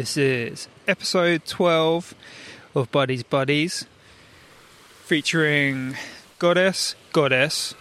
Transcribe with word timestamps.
This 0.00 0.16
is 0.16 0.66
episode 0.88 1.44
12 1.44 2.14
of 2.74 2.90
Buddies 2.90 3.22
Buddies, 3.22 3.84
featuring 5.04 5.94
Goddess 6.38 6.94
Goddess 7.12 7.74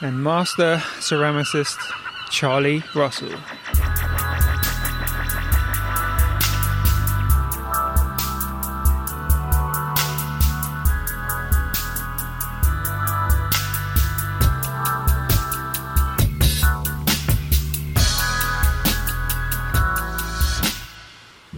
and 0.00 0.24
Master 0.24 0.78
Ceramicist 1.00 1.76
Charlie 2.30 2.82
Russell. 2.94 3.28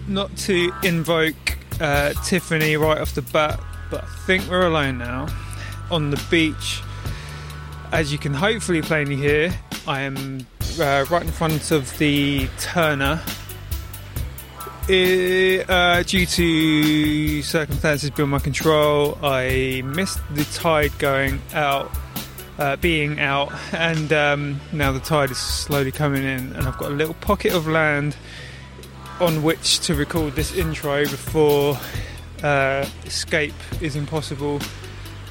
Not 0.09 0.37
to 0.39 0.73
invoke 0.85 1.59
uh, 1.81 2.13
Tiffany 2.25 2.77
right 2.77 2.99
off 2.99 3.15
the 3.15 3.23
bat, 3.23 3.61
but 3.91 4.05
I 4.05 4.07
think 4.27 4.49
we're 4.49 4.67
alone 4.67 4.99
now 4.99 5.27
on 5.91 6.11
the 6.11 6.23
beach. 6.31 6.81
As 7.93 8.13
you 8.13 8.19
can 8.19 8.33
hopefully 8.33 8.83
plainly 8.83 9.17
hear, 9.17 9.53
I 9.87 10.03
am 10.03 10.47
uh, 10.81 11.07
right 11.11 11.23
in 11.23 11.31
front 11.33 11.71
of 11.71 11.97
the 11.99 12.49
Turner. 12.61 13.21
I- 14.89 15.65
uh, 15.69 16.03
due 16.05 16.27
to 16.27 17.43
circumstances 17.43 18.11
beyond 18.11 18.31
my 18.31 18.39
control, 18.39 19.19
I 19.23 19.83
missed 19.85 20.21
the 20.33 20.45
tide 20.45 20.97
going 21.01 21.41
out, 21.53 21.91
uh, 22.59 22.77
being 22.77 23.19
out, 23.19 23.53
and 23.73 24.13
um, 24.13 24.61
now 24.73 24.93
the 24.93 25.01
tide 25.01 25.33
is 25.33 25.39
slowly 25.39 25.91
coming 25.91 26.23
in, 26.23 26.53
and 26.55 26.69
I've 26.69 26.79
got 26.79 26.93
a 26.93 26.95
little 26.95 27.15
pocket 27.15 27.53
of 27.53 27.67
land 27.67 28.17
on 29.21 29.43
which 29.43 29.81
to 29.81 29.95
record 29.95 30.35
this 30.35 30.55
intro 30.55 31.03
before 31.03 31.79
uh, 32.43 32.87
escape 33.05 33.55
is 33.81 33.97
impossible, 33.97 34.61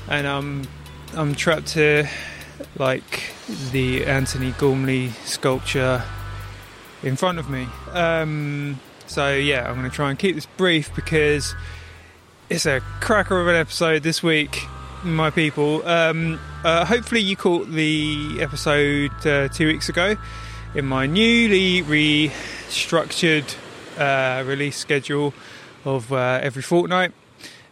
and 0.09 0.27
I'm 0.27 0.67
I'm 1.15 1.35
trapped 1.35 1.71
here 1.71 2.09
like 2.77 3.33
the 3.71 4.05
Antony 4.05 4.53
Gormley 4.57 5.09
sculpture 5.23 6.03
in 7.03 7.15
front 7.15 7.37
of 7.37 7.49
me. 7.49 7.67
Um, 7.91 8.79
so 9.07 9.33
yeah, 9.35 9.67
I'm 9.67 9.75
going 9.75 9.89
to 9.89 9.95
try 9.95 10.09
and 10.09 10.17
keep 10.17 10.35
this 10.35 10.47
brief 10.57 10.93
because 10.95 11.55
it's 12.49 12.65
a 12.65 12.81
cracker 13.01 13.39
of 13.39 13.47
an 13.47 13.55
episode 13.55 14.03
this 14.03 14.23
week, 14.23 14.63
my 15.03 15.29
people. 15.29 15.87
Um, 15.87 16.39
uh, 16.63 16.85
hopefully, 16.85 17.21
you 17.21 17.35
caught 17.35 17.69
the 17.69 18.37
episode 18.39 19.11
uh, 19.25 19.47
two 19.49 19.67
weeks 19.67 19.89
ago 19.89 20.17
in 20.73 20.85
my 20.85 21.05
newly 21.05 21.83
restructured 21.83 23.55
uh, 23.97 24.43
release 24.45 24.77
schedule 24.77 25.33
of 25.83 26.11
uh, 26.11 26.39
every 26.41 26.61
fortnight. 26.61 27.13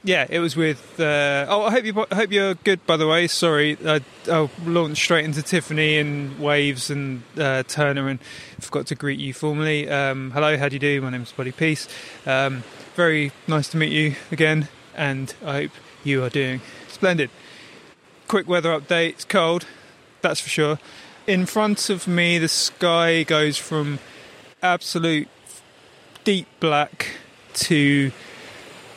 Yeah, 0.06 0.28
it 0.30 0.40
was 0.40 0.58
with. 0.58 1.00
Uh, 1.00 1.46
oh, 1.48 1.64
I 1.64 1.72
hope 1.72 1.86
you 1.86 2.06
I 2.12 2.16
hope 2.16 2.32
you're 2.32 2.56
good. 2.56 2.86
By 2.86 2.98
the 2.98 3.08
way, 3.08 3.28
sorry, 3.28 3.78
I, 3.86 4.02
I 4.30 4.50
launched 4.66 5.02
straight 5.02 5.24
into 5.24 5.42
Tiffany 5.42 5.98
and 5.98 6.38
Waves 6.40 6.90
and 6.90 7.24
uh, 7.38 7.64
Turner 7.64 8.10
and 8.10 8.20
forgot 8.60 8.88
to 8.88 8.96
greet 8.96 9.20
you 9.20 9.34
formally. 9.34 9.90
Um, 9.90 10.32
hello, 10.32 10.58
how 10.58 10.68
do 10.68 10.76
you 10.76 10.80
do? 10.80 11.02
My 11.02 11.10
name's 11.10 11.32
Buddy 11.32 11.54
Peace. 11.54 11.88
Um, 12.26 12.66
very 12.96 13.32
nice 13.48 13.70
to 13.70 13.78
meet 13.78 13.94
you 13.94 14.16
again, 14.30 14.68
and 14.94 15.34
I 15.46 15.54
hope 15.54 15.72
you 16.04 16.22
are 16.24 16.30
doing 16.30 16.60
splendid. 16.90 17.30
Quick 18.28 18.48
weather 18.48 18.78
update. 18.78 19.10
It's 19.12 19.26
cold, 19.26 19.66
that's 20.22 20.42
for 20.42 20.50
sure. 20.50 20.80
In 21.28 21.46
front 21.46 21.90
of 21.90 22.10
me, 22.10 22.40
the 22.40 22.50
sky 22.50 23.24
goes 23.24 23.58
from 23.58 24.00
absolute 24.62 25.30
deep 26.24 26.48
black 26.60 27.18
to 27.54 28.12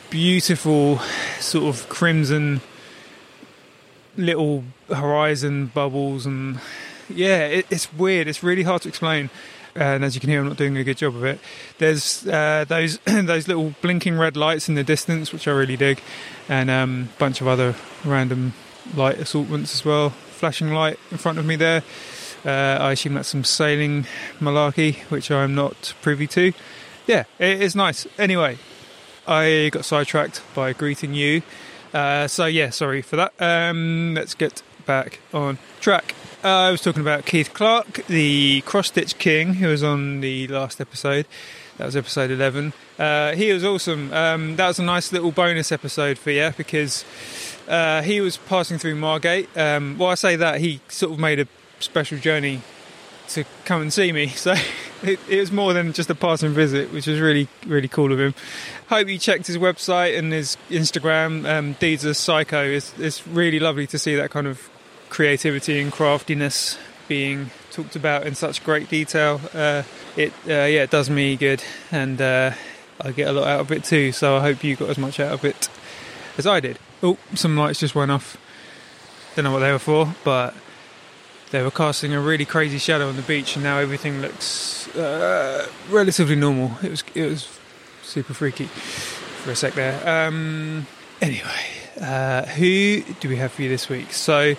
beautiful 0.09 0.99
sort 1.39 1.65
of 1.65 1.89
crimson 1.89 2.61
little 4.15 4.63
horizon 4.89 5.67
bubbles 5.67 6.25
and 6.25 6.59
yeah 7.09 7.45
it, 7.45 7.65
it's 7.69 7.93
weird. 7.93 8.27
It's 8.27 8.43
really 8.43 8.63
hard 8.63 8.81
to 8.83 8.89
explain. 8.89 9.29
And 9.75 10.03
as 10.03 10.15
you 10.15 10.21
can 10.21 10.29
hear 10.29 10.39
i'm 10.39 10.47
not 10.47 10.57
doing 10.57 10.75
a 10.77 10.83
good 10.83 10.97
job 10.97 11.15
of 11.15 11.23
it. 11.23 11.39
There's 11.77 12.25
uh, 12.27 12.65
those 12.67 12.97
those 13.05 13.47
little 13.47 13.75
blinking 13.81 14.17
red 14.17 14.37
lights 14.37 14.69
in 14.69 14.75
the 14.75 14.83
distance 14.83 15.31
which 15.31 15.47
i 15.47 15.51
really 15.51 15.77
dig 15.77 16.01
and 16.49 16.69
a 16.69 16.73
um, 16.73 17.09
bunch 17.19 17.41
of 17.41 17.47
other 17.47 17.75
random 18.03 18.53
light 18.95 19.19
assortments 19.19 19.73
as 19.75 19.85
well. 19.85 20.11
Flashing 20.11 20.71
light 20.71 20.99
in 21.11 21.17
front 21.17 21.37
of 21.37 21.45
me 21.45 21.55
there. 21.55 21.83
Uh, 22.45 22.77
i 22.79 22.91
assume 22.93 23.15
that's 23.15 23.29
some 23.29 23.43
sailing 23.43 24.05
malarkey 24.39 24.99
which 25.09 25.29
i'm 25.31 25.55
not 25.55 25.93
privy 26.01 26.27
to 26.27 26.53
yeah, 27.07 27.23
it 27.39 27.61
is 27.61 27.75
nice. 27.75 28.05
Anyway, 28.19 28.57
I 29.27 29.69
got 29.71 29.85
sidetracked 29.85 30.41
by 30.53 30.73
greeting 30.73 31.13
you. 31.13 31.41
Uh, 31.93 32.27
so 32.27 32.45
yeah, 32.45 32.69
sorry 32.69 33.01
for 33.01 33.15
that. 33.15 33.33
Um, 33.39 34.13
let's 34.13 34.35
get 34.35 34.61
back 34.85 35.19
on 35.33 35.57
track. 35.79 36.13
Uh, 36.43 36.49
I 36.49 36.71
was 36.71 36.81
talking 36.81 37.01
about 37.01 37.25
Keith 37.25 37.53
Clark, 37.53 38.05
the 38.07 38.61
cross 38.61 38.87
stitch 38.87 39.17
king, 39.17 39.55
who 39.55 39.69
was 39.69 39.83
on 39.83 40.21
the 40.21 40.47
last 40.47 40.79
episode. 40.79 41.25
That 41.77 41.85
was 41.85 41.95
episode 41.95 42.31
11. 42.31 42.73
Uh, 42.97 43.33
he 43.33 43.51
was 43.53 43.63
awesome. 43.63 44.11
Um, 44.13 44.55
that 44.55 44.67
was 44.67 44.79
a 44.79 44.83
nice 44.83 45.11
little 45.11 45.31
bonus 45.31 45.71
episode 45.71 46.17
for 46.17 46.31
you 46.31 46.51
because 46.57 47.05
uh, 47.67 48.01
he 48.01 48.21
was 48.21 48.37
passing 48.37 48.77
through 48.77 48.95
Margate. 48.95 49.49
Um, 49.57 49.97
well, 49.97 50.09
I 50.09 50.15
say 50.15 50.35
that 50.35 50.59
he 50.59 50.81
sort 50.87 51.13
of 51.13 51.19
made 51.19 51.39
a 51.39 51.47
special 51.79 52.17
journey 52.17 52.61
to 53.29 53.43
come 53.65 53.81
and 53.81 53.93
see 53.93 54.11
me. 54.11 54.27
So 54.35 54.55
it, 55.03 55.19
it, 55.29 55.39
was 55.39 55.51
more 55.51 55.73
than 55.73 55.93
just 55.93 56.09
a 56.09 56.15
passing 56.15 56.51
visit, 56.51 56.91
which 56.91 57.07
was 57.07 57.19
really, 57.19 57.47
really 57.65 57.87
cool 57.87 58.11
of 58.11 58.19
him. 58.19 58.33
Hope 58.89 59.07
you 59.07 59.17
checked 59.17 59.47
his 59.47 59.57
website 59.57 60.17
and 60.17 60.31
his 60.31 60.57
Instagram. 60.69 61.47
Um, 61.47 61.73
Deeds 61.73 62.05
of 62.05 62.17
Psycho. 62.17 62.63
It's, 62.63 62.97
it's 62.97 63.27
really 63.27 63.59
lovely 63.59 63.87
to 63.87 63.99
see 63.99 64.15
that 64.15 64.31
kind 64.31 64.47
of 64.47 64.69
creativity 65.09 65.79
and 65.79 65.91
craftiness 65.91 66.77
being 67.07 67.51
talked 67.71 67.95
about 67.95 68.25
in 68.25 68.35
such 68.35 68.63
great 68.63 68.89
detail. 68.89 69.39
Uh, 69.53 69.83
it, 70.15 70.31
uh, 70.45 70.65
yeah, 70.65 70.83
it 70.83 70.89
does 70.89 71.09
me 71.09 71.35
good, 71.35 71.63
and 71.91 72.21
uh, 72.21 72.51
I 72.99 73.11
get 73.11 73.27
a 73.27 73.31
lot 73.31 73.47
out 73.47 73.59
of 73.61 73.71
it 73.71 73.83
too. 73.83 74.11
So 74.11 74.37
I 74.37 74.41
hope 74.41 74.63
you 74.63 74.75
got 74.75 74.89
as 74.89 74.97
much 74.97 75.19
out 75.19 75.33
of 75.33 75.45
it 75.45 75.69
as 76.37 76.47
I 76.47 76.59
did. 76.59 76.79
Oh, 77.03 77.17
some 77.35 77.55
lights 77.55 77.79
just 77.79 77.95
went 77.95 78.11
off. 78.11 78.37
Don't 79.35 79.45
know 79.45 79.51
what 79.51 79.59
they 79.59 79.71
were 79.71 79.79
for, 79.79 80.15
but 80.23 80.55
they 81.51 81.61
were 81.61 81.71
casting 81.71 82.13
a 82.13 82.19
really 82.19 82.45
crazy 82.45 82.77
shadow 82.77 83.07
on 83.07 83.15
the 83.15 83.21
beach, 83.21 83.55
and 83.55 83.63
now 83.63 83.77
everything 83.77 84.21
looks 84.21 84.87
uh, 84.95 85.67
relatively 85.89 86.35
normal. 86.35 86.71
It 86.83 86.91
was 86.91 87.03
it 87.15 87.29
was 87.29 87.47
super 88.03 88.33
freaky 88.33 88.65
for 88.65 89.51
a 89.51 89.55
sec 89.55 89.73
there. 89.73 90.27
Um, 90.27 90.87
anyway, 91.21 91.65
uh, 92.01 92.45
who 92.45 93.01
do 93.19 93.29
we 93.29 93.37
have 93.37 93.51
for 93.51 93.61
you 93.61 93.69
this 93.69 93.89
week? 93.89 94.11
So 94.11 94.55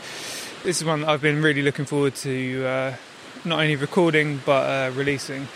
this 0.65 0.81
is 0.81 0.85
one 0.85 1.03
that 1.03 1.09
I've 1.09 1.23
been 1.23 1.43
really 1.43 1.63
looking 1.63 1.85
forward 1.85 2.15
to, 2.17 2.67
uh, 2.67 2.97
not 3.45 3.61
only 3.61 3.77
recording 3.77 4.41
but 4.45 4.65
uh, 4.65 4.91
releasing. 4.95 5.49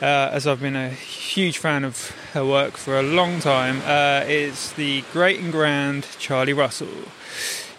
Uh, 0.00 0.30
as 0.32 0.48
I've 0.48 0.60
been 0.60 0.74
a 0.74 0.90
huge 0.90 1.58
fan 1.58 1.84
of 1.84 2.10
her 2.32 2.44
work 2.44 2.76
for 2.76 2.98
a 2.98 3.04
long 3.04 3.38
time, 3.38 3.80
uh, 3.86 4.24
is 4.26 4.72
the 4.72 5.04
great 5.12 5.38
and 5.38 5.52
grand 5.52 6.08
Charlie 6.18 6.52
Russell. 6.52 6.88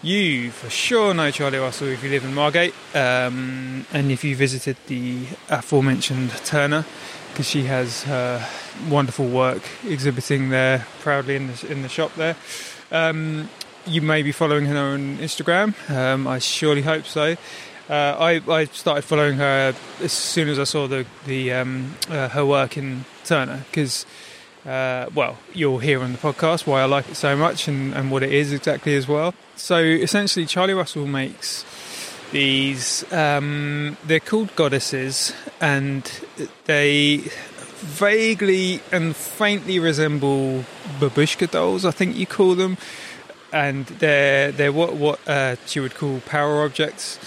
You 0.04 0.52
for 0.52 0.70
sure 0.70 1.14
know 1.14 1.32
Charlie 1.32 1.60
Russell 1.60 1.88
if 1.88 2.04
you 2.04 2.10
live 2.10 2.26
in 2.26 2.34
Margate, 2.34 2.74
um, 2.94 3.86
and 3.94 4.12
if 4.12 4.26
you 4.26 4.36
visited 4.36 4.76
the 4.88 5.26
aforementioned 5.50 6.32
Turner, 6.44 6.84
because 7.30 7.48
she 7.48 7.64
has 7.64 8.04
her 8.04 8.46
wonderful 8.90 9.30
work 9.30 9.64
exhibiting 9.88 10.50
there 10.50 10.86
proudly 11.00 11.38
in 11.38 11.48
the, 11.48 11.72
in 11.72 11.82
the 11.84 11.88
shop 11.88 12.14
there. 12.16 12.36
Um, 12.92 13.50
you 13.86 14.02
may 14.02 14.24
be 14.24 14.34
following 14.34 14.66
her 14.66 14.78
on 14.78 15.20
Instagram. 15.20 15.74
Um, 15.90 16.28
I 16.28 16.40
surely 16.40 16.82
hope 16.82 17.06
so. 17.06 17.38
Uh, 17.90 17.94
I, 17.94 18.42
I, 18.52 18.66
started 18.66 19.04
following 19.04 19.38
her 19.38 19.74
as 20.02 20.12
soon 20.12 20.50
as 20.50 20.60
I 20.60 20.66
saw 20.66 20.86
the, 20.86 21.06
the 21.26 21.54
um, 21.54 21.96
uh, 22.10 22.28
her 22.28 22.46
work 22.46 22.78
in 22.78 23.06
Turner 23.24 23.64
because 23.70 24.06
uh, 24.66 25.08
well, 25.14 25.38
you'll 25.54 25.80
hear 25.80 26.02
on 26.02 26.14
the 26.14 26.18
podcast 26.18 26.66
why 26.66 26.82
I 26.82 26.86
like 26.86 27.10
it 27.10 27.16
so 27.16 27.36
much 27.36 27.68
and, 27.68 27.94
and 27.94 28.12
what 28.12 28.24
it 28.24 28.32
is 28.32 28.54
exactly 28.54 28.96
as 28.96 29.08
well. 29.08 29.34
So 29.56 29.78
essentially, 29.78 30.46
Charlie 30.46 30.74
Russell 30.74 31.06
makes 31.06 31.66
these, 32.32 33.12
um, 33.14 33.98
they're 34.06 34.20
called 34.20 34.56
goddesses, 34.56 35.34
and 35.62 36.10
they 36.66 37.18
vaguely 37.84 38.82
and 38.92 39.16
faintly 39.16 39.80
resemble 39.80 40.64
babushka 41.00 41.52
dolls, 41.52 41.86
I 41.86 41.92
think 41.92 42.16
you 42.16 42.26
call 42.26 42.56
them. 42.56 42.78
And 43.52 43.86
they're, 43.86 44.52
they're 44.52 44.72
what, 44.72 44.96
what 44.96 45.20
uh, 45.28 45.58
she 45.68 45.80
would 45.80 45.94
call 45.94 46.22
power 46.22 46.64
objects 46.64 47.20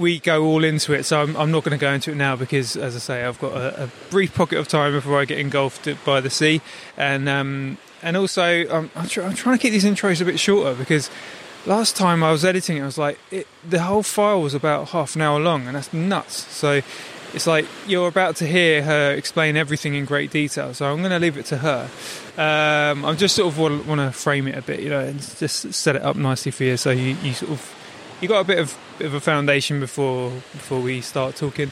we 0.00 0.18
go 0.18 0.44
all 0.44 0.64
into 0.64 0.92
it. 0.94 1.04
So 1.04 1.20
I'm, 1.20 1.36
I'm 1.36 1.50
not 1.50 1.62
going 1.62 1.78
to 1.78 1.80
go 1.80 1.92
into 1.92 2.10
it 2.10 2.16
now 2.16 2.34
because, 2.34 2.76
as 2.76 2.96
I 2.96 2.98
say, 2.98 3.24
I've 3.24 3.38
got 3.38 3.52
a, 3.52 3.84
a 3.84 3.90
brief 4.10 4.34
pocket 4.34 4.58
of 4.58 4.66
time 4.66 4.92
before 4.92 5.20
I 5.20 5.26
get 5.26 5.38
engulfed 5.38 5.88
by 6.04 6.20
the 6.20 6.30
sea, 6.30 6.60
and 6.96 7.28
um, 7.28 7.78
and 8.02 8.16
also 8.16 8.42
I'm, 8.42 8.90
I'm, 8.96 9.06
try, 9.06 9.24
I'm, 9.26 9.34
trying 9.34 9.58
to 9.58 9.62
keep 9.62 9.72
these 9.72 9.84
intros 9.84 10.20
a 10.20 10.24
bit 10.24 10.40
shorter 10.40 10.74
because 10.74 11.10
last 11.66 11.96
time 11.96 12.24
I 12.24 12.32
was 12.32 12.44
editing 12.44 12.78
it, 12.78 12.82
I 12.82 12.86
was 12.86 12.98
like, 12.98 13.18
it, 13.30 13.46
the 13.68 13.82
whole 13.82 14.02
file 14.02 14.40
was 14.40 14.54
about 14.54 14.88
half 14.88 15.14
an 15.14 15.22
hour 15.22 15.38
long, 15.38 15.66
and 15.66 15.76
that's 15.76 15.92
nuts. 15.92 16.46
So 16.52 16.80
it's 17.34 17.46
like 17.46 17.66
you're 17.86 18.08
about 18.08 18.36
to 18.36 18.46
hear 18.46 18.82
her 18.82 19.12
explain 19.12 19.56
everything 19.56 19.94
in 19.94 20.04
great 20.04 20.30
detail. 20.30 20.74
So 20.74 20.90
I'm 20.90 20.98
going 20.98 21.10
to 21.10 21.18
leave 21.18 21.36
it 21.36 21.46
to 21.46 21.58
her. 21.58 21.88
Um, 22.36 23.04
I 23.04 23.14
just 23.14 23.36
sort 23.36 23.52
of 23.52 23.58
want, 23.58 23.86
want 23.86 24.00
to 24.00 24.10
frame 24.10 24.48
it 24.48 24.56
a 24.56 24.62
bit, 24.62 24.80
you 24.80 24.88
know, 24.88 25.00
and 25.00 25.20
just 25.20 25.72
set 25.74 25.94
it 25.94 26.02
up 26.02 26.16
nicely 26.16 26.52
for 26.52 26.64
you, 26.64 26.76
so 26.76 26.90
you, 26.90 27.16
you 27.22 27.34
sort 27.34 27.52
of 27.52 27.76
you 28.20 28.28
got 28.28 28.40
a 28.40 28.44
bit 28.44 28.58
of 28.58 28.76
bit 28.98 29.06
of 29.06 29.14
a 29.14 29.20
foundation 29.20 29.80
before 29.80 30.30
before 30.30 30.80
we 30.80 31.00
start 31.00 31.36
talking. 31.36 31.70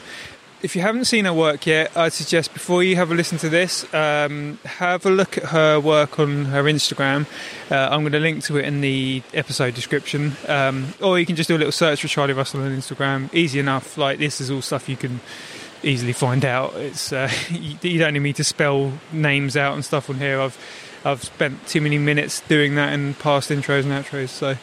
If 0.61 0.75
you 0.75 0.81
haven't 0.81 1.05
seen 1.05 1.23
her 1.23 1.33
work 1.33 1.65
yet, 1.65 1.95
I'd 1.95 2.11
suggest 2.11 2.53
before 2.53 2.83
you 2.83 2.97
have 2.97 3.11
a 3.11 3.15
listen 3.15 3.37
to 3.37 3.49
this, 3.49 3.91
um, 3.93 4.59
have 4.65 5.05
a 5.05 5.09
look 5.09 5.37
at 5.37 5.45
her 5.45 5.79
work 5.79 6.19
on 6.19 6.45
her 6.45 6.63
Instagram. 6.63 7.27
Uh, 7.71 7.87
I'm 7.89 8.01
going 8.01 8.11
to 8.11 8.19
link 8.19 8.43
to 8.45 8.57
it 8.57 8.65
in 8.65 8.81
the 8.81 9.23
episode 9.33 9.73
description, 9.73 10.35
um, 10.49 10.93
or 11.01 11.17
you 11.17 11.25
can 11.25 11.37
just 11.37 11.47
do 11.47 11.55
a 11.55 11.57
little 11.57 11.71
search 11.71 12.01
for 12.01 12.09
Charlie 12.09 12.33
Russell 12.33 12.61
on 12.61 12.75
Instagram. 12.75 13.33
Easy 13.33 13.57
enough. 13.59 13.97
Like 13.97 14.19
this 14.19 14.41
is 14.41 14.51
all 14.51 14.61
stuff 14.61 14.89
you 14.89 14.97
can 14.97 15.21
easily 15.81 16.11
find 16.11 16.43
out. 16.43 16.75
It's 16.75 17.13
uh, 17.13 17.31
you, 17.49 17.77
you 17.81 17.99
don't 17.99 18.13
need 18.13 18.19
me 18.19 18.33
to 18.33 18.43
spell 18.43 18.91
names 19.13 19.55
out 19.55 19.75
and 19.75 19.85
stuff 19.85 20.09
on 20.09 20.17
here. 20.17 20.41
I've 20.41 20.57
I've 21.05 21.23
spent 21.23 21.65
too 21.67 21.79
many 21.79 21.97
minutes 21.97 22.41
doing 22.41 22.75
that 22.75 22.91
in 22.91 23.13
past 23.13 23.49
intros 23.49 23.83
and 23.83 23.93
outros. 23.93 24.29
So 24.29 24.57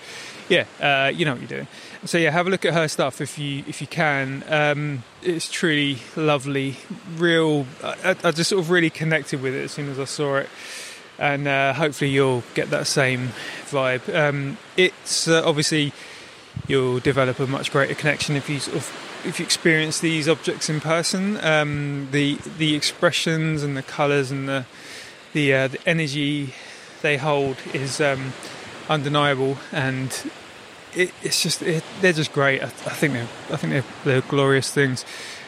yeah, 0.49 0.65
uh, 0.81 1.09
you 1.09 1.25
know 1.25 1.33
what 1.33 1.41
you're 1.41 1.49
doing. 1.49 1.69
So 2.05 2.19
yeah, 2.19 2.31
have 2.31 2.47
a 2.47 2.51
look 2.51 2.65
at 2.65 2.75
her 2.75 2.89
stuff 2.89 3.21
if 3.21 3.39
you 3.39 3.65
if 3.67 3.81
you 3.81 3.87
can. 3.87 4.45
Um, 4.49 5.05
it's 5.23 5.51
truly 5.51 5.99
lovely. 6.15 6.77
Real, 7.17 7.67
I, 7.83 8.17
I, 8.23 8.31
just 8.31 8.51
sort 8.51 8.63
of 8.63 8.71
really 8.71 8.91
connected 8.91 9.43
with 9.43 9.55
it 9.55 9.65
as 9.65 9.73
soon 9.73 9.89
as 9.89 9.99
I 9.99 10.05
saw 10.05 10.37
it, 10.37 10.49
and 11.19 11.49
uh, 11.49 11.73
hopefully 11.73 12.11
you'll 12.11 12.45
get 12.55 12.71
that 12.71 12.87
same 12.87 13.31
vibe. 13.65 14.15
Um, 14.15 14.59
it's 14.77 15.27
uh, 15.27 15.43
obviously 15.45 15.93
you'll 16.69 17.01
develop 17.01 17.39
a 17.41 17.47
much 17.47 17.71
greater 17.71 17.95
connection 17.95 18.37
if 18.37 18.49
you 18.49 18.61
sort 18.61 18.77
of 18.77 19.23
if 19.25 19.41
you 19.41 19.45
experience 19.45 20.01
these 20.01 20.29
objects 20.29 20.71
in 20.71 20.81
person. 20.81 21.45
Um, 21.45 22.09
the 22.13 22.39
the 22.59 22.75
expressions 22.75 23.63
and 23.63 23.77
the 23.77 23.83
colours 23.83 24.31
and 24.31 24.49
the 24.49 24.67
the, 25.33 25.53
uh, 25.53 25.69
the 25.69 25.79
energy 25.87 26.55
they 27.03 27.19
hold 27.19 27.57
is 27.75 28.01
um, 28.01 28.33
undeniable, 28.89 29.59
and 29.73 30.11
it, 30.95 31.13
it's 31.23 31.43
just 31.43 31.63
it, 31.63 31.85
they're 32.01 32.13
just 32.13 32.33
great. 32.33 32.63
I, 32.63 32.67
I, 32.67 32.69
think 32.69 33.15
they're 33.15 33.29
I 33.51 33.57
think 33.57 33.73
they're, 33.73 33.85
they're 34.05 34.29
glorious 34.29 34.71
things. 34.71 35.05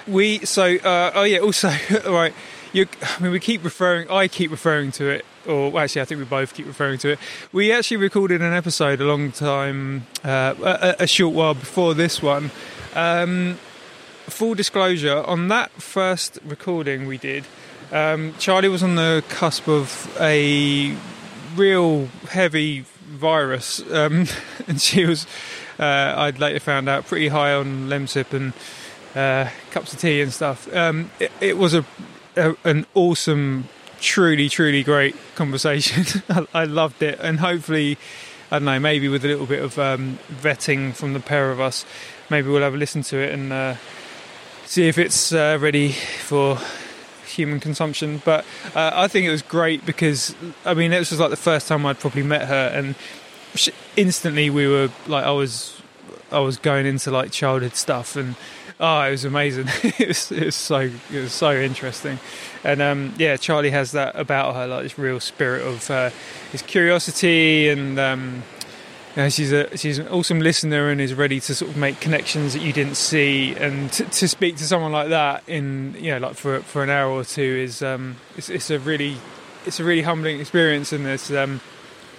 We 0.07 0.41
so 0.41 0.77
uh, 0.77 1.13
oh 1.15 1.25
yeah 1.25 1.39
also 1.39 1.73
right. 2.07 2.35
You, 2.71 2.87
I 3.03 3.23
mean, 3.23 3.33
we 3.33 3.41
keep 3.41 3.65
referring. 3.65 4.11
I 4.11 4.29
keep 4.29 4.51
referring 4.51 4.93
to 4.93 5.09
it, 5.09 5.25
or 5.47 5.71
well, 5.71 5.85
actually, 5.85 6.03
I 6.03 6.05
think 6.05 6.19
we 6.19 6.27
both 6.27 6.53
keep 6.53 6.67
referring 6.67 6.99
to 6.99 7.13
it. 7.13 7.19
We 7.51 7.73
actually 7.73 7.97
recorded 7.97 8.43
an 8.43 8.53
episode 8.53 9.01
a 9.01 9.05
long 9.05 9.33
time, 9.33 10.07
uh, 10.23 10.55
a, 10.63 11.05
a, 11.05 11.07
short 11.07 11.35
while 11.35 11.55
before 11.55 11.95
this 11.95 12.23
one. 12.23 12.51
Um, 12.95 13.59
full 14.27 14.55
disclosure: 14.55 15.25
on 15.25 15.49
that 15.49 15.71
first 15.73 16.39
recording 16.45 17.07
we 17.07 17.17
did, 17.17 17.47
um, 17.91 18.35
Charlie 18.39 18.69
was 18.69 18.83
on 18.83 18.97
the 18.97 19.25
cusp 19.31 19.67
of 19.67 20.15
a 20.21 20.95
real 21.57 22.07
heavy 22.29 22.85
virus, 23.09 23.81
um, 23.93 24.27
and 24.69 24.81
she 24.81 25.05
was. 25.05 25.27
Uh, 25.79 26.15
I'd 26.17 26.41
later 26.41 26.59
found 26.59 26.89
out 26.89 27.07
pretty 27.07 27.29
high 27.29 27.55
on 27.55 27.89
Lemsip 27.89 28.33
and 28.33 28.53
uh, 29.15 29.51
cups 29.71 29.93
of 29.93 30.01
tea 30.01 30.21
and 30.21 30.33
stuff. 30.33 30.73
Um, 30.75 31.11
it, 31.21 31.31
it, 31.41 31.57
was 31.57 31.73
a, 31.73 31.85
a, 32.37 32.57
an 32.65 32.85
awesome, 32.95 33.69
truly, 34.01 34.49
truly 34.49 34.83
great 34.83 35.15
conversation. 35.37 36.23
I, 36.29 36.47
I, 36.63 36.65
loved 36.65 37.03
it, 37.03 37.19
and 37.21 37.39
hopefully, 37.39 37.97
I 38.51 38.59
don't 38.59 38.65
know, 38.65 38.81
maybe 38.81 39.09
with 39.09 39.25
a 39.25 39.29
little 39.29 39.47
bit 39.47 39.63
of 39.63 39.79
um, 39.79 40.19
vetting 40.31 40.95
from 40.95 41.13
the 41.13 41.21
pair 41.21 41.53
of 41.53 41.61
us, 41.61 41.87
maybe 42.29 42.49
we'll 42.49 42.63
have 42.63 42.75
a 42.75 42.79
listen 42.79 43.03
to 43.03 43.19
it 43.19 43.33
and 43.33 43.53
uh, 43.53 43.77
see 44.65 44.89
if 44.89 44.99
it's 44.99 45.33
uh, 45.33 45.59
ready 45.61 45.93
for 45.93 46.59
human 47.39 47.61
consumption. 47.61 48.21
But 48.25 48.45
uh, 48.75 48.91
I 48.93 49.09
think 49.09 49.27
it 49.27 49.31
was 49.31 49.43
great 49.43 49.87
because 49.87 50.35
I 50.65 50.75
mean 50.75 50.93
it 50.93 50.99
was 50.99 51.19
like 51.19 51.31
the 51.31 51.37
first 51.37 51.69
time 51.69 51.87
I'd 51.87 51.99
probably 51.99 52.23
met 52.23 52.49
her, 52.49 52.71
and 52.75 52.95
instantly 53.97 54.51
we 54.51 54.67
were 54.67 54.91
like 55.07 55.25
I 55.25 55.31
was 55.31 55.81
I 56.31 56.41
was 56.41 56.59
going 56.59 56.85
into 56.85 57.11
like 57.11 57.31
childhood 57.33 57.75
stuff 57.75 58.17
and. 58.17 58.37
Oh, 58.81 59.01
it 59.01 59.11
was 59.11 59.25
amazing! 59.25 59.67
it, 59.83 60.07
was, 60.07 60.31
it 60.31 60.45
was 60.45 60.55
so 60.55 60.79
it 60.79 60.93
was 61.11 61.33
so 61.33 61.51
interesting, 61.51 62.21
and 62.63 62.81
um, 62.81 63.13
yeah, 63.19 63.37
Charlie 63.37 63.73
has 63.73 63.91
that 63.91 64.15
about 64.15 64.55
her, 64.55 64.69
like 64.69 64.85
this 64.85 64.97
real 64.97 65.19
spirit 65.19 65.67
of 65.67 65.91
uh, 65.91 66.11
his 66.53 66.63
curiosity 66.63 67.71
and 67.71 67.99
um, 67.99 68.45
know, 69.19 69.29
she's 69.29 69.53
a 69.53 69.77
she's 69.77 69.99
an 69.99 70.09
awesome 70.09 70.41
listener 70.41 70.91
and 70.91 71.01
is 71.01 71.15
ready 71.15 71.41
to 71.41 71.55
sort 71.55 71.71
of 71.71 71.77
make 71.77 72.01
connections 72.01 72.53
that 72.55 72.63
you 72.63 72.73
didn't 72.73 72.97
see. 72.97 73.55
And 73.55 73.91
to, 73.93 74.05
to 74.05 74.29
speak 74.29 74.57
to 74.57 74.65
someone 74.65 74.93
like 74.93 75.09
that 75.09 75.43
in 75.47 75.97
you 75.99 76.13
know 76.13 76.19
like 76.19 76.37
for 76.37 76.61
for 76.61 76.83
an 76.83 76.91
hour 76.91 77.11
or 77.11 77.25
two 77.25 77.43
is 77.43 77.83
um, 77.83 78.17
it's, 78.37 78.49
it's 78.49 78.71
a 78.71 78.79
really 78.79 79.17
it's 79.67 79.81
a 79.81 79.85
really 79.85 80.03
humbling 80.03 80.41
experience, 80.41 80.93
and 80.93 81.07
it's 81.07 81.31
um, 81.31 81.61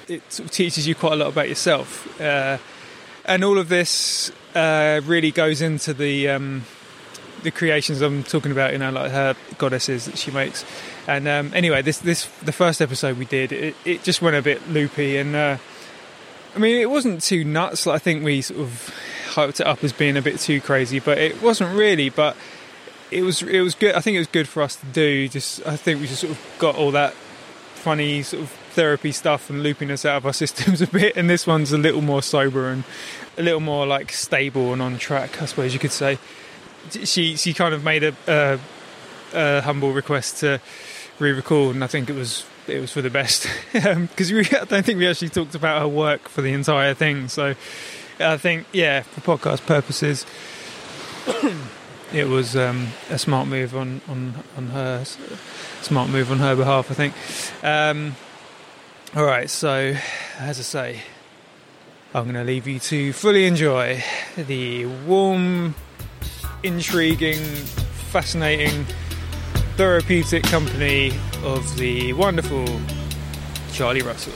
it 0.08 0.22
sort 0.32 0.48
of 0.48 0.52
teaches 0.52 0.88
you 0.88 0.96
quite 0.96 1.14
a 1.14 1.16
lot 1.16 1.28
about 1.28 1.50
yourself. 1.50 2.20
Uh, 2.20 2.58
and 3.26 3.44
all 3.44 3.58
of 3.58 3.70
this 3.70 4.32
uh, 4.56 5.02
really 5.06 5.32
goes 5.32 5.62
into 5.62 5.94
the 5.94 6.30
um, 6.30 6.64
the 7.44 7.52
creations 7.52 8.02
I'm 8.02 8.24
talking 8.24 8.52
about, 8.52 8.74
you 8.74 8.80
know, 8.80 8.92
like 8.92 9.12
her 9.12 9.36
goddesses 9.58 10.06
that 10.06 10.18
she 10.18 10.32
makes. 10.32 10.66
And 11.08 11.28
um, 11.28 11.52
anyway, 11.54 11.82
this 11.82 12.00
this 12.00 12.26
the 12.44 12.52
first 12.52 12.82
episode 12.82 13.18
we 13.18 13.26
did, 13.26 13.52
it, 13.52 13.76
it 13.86 14.04
just 14.04 14.22
went 14.22 14.36
a 14.36 14.42
bit 14.42 14.68
loopy, 14.70 15.18
and 15.18 15.36
uh, 15.36 15.58
I 16.60 16.62
mean, 16.62 16.76
it 16.76 16.90
wasn't 16.90 17.22
too 17.22 17.46
nuts. 17.46 17.88
I 17.88 18.00
think 18.00 18.22
we 18.22 18.42
sort 18.42 18.60
of 18.60 18.94
hyped 19.30 19.62
it 19.62 19.66
up 19.66 19.82
as 19.82 19.94
being 19.94 20.18
a 20.18 20.22
bit 20.22 20.40
too 20.40 20.60
crazy, 20.60 21.00
but 21.00 21.18
it 21.18 21.42
wasn't 21.42 21.74
really. 21.74 22.10
But 22.10 22.36
it 23.12 23.22
was 23.22 23.42
it 23.42 23.62
was 23.62 23.76
good. 23.76 23.96
I 23.96 24.02
think 24.02 24.16
it 24.16 24.20
was 24.20 24.28
good 24.28 24.46
for 24.46 24.62
us 24.62 24.76
to 24.76 24.86
do. 24.88 25.30
Just 25.30 25.66
I 25.66 25.78
think 25.78 26.02
we 26.02 26.08
just 26.08 26.20
sort 26.20 26.34
of 26.34 26.56
got 26.60 26.76
all 26.76 26.92
that 26.92 27.14
funny 27.76 28.24
sort 28.24 28.44
of 28.44 28.50
therapy 28.72 29.14
stuff 29.14 29.50
and 29.50 29.64
looping 29.64 29.90
us 29.90 30.04
out 30.04 30.18
of 30.18 30.26
our 30.26 30.34
systems 30.44 30.82
a 30.82 30.88
bit. 30.88 31.16
And 31.16 31.30
this 31.30 31.48
one's 31.48 31.72
a 31.72 31.78
little 31.78 32.02
more 32.02 32.22
sober 32.22 32.68
and 32.68 32.84
a 33.38 33.42
little 33.42 33.62
more 33.62 33.88
like 33.88 34.12
stable 34.12 34.74
and 34.74 34.82
on 34.82 34.98
track, 34.98 35.42
I 35.42 35.46
suppose 35.46 35.74
you 35.74 35.80
could 35.80 35.94
say. 35.94 36.20
She 37.06 37.38
she 37.38 37.54
kind 37.54 37.74
of 37.74 37.86
made 37.86 38.04
a, 38.04 38.14
a, 38.28 38.60
a 39.34 39.62
humble 39.62 39.94
request 39.94 40.40
to 40.40 40.60
re-record, 41.20 41.76
and 41.76 41.86
I 41.86 41.88
think 41.88 42.10
it 42.10 42.16
was 42.18 42.46
it 42.70 42.80
was 42.80 42.92
for 42.92 43.02
the 43.02 43.10
best 43.10 43.48
because 43.74 44.32
um, 44.32 44.38
I 44.62 44.66
don't 44.66 44.86
think 44.86 45.00
we 45.00 45.08
actually 45.08 45.30
talked 45.30 45.56
about 45.56 45.82
her 45.82 45.88
work 45.88 46.30
for 46.30 46.42
the 46.42 46.54
entire 46.54 46.94
thing. 46.94 47.28
So 47.28 47.56
I 48.20 48.38
think, 48.38 48.68
yeah, 48.72 49.02
for 49.02 49.22
podcast 49.22 49.66
purposes, 49.66 50.26
it 52.14 52.28
was 52.28 52.56
um, 52.56 52.90
a 53.10 53.18
smart 53.18 53.48
move 53.48 53.76
on 53.76 54.02
on 54.08 54.36
on 54.58 54.68
her 54.68 55.04
smart 55.82 56.10
move 56.10 56.32
on 56.32 56.40
her 56.40 56.56
behalf. 56.56 56.92
I 56.92 56.94
think. 56.94 57.14
Um, 57.64 58.16
all 59.16 59.26
right, 59.26 59.50
so 59.50 59.96
as 60.38 60.60
I 60.60 60.62
say, 60.62 61.02
I'm 62.14 62.26
going 62.26 62.36
to 62.36 62.44
leave 62.44 62.68
you 62.68 62.78
to 62.80 63.12
fully 63.12 63.46
enjoy 63.46 64.04
the 64.36 64.86
warm, 64.86 65.74
intriguing, 66.62 67.44
fascinating 68.12 68.86
therapeutic 69.80 70.44
company 70.44 71.10
of 71.42 71.78
the 71.78 72.12
wonderful 72.12 72.66
Charlie 73.72 74.02
Russell. 74.02 74.34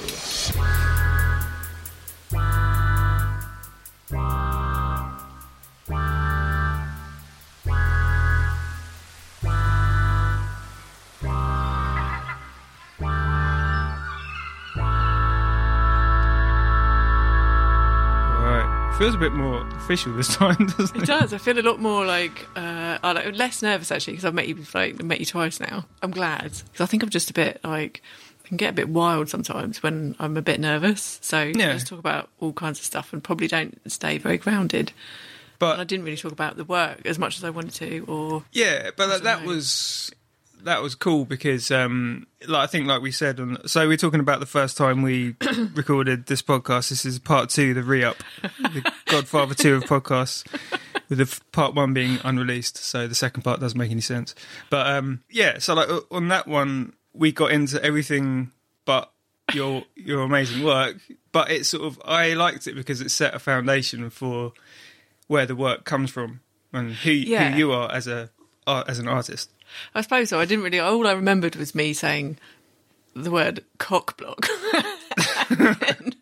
Feels 19.03 19.15
a 19.15 19.17
bit 19.17 19.33
more 19.33 19.67
official 19.75 20.13
this 20.13 20.33
time, 20.33 20.55
doesn't 20.77 20.95
it? 20.95 21.03
It 21.03 21.05
does. 21.05 21.33
I 21.33 21.38
feel 21.38 21.60
a 21.60 21.62
lot 21.62 21.77
more 21.81 22.05
like 22.05 22.48
uh, 22.55 22.98
I 23.03 23.12
like 23.12 23.36
less 23.36 23.62
nervous 23.62 23.91
actually 23.91 24.13
because 24.13 24.24
I've 24.24 24.33
met 24.33 24.48
you 24.48 24.65
like 24.74 25.03
met 25.03 25.19
you 25.19 25.25
twice 25.25 25.60
now. 25.60 25.83
I'm 26.01 26.12
glad 26.12 26.43
because 26.43 26.79
I 26.79 26.86
think 26.86 27.03
I'm 27.03 27.10
just 27.10 27.29
a 27.29 27.33
bit 27.33 27.60
like 27.65 28.01
I 28.45 28.48
can 28.48 28.55
get 28.55 28.69
a 28.69 28.74
bit 28.74 28.88
wild 28.88 29.27
sometimes 29.27 29.83
when 29.83 30.15
I'm 30.19 30.38
a 30.38 30.41
bit 30.41 30.57
nervous. 30.62 31.19
So 31.22 31.41
Yeah. 31.41 31.72
I 31.72 31.74
just 31.74 31.88
talk 31.88 32.00
about 32.00 32.29
all 32.39 32.53
kinds 32.53 32.79
of 32.79 32.86
stuff 32.86 33.12
and 33.12 33.22
probably 33.22 33.50
don't 33.50 33.77
stay 33.91 34.17
very 34.19 34.38
grounded. 34.38 34.93
And 35.60 35.81
I 35.81 35.83
didn't 35.83 36.05
really 36.05 36.17
talk 36.17 36.31
about 36.31 36.55
the 36.55 36.63
work 36.63 37.05
as 37.05 37.19
much 37.19 37.38
as 37.38 37.43
I 37.43 37.50
wanted 37.50 37.74
to. 37.75 38.05
Or 38.07 38.45
yeah, 38.53 38.91
but 38.95 39.07
that, 39.07 39.24
that 39.24 39.45
was 39.45 40.12
that 40.63 40.82
was 40.82 40.96
cool 40.96 41.25
because, 41.25 41.72
um, 41.72 42.27
like 42.48 42.63
I 42.63 42.67
think, 42.67 42.88
like 42.88 43.01
we 43.01 43.12
said, 43.12 43.39
on, 43.39 43.67
so 43.67 43.88
we're 43.88 43.98
talking 43.98 44.20
about 44.20 44.39
the 44.39 44.46
first 44.46 44.77
time 44.77 45.01
we 45.01 45.36
recorded 45.74 46.25
this 46.27 46.41
podcast. 46.41 46.89
This 46.89 47.05
is 47.05 47.20
part 47.20 47.50
two, 47.50 47.74
the 47.74 47.84
re-up, 47.84 48.17
the 48.41 48.91
Godfather 49.05 49.53
two 49.53 49.75
of 49.75 49.84
podcasts. 49.84 50.46
With 51.10 51.17
the 51.17 51.24
f- 51.25 51.41
part 51.51 51.75
one 51.75 51.93
being 51.93 52.17
unreleased, 52.24 52.77
so 52.77 53.08
the 53.08 53.13
second 53.15 53.43
part 53.43 53.60
doesn't 53.60 53.77
make 53.77 53.91
any 53.91 54.01
sense. 54.01 54.34
But 54.70 54.88
um, 54.88 55.22
yeah, 55.29 55.60
so 55.60 55.74
like 55.74 55.89
on 56.10 56.29
that 56.29 56.48
one, 56.48 56.93
we 57.13 57.32
got 57.34 57.51
into 57.51 57.84
everything 57.84 58.51
but 58.86 59.12
your 59.53 59.84
your 59.96 60.22
amazing 60.22 60.63
work. 60.63 60.98
But 61.34 61.51
it 61.51 61.65
sort 61.65 61.84
of 61.84 62.01
I 62.05 62.34
liked 62.34 62.67
it 62.67 62.75
because 62.75 63.01
it 63.01 63.10
set 63.12 63.36
a 63.36 63.39
foundation 63.39 64.10
for 64.10 64.53
where 65.27 65.46
the 65.46 65.55
work 65.58 65.84
comes 65.84 66.10
from 66.10 66.39
and 66.72 66.93
who 66.93 67.12
Yeah. 67.12 67.51
who 67.51 67.58
you 67.58 67.72
are 67.74 67.91
as 67.91 68.08
a 68.08 68.29
art, 68.65 68.88
as 68.89 68.98
an 68.98 69.08
artist. 69.10 69.51
I 69.95 70.01
suppose 70.01 70.29
so. 70.29 70.39
I 70.39 70.45
didn't 70.45 70.63
really. 70.63 70.79
All 70.79 71.07
I 71.07 71.13
remembered 71.13 71.55
was 71.55 71.75
me 71.75 71.93
saying 71.93 72.37
the 73.15 73.31
word 73.31 73.63
cock 73.77 74.17
block. 74.17 74.47
and, 75.49 75.59
then, 75.79 76.15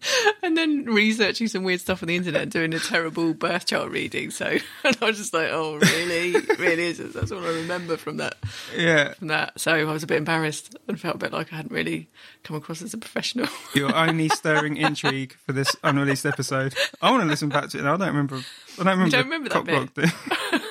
and 0.43 0.57
then 0.57 0.85
researching 0.85 1.47
some 1.47 1.63
weird 1.63 1.79
stuff 1.79 2.03
on 2.03 2.07
the 2.07 2.15
internet 2.15 2.41
and 2.43 2.51
doing 2.51 2.73
a 2.73 2.79
terrible 2.79 3.33
birth 3.33 3.65
chart 3.65 3.89
reading. 3.89 4.31
So 4.31 4.45
and 4.83 4.97
I 5.01 5.05
was 5.05 5.17
just 5.17 5.33
like, 5.33 5.49
oh, 5.51 5.77
really? 5.77 6.33
really 6.57 6.83
is 6.83 6.99
it? 6.99 7.13
That's 7.13 7.31
all 7.31 7.43
I 7.43 7.49
remember 7.49 7.97
from 7.97 8.17
that. 8.17 8.35
Yeah, 8.75 9.13
From 9.13 9.27
that. 9.29 9.59
So 9.59 9.71
I 9.73 9.83
was 9.83 10.03
a 10.03 10.07
bit 10.07 10.17
embarrassed 10.17 10.75
and 10.87 10.99
felt 10.99 11.15
a 11.15 11.19
bit 11.19 11.31
like 11.31 11.53
I 11.53 11.57
hadn't 11.57 11.71
really 11.71 12.09
come 12.43 12.55
across 12.55 12.81
as 12.81 12.93
a 12.93 12.97
professional. 12.97 13.47
you're 13.73 13.95
only 13.95 14.29
stirring 14.29 14.77
intrigue 14.77 15.35
for 15.45 15.53
this 15.53 15.75
unreleased 15.83 16.25
episode. 16.25 16.75
I 17.01 17.11
want 17.11 17.23
to 17.23 17.29
listen 17.29 17.49
back 17.49 17.69
to 17.69 17.79
it. 17.79 17.83
Now. 17.83 17.93
I 17.93 17.97
don't 17.97 18.07
remember. 18.07 18.41
I 18.79 18.83
don't 18.83 18.99
remember. 18.99 19.09
don't 19.09 19.29
the 19.29 19.71
remember 19.71 19.91
that 19.93 20.11
thing. 20.11 20.61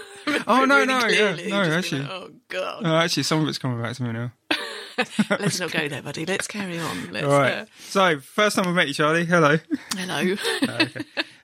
oh 0.47 0.65
no, 0.65 0.75
Really 0.77 0.87
no, 0.87 1.01
clearly, 1.01 1.49
yeah, 1.49 1.63
no, 1.69 1.73
actually, 1.77 2.01
like, 2.03 2.11
oh, 2.11 2.31
God. 2.49 2.83
no, 2.83 2.97
actually, 2.97 3.23
some 3.25 3.43
of 3.43 3.49
it's 3.49 3.59
coming 3.59 3.81
back 3.83 3.97
to 3.97 4.03
me 4.03 4.13
now. 4.13 4.33
Let's 5.31 5.61
not 5.61 5.73
go 5.73 5.89
there, 5.89 6.03
buddy. 6.03 6.27
Let's 6.27 6.47
carry 6.47 6.79
on. 6.79 7.13
Let's, 7.13 7.27
All 7.27 7.33
right. 7.39 7.53
uh, 7.55 7.67
So, 7.79 8.21
first 8.21 8.57
time 8.57 8.67
I 8.69 8.73
met 8.73 8.89
you, 8.89 8.95
Charlie. 8.95 9.25
Hello. 9.25 9.57
hello. 9.97 10.37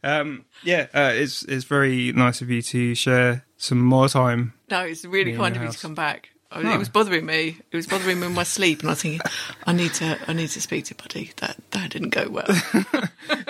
Um, 0.05 0.45
yeah, 0.63 0.87
uh, 0.95 1.13
it's 1.15 1.43
it's 1.45 1.65
very 1.65 2.13
nice 2.13 2.41
of 2.41 2.51
you 2.51 2.63
to 2.63 2.95
share 2.95 3.45
some 3.57 3.81
more 3.83 4.09
time. 4.09 4.53
No, 4.71 4.81
it's 4.83 5.05
really 5.05 5.35
kind 5.35 5.57
of 5.57 5.63
you 5.63 5.71
to 5.71 5.79
come 5.79 5.95
back. 5.95 6.31
Oh. 6.53 6.61
It 6.61 6.79
was 6.79 6.89
bothering 6.89 7.27
me. 7.27 7.59
It 7.71 7.77
was 7.77 7.87
bothering 7.87 8.21
me 8.21 8.27
in 8.27 8.33
my 8.35 8.45
sleep, 8.45 8.81
and 8.81 8.89
I 8.89 8.93
was 8.93 9.03
thinking, 9.03 9.21
I 9.67 9.73
need 9.73 9.93
to, 9.95 10.19
I 10.29 10.33
need 10.33 10.49
to 10.51 10.61
speak 10.61 10.85
to 10.87 10.95
Buddy. 10.95 11.33
That 11.39 11.57
that 11.73 11.91
didn't 11.91 12.11
go 12.11 12.29
well. 12.31 12.47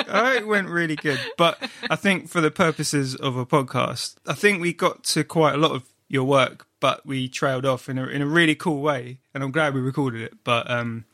Oh, 0.08 0.32
it 0.32 0.46
went 0.46 0.68
really 0.68 0.96
good. 0.96 1.18
But 1.36 1.58
I 1.90 1.96
think 1.96 2.28
for 2.28 2.40
the 2.40 2.50
purposes 2.50 3.14
of 3.16 3.36
a 3.36 3.44
podcast, 3.44 4.14
I 4.26 4.32
think 4.34 4.62
we 4.62 4.72
got 4.72 5.02
to 5.04 5.24
quite 5.24 5.54
a 5.54 5.58
lot 5.58 5.72
of 5.72 5.82
your 6.08 6.24
work, 6.24 6.66
but 6.80 7.04
we 7.04 7.28
trailed 7.28 7.66
off 7.66 7.88
in 7.88 7.98
a 7.98 8.06
in 8.06 8.22
a 8.22 8.26
really 8.26 8.54
cool 8.54 8.80
way, 8.80 9.18
and 9.34 9.42
I'm 9.42 9.50
glad 9.50 9.74
we 9.74 9.80
recorded 9.80 10.22
it. 10.22 10.32
But 10.44 10.70
um, 10.70 11.04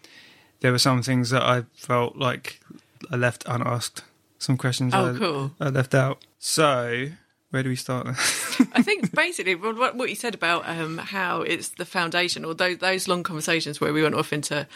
there 0.61 0.71
were 0.71 0.79
some 0.79 1.03
things 1.03 1.31
that 1.31 1.43
I 1.43 1.65
felt 1.75 2.17
like 2.17 2.61
I 3.11 3.17
left 3.17 3.45
unasked. 3.47 4.05
Some 4.39 4.57
questions 4.57 4.93
Oh, 4.95 5.15
I, 5.15 5.19
cool. 5.19 5.53
I 5.59 5.69
left 5.71 5.95
out. 5.95 6.19
So 6.39 7.09
where 7.53 7.63
do 7.63 7.69
we 7.69 7.77
start? 7.77 8.07
I 8.09 8.83
think 8.83 9.15
basically 9.15 9.55
what, 9.55 9.77
what 9.77 9.95
what 9.95 10.09
you 10.09 10.17
said 10.17 10.35
about 10.35 10.67
um, 10.67 10.97
how 10.97 11.43
it's 11.43 11.69
the 11.69 11.85
foundation, 11.85 12.47
or 12.47 12.55
those, 12.55 12.79
those 12.79 13.07
long 13.09 13.23
conversations 13.23 13.79
where 13.79 13.93
we 13.93 14.03
went 14.03 14.15
off 14.15 14.33
into 14.33 14.67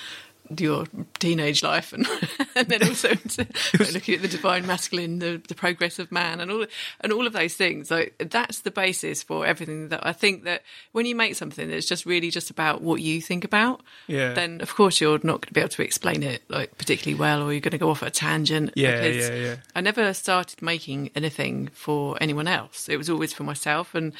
your 0.58 0.86
teenage 1.18 1.62
life, 1.62 1.92
and 1.92 2.06
and 2.54 2.68
then 2.68 2.82
also 2.82 3.10
into 3.10 3.46
like, 3.78 3.92
looking 3.92 4.14
at 4.14 4.22
the 4.22 4.28
divine 4.28 4.66
masculine, 4.66 5.18
the, 5.18 5.40
the 5.48 5.54
progress 5.54 5.98
of 5.98 6.10
man, 6.12 6.40
and 6.40 6.50
all 6.50 6.66
and 7.00 7.12
all 7.12 7.26
of 7.26 7.32
those 7.32 7.54
things. 7.54 7.90
Like 7.90 8.14
that's 8.30 8.60
the 8.60 8.70
basis 8.70 9.22
for 9.22 9.46
everything. 9.46 9.88
That 9.88 10.06
I 10.06 10.12
think 10.12 10.44
that 10.44 10.62
when 10.92 11.06
you 11.06 11.14
make 11.14 11.34
something 11.34 11.68
that's 11.68 11.86
just 11.86 12.06
really 12.06 12.30
just 12.30 12.50
about 12.50 12.82
what 12.82 13.00
you 13.00 13.20
think 13.20 13.44
about, 13.44 13.82
Yeah. 14.06 14.32
then 14.32 14.60
of 14.60 14.74
course 14.74 15.00
you're 15.00 15.18
not 15.22 15.40
going 15.40 15.48
to 15.48 15.52
be 15.52 15.60
able 15.60 15.68
to 15.70 15.82
explain 15.82 16.22
it 16.22 16.42
like 16.48 16.76
particularly 16.78 17.18
well, 17.18 17.42
or 17.42 17.52
you're 17.52 17.60
going 17.60 17.72
to 17.72 17.78
go 17.78 17.90
off 17.90 18.02
at 18.02 18.08
a 18.08 18.12
tangent. 18.12 18.72
Yeah, 18.76 19.00
because 19.02 19.28
yeah, 19.28 19.34
yeah. 19.36 19.56
I 19.74 19.80
never 19.80 20.12
started 20.14 20.62
making 20.62 21.10
anything 21.14 21.68
for 21.72 22.16
anyone 22.20 22.48
else. 22.48 22.88
It 22.88 22.96
was 22.96 23.10
always 23.10 23.32
for 23.32 23.44
myself, 23.44 23.94
and 23.94 24.12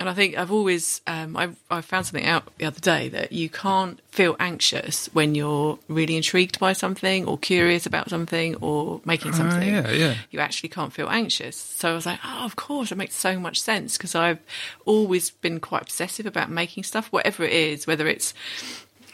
and 0.00 0.08
I 0.08 0.14
think 0.14 0.36
I've 0.36 0.50
always 0.50 1.02
um, 1.06 1.36
I 1.36 1.50
I 1.70 1.82
found 1.82 2.06
something 2.06 2.26
out 2.26 2.44
the 2.56 2.64
other 2.64 2.80
day 2.80 3.10
that 3.10 3.32
you 3.32 3.50
can't 3.50 4.00
feel 4.10 4.34
anxious 4.40 5.10
when 5.12 5.34
you're 5.34 5.78
really 5.88 6.16
intrigued 6.16 6.58
by 6.58 6.72
something 6.72 7.26
or 7.26 7.36
curious 7.36 7.84
about 7.84 8.08
something 8.08 8.56
or 8.56 9.02
making 9.04 9.34
something. 9.34 9.68
yeah, 9.68 9.90
yeah. 9.90 10.14
You 10.30 10.40
actually 10.40 10.70
can't 10.70 10.92
feel 10.92 11.10
anxious. 11.10 11.56
So 11.56 11.90
I 11.90 11.94
was 11.94 12.06
like, 12.06 12.18
oh, 12.24 12.44
of 12.46 12.56
course, 12.56 12.90
it 12.90 12.96
makes 12.96 13.14
so 13.14 13.38
much 13.38 13.60
sense 13.60 13.98
because 13.98 14.14
I've 14.14 14.40
always 14.86 15.30
been 15.30 15.60
quite 15.60 15.82
obsessive 15.82 16.24
about 16.24 16.50
making 16.50 16.84
stuff, 16.84 17.08
whatever 17.08 17.44
it 17.44 17.52
is, 17.52 17.86
whether 17.86 18.08
it's 18.08 18.32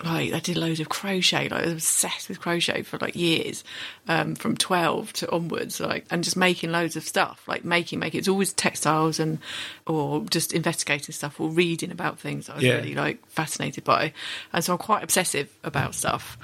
like 0.04 0.32
I 0.32 0.40
did 0.40 0.56
loads 0.56 0.80
of 0.80 0.88
crochet. 0.88 1.48
Like 1.48 1.62
I 1.62 1.64
was 1.66 1.72
obsessed 1.72 2.28
with 2.28 2.40
crochet 2.40 2.82
for 2.82 2.98
like 2.98 3.16
years, 3.16 3.64
um, 4.08 4.34
from 4.34 4.56
twelve 4.56 5.12
to 5.14 5.30
onwards. 5.30 5.80
Like 5.80 6.06
and 6.10 6.22
just 6.22 6.36
making 6.36 6.70
loads 6.72 6.96
of 6.96 7.02
stuff. 7.02 7.42
Like 7.46 7.64
making, 7.64 7.98
making. 7.98 8.18
It's 8.18 8.28
always 8.28 8.52
textiles 8.52 9.18
and 9.18 9.38
or 9.86 10.24
just 10.24 10.52
investigating 10.52 11.12
stuff 11.12 11.40
or 11.40 11.48
reading 11.48 11.90
about 11.90 12.18
things 12.18 12.46
that 12.46 12.52
I 12.52 12.56
was 12.56 12.64
Yeah. 12.64 12.74
really 12.76 12.94
like 12.94 13.26
fascinated 13.28 13.84
by. 13.84 14.12
And 14.52 14.64
so 14.64 14.72
I'm 14.72 14.78
quite 14.78 15.02
obsessive 15.02 15.48
about 15.64 15.94
stuff. 15.94 16.36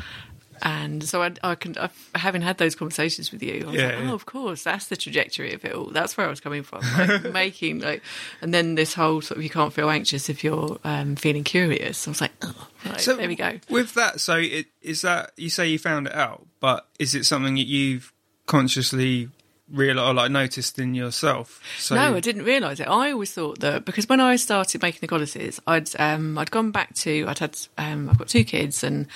And 0.64 1.02
so 1.02 1.22
I, 1.22 1.32
I 1.42 1.54
can, 1.56 1.76
I've, 1.76 2.10
having 2.14 2.40
had 2.40 2.58
those 2.58 2.74
conversations 2.76 3.32
with 3.32 3.42
you, 3.42 3.62
I 3.64 3.66
was 3.66 3.74
Yeah, 3.74 3.86
like, 3.86 3.98
yeah. 3.98 4.10
oh, 4.10 4.14
of 4.14 4.26
course, 4.26 4.62
that's 4.62 4.86
the 4.86 4.96
trajectory 4.96 5.52
of 5.54 5.64
it 5.64 5.72
all. 5.72 5.86
That's 5.86 6.16
where 6.16 6.24
I 6.26 6.30
was 6.30 6.40
coming 6.40 6.62
from, 6.62 6.82
like 6.96 7.24
making 7.32 7.80
like, 7.80 8.02
and 8.40 8.54
then 8.54 8.76
this 8.76 8.94
whole 8.94 9.20
sort 9.20 9.38
of 9.38 9.42
you 9.44 9.50
can't 9.50 9.72
feel 9.72 9.90
anxious 9.90 10.28
if 10.28 10.44
you're 10.44 10.78
um, 10.84 11.16
feeling 11.16 11.42
curious. 11.42 12.06
I 12.06 12.10
was 12.12 12.20
like, 12.20 12.30
oh, 12.42 12.68
right, 12.86 13.00
So 13.00 13.16
there 13.16 13.26
we 13.26 13.34
go. 13.34 13.58
With 13.68 13.94
that, 13.94 14.20
so 14.20 14.36
it, 14.36 14.66
is 14.80 15.02
that 15.02 15.32
you 15.36 15.50
say 15.50 15.68
you 15.68 15.78
found 15.80 16.06
it 16.06 16.14
out, 16.14 16.46
but 16.60 16.86
is 17.00 17.14
it 17.16 17.24
something 17.24 17.56
that 17.56 17.66
you've 17.66 18.12
consciously 18.46 19.28
realized 19.68 20.06
or 20.10 20.14
like 20.14 20.30
noticed 20.30 20.78
in 20.78 20.94
yourself? 20.94 21.60
So 21.78 21.96
no, 21.96 22.14
I 22.14 22.20
didn't 22.20 22.44
realise 22.44 22.78
it. 22.78 22.86
I 22.86 23.10
always 23.10 23.32
thought 23.32 23.58
that 23.60 23.84
because 23.84 24.08
when 24.08 24.20
I 24.20 24.36
started 24.36 24.80
making 24.82 25.00
the 25.00 25.06
goddesses, 25.08 25.60
I'd 25.66 25.88
um, 25.98 26.38
I'd 26.38 26.50
gone 26.52 26.70
back 26.70 26.94
to 26.96 27.24
I'd 27.26 27.38
had 27.40 27.58
um, 27.78 28.08
I've 28.08 28.18
got 28.18 28.28
two 28.28 28.44
kids 28.44 28.84
and 28.84 29.06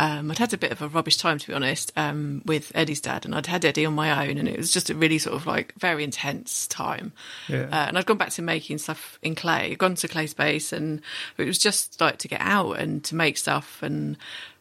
um, 0.00 0.30
I'd 0.30 0.38
had 0.38 0.54
a 0.54 0.58
bit 0.58 0.72
of 0.72 0.80
a 0.80 0.88
rubbish 0.88 1.18
time 1.18 1.36
to 1.36 1.46
be 1.46 1.52
honest 1.52 1.92
um, 1.94 2.40
with 2.46 2.72
Eddie's 2.74 3.02
dad, 3.02 3.26
and 3.26 3.34
I'd 3.34 3.46
had 3.46 3.66
Eddie 3.66 3.84
on 3.84 3.92
my 3.92 4.26
own, 4.26 4.38
and 4.38 4.48
it 4.48 4.56
was 4.56 4.72
just 4.72 4.88
a 4.88 4.94
really 4.94 5.18
sort 5.18 5.36
of 5.36 5.46
like 5.46 5.74
very 5.76 6.02
intense 6.02 6.66
time. 6.68 7.12
Yeah. 7.48 7.64
Uh, 7.70 7.84
and 7.88 7.98
I'd 7.98 8.06
gone 8.06 8.16
back 8.16 8.30
to 8.30 8.42
making 8.42 8.78
stuff 8.78 9.18
in 9.20 9.34
clay, 9.34 9.72
I'd 9.72 9.78
gone 9.78 9.96
to 9.96 10.08
clay 10.08 10.26
space, 10.26 10.72
and 10.72 11.02
it 11.36 11.44
was 11.44 11.58
just 11.58 12.00
like 12.00 12.16
to 12.16 12.28
get 12.28 12.40
out 12.40 12.78
and 12.78 13.04
to 13.04 13.14
make 13.14 13.36
stuff, 13.36 13.82
and 13.82 14.16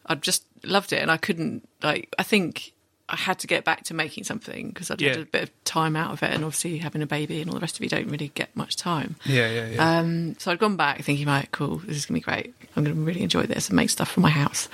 I 0.05 0.15
just 0.15 0.43
loved 0.65 0.91
it, 0.91 1.01
and 1.01 1.09
I 1.09 1.15
couldn't 1.15 1.65
like 1.81 2.13
I 2.19 2.23
think. 2.23 2.73
I 3.11 3.15
had 3.15 3.39
to 3.39 3.47
get 3.47 3.65
back 3.65 3.83
to 3.85 3.93
making 3.93 4.23
something 4.23 4.69
because 4.69 4.91
I'd 4.91 5.01
had 5.01 5.17
a 5.17 5.25
bit 5.25 5.43
of 5.43 5.63
time 5.63 5.95
out 5.95 6.11
of 6.11 6.21
it, 6.23 6.31
and 6.31 6.43
obviously 6.43 6.77
having 6.77 7.01
a 7.01 7.07
baby 7.07 7.41
and 7.41 7.49
all 7.49 7.55
the 7.55 7.61
rest 7.61 7.75
of 7.77 7.83
you 7.83 7.89
don't 7.89 8.07
really 8.07 8.29
get 8.35 8.55
much 8.55 8.75
time. 8.75 9.15
Yeah, 9.25 9.49
yeah, 9.49 9.67
yeah. 9.67 9.99
Um, 9.99 10.35
so 10.37 10.51
I'd 10.51 10.59
gone 10.59 10.75
back 10.75 11.01
thinking, 11.03 11.27
right, 11.27 11.49
cool, 11.51 11.77
this 11.77 11.97
is 11.97 12.05
going 12.05 12.21
to 12.21 12.25
be 12.25 12.31
great. 12.31 12.53
I'm 12.75 12.83
going 12.83 12.95
to 12.95 13.01
really 13.01 13.21
enjoy 13.23 13.43
this 13.43 13.69
and 13.69 13.75
make 13.75 13.89
stuff 13.89 14.11
for 14.11 14.19
my 14.19 14.29
house. 14.29 14.69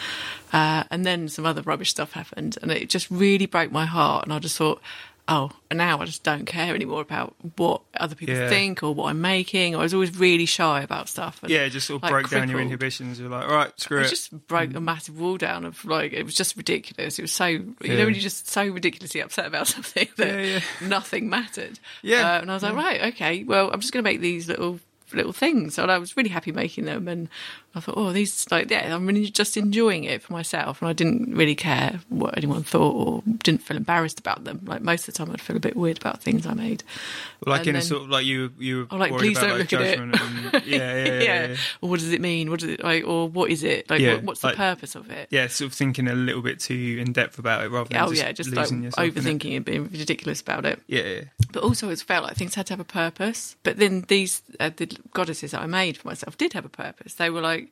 Uh, 0.51 0.83
and 0.91 1.05
then 1.05 1.29
some 1.29 1.45
other 1.45 1.61
rubbish 1.61 1.89
stuff 1.89 2.11
happened, 2.11 2.57
and 2.61 2.71
it 2.71 2.89
just 2.89 3.09
really 3.09 3.45
broke 3.45 3.71
my 3.71 3.85
heart. 3.85 4.25
And 4.25 4.33
I 4.33 4.39
just 4.39 4.57
thought, 4.57 4.81
oh, 5.27 5.49
and 5.71 5.77
now 5.77 5.99
I 5.99 6.05
just 6.05 6.23
don't 6.23 6.45
care 6.45 6.75
anymore 6.75 7.01
about 7.01 7.35
what 7.57 7.81
other 7.99 8.13
people 8.15 8.35
Yeah. 8.35 8.47
think 8.47 8.83
or 8.83 8.93
what 8.93 9.09
I'm 9.09 9.21
making. 9.21 9.75
I 9.75 9.79
was 9.79 9.93
always 9.93 10.15
really 10.17 10.45
shy 10.45 10.81
about 10.81 11.09
stuff. 11.09 11.41
And, 11.41 11.51
yeah, 11.51 11.67
just 11.67 11.87
sort 11.87 11.97
of 11.97 12.03
like, 12.03 12.11
broke 12.11 12.29
down 12.29 12.49
your 12.49 12.59
inhibitions. 12.59 13.19
You're 13.19 13.29
like, 13.29 13.47
all 13.47 13.55
right, 13.55 13.71
screw 13.79 14.01
it. 14.01 14.09
just 14.09 14.31
broke 14.47 14.75
a 14.75 14.79
massive 14.79 15.19
wall 15.19 15.37
down 15.37 15.65
of 15.65 15.83
like 15.85 16.13
it 16.13 16.23
was 16.23 16.35
just 16.35 16.55
ridiculous. 16.55 17.17
It 17.17 17.23
was 17.23 17.31
so 17.31 17.45
you 17.47 17.75
Yeah. 17.81 17.95
know 17.97 18.05
when 18.05 18.13
you're 18.13 18.21
just 18.21 18.47
so 18.49 18.67
ridiculously 18.67 19.21
upset 19.21 19.47
about 19.47 19.67
something 19.75 20.07
that 20.17 20.27
Yeah, 20.27 20.41
yeah. 20.81 20.87
nothing 20.87 21.27
mattered. 21.29 21.79
Yeah, 22.03 22.35
Uh, 22.35 22.41
and 22.41 22.51
I 22.51 22.53
was 22.53 22.63
like, 22.63 22.75
right, 22.75 23.01
okay, 23.13 23.43
well, 23.43 23.71
I'm 23.71 23.79
just 23.79 23.93
going 23.93 24.03
to 24.03 24.09
make 24.11 24.21
these 24.21 24.47
little 24.47 24.79
little 25.13 25.33
things. 25.33 25.77
And 25.77 25.89
I 25.91 25.97
was 25.97 26.17
really 26.17 26.29
happy 26.29 26.51
making 26.51 26.85
them, 26.85 27.07
and 27.07 27.29
I 27.75 27.79
thought, 27.81 27.95
oh, 27.97 28.11
these 28.13 28.49
like 28.51 28.71
yeah, 28.71 28.95
I'm 28.95 29.05
really 29.05 29.25
just 29.27 29.57
enjoying 29.57 30.05
it 30.05 30.21
for 30.21 30.31
myself, 30.33 30.81
and 30.81 30.89
I 30.89 30.93
didn't 30.93 31.35
really 31.35 31.55
care 31.55 31.99
what 32.09 32.37
anyone 32.37 32.63
thought 32.63 32.93
or 32.93 33.23
didn't 33.43 33.61
feel 33.63 33.77
embarrassed 33.77 34.19
about 34.19 34.43
them. 34.45 34.61
Like 34.65 34.81
most 34.81 35.07
of 35.07 35.13
the 35.13 35.17
time, 35.17 35.31
I'd 35.31 35.41
feel 35.41 35.57
a 35.57 35.59
bit 35.59 35.75
weird 35.75 35.97
about 35.97 36.21
things 36.21 36.45
I 36.45 36.53
made. 36.53 36.83
Like 37.45 37.61
And 37.61 37.69
in 37.69 37.75
a 37.77 37.81
sort 37.81 38.03
of 38.03 38.09
like 38.09 38.25
you 38.25 38.51
you 38.57 38.77
were 38.79 38.87
Oh, 38.91 38.97
like, 38.97 39.11
please 39.17 39.37
about 39.37 39.47
don't 39.49 39.59
like 39.59 39.71
look 39.71 39.81
at 39.81 39.87
it. 39.87 39.99
and, 39.99 40.13
yeah, 40.65 40.77
yeah, 40.77 41.05
yeah, 41.05 41.21
yeah. 41.49 41.55
Or 41.81 41.89
what 41.89 41.99
does 41.99 42.11
it 42.11 42.21
mean? 42.21 42.49
What 42.49 42.61
does 42.61 42.69
it 42.69 42.83
like? 42.83 43.05
Or 43.05 43.27
what 43.27 43.51
is 43.51 43.63
it? 43.63 43.89
Like, 43.89 44.01
what, 44.01 44.23
what's 44.23 44.41
the 44.41 44.51
purpose 44.53 44.95
of 44.95 45.11
it? 45.11 45.27
Yeah, 45.31 45.47
sort 45.47 45.67
of 45.71 45.73
thinking 45.73 46.07
a 46.07 46.15
little 46.15 46.41
bit 46.41 46.59
too 46.59 46.97
in 47.05 47.11
depth 47.13 47.37
about 47.39 47.63
it 47.63 47.69
rather 47.69 47.89
than 47.89 48.01
oh 48.01 48.09
just 48.09 48.21
yeah, 48.21 48.31
just 48.31 48.51
like 48.53 48.71
in 48.71 48.85
it. 48.85 48.93
overthinking 48.95 49.55
and 49.57 49.65
being 49.65 49.83
ridiculous 49.89 50.41
about 50.41 50.65
it. 50.65 50.81
Yeah, 50.87 51.03
yeah. 51.03 51.21
But 51.51 51.63
also, 51.63 51.89
it's 51.89 52.01
felt 52.01 52.23
like 52.23 52.37
things 52.37 52.55
had 52.55 52.67
to 52.67 52.73
have 52.73 52.79
a 52.79 52.83
purpose. 52.85 53.55
But 53.63 53.77
then 53.77 54.05
these 54.07 54.41
uh, 54.59 54.71
the 54.75 54.87
goddesses 55.13 55.51
that 55.51 55.61
I 55.61 55.65
made 55.67 55.97
for 55.97 56.07
myself 56.07 56.37
did 56.37 56.53
have 56.53 56.65
a 56.65 56.69
purpose. 56.69 57.13
They 57.15 57.29
were 57.29 57.41
like, 57.41 57.64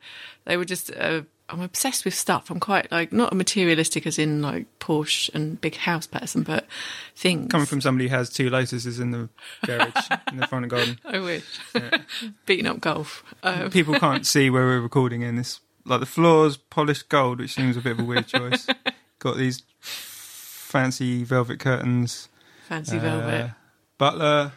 they 0.46 0.58
were 0.58 0.66
just. 0.66 0.92
Uh, 0.96 1.22
I'm 1.50 1.60
obsessed 1.62 2.06
with 2.06 2.16
stuff. 2.16 2.50
I'm 2.50 2.60
quite 2.62 2.90
like 2.92 3.12
not 3.12 3.34
a 3.34 3.36
materialistic 3.36 4.08
as 4.08 4.18
in 4.18 4.42
like 4.42 4.66
Porsche 4.80 5.30
and 5.36 5.60
big 5.60 5.76
house 5.76 6.08
person, 6.08 6.42
but 6.44 6.66
things. 7.16 7.52
Coming 7.52 7.68
from 7.68 7.82
somebody 7.82 8.08
who 8.08 8.16
has 8.16 8.30
two 8.30 8.50
lotuses 8.50 8.98
in 9.00 9.12
the 9.12 9.30
garage 9.66 10.08
in 10.32 10.38
the 10.38 10.48
front 10.48 10.66
of 10.66 10.72
garden. 10.72 11.00
I 11.06 11.20
wish 11.20 11.44
beating 12.46 12.66
up 12.66 12.80
golf. 12.80 13.24
Um, 13.44 13.70
People 13.72 13.96
can't 14.00 14.26
see 14.34 14.50
where 14.50 14.64
we're 14.64 14.80
recording 14.80 15.22
in 15.22 15.36
this. 15.36 15.60
Like 15.86 16.00
the 16.00 16.06
floors 16.06 16.56
polished 16.56 17.10
gold, 17.10 17.40
which 17.40 17.56
seems 17.56 17.76
a 17.76 17.82
bit 17.82 17.92
of 17.92 18.00
a 18.00 18.04
weird 18.06 18.26
choice. 18.28 18.66
Got 19.20 19.36
these 19.38 19.64
fancy 19.82 21.24
velvet 21.26 21.60
curtains. 21.60 22.30
fancy 22.68 22.98
Uh, 22.98 23.02
velvet. 23.02 23.52
Butler. 23.98 24.54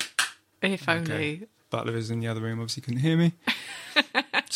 If 0.63 0.89
only. 0.89 1.47
Butler 1.69 1.97
is 1.97 2.11
in 2.13 2.21
the 2.21 2.29
other 2.29 2.41
room. 2.41 2.61
Obviously, 2.61 2.83
couldn't 2.83 3.01
hear 3.01 3.17
me. 3.17 3.33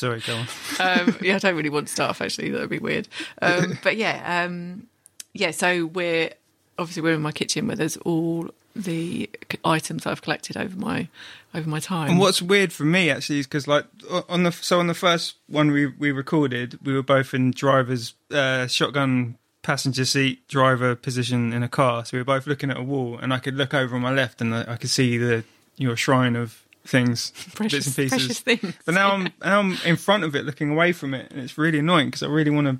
Sorry, 0.01 0.21
go 0.21 0.35
on. 0.35 0.47
um, 0.81 1.17
yeah, 1.21 1.37
I 1.37 1.39
don't 1.39 1.57
really 1.57 1.69
want 1.69 1.91
staff 1.91 2.23
actually. 2.23 2.49
That 2.51 2.61
would 2.63 2.71
be 2.71 2.79
weird. 2.79 3.07
Um, 3.43 3.79
but 3.83 3.99
yeah, 3.99 4.45
um, 4.45 4.87
yeah. 5.35 5.51
So 5.51 5.87
we're 5.87 6.31
obviously 6.79 7.03
we're 7.03 7.15
in 7.15 7.21
my 7.21 7.33
kitchen 7.33 7.67
where 7.67 7.77
there's 7.77 7.99
all 7.99 8.49
the 8.75 9.29
items 9.63 10.07
I've 10.07 10.23
collected 10.23 10.57
over 10.57 10.75
my 10.75 11.09
over 11.55 11.69
my 11.69 11.81
time. 11.81 12.13
And 12.13 12.19
what's 12.19 12.41
weird 12.41 12.73
for 12.73 12.85
me 12.85 13.11
actually 13.11 13.41
is 13.41 13.47
because 13.47 13.69
like 13.69 13.85
on 14.31 14.45
the 14.45 14.53
so 14.53 14.81
on 14.81 14.87
the 14.87 14.95
first 14.95 15.35
one 15.49 15.71
we 15.71 15.87
we 15.87 16.13
recorded, 16.13 16.79
we 16.83 16.95
were 16.95 17.03
both 17.03 17.35
in 17.35 17.51
driver's 17.51 18.15
uh, 18.31 18.67
shotgun 18.69 19.37
passenger 19.61 20.07
seat 20.07 20.49
driver 20.49 20.97
position 20.97 21.53
in 21.53 21.63
a 21.63 21.69
car. 21.69 22.07
So 22.07 22.17
we 22.17 22.21
were 22.21 22.25
both 22.25 22.47
looking 22.47 22.71
at 22.71 22.79
a 22.79 22.83
wall, 22.83 23.19
and 23.19 23.35
I 23.35 23.39
could 23.39 23.55
look 23.55 23.75
over 23.75 23.97
on 23.97 24.01
my 24.01 24.13
left, 24.13 24.41
and 24.41 24.55
I 24.55 24.65
I 24.67 24.77
could 24.77 24.89
see 24.89 25.19
the 25.19 25.45
your 25.77 25.95
shrine 25.95 26.37
of 26.37 26.63
things, 26.85 27.33
Precious- 27.55 27.85
bits 27.85 27.87
and 27.87 27.97
pieces. 27.97 28.11
precious 28.11 28.41
things. 28.41 28.75
But 28.85 28.95
now 28.95 29.13
I'm 29.13 29.25
now 29.43 29.59
I'm 29.61 29.77
in 29.85 29.97
front 29.97 30.25
of 30.25 30.35
it, 30.37 30.45
looking 30.45 30.71
away 30.71 30.93
from 30.93 31.15
it, 31.15 31.31
and 31.31 31.41
it's 31.41 31.57
really 31.59 31.79
annoying 31.79 32.09
because 32.09 32.23
I 32.23 32.27
really 32.29 32.51
want 32.51 32.67
to. 32.67 32.79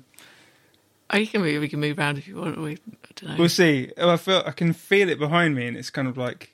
Oh, 1.13 1.17
you 1.17 1.27
can 1.27 1.41
move. 1.41 1.59
We 1.61 1.67
can 1.67 1.79
move 1.81 1.99
around 1.99 2.17
if 2.17 2.27
you 2.27 2.35
want. 2.37 2.57
We, 2.57 2.73
I 2.73 2.77
don't 3.15 3.29
know. 3.31 3.35
We'll 3.37 3.49
see. 3.49 3.91
Oh, 3.97 4.09
I 4.11 4.17
feel 4.17 4.43
I 4.45 4.51
can 4.51 4.71
feel 4.73 5.09
it 5.09 5.19
behind 5.19 5.55
me, 5.55 5.67
and 5.67 5.75
it's 5.77 5.89
kind 5.89 6.07
of 6.07 6.17
like. 6.17 6.53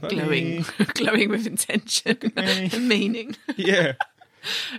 like, 0.00 0.10
glowing, 0.10 0.64
glowing 0.94 1.28
with 1.30 1.46
intention 1.46 2.16
and 2.36 2.88
meaning. 2.88 3.36
Yeah. 3.56 3.66
yeah, 3.82 3.92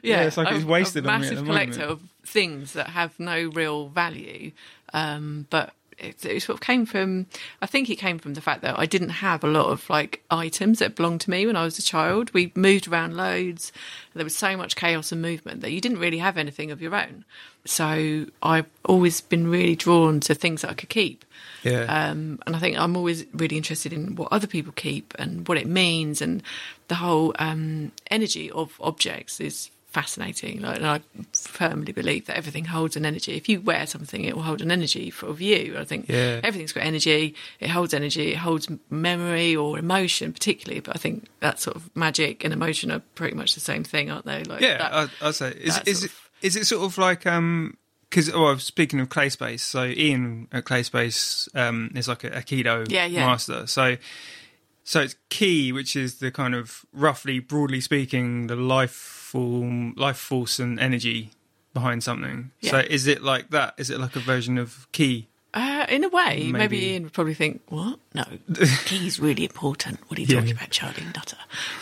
Yeah, 0.02 0.22
it's 0.24 0.38
like 0.38 0.52
it's 0.54 0.66
wasted 0.66 1.06
a 1.06 1.10
on 1.10 1.22
me 1.22 1.28
massive 1.30 1.46
collector 1.46 1.80
moment. 1.82 1.92
of 1.92 2.02
things 2.26 2.74
that 2.74 2.88
have 2.90 3.18
no 3.20 3.48
real 3.50 3.88
value, 3.90 4.52
um, 4.94 5.46
but 5.50 5.72
it, 5.98 6.26
it 6.26 6.42
sort 6.42 6.56
of 6.56 6.62
came 6.62 6.86
from. 6.86 7.28
I 7.62 7.66
think 7.66 7.90
it 7.90 7.96
came 7.98 8.20
from 8.20 8.34
the 8.34 8.42
fact 8.42 8.62
that 8.62 8.78
I 8.78 8.86
didn't 8.86 9.10
have 9.10 9.44
a 9.44 9.48
lot 9.48 9.68
of 9.68 9.90
like 9.90 10.24
items 10.30 10.80
that 10.80 10.96
belonged 10.96 11.22
to 11.22 11.30
me 11.30 11.46
when 11.46 11.56
I 11.56 11.64
was 11.64 11.78
a 11.80 11.84
child. 11.84 12.34
We 12.34 12.52
moved 12.56 12.88
around 12.88 13.16
loads. 13.16 13.72
And 14.14 14.20
there 14.20 14.26
was 14.26 14.36
so 14.36 14.56
much 14.58 14.76
chaos 14.76 15.12
and 15.12 15.22
movement 15.22 15.62
that 15.62 15.72
you 15.72 15.82
didn't 15.82 16.00
really 16.00 16.18
have 16.20 16.38
anything 16.38 16.72
of 16.72 16.82
your 16.82 16.96
own. 16.96 17.26
So 17.66 18.28
I've 18.44 18.68
always 18.84 19.22
been 19.22 19.48
really 19.48 19.76
drawn 19.76 20.20
to 20.22 20.36
things 20.36 20.62
that 20.62 20.72
I 20.72 20.76
could 20.76 20.90
keep. 20.90 21.26
Yeah. 21.64 21.84
Um, 21.84 22.40
and 22.46 22.56
I 22.56 22.60
think 22.60 22.78
I'm 22.78 22.96
always 22.96 23.26
really 23.34 23.58
interested 23.58 23.92
in 23.92 24.16
what 24.16 24.32
other 24.32 24.46
people 24.46 24.72
keep 24.76 25.16
and 25.18 25.48
what 25.48 25.58
it 25.58 25.66
means, 25.66 26.22
and 26.22 26.44
the 26.90 26.96
whole 26.96 27.34
um, 27.40 27.92
energy 28.12 28.52
of 28.52 28.78
objects 28.80 29.42
is 29.42 29.72
fascinating. 29.96 30.62
Like, 30.62 30.78
and 30.78 30.86
I 30.86 31.00
firmly 31.32 31.94
believe 31.94 32.26
that 32.26 32.36
everything 32.36 32.66
holds 32.66 32.98
an 32.98 33.06
energy. 33.06 33.32
If 33.38 33.48
you 33.48 33.62
wear 33.62 33.88
something, 33.88 34.26
it 34.26 34.36
will 34.36 34.44
hold 34.44 34.62
an 34.62 34.70
energy 34.70 35.10
for 35.10 35.34
you. 35.40 35.78
I 35.80 35.86
think 35.86 36.10
Yeah. 36.10 36.42
everything's 36.44 36.74
got 36.74 36.84
energy. 36.86 37.34
It 37.62 37.70
holds 37.70 37.94
energy. 37.94 38.34
It 38.34 38.40
holds 38.40 38.68
memory 38.90 39.56
or 39.56 39.80
emotion, 39.80 40.34
particularly. 40.34 40.82
But 40.82 40.98
I 40.98 41.00
think 41.00 41.28
that 41.40 41.62
sort 41.62 41.78
of 41.78 41.90
magic 41.96 42.44
and 42.44 42.52
emotion 42.54 42.92
are 42.92 43.02
pretty 43.16 43.36
much 43.36 43.54
the 43.56 43.62
same 43.62 43.84
thing, 43.86 44.12
aren't 44.12 44.26
they? 44.26 44.44
Like 44.44 44.60
Yeah, 44.62 45.08
I, 45.22 45.28
I'd 45.28 45.36
say. 45.36 45.52
Is, 45.52 45.80
is, 45.86 46.04
it, 46.04 46.10
of- 46.12 46.30
is 46.42 46.56
it 46.58 46.66
sort 46.68 46.84
of 46.84 46.98
like 46.98 47.26
um? 47.26 47.78
Because 48.10 48.30
oh, 48.34 48.46
I 48.46 48.52
was 48.52 48.64
speaking 48.64 49.00
of 49.00 49.08
clay 49.10 49.30
space. 49.30 49.64
So 49.64 49.86
Ian 49.86 50.48
at 50.52 50.66
clay 50.66 50.84
space 50.84 51.50
um 51.56 51.92
is 51.96 52.08
like 52.08 52.24
a, 52.26 52.30
aikido 52.32 52.90
Yeah, 52.92 53.06
yeah. 53.06 53.26
master. 53.26 53.66
So 53.68 53.96
so 54.84 55.02
it's 55.02 55.16
ki, 55.30 55.72
which 55.72 55.96
is 55.96 56.20
the 56.20 56.32
kind 56.32 56.54
of 56.54 56.86
roughly, 56.94 57.40
broadly 57.40 57.82
speaking, 57.82 58.48
the 58.48 58.56
life 58.56 59.25
form, 59.36 59.94
life 59.98 60.18
force 60.18 60.60
and 60.60 60.80
energy 60.80 61.32
behind 61.74 62.04
something. 62.04 62.52
So 62.62 62.80
is 62.80 63.06
it 63.08 63.22
like 63.22 63.50
that? 63.50 63.74
Is 63.78 63.90
it 63.90 64.00
like 64.00 64.16
a 64.16 64.20
version 64.22 64.58
of 64.58 64.88
ki? 64.94 65.28
Uh, 65.54 65.86
in 65.90 66.04
a 66.04 66.10
way, 66.10 66.50
maybe. 66.52 66.52
Maybe. 66.52 66.78
Ian 66.94 67.04
would 67.04 67.14
probably 67.14 67.34
think, 67.34 67.62
"What? 67.70 68.00
No, 68.14 68.24
ki's 68.86 69.20
really 69.20 69.44
important. 69.44 70.00
What 70.08 70.18
are 70.18 70.22
you 70.22 70.28
Yeah. 70.30 70.40
talking 70.40 70.56
about, 70.56 70.70
Charlie 70.70 71.04
Nutter?" 71.16 71.38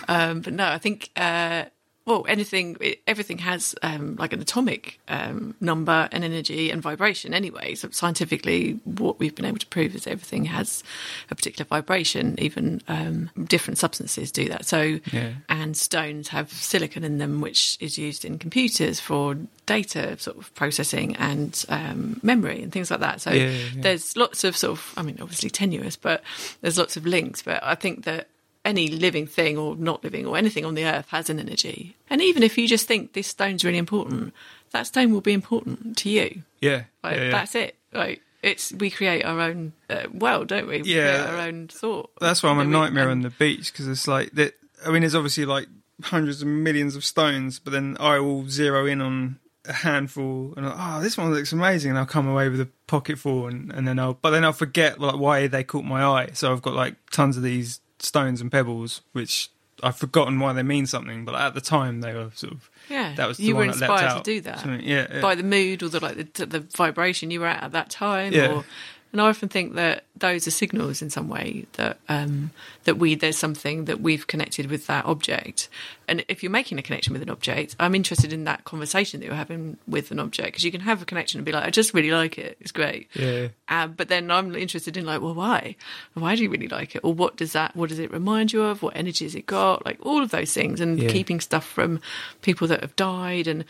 Um, 0.08 0.42
but 0.42 0.54
no, 0.54 0.68
I 0.68 0.78
think 0.80 1.10
uh, 1.16 1.66
well, 2.06 2.26
anything, 2.28 2.76
everything 3.08 3.38
has 3.40 3.76
um, 3.82 4.16
like 4.18 4.34
an 4.34 4.42
atomic 4.42 5.00
um, 5.08 5.56
number 5.62 6.10
and 6.12 6.24
energy 6.24 6.70
and 6.70 6.82
vibration 6.82 7.34
anyway. 7.34 7.76
So 7.76 7.90
scientifically, 7.92 8.80
what 8.84 9.20
we've 9.20 9.34
been 9.34 9.46
able 9.46 9.60
to 9.60 9.68
prove 9.68 9.96
is 9.96 10.06
everything 10.06 10.46
has 10.46 10.84
a 11.32 11.36
particular 11.36 11.66
vibration. 11.68 12.36
Even 12.40 12.82
um, 12.90 13.30
different 13.46 13.78
substances 13.78 14.32
do 14.32 14.50
that. 14.50 14.66
So, 14.66 15.00
Yeah. 15.14 15.34
and 15.48 15.78
stones 15.78 16.28
have 16.30 16.52
silicon 16.52 17.04
in 17.04 17.20
them, 17.20 17.40
which 17.40 17.78
is 17.80 17.98
used 17.98 18.26
in 18.26 18.38
computers 18.38 19.00
for 19.00 19.38
data 19.66 20.18
sort 20.20 20.38
of 20.38 20.54
processing 20.56 21.16
and 21.16 21.64
um, 21.70 22.20
memory 22.22 22.62
and 22.62 22.72
things 22.72 22.92
like 22.92 23.00
that. 23.00 23.22
So 23.22 23.32
yeah, 23.32 23.46
yeah. 23.48 23.82
there's 23.82 24.18
lots 24.18 24.44
of 24.44 24.58
sort 24.58 24.78
of, 24.78 24.94
I 24.98 25.04
mean, 25.04 25.20
obviously 25.22 25.50
tenuous, 25.50 25.96
but 25.96 26.22
there's 26.62 26.78
lots 26.78 26.98
of 26.98 27.06
links. 27.06 27.42
But 27.42 27.64
I 27.64 27.76
think 27.76 28.04
that 28.04 28.28
any 28.66 28.88
living 28.88 29.28
thing 29.28 29.58
or 29.58 29.76
not 29.76 30.04
living 30.04 30.26
or 30.26 30.38
anything 30.38 30.64
on 30.66 30.74
the 30.76 30.86
earth 30.86 31.08
has 31.10 31.30
an 31.30 31.40
energy. 31.40 31.96
And 32.10 32.22
even 32.22 32.44
if 32.44 32.58
you 32.58 32.68
just 32.68 32.88
think 32.88 33.14
this 33.14 33.28
stone's 33.28 33.64
really 33.66 33.78
important, 33.78 34.34
that 34.72 34.88
stone 34.88 35.12
will 35.12 35.22
be 35.22 35.34
important 35.34 35.98
to 35.98 36.10
you. 36.10 36.44
Yeah, 36.62 36.84
Like 37.04 37.18
yeah, 37.18 37.24
yeah. 37.26 37.32
that's 37.32 37.56
it. 37.56 37.76
Like 37.94 38.22
it's 38.42 38.72
we 38.74 38.90
create 38.90 39.24
our 39.26 39.40
own 39.42 39.74
uh, 39.90 40.04
world, 40.14 40.48
don't 40.48 40.68
we? 40.68 40.82
We 40.82 40.96
Yeah. 40.96 41.24
create 41.24 41.34
our 41.40 41.48
own 41.48 41.68
thought. 41.68 42.12
That's 42.22 42.42
why 42.42 42.50
I'm 42.50 42.58
a 42.60 42.64
That 42.64 42.68
we- 42.68 42.72
nightmare 42.74 43.10
on 43.10 43.22
the 43.22 43.30
beach 43.30 43.72
because 43.72 43.88
it's 43.88 44.08
like 44.08 44.32
that. 44.34 44.54
I 44.86 44.92
mean, 44.92 45.02
there's 45.02 45.16
obviously 45.16 45.46
like 45.46 45.68
hundreds 46.04 46.42
of 46.42 46.48
millions 46.48 46.96
of 46.96 47.04
stones, 47.06 47.60
but 47.60 47.72
then 47.72 47.96
I 48.00 48.20
will 48.20 48.50
zero 48.50 48.86
in 48.86 49.02
on 49.02 49.40
a 49.66 49.72
handful 49.74 50.54
and 50.58 50.66
oh, 50.66 51.00
this 51.02 51.18
one 51.18 51.32
looks 51.34 51.54
amazing, 51.54 51.92
and 51.92 51.98
I'll 52.00 52.06
come 52.06 52.28
away 52.28 52.50
with 52.50 52.60
a 52.60 52.68
pocket 52.88 53.18
full, 53.20 53.48
and, 53.48 53.72
and 53.72 53.88
then 53.88 54.00
I'll 54.00 54.14
but 54.16 54.32
then 54.32 54.44
I'll 54.44 54.52
forget 54.54 55.00
like 55.00 55.18
why 55.18 55.48
they 55.48 55.64
caught 55.64 55.86
my 55.86 56.04
eye. 56.04 56.30
So 56.34 56.52
I've 56.52 56.62
got 56.62 56.74
like 56.74 56.96
tons 57.12 57.38
of 57.38 57.44
these 57.44 57.80
stones 58.04 58.42
and 58.42 58.52
pebbles, 58.52 59.02
which 59.14 59.50
I've 59.82 59.98
forgotten 59.98 60.40
why 60.40 60.54
they 60.54 60.64
mean 60.64 60.86
something, 60.86 61.26
but 61.26 61.36
at 61.36 61.54
the 61.54 61.62
time 61.62 62.02
they 62.02 62.14
were 62.14 62.32
sort 62.36 62.54
of 62.54 62.70
Yeah, 62.90 63.14
that 63.16 63.28
was 63.28 63.38
the 63.38 63.44
you 63.44 63.56
were 63.56 63.66
one 63.66 63.78
that 63.80 63.90
leapt 63.90 64.02
inspired 64.04 64.24
to 64.24 64.24
do 64.24 64.42
that. 64.42 64.84
Yeah, 64.84 65.08
yeah. 65.12 65.22
by 65.22 65.36
the 65.36 65.44
mood 65.44 65.84
or 65.84 65.90
the 65.90 66.00
like 66.00 66.34
the, 66.34 66.46
the 66.46 66.60
vibration 66.60 67.32
you 67.32 67.40
were 67.40 67.48
at 67.48 67.64
at 67.64 67.72
that 67.72 67.90
time. 67.90 68.34
Yeah. 68.34 68.54
Or, 68.54 68.66
and 69.14 69.22
I 69.22 69.30
often 69.30 69.48
think 69.48 69.76
that 69.76 70.04
those 70.18 70.48
are 70.48 70.52
signals 70.52 71.02
in 71.02 71.10
some 71.10 71.30
way 71.30 71.66
that 71.74 71.98
um, 72.10 72.52
that 72.84 72.98
we 72.98 73.16
there's 73.16 73.38
something 73.38 73.86
that 73.86 74.02
we've 74.02 74.28
connected 74.28 74.70
with 74.70 74.88
that 74.88 75.06
object. 75.06 75.70
And 76.08 76.26
if 76.28 76.44
you're 76.44 76.52
making 76.52 76.78
a 76.80 76.82
connection 76.82 77.14
with 77.14 77.22
an 77.22 77.30
object, 77.30 77.76
I'm 77.80 77.96
interested 77.96 78.34
in 78.34 78.44
that 78.44 78.66
conversation 78.66 79.20
that 79.20 79.26
you're 79.28 79.36
having 79.36 79.78
with 79.88 80.12
an 80.12 80.20
object 80.20 80.48
because 80.50 80.64
you 80.66 80.72
can 80.72 80.82
have 80.82 81.02
a 81.02 81.06
connection 81.06 81.38
and 81.40 81.46
be 81.46 81.52
like, 81.54 81.64
I 81.64 81.70
just 81.70 81.94
really 81.94 82.12
like 82.12 82.38
it. 82.38 82.58
It's 82.60 82.72
great. 82.74 83.08
Yeah. 83.14 83.48
Uh, 83.70 83.88
but 83.88 84.10
then 84.10 84.30
I'm 84.30 84.54
interested 84.56 84.98
in 84.98 85.06
like, 85.06 85.22
well, 85.22 85.34
why? 85.36 85.76
Why 86.16 86.36
do 86.36 86.44
you 86.44 86.50
really 86.50 86.68
like 86.68 86.96
it? 86.96 87.02
Or 87.04 87.14
what 87.14 87.38
does 87.38 87.54
that? 87.54 87.76
What 87.76 87.90
does 87.90 88.00
it 88.00 88.12
remind 88.12 88.52
you 88.52 88.64
of? 88.64 88.82
What 88.82 88.98
energy 88.98 89.26
has 89.26 89.36
it 89.36 89.46
got? 89.46 89.86
Like 89.86 90.00
all 90.02 90.22
of 90.22 90.32
those 90.32 90.54
things, 90.54 90.82
and 90.82 91.00
Yeah. 91.00 91.10
keeping 91.10 91.40
stuff 91.40 91.66
from 91.66 92.02
people 92.42 92.68
that 92.68 92.82
have 92.82 92.96
died 92.96 93.48
and 93.48 93.64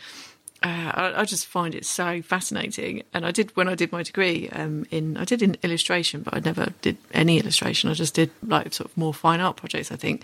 uh, 0.64 0.90
I, 0.94 1.20
I 1.20 1.24
just 1.24 1.46
find 1.46 1.74
it 1.74 1.84
so 1.84 2.22
fascinating. 2.22 3.02
And 3.12 3.24
I 3.26 3.30
did 3.30 3.54
when 3.56 3.68
I 3.68 3.74
did 3.74 3.92
my 3.92 4.02
degree 4.02 4.48
um, 4.48 4.86
in 4.90 5.16
I 5.16 5.24
did 5.24 5.42
in 5.42 5.56
illustration, 5.62 6.22
but 6.22 6.34
I 6.34 6.40
never 6.40 6.72
did 6.80 6.96
any 7.12 7.38
illustration. 7.38 7.90
I 7.90 7.94
just 7.94 8.14
did 8.14 8.30
like 8.46 8.72
sort 8.72 8.90
of 8.90 8.96
more 8.96 9.12
fine 9.12 9.40
art 9.40 9.56
projects, 9.56 9.92
I 9.92 9.96
think. 9.96 10.22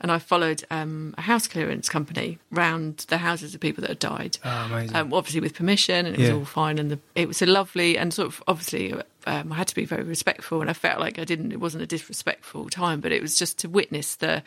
And 0.00 0.10
I 0.10 0.18
followed 0.18 0.64
um, 0.70 1.14
a 1.18 1.22
house 1.22 1.46
clearance 1.48 1.88
company 1.90 2.38
round 2.50 2.98
the 3.08 3.18
houses 3.18 3.54
of 3.54 3.60
people 3.60 3.82
that 3.82 3.90
had 3.90 3.98
died. 3.98 4.38
Oh, 4.44 4.66
amazing. 4.70 4.96
Um, 4.96 5.12
obviously 5.12 5.40
with 5.40 5.54
permission, 5.54 6.06
and 6.06 6.14
it 6.14 6.20
was 6.20 6.28
Yeah. 6.28 6.36
all 6.36 6.44
fine. 6.46 6.78
And 6.78 6.90
the, 6.92 6.98
it 7.14 7.28
was 7.28 7.42
a 7.42 7.46
lovely 7.46 7.98
and 7.98 8.14
sort 8.14 8.28
of 8.28 8.42
obviously 8.46 8.94
um, 9.26 9.52
I 9.52 9.56
had 9.56 9.68
to 9.68 9.74
be 9.74 9.84
very 9.84 10.04
respectful, 10.04 10.60
and 10.60 10.70
I 10.70 10.72
felt 10.72 11.00
like 11.00 11.18
I 11.18 11.24
didn't. 11.24 11.52
It 11.52 11.60
wasn't 11.60 11.82
a 11.82 11.86
disrespectful 11.86 12.70
time, 12.70 13.00
but 13.00 13.12
it 13.12 13.20
was 13.20 13.36
just 13.36 13.58
to 13.58 13.68
witness 13.68 14.14
the 14.16 14.42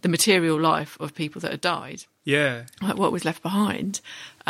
the 0.00 0.08
material 0.08 0.58
life 0.60 0.96
of 1.00 1.12
people 1.12 1.40
that 1.40 1.50
had 1.50 1.60
died 1.60 2.04
Yeah. 2.24 2.66
like 2.80 2.96
what 2.96 3.10
was 3.10 3.24
left 3.24 3.42
behind 3.42 4.00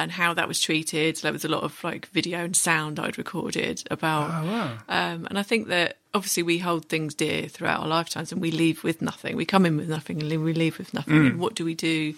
and 0.03 0.13
how 0.13 0.33
that 0.35 0.47
was 0.47 0.61
treated. 0.61 1.17
There 1.17 1.33
was 1.33 1.45
a 1.45 1.49
lot 1.49 1.65
of 1.65 1.83
like 1.83 2.07
video 2.07 2.45
and 2.45 2.57
sound 2.57 3.01
I'd 3.01 3.19
recorded 3.19 3.83
about. 3.91 4.31
Oh, 4.31 4.47
wow. 4.47 4.79
Um, 4.89 5.27
and 5.29 5.39
I 5.39 5.43
think 5.43 5.69
that 5.69 5.97
obviously 6.15 6.45
we 6.45 6.59
hold 6.59 6.87
things 6.87 7.15
dear 7.15 7.49
throughout 7.49 7.81
our 7.81 7.89
lifetimes 7.89 8.31
and 8.31 8.41
we 8.41 8.53
leave 8.53 8.85
with 8.85 9.03
nothing. 9.03 9.37
We 9.37 9.45
come 9.45 9.67
in 9.67 9.77
with 9.77 9.89
nothing 9.89 10.23
and 10.23 10.45
we 10.45 10.55
leave 10.55 10.79
with 10.79 10.95
nothing. 10.95 11.15
Mm. 11.15 11.27
And 11.27 11.41
what 11.41 11.55
do 11.55 11.65
we 11.65 11.75
do 11.75 12.15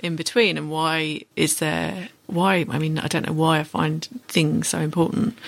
in 0.00 0.14
between? 0.14 0.58
And 0.58 0.70
why 0.70 1.22
is 1.34 1.58
there, 1.58 2.10
why? 2.26 2.66
I 2.68 2.78
mean, 2.78 2.98
I 2.98 3.08
don't 3.08 3.26
know 3.26 3.32
why 3.32 3.60
I 3.60 3.64
find 3.64 4.04
things 4.28 4.68
so 4.68 4.78
important. 4.78 5.38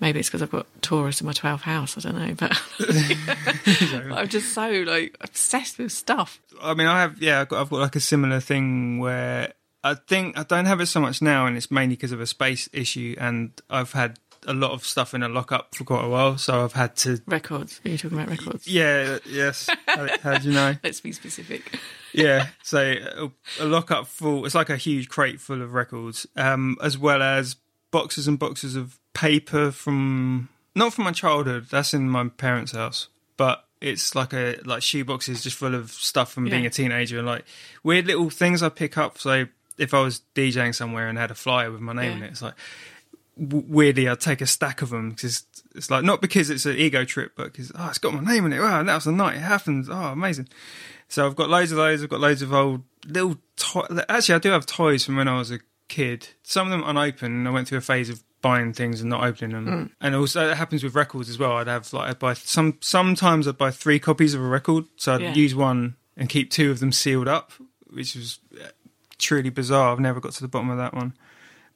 Maybe 0.00 0.20
it's 0.20 0.28
because 0.28 0.42
I've 0.42 0.50
got 0.50 0.66
Taurus 0.80 1.20
in 1.20 1.26
my 1.26 1.32
12th 1.32 1.60
house. 1.60 1.98
I 1.98 2.00
don't 2.00 2.18
know, 2.18 2.34
but 2.34 2.60
I'm 4.18 4.28
just 4.28 4.54
so 4.54 4.70
like 4.86 5.16
obsessed 5.20 5.78
with 5.78 5.92
stuff. 5.92 6.40
I 6.62 6.72
mean, 6.72 6.86
I 6.86 7.00
have, 7.02 7.20
yeah, 7.20 7.42
I've 7.42 7.48
got, 7.48 7.60
I've 7.60 7.70
got 7.70 7.80
like 7.80 7.96
a 7.96 8.00
similar 8.00 8.40
thing 8.40 8.98
where 8.98 9.52
I 9.84 9.94
think 9.94 10.38
I 10.38 10.42
don't 10.42 10.66
have 10.66 10.80
it 10.80 10.86
so 10.86 11.00
much 11.00 11.22
now, 11.22 11.46
and 11.46 11.56
it's 11.56 11.70
mainly 11.70 11.96
because 11.96 12.12
of 12.12 12.20
a 12.20 12.26
space 12.26 12.68
issue, 12.72 13.14
and 13.18 13.50
I've 13.70 13.92
had 13.92 14.18
a 14.46 14.54
lot 14.54 14.72
of 14.72 14.84
stuff 14.84 15.14
in 15.14 15.22
a 15.22 15.28
lockup 15.28 15.74
for 15.74 15.84
quite 15.84 16.04
a 16.04 16.08
while, 16.08 16.38
so 16.38 16.64
I've 16.64 16.72
had 16.72 16.96
to. 16.96 17.20
Records. 17.26 17.80
Are 17.84 17.90
you 17.90 17.98
talking 17.98 18.18
about 18.18 18.30
records? 18.30 18.66
Yeah, 18.66 19.18
yes. 19.28 19.68
how, 19.86 20.08
how 20.22 20.38
do 20.38 20.48
you 20.48 20.54
know? 20.54 20.74
Let's 20.84 21.00
be 21.00 21.12
specific. 21.12 21.78
yeah, 22.12 22.48
so 22.62 22.78
a, 22.80 23.30
a 23.60 23.66
lockup 23.66 24.06
full. 24.06 24.46
It's 24.46 24.54
like 24.54 24.70
a 24.70 24.76
huge 24.76 25.08
crate 25.08 25.40
full 25.40 25.62
of 25.62 25.74
records, 25.74 26.26
um, 26.36 26.76
as 26.82 26.96
well 26.96 27.22
as 27.22 27.56
boxes 27.90 28.28
and 28.28 28.38
boxes 28.38 28.76
of 28.76 28.98
paper 29.14 29.70
from 29.70 30.48
not 30.74 30.94
from 30.94 31.04
my 31.04 31.12
childhood. 31.12 31.66
That's 31.70 31.94
in 31.94 32.08
my 32.08 32.28
parents' 32.28 32.72
house, 32.72 33.08
but 33.36 33.64
it's 33.80 34.14
like 34.14 34.32
a 34.32 34.58
like 34.64 34.82
shoe 34.82 35.04
boxes 35.04 35.42
just 35.42 35.56
full 35.56 35.74
of 35.74 35.90
stuff 35.90 36.32
from 36.32 36.44
being 36.44 36.64
a 36.64 36.70
teenager 36.70 37.18
and 37.18 37.26
like 37.26 37.44
weird 37.82 38.06
little 38.06 38.30
things 38.30 38.62
I 38.62 38.68
pick 38.68 38.96
up. 38.96 39.18
So 39.18 39.46
if 39.78 39.92
I 39.94 40.00
was 40.00 40.22
DJing 40.34 40.74
somewhere 40.74 41.08
and 41.08 41.18
had 41.18 41.30
a 41.30 41.34
flyer 41.34 41.70
with 41.70 41.80
my 41.80 41.92
name 41.92 42.18
in 42.18 42.22
it, 42.22 42.30
it's 42.30 42.42
like 42.42 42.54
w- 43.38 43.64
weirdly 43.68 44.08
I'd 44.08 44.20
take 44.20 44.40
a 44.40 44.46
stack 44.46 44.82
of 44.82 44.90
them 44.90 45.10
because 45.10 45.44
it's 45.74 45.90
like 45.90 46.04
not 46.04 46.20
because 46.20 46.50
it's 46.50 46.66
an 46.66 46.76
ego 46.76 47.04
trip, 47.04 47.32
but 47.36 47.52
because 47.52 47.72
oh, 47.74 47.88
it's 47.88 47.98
got 47.98 48.14
my 48.14 48.22
name 48.32 48.46
in 48.46 48.52
it. 48.52 48.60
Wow, 48.60 48.82
that 48.82 48.94
was 48.94 49.04
the 49.04 49.12
night 49.12 49.36
it 49.36 49.40
happened. 49.40 49.86
Oh, 49.90 49.94
amazing. 50.12 50.48
So 51.08 51.26
I've 51.26 51.36
got 51.36 51.48
loads 51.50 51.70
of 51.70 51.76
those. 51.76 52.02
I've 52.02 52.08
got 52.08 52.20
loads 52.20 52.42
of 52.42 52.52
old 52.52 52.82
little. 53.06 53.36
To- 53.56 54.04
Actually, 54.08 54.34
I 54.34 54.38
do 54.38 54.50
have 54.50 54.66
toys 54.66 55.04
from 55.04 55.16
when 55.16 55.28
I 55.28 55.38
was 55.38 55.50
a 55.50 55.60
kid. 55.88 56.28
Some 56.42 56.66
of 56.66 56.70
them 56.72 56.82
unopened. 56.88 57.32
and 57.34 57.46
I 57.48 57.50
went 57.52 57.68
through 57.68 57.78
a 57.78 57.82
phase 57.82 58.10
of 58.10 58.22
buying 58.42 58.72
things 58.72 59.00
and 59.00 59.10
not 59.10 59.22
opening 59.24 59.52
them. 59.52 59.66
Mm. 59.66 59.90
And 60.00 60.14
also, 60.14 60.50
it 60.50 60.56
happens 60.56 60.82
with 60.82 60.94
records 60.94 61.28
as 61.30 61.38
well. 61.38 61.52
I'd 61.52 61.68
have 61.68 61.92
like 61.92 62.10
I'd 62.10 62.18
buy 62.18 62.34
some. 62.34 62.78
Sometimes 62.80 63.46
I'd 63.46 63.56
buy 63.58 63.70
three 63.70 63.98
copies 64.00 64.34
of 64.34 64.40
a 64.40 64.46
record, 64.46 64.84
so 64.96 65.14
I'd 65.14 65.20
Yeah. 65.20 65.34
use 65.34 65.54
one 65.54 65.96
and 66.16 66.28
keep 66.28 66.50
two 66.50 66.70
of 66.72 66.80
them 66.80 66.90
sealed 66.92 67.28
up, 67.28 67.52
which 67.88 68.16
was 68.16 68.38
truly 69.18 69.50
bizarre. 69.50 69.92
I've 69.92 70.00
never 70.00 70.20
got 70.20 70.32
to 70.32 70.40
the 70.40 70.48
bottom 70.48 70.70
of 70.70 70.78
that 70.78 70.94
one. 70.94 71.14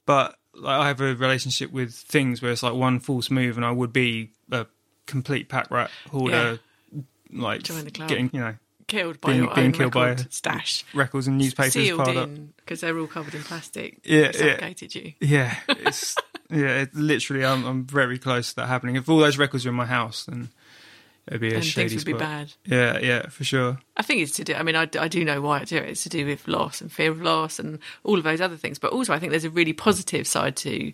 But 0.07 0.37
like, 0.55 0.81
I 0.81 0.89
have 0.89 1.01
a 1.01 1.15
relationship 1.15 1.71
with 1.73 1.95
things 1.95 2.43
where 2.43 2.51
it's 2.53 2.63
like 2.63 2.75
one 2.75 3.01
false 3.01 3.31
move, 3.31 3.57
and 3.57 3.65
I 3.65 3.71
would 3.71 3.93
be 3.93 4.33
a 4.51 4.67
complete 5.07 5.49
pack 5.49 5.71
rat 5.71 5.91
hoarder. 6.11 6.61
Like 7.33 7.63
the 7.63 7.91
club. 7.93 8.09
getting 8.09 8.29
you 8.33 8.41
know 8.41 8.55
Killed 8.89 9.21
by 9.21 9.31
Being- 9.31 9.45
your 9.45 9.55
being 9.55 9.71
killed 9.71 9.93
by 9.93 10.17
stash. 10.31 10.85
records 10.95 11.29
and 11.29 11.39
newspapers 11.39 11.75
Sealed 11.75 12.09
in 12.09 12.53
because 12.57 12.81
they're 12.81 12.99
all 12.99 13.07
covered 13.07 13.37
in 13.37 13.45
plastic. 13.45 14.01
Yeah, 14.03 14.33
yeah. 14.37 14.73
You. 14.81 15.13
Yeah, 15.21 15.55
it's 15.69 16.17
yeah. 16.51 16.81
It, 16.83 16.95
literally, 16.97 17.45
I'm 17.45 17.65
I'm 17.65 17.85
very 17.87 18.19
close 18.19 18.49
to 18.51 18.57
that 18.57 18.67
happening. 18.67 18.97
If 18.97 19.09
all 19.09 19.19
those 19.19 19.39
records 19.39 19.65
were 19.65 19.69
in 19.69 19.77
my 19.77 19.87
house, 19.87 20.25
then 20.25 20.49
it'd 21.31 21.41
be 21.41 21.53
a 21.53 21.57
And 21.57 21.65
shady 21.65 21.89
things 21.89 22.05
would 22.05 22.13
be 22.13 22.19
bad. 22.19 22.53
Yeah, 22.67 22.99
yeah, 22.99 23.29
for 23.29 23.45
sure. 23.45 23.79
I 23.97 24.03
think 24.03 24.21
it's 24.21 24.33
to 24.33 24.45
do. 24.45 24.55
I 24.55 24.63
mean, 24.63 24.77
I, 24.77 24.89
I 24.99 25.09
do 25.09 25.25
know 25.25 25.41
why 25.41 25.61
I 25.61 25.65
do 25.65 25.77
it. 25.77 25.89
It's 25.89 26.03
to 26.03 26.09
do 26.09 26.27
with 26.27 26.47
loss 26.49 26.81
and 26.81 26.93
fear 26.93 27.11
of 27.11 27.23
loss 27.23 27.59
and 27.59 27.79
all 28.05 28.19
of 28.19 28.25
those 28.25 28.41
other 28.41 28.57
things. 28.57 28.79
But 28.79 28.93
also, 28.93 29.15
I 29.15 29.19
think 29.19 29.31
there's 29.31 29.45
a 29.45 29.51
really 29.51 29.73
positive 29.73 30.27
side 30.27 30.57
to 30.57 30.93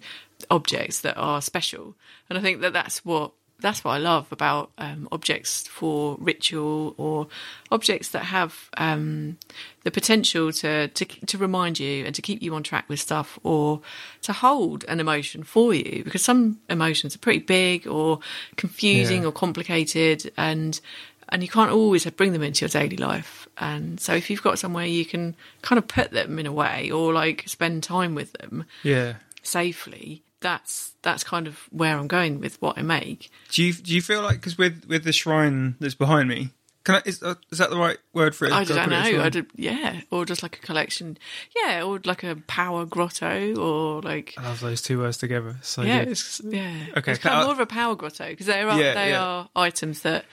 objects 0.51 1.01
that 1.01 1.17
are 1.17 1.41
special, 1.43 1.97
and 2.29 2.39
I 2.39 2.43
think 2.43 2.61
that 2.61 2.73
that's 2.73 3.05
what 3.05 3.33
that's 3.61 3.83
what 3.83 3.93
I 3.93 3.99
love 3.99 4.31
about 4.33 4.71
um, 4.77 5.09
objects 5.11 5.67
for 5.67 6.17
ritual 6.21 6.95
or 6.99 7.27
objects 7.71 8.11
that 8.11 8.25
have 8.27 8.69
um, 8.77 9.39
the 9.85 9.91
potential 9.91 10.53
to, 10.53 10.89
to 10.89 11.05
to 11.05 11.39
remind 11.39 11.79
you 11.81 12.05
and 12.05 12.15
to 12.15 12.21
keep 12.23 12.43
you 12.43 12.55
on 12.55 12.63
track 12.63 12.87
with 12.89 13.01
stuff 13.01 13.39
or 13.43 13.81
to 14.23 14.33
hold 14.35 14.85
an 14.89 15.01
emotion 15.01 15.43
for 15.43 15.73
you 15.73 16.05
because 16.05 16.23
some 16.23 16.61
emotions 16.69 17.15
are 17.15 17.19
pretty 17.19 17.39
big 17.41 17.87
or 17.87 18.21
confusing 18.57 19.23
Yeah. 19.23 19.29
or 19.29 19.33
complicated 19.33 20.31
and 20.37 20.79
and 21.31 21.43
you 21.43 21.49
can't 21.49 21.73
always 21.73 22.05
bring 22.11 22.33
them 22.33 22.43
into 22.43 22.65
your 22.65 22.69
daily 22.69 22.97
life. 22.97 23.49
And 23.59 23.99
so 23.99 24.15
if 24.15 24.31
you've 24.31 24.43
got 24.43 24.59
somewhere 24.59 24.87
you 24.87 25.05
can 25.05 25.35
kind 25.63 25.79
of 25.79 25.89
put 25.89 26.11
them 26.13 26.39
in 26.39 26.47
a 26.47 26.53
way 26.53 26.91
or 26.91 27.13
like 27.13 27.43
spend 27.49 27.83
time 27.83 28.15
with 28.15 28.33
them 28.35 28.65
Yeah. 28.85 29.15
safely, 29.43 30.23
that's 30.41 30.93
that's 31.03 31.25
kind 31.25 31.47
of 31.47 31.61
where 31.71 31.97
I'm 31.99 32.09
going 32.09 32.41
with 32.41 32.61
what 32.61 32.79
I 32.79 32.83
make. 32.83 33.31
Do 33.51 33.63
you 33.63 33.73
do 33.73 33.95
you 33.95 34.03
feel 34.03 34.23
like 34.23 34.37
because 34.37 34.59
with 34.59 34.85
with 34.89 35.05
the 35.05 35.13
shrine 35.13 35.77
that's 35.81 35.95
behind 35.95 36.29
me, 36.29 36.51
can 36.85 36.97
I, 36.97 37.03
is, 37.05 37.23
uh, 37.23 37.35
is 37.51 37.59
that 37.59 37.71
the 37.71 37.77
right 37.79 37.99
word 38.13 38.35
for 38.37 38.45
it? 38.45 38.53
I 38.53 38.63
Do 38.65 38.75
don't 38.75 38.85
put 38.85 38.93
it 38.93 38.97
as 38.97 39.13
know. 39.13 39.23
I 39.23 39.29
did, 39.29 39.47
yeah, 39.57 40.01
or 40.11 40.25
just 40.25 40.43
like 40.43 40.57
a 40.57 40.61
collection, 40.61 41.19
yeah, 41.57 41.83
or 41.83 42.01
like 42.05 42.23
a 42.23 42.37
power 42.47 42.85
grotto, 42.85 43.57
or 43.57 44.03
like 44.03 44.35
I 44.39 44.43
love 44.45 44.61
those 44.61 44.83
two 44.83 44.99
words 45.01 45.17
together. 45.17 45.57
So 45.63 45.83
yeah, 45.83 46.05
good. 46.05 46.13
it's, 46.13 46.41
yeah. 46.45 46.77
Okay, 46.97 47.13
it's 47.13 47.21
kind 47.21 47.41
of 47.41 47.45
more 47.45 47.53
of 47.55 47.61
a 47.61 47.67
power 47.67 47.97
grotto 47.97 48.29
because 48.29 48.47
they 48.47 48.61
are 48.63 48.81
Yeah, 48.81 48.95
they 48.95 49.11
yeah. 49.11 49.23
are 49.25 49.49
items 49.57 50.03
that 50.03 50.27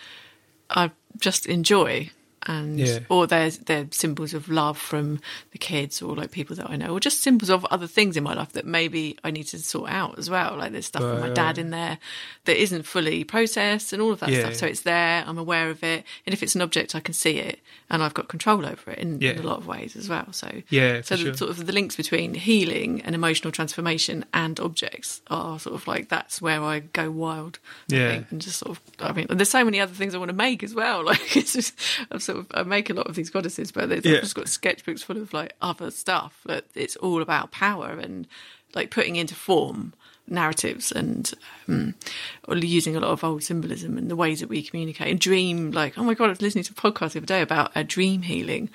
I 0.70 0.92
just 1.20 1.46
enjoy, 1.48 2.12
and 2.46 2.80
Yeah. 2.80 3.00
or 3.10 3.28
they're 3.28 3.50
they're 3.52 3.88
symbols 3.92 4.34
of 4.34 4.50
love 4.50 4.78
from 4.78 5.20
the 5.52 5.58
kids 5.58 6.02
or 6.02 6.16
like 6.16 6.32
people 6.32 6.56
that 6.56 6.70
I 6.70 6.76
know, 6.76 6.90
or 6.94 7.00
just 7.00 7.22
symbols 7.22 7.50
of 7.50 7.66
other 7.66 7.88
things 7.88 8.18
in 8.18 8.24
my 8.24 8.34
life 8.34 8.54
that 8.54 8.66
maybe 8.66 9.18
I 9.24 9.32
need 9.32 9.46
to 9.48 9.60
sort 9.60 9.90
out 9.90 10.18
as 10.20 10.30
well. 10.30 10.58
Like 10.58 10.72
there's 10.72 10.86
stuff 10.88 11.02
from 11.04 11.20
my 11.22 11.30
dad 11.30 11.58
right. 11.58 11.58
in 11.60 11.70
there 11.70 11.98
that 12.46 12.62
isn't 12.62 12.84
fully 12.84 13.24
processed 13.24 13.94
and 13.94 14.02
all 14.02 14.12
of 14.12 14.20
that 14.22 14.30
Yeah. 14.30 14.40
stuff. 14.42 14.56
So 14.56 14.66
it's 14.68 14.82
there. 14.82 15.24
I'm 15.26 15.38
aware 15.38 15.70
of 15.70 15.84
it, 15.84 16.04
and 16.26 16.34
if 16.34 16.44
it's 16.44 16.56
an 16.56 16.62
object, 16.62 16.96
I 16.96 17.00
can 17.00 17.14
see 17.14 17.38
it, 17.40 17.60
and 17.90 18.04
I've 18.04 18.14
got 18.14 18.28
control 18.28 18.66
over 18.66 18.92
it 18.92 19.00
in, 19.00 19.20
Yeah. 19.22 19.32
in 19.32 19.40
a 19.40 19.44
lot 19.44 19.58
of 19.58 19.68
ways 19.68 19.96
as 19.96 20.10
well. 20.10 20.28
So 20.34 20.62
Yeah, 20.70 21.02
so 21.02 21.16
the 21.16 21.24
sure. 21.24 21.34
sort 21.38 21.52
of 21.52 21.66
the 21.66 21.74
links 21.74 21.96
between 21.96 22.34
healing 22.34 23.02
and 23.02 23.16
emotional 23.16 23.52
transformation 23.52 24.26
and 24.34 24.60
objects 24.60 25.22
are 25.28 25.60
sort 25.60 25.76
of 25.76 25.88
like 25.88 26.10
that's 26.10 26.42
where 26.42 26.62
I 26.62 26.80
go 26.80 27.10
wild. 27.12 27.60
Yeah. 27.88 28.12
think, 28.12 28.28
and 28.32 28.42
just 28.42 28.60
sort 28.60 28.78
of 28.78 28.82
I 29.00 29.12
mean, 29.14 29.28
there's 29.30 29.50
so 29.50 29.64
many 29.64 29.80
other 29.80 29.94
things 29.94 30.14
I 30.14 30.18
want 30.18 30.30
to 30.30 30.36
make 30.36 30.64
as 30.64 30.74
well. 30.76 31.04
Like 31.14 31.36
it's 31.38 31.54
just 31.54 31.74
I'm 32.12 32.20
sort 32.20 32.33
of 32.34 32.48
I 32.54 32.64
make 32.64 32.90
a 32.90 32.94
lot 32.94 33.08
of 33.08 33.16
these 33.16 33.30
goddesses, 33.30 33.72
but 33.72 33.90
Yeah. 33.90 33.96
I've 33.98 34.22
just 34.22 34.36
got 34.36 34.46
sketchbooks 34.46 35.04
full 35.04 35.18
of 35.18 35.34
like 35.34 35.54
other 35.62 35.92
stuff. 35.92 36.42
But 36.46 36.66
it's 36.76 36.96
all 36.98 37.22
about 37.22 37.52
power 37.52 37.98
and 38.00 38.28
like 38.76 38.90
putting 38.92 39.16
into 39.16 39.36
form 39.36 39.94
narratives 40.28 40.92
and 40.92 41.34
um, 41.68 41.96
using 42.48 42.96
a 42.96 43.00
lot 43.00 43.12
of 43.12 43.24
old 43.24 43.44
symbolism 43.44 43.98
and 43.98 44.10
the 44.10 44.16
ways 44.16 44.40
that 44.40 44.50
we 44.50 44.64
communicate 44.64 45.10
and 45.10 45.20
dream 45.20 45.72
like 45.72 45.98
oh 45.98 46.04
my 46.04 46.14
god 46.14 46.26
I 46.26 46.30
was 46.30 46.42
listening 46.42 46.64
to 46.64 46.72
a 46.72 46.76
podcast 46.76 47.12
the 47.12 47.20
other 47.20 47.26
day 47.26 47.42
about 47.42 47.72
a 47.76 47.84
dream 47.84 48.22
healing 48.22 48.70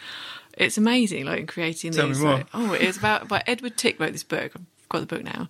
it's 0.58 0.76
amazing 0.76 1.24
like 1.24 1.40
in 1.40 1.46
creating 1.46 1.92
Tell 1.92 2.06
these 2.06 2.20
like, 2.20 2.46
oh 2.52 2.74
it's 2.74 2.98
about 2.98 3.28
by 3.28 3.42
Edward 3.46 3.78
Tick 3.78 3.98
wrote 3.98 4.12
this 4.12 4.24
book 4.24 4.52
I've 4.54 4.88
got 4.90 5.00
the 5.00 5.06
book 5.06 5.24
now 5.24 5.48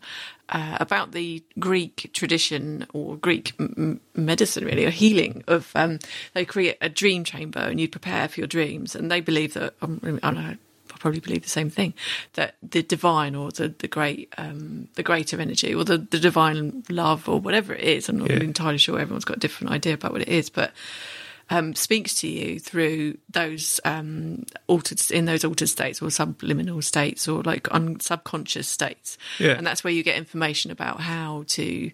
uh, 0.51 0.77
about 0.81 1.13
the 1.13 1.43
Greek 1.59 2.11
tradition 2.13 2.87
or 2.93 3.17
Greek 3.17 3.53
m- 3.59 4.01
medicine 4.15 4.65
really 4.65 4.85
or 4.87 4.91
healing 4.91 5.43
of 5.47 5.71
um, 5.75 5.99
they 6.35 6.45
create 6.45 6.77
a 6.81 6.89
dream 6.89 7.25
chamber 7.25 7.61
and 7.61 7.81
you 7.81 7.89
prepare 7.89 8.29
for 8.29 8.41
your 8.41 8.47
dreams 8.47 8.95
and 8.95 9.11
they 9.11 9.21
believe 9.21 9.55
that 9.55 9.75
um, 9.83 10.01
I 10.23 10.31
don't 10.33 10.43
know 10.45 10.57
I 10.91 10.97
probably 11.01 11.21
believe 11.21 11.43
the 11.43 11.49
same 11.49 11.71
thing 11.71 11.95
that 12.33 12.57
the 12.63 12.83
divine 12.83 13.35
or 13.37 13.51
the 13.53 13.69
the 13.79 13.87
great 13.89 14.33
um, 14.39 14.89
the 14.95 15.03
greater 15.03 15.41
energy 15.41 15.75
or 15.75 15.85
the, 15.85 15.99
the 15.99 16.19
divine 16.19 16.83
love 16.89 17.29
or 17.29 17.39
whatever 17.41 17.75
it 17.75 17.85
is. 17.85 18.09
I'm 18.09 18.19
not 18.19 18.31
Yeah. 18.31 18.41
entirely 18.41 18.79
sure. 18.79 18.99
Everyone's 18.99 19.25
got 19.25 19.37
a 19.37 19.41
different 19.41 19.73
idea 19.73 19.95
about 19.95 20.13
what 20.13 20.23
it 20.23 20.29
is, 20.29 20.51
but 20.51 20.73
um, 21.51 21.75
speaks 21.75 22.15
to 22.21 22.29
you 22.29 22.59
through 22.61 23.19
those 23.31 23.81
um, 23.85 24.45
altered 24.67 25.01
in 25.11 25.25
those 25.25 25.45
altered 25.45 25.69
states 25.69 26.03
or 26.03 26.11
subliminal 26.11 26.83
states 26.83 27.27
or 27.29 27.43
like 27.43 27.69
un- 27.73 28.01
subconscious 28.01 28.69
states. 28.69 29.17
Yeah. 29.39 29.53
And 29.53 29.67
that's 29.67 29.83
where 29.83 29.93
you 29.93 30.03
get 30.03 30.17
information 30.17 30.71
about 30.71 31.01
how 31.01 31.45
to 31.49 31.91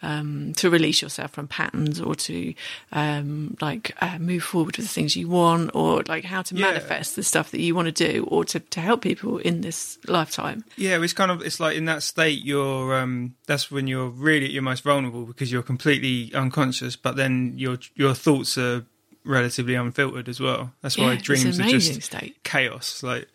um, 0.00 0.52
to 0.54 0.70
release 0.70 1.02
yourself 1.02 1.32
from 1.32 1.48
patterns 1.48 2.00
or 2.00 2.14
to 2.14 2.54
um, 2.92 3.56
like 3.60 3.96
uh, 4.00 4.18
move 4.20 4.44
forward 4.44 4.76
with 4.76 4.86
the 4.86 4.92
things 4.92 5.16
you 5.16 5.28
want 5.28 5.72
or 5.74 6.02
like 6.06 6.24
how 6.24 6.42
to 6.42 6.54
Yeah. 6.54 6.66
manifest 6.66 7.16
the 7.16 7.22
stuff 7.24 7.50
that 7.50 7.60
you 7.60 7.74
want 7.74 7.86
to 7.86 8.12
do 8.12 8.24
or 8.28 8.44
to, 8.44 8.60
to 8.60 8.80
help 8.80 9.02
people 9.02 9.38
in 9.38 9.60
this 9.62 9.98
lifetime. 10.06 10.64
Yeah, 10.76 11.02
it's 11.02 11.12
kind 11.12 11.30
of 11.32 11.42
it's 11.42 11.58
like 11.58 11.76
in 11.76 11.86
that 11.86 12.02
state 12.04 12.44
you're 12.44 12.94
um 12.96 13.34
that's 13.46 13.70
when 13.72 13.86
you're 13.88 14.08
really 14.08 14.44
at 14.46 14.52
your 14.52 14.62
most 14.62 14.84
vulnerable 14.84 15.24
because 15.24 15.50
you're 15.50 15.62
completely 15.62 16.32
unconscious, 16.34 16.94
but 16.94 17.16
then 17.16 17.54
your 17.56 17.78
your 17.96 18.14
thoughts 18.14 18.56
are 18.56 18.84
relatively 19.28 19.74
unfiltered 19.74 20.28
as 20.28 20.40
well. 20.40 20.72
That's 20.80 20.96
why 20.98 21.12
Yeah, 21.12 21.20
dreams 21.20 21.60
are 21.60 21.64
just 21.64 22.02
state. 22.02 22.42
chaos. 22.42 23.02
Like 23.02 23.28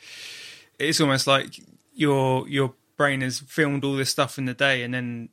it's 0.79 0.99
almost 0.99 1.27
like 1.27 1.59
your 1.93 2.47
your 2.49 2.73
brain 2.97 3.21
has 3.21 3.39
filmed 3.39 3.83
all 3.85 3.95
this 3.95 4.09
stuff 4.09 4.37
in 4.37 4.45
the 4.45 4.53
day 4.53 4.83
and 4.83 4.93
then 4.93 5.29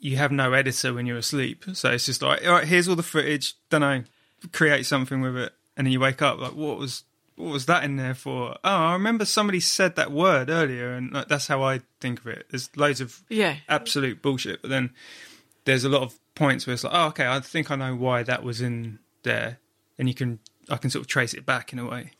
you 0.00 0.16
have 0.16 0.32
no 0.32 0.52
editor 0.52 0.92
when 0.94 1.06
you're 1.06 1.16
asleep. 1.18 1.64
So 1.72 1.90
it's 1.90 2.06
just 2.06 2.22
like, 2.22 2.46
all 2.46 2.52
right, 2.52 2.64
here's 2.66 2.88
all 2.88 2.96
the 2.96 3.02
footage. 3.02 3.54
Don't 3.70 3.80
know, 3.80 4.04
create 4.52 4.86
something 4.86 5.20
with 5.20 5.36
it, 5.36 5.52
and 5.76 5.86
then 5.86 5.92
you 5.92 6.00
wake 6.00 6.22
up 6.22 6.38
like, 6.38 6.54
what 6.54 6.78
was 6.78 7.04
what 7.36 7.50
was 7.52 7.66
that 7.66 7.82
in 7.82 7.96
there 7.96 8.14
for? 8.14 8.52
Oh, 8.62 8.70
I 8.70 8.92
remember 8.92 9.24
somebody 9.24 9.58
said 9.60 9.96
that 9.96 10.12
word 10.12 10.50
earlier, 10.50 10.92
and 10.92 11.12
like, 11.12 11.26
that's 11.28 11.48
how 11.48 11.62
I 11.62 11.80
think 12.00 12.20
of 12.20 12.26
it. 12.28 12.46
There's 12.50 12.70
loads 12.76 13.00
of 13.00 13.22
Yeah. 13.28 13.56
absolute 13.68 14.22
bullshit, 14.22 14.60
but 14.62 14.70
then 14.70 14.90
there's 15.64 15.84
a 15.84 15.88
lot 15.88 16.02
of 16.02 16.14
points 16.36 16.66
where 16.66 16.74
it's 16.74 16.84
like, 16.84 16.92
oh, 16.94 17.06
okay, 17.08 17.26
I 17.26 17.40
think 17.40 17.70
I 17.70 17.76
know 17.76 17.96
why 17.96 18.22
that 18.24 18.44
was 18.44 18.60
in 18.60 18.98
there, 19.24 19.58
and 19.98 20.08
you 20.08 20.14
can 20.14 20.38
I 20.68 20.76
can 20.76 20.90
sort 20.90 21.02
of 21.02 21.06
trace 21.08 21.34
it 21.34 21.44
back 21.46 21.72
in 21.72 21.78
a 21.78 21.86
way. 21.86 22.12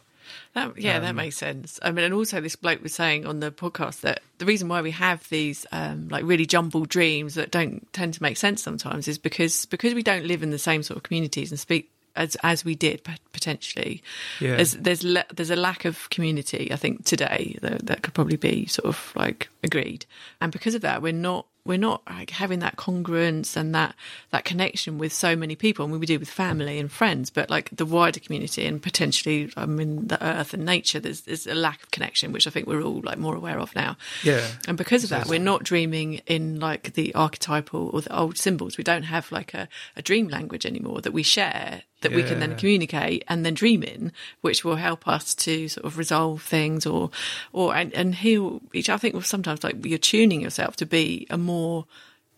That, 0.55 0.79
yeah, 0.79 0.97
Um, 0.97 1.03
that 1.03 1.15
makes 1.15 1.37
sense. 1.37 1.79
I 1.83 1.91
mean, 1.91 2.05
and 2.05 2.15
also 2.15 2.41
this 2.41 2.57
bloke 2.57 2.83
was 2.83 2.95
saying 2.95 3.27
on 3.27 3.41
the 3.41 3.51
podcast 3.51 4.01
that 4.01 4.23
the 4.39 4.47
reason 4.47 4.69
why 4.69 4.81
we 4.81 4.91
have 4.93 5.29
these 5.29 5.67
um, 5.71 6.09
like 6.09 6.25
really 6.25 6.47
jumbled 6.47 6.89
dreams 6.89 7.35
that 7.35 7.51
don't 7.51 7.87
tend 7.93 8.15
to 8.15 8.23
make 8.23 8.37
sense 8.39 8.63
sometimes 8.63 9.07
is 9.07 9.19
because 9.19 9.67
because 9.67 9.93
we 9.95 10.03
don't 10.03 10.25
live 10.25 10.43
in 10.43 10.51
the 10.51 10.59
same 10.59 10.83
sort 10.83 10.97
of 10.97 11.03
communities 11.03 11.51
and 11.51 11.61
speak 11.61 11.91
as 12.17 12.37
as 12.43 12.65
we 12.65 12.75
did 12.75 13.05
pot- 13.05 13.21
potentially. 13.33 14.03
Yeah. 14.41 14.57
There's 14.57 14.73
there's 14.73 15.05
le- 15.05 15.27
there's 15.35 15.51
a 15.51 15.57
lack 15.57 15.85
of 15.85 16.09
community. 16.11 16.73
I 16.73 16.77
think 16.77 17.05
today 17.05 17.59
that, 17.61 17.87
that 17.87 18.03
could 18.03 18.15
probably 18.15 18.37
be 18.37 18.67
sort 18.67 18.87
of 18.87 19.13
like 19.15 19.49
agreed, 19.63 20.07
and 20.41 20.51
because 20.53 20.75
of 20.75 20.81
that, 20.83 21.03
we're 21.03 21.13
not 21.13 21.47
we're 21.67 21.79
not 21.79 22.03
like 22.09 22.31
having 22.31 22.59
that 22.59 22.77
congruence 22.77 23.57
and 23.57 23.75
that 23.75 23.95
that 24.31 24.45
connection 24.45 24.99
with 24.99 25.13
so 25.13 25.35
many 25.35 25.57
people. 25.57 25.85
I 25.85 25.89
mean, 25.89 26.01
we 26.01 26.07
do 26.07 26.19
with 26.19 26.29
family 26.29 26.79
and 26.79 26.93
friends, 26.93 27.31
but 27.31 27.49
like 27.49 27.71
the 27.75 27.87
wider 27.87 28.21
community 28.21 28.67
and 28.67 28.83
potentially, 28.83 29.51
I 29.57 29.67
mean, 29.67 30.09
the 30.09 30.23
earth 30.25 30.53
and 30.53 30.65
nature. 30.65 31.01
There's 31.01 31.23
there's 31.23 31.47
a 31.47 31.55
lack 31.55 31.83
of 31.83 31.91
connection, 31.91 32.33
which 32.33 32.47
I 32.47 32.51
think 32.51 32.67
we're 32.67 32.83
all 32.83 33.01
like 33.03 33.19
more 33.19 33.35
aware 33.35 33.59
of 33.59 33.75
now. 33.75 33.97
Yeah. 34.23 34.47
And 34.69 34.77
because 34.77 35.05
of 35.05 35.11
that, 35.11 35.27
we're 35.27 35.39
not 35.39 35.65
dreaming 35.65 36.21
in 36.27 36.61
like 36.61 36.95
the 36.95 37.15
archetypal 37.15 37.91
or 37.93 38.03
the 38.03 38.17
old 38.17 38.37
symbols. 38.37 38.77
We 38.77 38.85
don't 38.85 39.05
have 39.05 39.33
like 39.33 39.55
a, 39.55 39.69
a 39.97 40.03
dream 40.03 40.29
language 40.29 40.67
anymore 40.67 41.01
that 41.01 41.13
we 41.13 41.23
share 41.23 41.83
that 42.05 42.13
we 42.13 42.23
can 42.23 42.39
then 42.39 42.55
communicate 42.55 43.25
and 43.27 43.45
then 43.45 43.55
dream 43.55 43.83
in, 43.83 44.13
which 44.41 44.65
will 44.65 44.77
help 44.77 45.09
us 45.09 45.35
to 45.35 45.67
sort 45.69 45.85
of 45.85 45.99
resolve 45.99 46.43
things 46.43 46.87
or 46.87 47.11
or 47.53 47.75
and, 47.75 47.93
and 47.95 48.15
heal 48.15 48.61
each. 48.73 48.89
I 48.89 48.97
think 48.97 49.25
sometimes 49.25 49.65
like 49.65 49.85
you're 49.85 49.99
tuning 49.99 50.41
yourself 50.41 50.77
to 50.77 50.87
be 50.87 51.27
a 51.31 51.37
more 51.37 51.87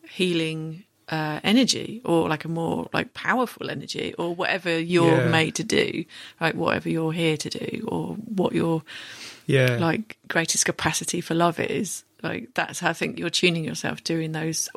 healing 0.08 0.84
uh, 1.08 1.38
energy 1.44 2.00
or 2.04 2.28
like 2.28 2.44
a 2.44 2.48
more 2.48 2.88
like 2.92 3.12
powerful 3.14 3.70
energy 3.70 4.14
or 4.18 4.34
whatever 4.34 4.76
you're 4.78 5.20
Yeah. 5.20 5.30
made 5.30 5.54
to 5.56 5.64
do, 5.64 6.04
like 6.40 6.54
whatever 6.54 6.88
you're 6.88 7.12
here 7.12 7.36
to 7.36 7.50
do 7.50 7.84
or 7.86 8.14
what 8.14 8.52
your 8.54 8.82
Yeah, 9.46 9.76
like 9.78 10.16
greatest 10.26 10.64
capacity 10.64 11.20
for 11.20 11.34
love 11.34 11.60
is. 11.60 12.02
Like 12.22 12.54
that's 12.54 12.80
how 12.80 12.90
I 12.90 12.92
think 12.94 13.18
you're 13.18 13.30
tuning 13.30 13.64
yourself 13.64 14.02
during 14.02 14.32
those 14.32 14.68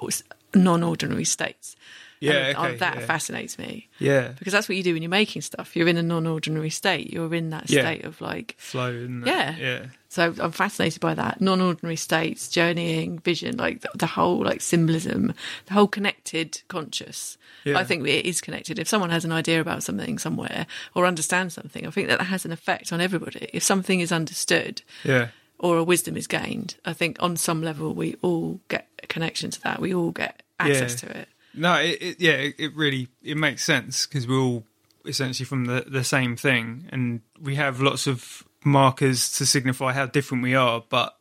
non-ordinary 0.53 1.25
states. 1.25 1.75
Yeah, 2.21 2.53
okay, 2.57 2.75
that 2.77 2.97
yeah. 2.99 3.05
fascinates 3.05 3.57
me 3.57 3.87
yeah, 3.97 4.33
because 4.37 4.51
that's 4.51 4.67
what 4.67 4.75
you 4.75 4.83
do 4.83 4.93
when 4.93 5.01
you're 5.01 5.09
making 5.09 5.41
stuff. 5.41 5.75
You're 5.75 5.87
in 5.87 5.95
a 5.97 6.03
non-ordinary 6.03 6.69
state. 6.69 7.13
You're 7.13 7.33
in 7.33 7.49
that 7.51 7.69
Yeah. 7.69 7.81
state 7.81 8.03
of 8.03 8.19
like 8.19 8.55
flow. 8.57 8.91
Yeah. 9.25 9.55
yeah, 9.57 9.85
so 10.09 10.33
I'm 10.39 10.51
fascinated 10.51 10.99
by 10.99 11.13
that 11.13 11.39
non-ordinary 11.39 11.95
states, 11.95 12.49
journeying, 12.49 13.19
vision, 13.19 13.55
like 13.57 13.81
the, 13.81 13.89
the 13.95 14.05
whole 14.05 14.43
like 14.43 14.59
symbolism, 14.61 15.33
the 15.67 15.73
whole 15.73 15.87
connected 15.87 16.61
conscious. 16.67 17.37
Yeah. 17.63 17.77
I 17.77 17.83
think 17.85 18.05
it 18.07 18.25
is 18.25 18.41
connected. 18.41 18.79
If 18.79 18.87
someone 18.89 19.11
has 19.11 19.23
an 19.23 19.31
idea 19.31 19.61
about 19.61 19.83
something 19.83 20.17
somewhere 20.17 20.65
or 20.95 21.05
understands 21.05 21.53
something, 21.53 21.87
I 21.87 21.89
think 21.91 22.07
that 22.09 22.19
that 22.19 22.25
has 22.25 22.43
an 22.45 22.51
effect 22.51 22.91
on 22.91 22.99
everybody. 23.01 23.49
If 23.53 23.63
something 23.63 23.99
is 24.01 24.11
understood 24.11 24.81
yeah, 25.05 25.29
or 25.57 25.77
a 25.77 25.83
wisdom 25.83 26.17
is 26.17 26.27
gained, 26.27 26.75
I 26.85 26.93
think 26.93 27.17
on 27.21 27.37
some 27.37 27.61
level 27.61 27.93
we 27.93 28.15
all 28.21 28.59
get 28.67 28.87
a 29.03 29.07
connection 29.07 29.51
to 29.51 29.61
that. 29.61 29.79
We 29.79 29.93
all 29.93 30.11
get 30.11 30.43
access 30.59 31.01
Yeah. 31.01 31.09
to 31.09 31.19
it. 31.19 31.29
No, 31.59 31.75
it, 31.75 32.01
it 32.01 32.21
yeah, 32.21 32.49
it, 32.57 32.75
really 32.75 33.07
it 33.23 33.37
makes 33.37 33.63
sense 33.63 34.05
because 34.05 34.27
we're 34.27 34.39
all 34.39 34.63
essentially 35.05 35.45
from 35.45 35.65
the 35.65 35.85
the 35.87 36.03
same 36.03 36.35
thing, 36.35 36.87
and 36.91 37.21
we 37.41 37.55
have 37.55 37.81
lots 37.81 38.07
of 38.07 38.43
markers 38.63 39.31
to 39.37 39.45
signify 39.45 39.93
how 39.93 40.05
different 40.05 40.43
we 40.43 40.55
are. 40.55 40.83
But 40.89 41.15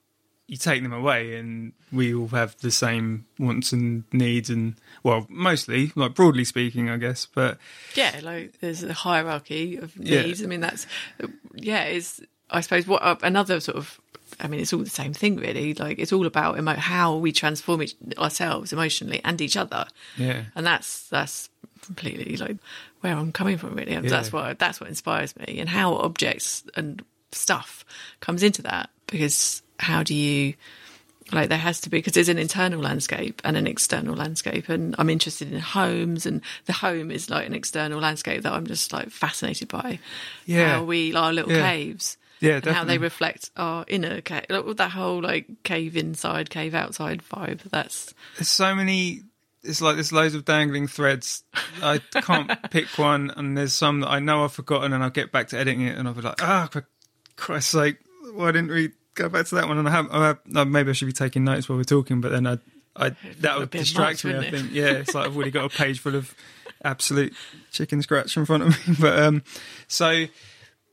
you 0.46 0.56
take 0.56 0.82
them 0.82 0.92
away, 0.92 1.36
and 1.36 1.72
we 1.92 2.14
all 2.14 2.28
have 2.28 2.56
the 2.58 2.70
same 2.70 3.26
wants 3.38 3.72
and 3.72 4.04
needs, 4.12 4.48
and 4.48 4.74
well, 5.02 5.26
mostly, 5.28 5.92
like 5.94 6.14
broadly 6.14 6.44
speaking, 6.44 6.88
I 6.88 6.96
guess. 6.96 7.26
But 7.26 7.58
Yeah, 7.94 8.20
like 8.22 8.58
there's 8.60 8.82
a 8.82 8.92
hierarchy 8.94 9.76
of 9.76 9.94
Yeah. 9.96 10.22
needs. 10.22 10.42
I 10.42 10.46
mean, 10.46 10.60
that's 10.60 10.86
yeah. 11.54 11.84
Is 11.86 12.22
I 12.50 12.60
suppose 12.62 12.86
what 12.86 13.02
uh, 13.02 13.16
another 13.22 13.60
sort 13.60 13.76
of. 13.76 14.00
I 14.40 14.46
mean, 14.48 14.60
it's 14.60 14.72
all 14.72 14.80
the 14.80 14.90
same 14.90 15.12
thing, 15.14 15.36
really. 15.36 15.74
Like 15.74 15.98
it's 15.98 16.12
all 16.12 16.26
about 16.26 16.58
emo- 16.58 16.74
how 16.76 17.16
we 17.16 17.32
transform 17.32 17.82
each, 17.82 17.94
ourselves 18.18 18.72
emotionally 18.72 19.20
and 19.24 19.40
each 19.40 19.56
other. 19.56 19.86
Yeah. 20.16 20.44
and 20.54 20.66
that's 20.66 21.08
that's 21.08 21.48
completely 21.82 22.36
like 22.36 22.56
where 23.00 23.16
I'm 23.16 23.32
coming 23.32 23.58
from, 23.58 23.74
really. 23.74 23.92
And 23.92 24.08
That's 24.08 24.28
Yeah. 24.32 24.48
what 24.48 24.58
that's 24.58 24.80
what 24.80 24.88
inspires 24.88 25.34
me, 25.36 25.58
and 25.60 25.68
how 25.68 25.94
objects 25.96 26.64
and 26.76 27.02
stuff 27.32 27.84
comes 28.20 28.42
into 28.42 28.62
that. 28.62 28.90
Because 29.06 29.62
how 29.78 30.02
do 30.02 30.14
you 30.14 30.54
like 31.32 31.50
there 31.50 31.58
has 31.58 31.80
to 31.82 31.90
be 31.90 31.98
because 31.98 32.14
there's 32.14 32.28
an 32.30 32.38
internal 32.38 32.80
landscape 32.80 33.40
and 33.44 33.54
an 33.56 33.66
external 33.66 34.14
landscape 34.16 34.70
and 34.70 34.94
i'm 34.98 35.10
interested 35.10 35.52
in 35.52 35.60
homes 35.60 36.24
and 36.24 36.40
the 36.64 36.72
home 36.72 37.10
is 37.10 37.28
like 37.28 37.46
an 37.46 37.52
external 37.54 38.00
landscape 38.00 38.42
that 38.42 38.52
i'm 38.54 38.66
just 38.66 38.94
like 38.94 39.10
fascinated 39.10 39.68
by 39.68 39.98
Yeah. 40.46 40.76
how 40.76 40.84
we 40.84 41.14
our 41.14 41.30
little 41.34 41.52
Yeah. 41.52 41.70
caves 41.70 42.16
Yeah, 42.40 42.56
and 42.56 42.66
how 42.66 42.84
they 42.84 42.98
reflect 42.98 43.50
our 43.56 43.84
inner 43.88 44.20
cave 44.20 44.46
that 44.48 44.90
whole 44.90 45.22
like 45.22 45.62
cave 45.64 45.96
inside 45.96 46.50
cave 46.50 46.74
outside 46.74 47.22
vibe 47.22 47.62
that's 47.70 48.14
there's 48.36 48.48
so 48.48 48.74
many. 48.74 49.22
It's 49.62 49.80
like 49.80 49.96
there's 49.96 50.12
loads 50.12 50.34
of 50.34 50.44
dangling 50.44 50.86
threads. 50.86 51.42
I 51.82 51.98
can't 51.98 52.50
pick 52.70 52.86
one, 52.96 53.32
and 53.36 53.58
there's 53.58 53.72
some 53.72 54.00
that 54.00 54.08
I 54.08 54.20
know 54.20 54.44
I've 54.44 54.52
forgotten, 54.52 54.92
and 54.92 55.02
I'll 55.02 55.10
get 55.10 55.32
back 55.32 55.48
to 55.48 55.58
editing 55.58 55.82
it, 55.82 55.98
and 55.98 56.06
I'll 56.06 56.14
be 56.14 56.22
like, 56.22 56.42
ah, 56.42 56.68
for 56.70 56.86
Christ's 57.36 57.72
sake, 57.72 57.96
why 58.32 58.52
didn't 58.52 58.70
we 58.70 58.92
go 59.14 59.28
back 59.28 59.46
to 59.46 59.56
that 59.56 59.68
one? 59.68 59.78
And 59.78 59.88
I 59.88 59.90
have, 59.90 60.08
I 60.10 60.26
have 60.54 60.68
maybe 60.68 60.90
I 60.90 60.92
should 60.92 61.06
be 61.06 61.12
taking 61.12 61.44
notes 61.44 61.68
while 61.68 61.76
we're 61.76 61.84
talking, 61.84 62.20
but 62.20 62.30
then 62.30 62.46
I, 62.46 62.58
I 62.96 63.16
that 63.40 63.58
would 63.58 63.70
distract 63.70 64.24
much, 64.24 64.32
me. 64.32 64.46
I 64.46 64.50
think, 64.50 64.72
yeah, 64.72 64.90
it's 64.90 65.14
like 65.14 65.26
I've 65.26 65.36
already 65.36 65.50
got 65.50 65.72
a 65.72 65.76
page 65.76 66.00
full 66.00 66.14
of 66.14 66.34
absolute 66.84 67.34
chicken 67.72 68.00
scratch 68.02 68.36
in 68.36 68.46
front 68.46 68.62
of 68.62 68.68
me. 68.68 68.94
But 69.00 69.18
um, 69.18 69.42
so 69.88 70.26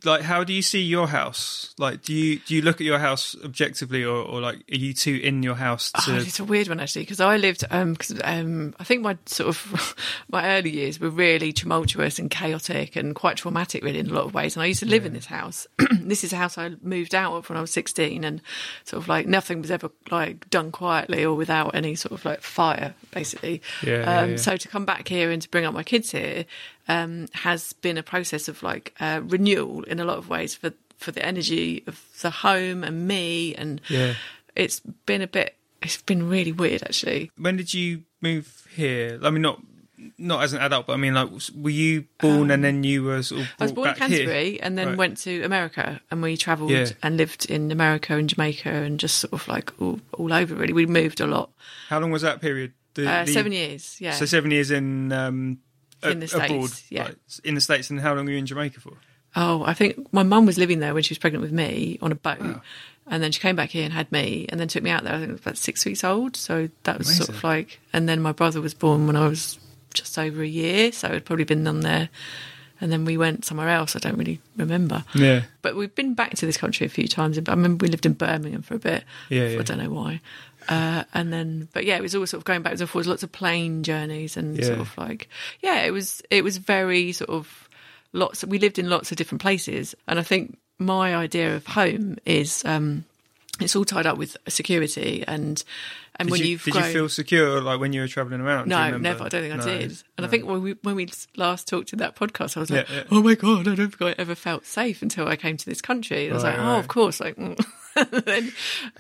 like 0.06 0.22
how 0.22 0.44
do 0.44 0.54
you 0.54 0.62
see 0.62 0.82
your 0.82 1.08
house? 1.08 1.74
Like 1.78 2.02
do 2.02 2.14
you 2.14 2.40
do 2.40 2.56
you 2.56 2.62
look 2.62 2.82
at 2.82 2.86
your 2.86 3.00
house 3.00 3.36
objectively 3.44 4.04
or, 4.04 4.18
or 4.18 4.42
like 4.42 4.58
are 4.72 4.78
you 4.78 4.94
two 4.94 5.20
in 5.24 5.44
your 5.44 5.56
house 5.56 5.92
to 5.92 6.14
Oh, 6.14 6.16
it's 6.18 6.40
a 6.40 6.46
weird 6.46 6.68
one 6.68 6.80
actually 6.80 7.04
because 7.04 7.20
I 7.20 7.38
lived 7.38 7.64
um, 7.72 7.96
cause, 7.96 8.20
um 8.24 8.76
I 8.80 8.84
think 8.84 9.02
my 9.02 9.18
sort 9.26 9.50
of 9.50 9.96
my 10.30 10.58
early 10.58 10.70
years 10.70 11.00
were 11.00 11.10
really 11.10 11.52
tumultuous 11.52 12.20
and 12.20 12.30
chaotic 12.30 12.96
and 12.96 13.16
quite 13.16 13.38
traumatic 13.38 13.84
really 13.84 14.00
in 14.00 14.10
a 14.10 14.14
lot 14.14 14.26
of 14.26 14.34
ways. 14.34 14.56
And 14.56 14.64
I 14.64 14.68
used 14.68 14.82
to 14.82 14.86
live 14.86 15.06
in 15.06 15.14
this 15.14 15.26
house. 15.26 15.68
This 16.06 16.24
is 16.24 16.34
a 16.34 16.38
house 16.38 16.56
I 16.60 16.72
moved 16.84 17.16
out 17.16 17.34
of 17.34 17.50
when 17.50 17.58
I 17.58 17.62
was 17.62 17.72
16 17.72 18.24
and 18.24 18.40
sort 18.84 19.02
of 19.02 19.10
like 19.10 19.26
nothing 19.26 19.62
was 19.62 19.72
ever 19.72 19.90
like 20.12 20.48
done 20.52 20.72
quietly 20.72 21.26
or 21.26 21.34
without 21.34 21.74
any 21.74 21.96
sort 21.96 22.12
of 22.12 22.24
like 22.26 22.42
fire 22.42 22.94
basically. 23.12 23.62
Yeah, 23.82 24.02
yeah, 24.02 24.20
um 24.20 24.30
yeah. 24.32 24.36
so 24.38 24.56
to 24.56 24.68
come 24.68 24.86
back 24.86 25.08
here 25.08 25.32
and 25.32 25.42
to 25.42 25.50
bring 25.50 25.66
up 25.66 25.74
my 25.74 25.82
kids 25.84 26.12
here 26.12 26.46
um 26.88 27.28
has 27.34 27.74
been 27.74 27.98
a 27.98 28.04
process 28.04 28.48
of 28.48 28.62
like 28.64 28.94
uh, 29.00 29.22
renewal 29.24 29.84
in 29.84 30.00
a 30.00 30.06
lot 30.06 30.18
of 30.18 30.30
ways 30.30 30.56
for 30.56 30.72
for 30.98 31.12
the 31.12 31.26
energy 31.26 31.84
of 31.88 32.02
the 32.22 32.30
home 32.30 32.84
and 32.84 33.08
me 33.08 33.54
and 33.56 33.82
Yeah. 33.90 34.14
it's 34.56 34.80
been 35.06 35.22
a 35.22 35.28
bit 35.28 35.56
it's 35.82 36.02
been 36.02 36.30
really 36.30 36.52
weird 36.52 36.84
actually 36.84 37.32
when 37.38 37.58
did 37.58 37.74
you 37.74 38.04
move 38.22 38.66
here 38.76 39.20
i 39.24 39.30
mean 39.30 39.42
not 39.42 39.62
not 40.18 40.44
as 40.44 40.54
an 40.54 40.62
adult 40.62 40.88
but 40.88 40.94
i 40.94 40.98
mean 40.98 41.14
like 41.14 41.30
were 41.56 41.70
you 41.70 42.06
born 42.20 42.52
and 42.52 42.64
then 42.64 42.84
you 42.84 43.04
were 43.04 43.24
sort 43.24 43.42
of 43.42 43.48
Um, 43.48 43.54
I 43.60 43.64
was 43.64 43.72
born 43.72 43.88
in 43.90 43.94
back 43.96 44.10
here? 44.10 44.18
Canterbury 44.20 44.62
and 44.62 44.78
then 44.78 44.88
Right. 44.90 44.98
went 44.98 45.18
to 45.20 45.42
America 45.44 46.02
and 46.12 46.22
we 46.22 46.38
travelled 46.38 46.72
Yeah. 46.72 46.88
and 47.04 47.18
lived 47.18 47.46
in 47.50 47.72
America 47.72 48.16
and 48.16 48.30
Jamaica 48.30 48.70
and 48.70 49.00
just 49.00 49.18
sort 49.20 49.34
of 49.34 49.48
like 49.48 49.72
all, 49.82 50.00
all 50.14 50.32
over 50.34 50.54
really. 50.56 50.74
We 50.74 50.86
moved 50.86 51.20
a 51.22 51.28
lot. 51.28 51.50
how 51.90 52.00
long 52.00 52.12
was 52.12 52.22
that 52.22 52.40
period 52.42 52.74
the, 52.94 53.10
Uh, 53.10 53.26
the- 53.26 53.34
seven 53.34 53.52
years, 53.52 53.98
yeah. 54.00 54.14
so 54.14 54.26
seven 54.26 54.52
years 54.52 54.70
in 54.72 55.12
um 55.12 55.58
In 56.12 56.20
the 56.20 56.28
States, 56.28 56.46
abroad 56.46 56.72
yeah. 56.90 57.04
right, 57.04 57.40
in 57.44 57.56
the 57.56 57.62
states 57.62 57.90
and 57.90 58.00
how 58.00 58.14
long 58.14 58.26
were 58.26 58.32
you 58.32 58.38
in 58.38 58.46
jamaica 58.46 58.80
for 58.80 58.94
Oh, 59.36 59.64
I 59.66 59.74
think 59.74 60.14
my 60.14 60.24
mum 60.24 60.46
was 60.46 60.58
living 60.58 60.80
there 60.80 60.94
when 60.94 61.04
she 61.04 61.12
was 61.12 61.18
pregnant 61.18 61.42
with 61.42 61.52
me 61.52 62.00
on 62.02 62.12
a 62.12 62.16
boat. 62.16 62.38
Ah. 62.40 62.62
And 63.08 63.22
then 63.22 63.32
she 63.32 63.40
came 63.40 63.56
back 63.56 63.70
here 63.70 63.84
and 63.84 63.94
had 63.94 64.12
me 64.12 64.46
and 64.50 64.60
then 64.60 64.68
took 64.68 64.82
me 64.82 64.90
out 64.90 65.04
there. 65.04 65.14
I 65.14 65.18
think 65.18 65.30
I 65.30 65.34
was 65.34 65.42
about 65.42 65.58
six 65.58 65.86
weeks 65.86 66.04
old. 66.04 66.36
So 66.36 66.70
that 66.84 66.98
was 66.98 67.16
sort 67.16 67.30
of 67.30 67.44
like, 67.44 67.80
and 67.94 68.10
then 68.10 68.22
my 68.22 68.32
brother 68.32 68.62
was 68.62 68.74
born 68.74 69.06
when 69.06 69.16
I 69.16 69.28
was 69.28 69.60
just 69.94 70.18
over 70.18 70.42
a 70.42 70.48
year. 70.48 70.92
So 70.92 71.10
I'd 71.10 71.26
probably 71.26 71.46
been 71.46 71.68
on 71.68 71.82
there. 71.82 72.10
And 72.82 72.92
then 72.92 73.06
we 73.06 73.18
went 73.18 73.46
somewhere 73.46 73.70
else. 73.70 73.96
I 73.96 74.00
don't 74.00 74.18
really 74.18 74.42
remember. 74.58 75.04
yeah 75.14 75.44
But 75.62 75.76
we've 75.76 75.94
been 75.94 76.14
back 76.14 76.36
to 76.36 76.46
this 76.46 76.58
country 76.58 76.86
a 76.86 76.90
few 76.90 77.08
times. 77.08 77.38
And 77.38 77.48
I 77.48 77.52
remember 77.52 77.84
we 77.84 77.90
lived 77.90 78.06
in 78.06 78.14
Birmingham 78.14 78.64
for 78.64 78.76
a 78.76 78.80
bit. 78.80 79.04
Yeah, 79.30 79.50
yeah. 79.50 79.60
I 79.60 79.64
don't 79.64 79.78
know 79.78 79.92
why. 79.92 80.22
Uh, 80.68 81.04
and 81.14 81.32
then, 81.32 81.68
but 81.74 81.86
yeah, 81.86 81.96
it 81.96 82.02
was 82.02 82.16
all 82.16 82.26
sort 82.26 82.40
of 82.40 82.46
going 82.46 82.62
backwards 82.62 82.82
and 82.82 82.90
forwards, 82.90 83.08
lots 83.08 83.24
of 83.24 83.32
plane 83.32 83.84
journeys 83.84 84.38
and 84.38 84.64
sort 84.64 84.80
of 84.80 84.98
like, 84.98 85.30
yeah, 85.62 85.82
it 85.84 85.92
was, 85.92 86.22
it 86.30 86.44
was 86.44 86.58
very 86.58 87.12
sort 87.12 87.30
of 87.30 87.70
lots, 88.14 88.44
we 88.46 88.60
lived 88.60 88.80
in 88.80 88.90
lots 88.90 89.12
of 89.12 89.18
different 89.18 89.42
places. 89.42 89.96
And 90.08 90.20
I 90.20 90.24
think 90.24 90.58
my 90.80 91.16
idea 91.16 91.56
of 91.56 91.66
home 91.66 92.18
is, 92.26 92.64
um, 92.66 93.06
it's 93.60 93.76
all 93.76 93.86
tied 93.86 94.06
up 94.06 94.18
with 94.18 94.36
security 94.48 95.24
and 95.28 95.64
And 96.18 96.28
Did 96.30 96.32
when 96.32 96.42
you, 96.42 96.48
you've 96.48 96.64
did 96.64 96.74
grown, 96.74 96.86
you 96.86 96.94
feel 96.94 97.10
secure 97.10 97.62
like 97.62 97.80
when 97.80 97.92
you 97.92 98.02
were 98.02 98.08
traveling 98.08 98.40
around? 98.40 98.70
No, 98.70 98.98
never. 98.98 99.26
I 99.26 99.28
don't 99.30 99.42
think 99.42 99.54
I 99.54 99.58
No, 99.58 99.66
did. 99.66 99.82
And 99.92 100.04
no. 100.20 100.24
I 100.24 100.28
think 100.28 100.46
when 100.46 100.62
we 100.62 100.72
when 100.82 100.96
we 100.96 101.10
last 101.36 101.68
talked 101.68 101.92
in 101.92 102.00
that 102.00 102.16
podcast, 102.16 102.56
I 102.56 102.62
was 102.62 102.72
like, 102.72 102.88
Yeah, 102.90 102.96
yeah. 102.96 103.04
"Oh 103.12 103.22
my 103.22 103.36
god, 103.36 103.68
I 103.68 103.76
don't 103.76 103.92
think 103.94 104.02
I 104.02 104.16
ever 104.18 104.34
felt 104.36 104.66
safe 104.66 105.02
until 105.02 105.28
I 105.28 105.36
came 105.36 105.58
to 105.58 105.66
this 105.66 105.82
country." 105.82 106.26
And 106.26 106.34
I 106.34 106.36
was 106.36 106.44
Right, 106.46 106.58
like, 106.58 106.66
"Oh, 106.66 106.72
right. 106.72 106.80
of 106.80 106.88
course." 106.88 107.20
Like, 107.20 107.36
mm. 107.38 107.58
then, 108.26 108.54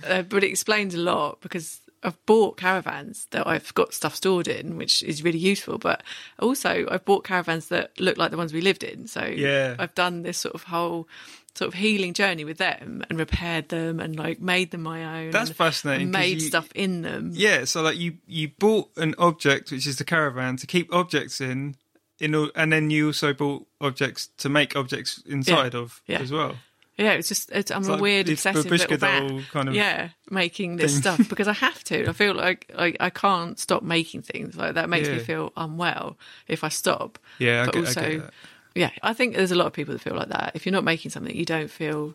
uh, 0.05 0.21
but 0.23 0.43
it 0.43 0.49
explains 0.49 0.93
a 0.93 0.97
lot 0.99 1.39
because 1.41 1.79
I've 2.05 2.25
bought 2.25 2.57
caravans 2.57 3.27
that 3.31 3.45
I've 3.47 3.73
got 3.73 3.93
stuff 3.93 4.15
stored 4.15 4.47
in, 4.47 4.77
which 4.77 5.03
is 5.03 5.23
really 5.23 5.39
useful. 5.39 5.77
But 5.77 6.03
also, 6.39 6.85
I've 6.89 7.03
bought 7.05 7.23
caravans 7.23 7.67
that 7.69 7.99
look 7.99 8.17
like 8.17 8.31
the 8.31 8.37
ones 8.37 8.53
we 8.53 8.61
lived 8.61 8.83
in. 8.83 9.07
So 9.07 9.25
Yeah. 9.25 9.75
I've 9.79 9.95
done 9.95 10.23
this 10.23 10.37
sort 10.37 10.55
of 10.55 10.63
whole 10.63 11.07
sort 11.55 11.69
of 11.69 11.73
healing 11.75 12.13
journey 12.13 12.43
with 12.43 12.57
them 12.57 13.01
and 13.09 13.17
repaired 13.17 13.69
them 13.69 13.99
and 14.01 14.17
like 14.17 14.41
made 14.41 14.71
them 14.71 14.83
my 14.83 15.23
own. 15.23 15.31
That's 15.31 15.49
fascinating, 15.51 16.11
made 16.11 16.41
you- 16.41 16.47
stuff 16.47 16.67
in 16.75 17.01
them. 17.01 17.31
Yeah, 17.33 17.63
so 17.65 17.81
like 17.81 17.97
you 17.97 18.17
you 18.27 18.49
bought 18.59 18.89
an 18.97 19.15
object 19.17 19.71
which 19.71 19.87
is 19.87 19.95
the 19.97 20.03
caravan 20.03 20.57
to 20.57 20.67
keep 20.67 20.93
objects 20.93 21.39
in, 21.39 21.75
in 22.19 22.35
and 22.55 22.73
then 22.73 22.89
you 22.89 23.07
also 23.07 23.33
bought 23.33 23.65
objects 23.79 24.27
to 24.39 24.49
make 24.49 24.75
objects 24.75 25.23
inside 25.25 25.73
of 25.75 26.01
Yeah. 26.07 26.19
as 26.19 26.31
well. 26.31 26.57
Yeah, 26.97 27.11
it's 27.13 27.27
just 27.27 27.51
it's, 27.51 27.71
I'm 27.71 27.79
It's 27.79 27.87
a 27.89 27.91
like 27.93 28.01
weird 28.01 28.29
obsessive 28.29 28.71
little 28.71 28.97
doll 28.97 29.41
kind 29.51 29.67
of 29.69 29.75
yeah, 29.75 30.09
making 30.29 30.77
this 30.77 30.93
thing. 30.93 31.01
stuff 31.01 31.29
because 31.29 31.47
I 31.47 31.53
have 31.53 31.83
to. 31.85 32.07
I 32.07 32.13
feel 32.23 32.33
like 32.33 32.71
I, 32.77 32.93
I 32.99 33.09
can't 33.09 33.59
stop 33.59 33.83
making 33.83 34.21
things 34.21 34.55
like 34.55 34.75
that. 34.75 34.89
Makes 34.89 35.09
me 35.09 35.19
feel 35.19 35.51
unwell 35.57 36.17
if 36.47 36.63
I 36.63 36.69
stop. 36.69 37.19
Yeah, 37.39 37.63
I 37.63 37.65
but 37.65 37.73
get- 37.73 37.83
I 37.83 37.87
also, 37.87 38.01
get 38.01 38.21
that. 38.21 38.33
yeah, 38.75 38.89
I 39.03 39.13
think 39.13 39.35
there's 39.35 39.51
a 39.51 39.55
lot 39.55 39.67
of 39.67 39.73
people 39.73 39.93
that 39.93 39.99
feel 40.01 40.15
like 40.15 40.29
that. 40.29 40.51
If 40.55 40.65
you're 40.65 40.71
not 40.73 40.85
making 40.85 41.11
something, 41.11 41.35
you 41.35 41.43
don't 41.45 41.69
feel 41.69 42.13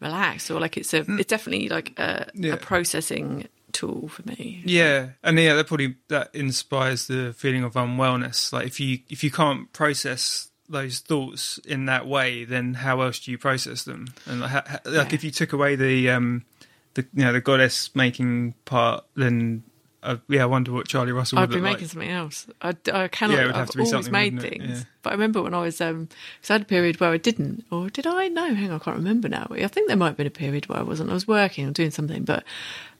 relaxed 0.00 0.50
or 0.50 0.58
like 0.60 0.76
it's 0.76 0.92
a. 0.92 1.02
Hmm. 1.04 1.18
It's 1.20 1.28
definitely 1.30 1.68
like 1.68 1.96
a. 1.98 2.28
Yeah. 2.34 2.54
a 2.54 2.56
processing 2.56 3.46
tool 3.72 4.08
for 4.08 4.22
me. 4.26 4.62
Yeah, 4.64 5.10
and 5.22 5.38
yeah, 5.38 5.54
that 5.54 5.66
probably 5.68 5.96
that 6.08 6.34
inspires 6.34 7.06
the 7.06 7.32
feeling 7.36 7.62
of 7.62 7.74
unwellness. 7.74 8.52
Like 8.52 8.66
if 8.66 8.80
you 8.80 8.98
if 9.08 9.22
you 9.22 9.30
can't 9.30 9.72
process 9.72 10.50
those 10.68 10.98
thoughts 11.00 11.58
in 11.58 11.86
that 11.86 12.06
way, 12.06 12.44
then 12.44 12.74
how 12.74 13.00
else 13.02 13.18
do 13.20 13.30
you 13.30 13.38
process 13.38 13.84
them? 13.84 14.08
And 14.26 14.40
like, 14.40 14.50
ha- 14.50 14.78
like 14.84 15.10
Yeah. 15.10 15.14
if 15.14 15.24
you 15.24 15.30
took 15.30 15.52
away 15.52 15.76
the 15.76 16.10
um 16.10 16.44
the 16.94 17.02
you 17.14 17.24
know 17.24 17.32
the 17.32 17.40
goddess 17.40 17.94
making 17.94 18.54
part, 18.64 19.04
then 19.14 19.62
yeah, 20.28 20.42
I 20.42 20.46
wonder 20.46 20.72
what 20.72 20.86
Charlie 20.88 21.12
Russell. 21.12 21.38
I'd 21.38 21.48
be 21.50 21.60
making 21.60 21.82
like. 21.84 21.90
something 21.90 22.10
else. 22.10 22.46
I, 22.62 22.74
I 22.92 23.08
cannot. 23.08 23.34
Yeah, 23.36 23.42
it 23.42 23.46
would 23.46 23.54
have 23.56 23.62
I've 23.62 23.70
to 23.70 23.78
be 23.78 23.84
always 23.84 24.10
made 24.10 24.40
things, 24.40 24.64
Yeah. 24.68 24.84
but 25.02 25.10
I 25.10 25.12
remember 25.14 25.42
when 25.42 25.54
I 25.54 25.60
was 25.62 25.80
um, 25.80 26.08
because 26.40 26.50
I 26.50 26.54
had 26.54 26.62
a 26.62 26.66
period 26.66 27.00
where 27.00 27.10
I 27.10 27.16
didn't, 27.18 27.64
or 27.70 27.88
did 27.90 28.06
I? 28.06 28.28
No, 28.28 28.54
hang 28.54 28.70
on, 28.70 28.76
I 28.80 28.84
can't 28.84 28.96
remember 28.96 29.28
now. 29.28 29.46
I 29.50 29.66
think 29.68 29.88
there 29.88 29.96
might 29.96 30.08
have 30.08 30.16
been 30.16 30.26
a 30.26 30.30
period 30.30 30.68
where 30.68 30.78
I 30.78 30.82
wasn't. 30.82 31.10
I 31.10 31.14
was 31.14 31.26
working 31.28 31.68
or 31.68 31.72
doing 31.72 31.90
something, 31.90 32.24
but 32.24 32.44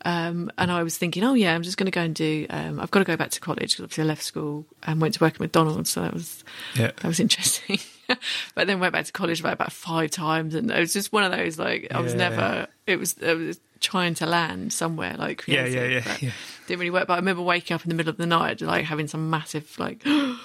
um, 0.04 0.50
and 0.58 0.70
I 0.70 0.82
was 0.82 0.96
thinking, 0.98 1.24
oh 1.24 1.34
yeah, 1.34 1.54
I'm 1.54 1.62
just 1.62 1.76
going 1.78 1.86
to 1.86 1.90
go 1.90 2.02
and 2.02 2.14
do. 2.14 2.46
Um, 2.50 2.78
I've 2.80 2.90
got 2.90 3.00
to 3.00 3.04
go 3.04 3.16
back 3.16 3.30
to 3.30 3.40
college 3.40 3.72
because 3.72 3.84
obviously 3.84 4.04
I 4.04 4.06
left 4.06 4.22
school 4.22 4.64
and 4.84 5.00
went 5.00 5.14
to 5.14 5.20
work 5.24 5.34
at 5.34 5.40
McDonald's, 5.40 5.90
so 5.90 6.02
that 6.02 6.12
was 6.14 6.44
Yeah. 6.74 6.92
that 6.96 7.04
was 7.04 7.20
interesting. 7.20 7.78
but 8.54 8.66
then 8.66 8.80
went 8.80 8.92
back 8.92 9.04
to 9.06 9.12
college 9.12 9.40
about, 9.40 9.54
about 9.54 9.72
five 9.72 10.10
times, 10.10 10.54
and 10.54 10.70
it 10.70 10.78
was 10.78 10.92
just 10.92 11.12
one 11.12 11.24
of 11.24 11.32
those 11.32 11.58
like 11.58 11.88
I 11.90 12.00
was 12.00 12.12
Yeah. 12.12 12.18
never. 12.28 12.66
It 12.86 12.98
was. 12.98 13.14
It 13.14 13.34
was 13.36 13.60
trying 13.78 14.14
to 14.14 14.24
land 14.26 14.72
somewhere 14.72 15.14
like 15.18 15.44
Yeah, 15.46 15.66
yeah, 15.66 15.84
yeah, 15.84 16.16
yeah. 16.20 16.30
didn't 16.66 16.80
really 16.80 16.90
work. 16.90 17.06
But 17.08 17.14
I 17.14 17.16
remember 17.16 17.42
waking 17.42 17.74
up 17.74 17.82
in 17.84 17.90
the 17.90 17.94
middle 17.94 18.10
of 18.10 18.16
the 18.16 18.26
night, 18.26 18.60
like 18.62 18.84
having 18.86 19.06
some 19.06 19.28
massive, 19.28 19.78
like, 19.78 20.02
oh 20.06 20.38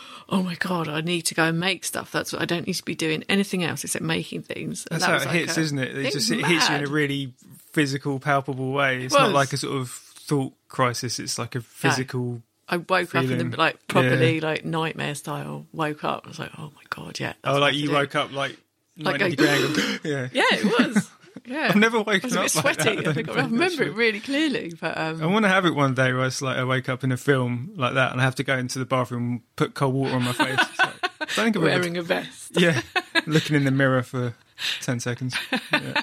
my 0.44 0.56
god, 0.56 0.88
I 0.90 1.00
need 1.02 1.22
to 1.24 1.34
go 1.36 1.46
and 1.46 1.60
make 1.60 1.86
stuff. 1.86 2.12
That's 2.12 2.34
what 2.34 2.42
I 2.42 2.46
don't 2.46 2.68
need 2.68 2.74
to 2.74 2.84
be 2.84 2.94
doing 2.96 3.24
anything 3.30 3.64
else 3.64 3.84
except 3.86 4.04
making 4.04 4.42
things. 4.44 4.86
And 4.92 5.02
That's 5.02 5.06
that 5.06 5.18
how 5.22 5.24
it 5.24 5.26
like 5.28 5.36
hits, 5.46 5.58
a- 5.58 5.62
isn't 5.62 5.80
it? 5.80 5.98
It 5.98 6.06
it 6.08 6.12
just 6.14 6.30
it 6.32 6.46
hits 6.46 6.70
you 6.70 6.76
in 6.76 6.84
a 6.84 6.90
really 6.90 7.34
physical, 7.72 8.20
palpable 8.20 8.72
way. 8.74 9.04
It's 9.06 9.14
was. 9.14 9.22
not 9.22 9.32
like 9.32 9.54
a 9.54 9.58
sort 9.58 9.78
of 9.80 9.90
thought 9.92 10.54
crisis. 10.68 11.18
It's 11.20 11.40
like 11.40 11.56
a 11.56 11.62
physical. 11.62 12.42
I 12.72 12.78
woke 12.78 13.14
up 13.14 13.26
in 13.26 13.50
the 13.52 13.58
like 13.58 13.88
properly 13.88 14.36
Yeah. 14.40 14.48
like 14.48 14.66
nightmare 14.66 15.14
style. 15.16 15.66
Woke 15.74 16.04
up, 16.04 16.24
I 16.26 16.30
was 16.30 16.40
like, 16.40 16.52
oh 16.58 16.72
my 16.76 16.82
god, 16.90 17.20
yeah. 17.20 17.34
Oh, 17.44 17.60
like 17.60 17.76
you 17.76 17.92
woke 17.92 18.16
up 18.16 18.32
like 18.32 18.58
Like 18.98 19.20
degree. 19.20 20.00
Yeah. 20.04 20.30
Yeah, 20.34 20.44
it 20.52 20.66
was. 20.66 21.10
Yeah, 21.46 21.68
I've 21.70 21.76
never 21.78 21.98
I 21.98 22.00
was 22.02 22.08
woken 22.08 22.26
up 22.26 22.32
bit 22.32 22.36
like 22.36 22.50
sweaty. 22.82 23.08
I 23.08 23.14
think 23.14 23.30
I 23.30 23.34
remember 23.44 23.84
it 23.84 23.94
really 23.96 24.20
clearly, 24.20 24.74
but 24.80 24.96
um, 24.98 25.24
I 25.24 25.26
want 25.26 25.44
to 25.44 25.50
have 25.50 25.66
it 25.66 25.74
one 25.74 25.96
day 25.96 26.12
where 26.14 26.26
it's 26.26 26.42
like 26.42 26.58
I 26.58 26.64
wake 26.66 26.88
up 26.90 27.04
in 27.06 27.12
a 27.12 27.18
film 27.18 27.72
like 27.78 27.94
that 27.96 28.12
and 28.12 28.20
I 28.22 28.24
have 28.26 28.36
to 28.36 28.44
go 28.44 28.58
into 28.58 28.78
the 28.80 28.86
bathroom, 28.86 29.24
and 29.32 29.56
put 29.56 29.74
cold 29.74 29.96
water 29.96 30.16
on 30.16 30.24
my 30.24 30.34
face. 30.34 30.58
Like, 30.58 30.80
I 30.80 31.08
don't 31.20 31.36
think 31.36 31.56
ever- 31.56 31.66
wearing 31.66 31.98
a 31.98 32.02
vest. 32.04 32.52
yeah, 32.60 32.82
looking 33.26 33.56
in 33.56 33.64
the 33.64 33.72
mirror 33.72 34.04
for 34.04 34.36
ten 34.82 35.00
seconds, 35.00 35.36
yeah. 35.72 36.02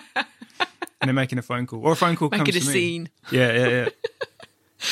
and 1.01 1.09
then 1.09 1.15
making 1.15 1.39
a 1.39 1.43
phone 1.43 1.67
call 1.67 1.81
or 1.87 1.93
a 1.93 1.97
phone 1.97 2.17
call 2.17 2.31
Making 2.31 2.47
comes 2.47 2.57
a 2.57 2.61
to 2.61 2.67
me. 2.67 2.73
scene. 2.73 3.11
Yeah, 3.31 3.53
yeah, 3.53 3.69
yeah. 3.69 3.89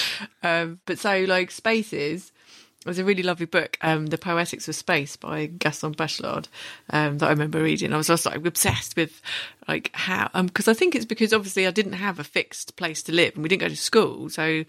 Um, 0.43 0.81
but 0.87 0.99
so, 0.99 1.25
like, 1.27 1.51
Spaces 1.51 2.33
it 2.87 2.91
was 2.91 3.01
a 3.01 3.05
really 3.05 3.25
lovely 3.25 3.47
book, 3.47 3.77
um, 3.81 4.07
The 4.07 4.17
Poetics 4.17 4.69
of 4.69 4.77
Space 4.77 5.17
by 5.17 5.47
Gaston 5.47 5.93
Bachelard, 5.93 6.47
um, 6.91 7.19
that 7.19 7.27
I 7.27 7.31
remember 7.31 7.61
reading. 7.61 7.93
I 7.93 7.97
was 7.97 8.07
just 8.07 8.25
like 8.25 8.47
obsessed 8.47 8.95
with, 8.95 9.21
like, 9.67 9.91
how, 9.93 10.31
because 10.43 10.69
I 10.69 10.73
think 10.73 10.95
it's 10.95 11.05
because 11.05 11.33
obviously 11.33 11.67
I 11.67 11.73
didn't 11.73 11.95
have 11.95 12.21
a 12.21 12.25
fixed 12.25 12.77
place 12.77 13.03
to 13.05 13.13
live 13.13 13.35
and 13.35 13.43
we 13.43 13.49
didn't 13.49 13.63
go 13.63 13.69
to 13.69 13.77
school. 13.77 14.31
So 14.31 14.65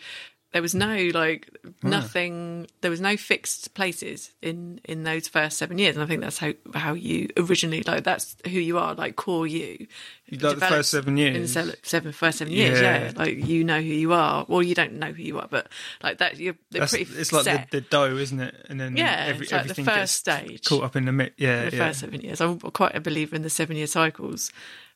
there 0.53 0.62
was 0.62 0.73
no, 0.73 1.10
like, 1.13 1.49
nothing, 1.83 2.67
there 2.81 2.89
was 2.89 3.01
no 3.01 3.17
fixed 3.17 3.73
places 3.73 4.31
in, 4.41 4.79
in 4.86 5.03
those 5.03 5.27
first 5.27 5.57
seven 5.57 5.77
years. 5.77 5.95
And 5.97 6.03
I 6.03 6.07
think 6.07 6.21
that's 6.21 6.38
how, 6.38 6.53
how 6.73 6.93
you 6.93 7.27
originally, 7.38 7.83
like, 7.83 8.03
that's 8.05 8.36
who 8.45 8.51
you 8.51 8.77
are, 8.77 8.95
like, 8.95 9.15
core 9.17 9.45
you. 9.45 9.88
You 10.27 10.38
like 10.39 10.60
the 10.60 10.65
first 10.65 10.91
seven 10.91 11.17
In 11.17 11.33
the 11.33 11.39
years? 11.39 11.75
seven, 11.83 12.12
first 12.13 12.38
seven 12.38 12.53
years, 12.53 12.79
Yeah. 12.79 13.03
yeah. 13.05 13.12
Like, 13.15 13.45
you 13.45 13.63
know 13.63 13.79
who 13.81 13.88
you 13.88 14.13
are. 14.13 14.45
Well, 14.47 14.63
you 14.63 14.73
don't 14.73 14.93
know 14.93 15.12
who 15.12 15.21
you 15.21 15.38
are, 15.39 15.47
but, 15.49 15.67
like, 16.01 16.19
that, 16.19 16.38
you're, 16.38 16.55
pretty 16.71 17.03
it's 17.03 17.31
like 17.33 17.43
the, 17.43 17.51
set. 17.51 17.71
the 17.71 17.81
dough, 17.81 18.15
isn't 18.15 18.39
it? 18.39 18.55
And 18.69 18.79
then 18.79 18.95
Yeah, 18.95 19.25
every, 19.27 19.45
like 19.47 19.49
the 19.49 19.55
everything 19.57 19.86
first 19.86 20.25
gets 20.25 20.39
stage. 20.47 20.63
caught 20.65 20.83
up 20.83 20.95
in 20.95 21.05
the 21.05 21.12
mix. 21.12 21.36
Yeah, 21.38 21.69
the 21.69 21.75
yeah. 21.75 21.88
first 21.88 21.99
seven 21.99 22.21
years. 22.21 22.39
I'm 22.41 22.57
quite 22.60 22.95
a 22.95 23.01
believer 23.01 23.36
in 23.36 23.41
the 23.41 23.49
seven 23.49 23.75
year 23.75 23.88
cycles. 23.88 24.51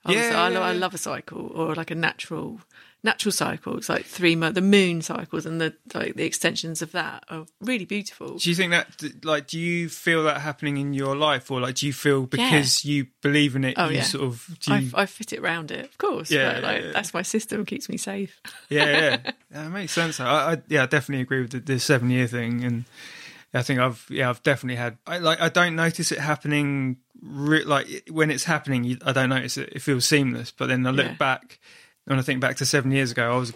I, 0.06 0.10
was- 0.12 0.18
Yeah, 0.18 0.42
I, 0.42 0.50
yeah, 0.50 0.60
I 0.62 0.72
love 0.74 0.94
a 0.94 0.98
cycle 0.98 1.52
or 1.54 1.76
like 1.76 1.92
a 1.92 1.96
natural 1.96 2.62
natural 3.04 3.32
cycles, 3.32 3.90
like 3.90 4.06
three 4.06 4.36
month 4.36 4.54
the 4.56 4.62
moon 4.62 5.02
cycles 5.02 5.46
and 5.46 5.60
the 5.60 5.74
like 5.94 6.16
the 6.16 6.24
extensions 6.26 6.82
of 6.84 6.92
that 6.92 7.24
are 7.30 7.46
really 7.60 7.86
beautiful. 7.86 8.38
Do 8.38 8.50
you 8.50 8.56
think 8.56 8.72
that, 8.72 9.26
like, 9.26 9.48
do 9.48 9.60
you 9.60 9.90
feel 9.90 10.24
that 10.26 10.42
happening 10.42 10.78
in 10.78 10.94
your 10.94 11.16
life, 11.16 11.50
or 11.50 11.60
like, 11.60 11.76
do 11.76 11.88
you 11.88 11.94
feel 11.94 12.28
because 12.28 12.86
you 12.86 13.08
believe 13.22 13.56
in 13.56 13.64
it, 13.64 13.74
Oh, 13.78 13.90
you 13.90 13.98
yeah. 13.98 14.04
sort 14.04 14.24
of, 14.26 14.48
do 14.60 14.76
you, 14.76 14.92
I, 14.94 15.02
I 15.02 15.06
fit 15.08 15.34
it 15.34 15.40
around 15.40 15.72
it, 15.72 15.86
of 15.86 15.98
course. 15.98 16.30
Yeah, 16.30 16.54
but, 16.54 16.64
like, 16.64 16.80
yeah, 16.82 16.86
yeah. 16.88 16.92
that's 16.94 17.14
my 17.14 17.24
system. 17.24 17.66
Keeps 17.66 17.90
me 17.90 17.98
safe. 17.98 18.40
yeah, 18.70 18.86
yeah, 18.86 19.18
yeah, 19.52 19.66
it 19.66 19.70
makes 19.70 19.94
sense. 19.94 20.20
I, 20.20 20.54
I 20.54 20.58
yeah, 20.68 20.84
I 20.84 20.86
definitely 20.86 21.22
agree 21.24 21.42
with 21.42 21.52
the, 21.52 21.60
the 21.60 21.80
seven 21.80 22.10
year 22.12 22.28
thing, 22.28 22.64
and 22.64 22.86
I 23.54 23.64
think 23.64 23.80
I've 23.80 24.06
yeah, 24.10 24.30
I've 24.30 24.44
definitely 24.44 24.76
had. 24.78 24.98
I 25.08 25.18
like, 25.18 25.42
I 25.42 25.50
don't 25.50 25.76
notice 25.76 26.12
it 26.12 26.20
happening. 26.20 26.98
Re- 27.24 27.64
like 27.64 27.88
when 28.10 28.32
it's 28.32 28.44
happening, 28.46 28.84
you, 28.84 28.98
I 29.06 29.12
don't 29.12 29.30
notice 29.30 29.58
it. 29.58 29.70
It 29.74 29.82
feels 29.82 30.06
seamless, 30.06 30.52
but 30.52 30.68
then 30.68 30.86
I 30.88 30.92
look 30.92 31.06
Yeah. 31.08 31.14
back, 31.16 31.60
and 32.12 32.20
I 32.20 32.24
think 32.24 32.40
back 32.42 32.58
to 32.58 32.66
seven 32.66 32.92
years 32.92 33.12
ago, 33.12 33.34
I 33.34 33.38
was 33.38 33.50
a 33.52 33.54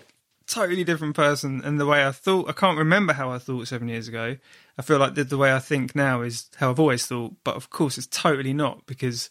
totally 0.48 0.84
different 0.84 1.16
person, 1.16 1.62
and 1.64 1.80
the 1.80 1.86
way 1.86 2.06
I 2.06 2.12
thought, 2.12 2.50
I 2.50 2.54
can't 2.54 2.78
remember 2.78 3.14
how 3.14 3.32
I 3.32 3.38
thought 3.38 3.68
seven 3.68 3.88
years 3.88 4.08
ago. 4.08 4.38
I 4.78 4.82
feel 4.82 4.98
like 4.98 5.16
the, 5.16 5.24
the 5.24 5.38
way 5.38 5.54
I 5.54 5.60
think 5.60 5.96
now 5.96 6.22
is 6.22 6.50
how 6.58 6.70
I've 6.72 6.80
always 6.80 7.06
thought, 7.06 7.34
but 7.44 7.56
of 7.56 7.70
course, 7.70 7.98
it's 7.98 8.08
totally 8.08 8.54
not 8.54 8.86
because 8.86 9.30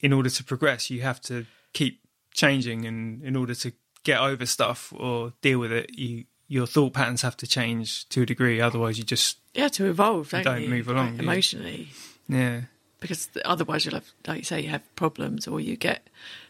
in 0.00 0.12
order 0.12 0.30
to 0.30 0.44
progress, 0.44 0.90
you 0.90 1.02
have 1.02 1.20
to 1.22 1.46
keep 1.72 2.00
changing, 2.32 2.84
and 2.86 3.22
in 3.22 3.36
order 3.36 3.54
to 3.56 3.72
get 4.04 4.20
over 4.20 4.46
stuff 4.46 4.92
or 4.96 5.32
deal 5.42 5.58
with 5.58 5.72
it, 5.72 5.98
you 5.98 6.24
your 6.48 6.66
thought 6.66 6.92
patterns 6.92 7.22
have 7.22 7.36
to 7.36 7.46
change 7.46 8.08
to 8.08 8.22
a 8.22 8.26
degree. 8.26 8.60
Otherwise, 8.60 8.98
you 8.98 9.04
just 9.04 9.38
Yeah, 9.54 9.68
to 9.68 9.86
evolve, 9.86 10.30
don't 10.30 10.42
don't 10.42 10.68
move 10.68 10.88
along, 10.88 11.12
like, 11.12 11.20
emotionally. 11.20 11.90
yeah, 12.28 12.62
because 12.98 13.28
otherwise 13.44 13.84
you'll 13.84 13.94
have, 13.94 14.10
like 14.26 14.38
you 14.38 14.44
say, 14.44 14.60
you 14.60 14.68
have 14.70 14.82
problems 14.96 15.46
or 15.46 15.60
you 15.60 15.76
get 15.76 16.08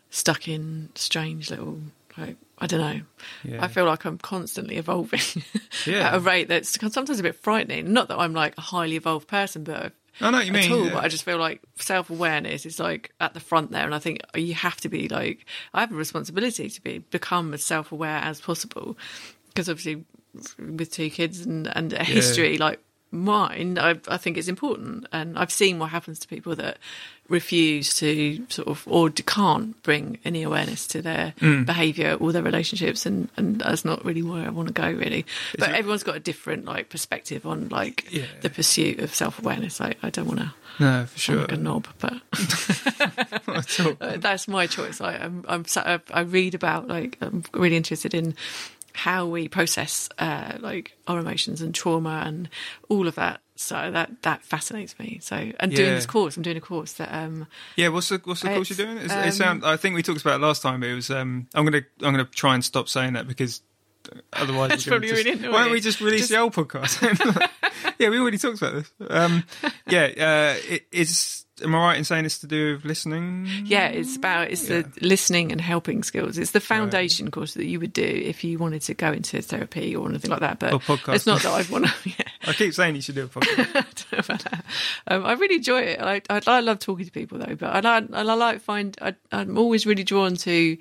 stuck 0.09 0.49
in 0.49 0.89
strange 0.95 1.51
little, 1.51 1.81
like 2.19 2.37
I 2.59 2.67
don't 2.67 2.81
know. 2.81 3.01
Yeah. 3.45 3.65
I 3.65 3.69
feel 3.69 3.85
like 3.87 4.05
I'm 4.05 4.19
constantly 4.19 4.77
evolving 4.77 5.21
Yeah. 5.87 6.09
at 6.09 6.15
a 6.17 6.21
rate 6.21 6.49
that's 6.49 6.79
sometimes 6.93 7.19
a 7.21 7.23
bit 7.23 7.37
frightening. 7.37 7.93
Not 7.93 8.09
that 8.09 8.19
I'm 8.19 8.35
like 8.35 8.57
a 8.59 8.61
highly 8.61 8.97
evolved 8.97 9.29
person, 9.29 9.65
but 9.65 9.93
I 10.21 10.31
know 10.31 10.39
what 10.39 10.47
you 10.47 10.53
at 10.55 10.61
mean. 10.61 10.73
all. 10.73 10.85
yeah. 10.87 10.93
But 10.95 11.05
I 11.05 11.09
just 11.09 11.25
feel 11.25 11.39
like 11.39 11.63
self 11.77 12.11
awareness 12.11 12.67
is 12.67 12.79
like 12.79 13.13
at 13.21 13.33
the 13.35 13.41
front 13.41 13.71
there, 13.71 13.85
and 13.87 13.95
I 13.95 13.99
think 13.99 14.19
you 14.35 14.55
have 14.55 14.77
to 14.83 14.89
be 14.89 15.09
like 15.09 15.47
I 15.73 15.81
have 15.81 15.93
a 15.93 15.97
responsibility 15.97 16.69
to 16.69 16.81
be 16.83 16.99
become 16.99 17.55
as 17.55 17.65
self 17.65 17.93
aware 17.93 18.19
as 18.19 18.41
possible 18.41 18.99
because 19.49 19.69
obviously 19.69 20.05
with 20.59 20.93
two 20.93 21.11
kids 21.11 21.41
and 21.47 21.67
and 21.77 21.93
a 21.93 22.05
history 22.05 22.59
like 22.59 22.81
mine, 23.13 23.79
I, 23.79 23.99
I 24.09 24.17
think 24.17 24.37
it's 24.37 24.49
important, 24.49 25.07
and 25.13 25.39
I've 25.39 25.53
seen 25.53 25.79
what 25.79 25.91
happens 25.91 26.19
to 26.21 26.29
people 26.29 26.55
that 26.57 26.79
refuse 27.29 27.95
to 27.95 28.45
sort 28.49 28.67
of 28.67 28.83
or 28.89 29.09
can't 29.11 29.81
bring 29.85 30.19
any 30.25 30.43
awareness 30.43 30.85
to 30.89 31.01
their 31.01 31.33
Mm. 31.41 31.65
behaviour 31.65 32.15
or 32.21 32.33
their 32.33 32.43
relationships, 32.43 33.07
and 33.07 33.29
and 33.37 33.61
that's 33.61 33.85
not 33.85 34.05
really 34.05 34.23
where 34.23 34.45
I 34.47 34.51
want 34.51 34.69
to 34.69 34.75
go 34.75 34.91
really. 34.91 35.25
But 35.59 35.71
it- 35.71 35.77
everyone's 35.77 36.03
got 36.03 36.17
a 36.17 36.21
different 36.21 36.65
like 36.65 36.89
perspective 36.89 37.47
on 37.47 37.69
like 37.69 38.07
Yeah. 38.11 38.27
the 38.41 38.51
pursuit 38.51 38.99
of 39.01 39.15
self 39.15 39.39
awareness. 39.39 39.81
I, 39.81 39.95
I 40.03 40.11
don't 40.11 40.27
want 40.27 40.41
to 40.41 40.53
no, 40.81 41.07
for 41.07 41.19
sure. 41.19 41.37
like 41.43 41.53
a 41.53 41.57
knob, 41.57 41.87
but 41.99 42.15
Not 43.47 43.81
at 43.81 43.81
all. 43.81 43.97
that's 44.19 44.49
my 44.49 44.67
choice. 44.67 45.01
I, 45.01 45.15
I'm, 45.17 45.45
I'm, 45.49 45.65
I 45.77 46.01
I 46.13 46.21
read 46.23 46.55
about 46.55 46.89
like 46.89 47.17
I'm 47.21 47.45
really 47.55 47.77
interested 47.77 48.15
in 48.15 48.35
how 49.01 49.25
we 49.27 49.49
process 49.49 50.11
uh, 50.19 50.59
like 50.61 50.95
our 51.07 51.19
emotions 51.19 51.63
and 51.63 51.75
trauma 51.75 52.23
and 52.27 52.51
all 52.91 53.09
of 53.09 53.15
that. 53.15 53.41
So 53.57 53.91
that 53.91 54.23
that 54.23 54.43
fascinates 54.43 54.99
me. 54.99 55.19
So 55.23 55.37
and 55.59 55.75
doing 55.75 55.95
this 55.95 56.07
course, 56.07 56.37
I'm 56.37 56.43
doing 56.43 56.57
a 56.59 56.61
course 56.61 56.93
that 56.95 57.13
um, 57.13 57.47
Yeah, 57.77 57.89
what's 57.89 58.11
the 58.11 58.21
what's 58.25 58.43
the 58.43 58.49
course 58.49 58.69
you're 58.71 58.87
doing? 58.87 58.99
It's, 58.99 59.13
um, 59.13 59.25
it 59.25 59.33
sound, 59.33 59.65
I 59.65 59.77
think 59.77 59.97
we 59.97 60.03
talked 60.03 60.21
about 60.21 60.41
it 60.41 60.45
last 60.45 60.63
time. 60.63 60.83
It 60.83 60.95
was. 60.95 61.11
Um, 61.11 61.47
I'm 61.55 61.65
gonna 61.65 61.83
I'm 62.03 62.13
gonna 62.13 62.25
try 62.25 62.55
and 62.55 62.63
stop 62.65 62.89
saying 62.89 63.15
that 63.15 63.27
because 63.27 63.63
otherwise 64.33 64.73
It's 64.75 64.87
probably 64.87 65.09
just- 65.09 65.25
really 65.25 65.49
Why 65.49 65.65
don't 65.65 65.73
we 65.73 65.81
just 65.81 66.01
release 66.01 66.29
Just- 66.29 66.31
the 66.31 66.39
old 66.39 66.55
podcast? 66.55 67.01
yeah, 67.99 68.09
we 68.11 68.19
already 68.19 68.39
talked 68.39 68.59
about 68.63 68.75
this. 68.75 68.93
Um, 69.09 69.45
yeah, 69.87 70.05
uh, 70.57 70.75
it, 70.75 70.87
it's. 70.93 71.47
Am 71.63 71.75
I 71.75 71.79
right 71.79 71.99
in 71.99 72.05
saying 72.05 72.25
it's 72.25 72.39
to 72.39 72.47
do 72.47 72.75
with 72.75 72.85
listening? 72.85 73.49
Yeah, 73.65 73.89
it's 73.89 74.17
about 74.17 74.51
it's 74.51 74.67
the 74.69 74.87
listening 75.01 75.53
and 75.53 75.61
helping 75.61 76.03
skills. 76.03 76.39
It's 76.39 76.53
the 76.53 76.61
foundation 76.61 77.31
course 77.31 77.55
that 77.55 77.67
you 77.67 77.81
would 77.81 77.93
do 77.93 78.03
if 78.03 78.45
you 78.45 78.59
wanted 78.59 78.83
to 78.83 78.95
go 78.95 79.13
into 79.13 79.41
therapy 79.43 79.95
or 79.95 80.09
anything 80.09 80.31
like 80.31 80.41
that. 80.41 80.59
But 80.59 80.83
it's 81.09 81.27
not 81.27 81.43
that 81.43 81.53
I 81.53 81.71
want 81.71 81.87
to. 81.87 81.93
Yeah, 82.05 82.29
I 82.47 82.53
keep 82.53 82.75
saying 82.75 82.97
you 82.97 83.03
should 83.03 83.15
do 83.15 83.25
a 83.25 83.29
podcast. 83.29 83.69
I 83.77 83.81
don't 83.83 84.13
know 84.13 84.19
about 84.19 84.41
that. 84.45 84.65
Um, 85.07 85.25
I 85.25 85.33
really 85.33 85.57
enjoy 85.57 85.81
it. 85.83 86.01
I, 86.01 86.23
I, 86.29 86.41
I 86.47 86.61
love 86.61 86.79
talking 86.79 87.07
to 87.07 87.13
people 87.13 87.39
though, 87.39 87.55
but 87.55 87.75
I 87.75 87.81
like 87.81 88.13
I 88.13 88.23
like 88.23 88.61
find 88.61 88.97
I, 89.01 89.15
I'm 89.33 89.59
always 89.59 89.87
really 89.87 90.05
drawn 90.05 90.37
to 90.37 90.77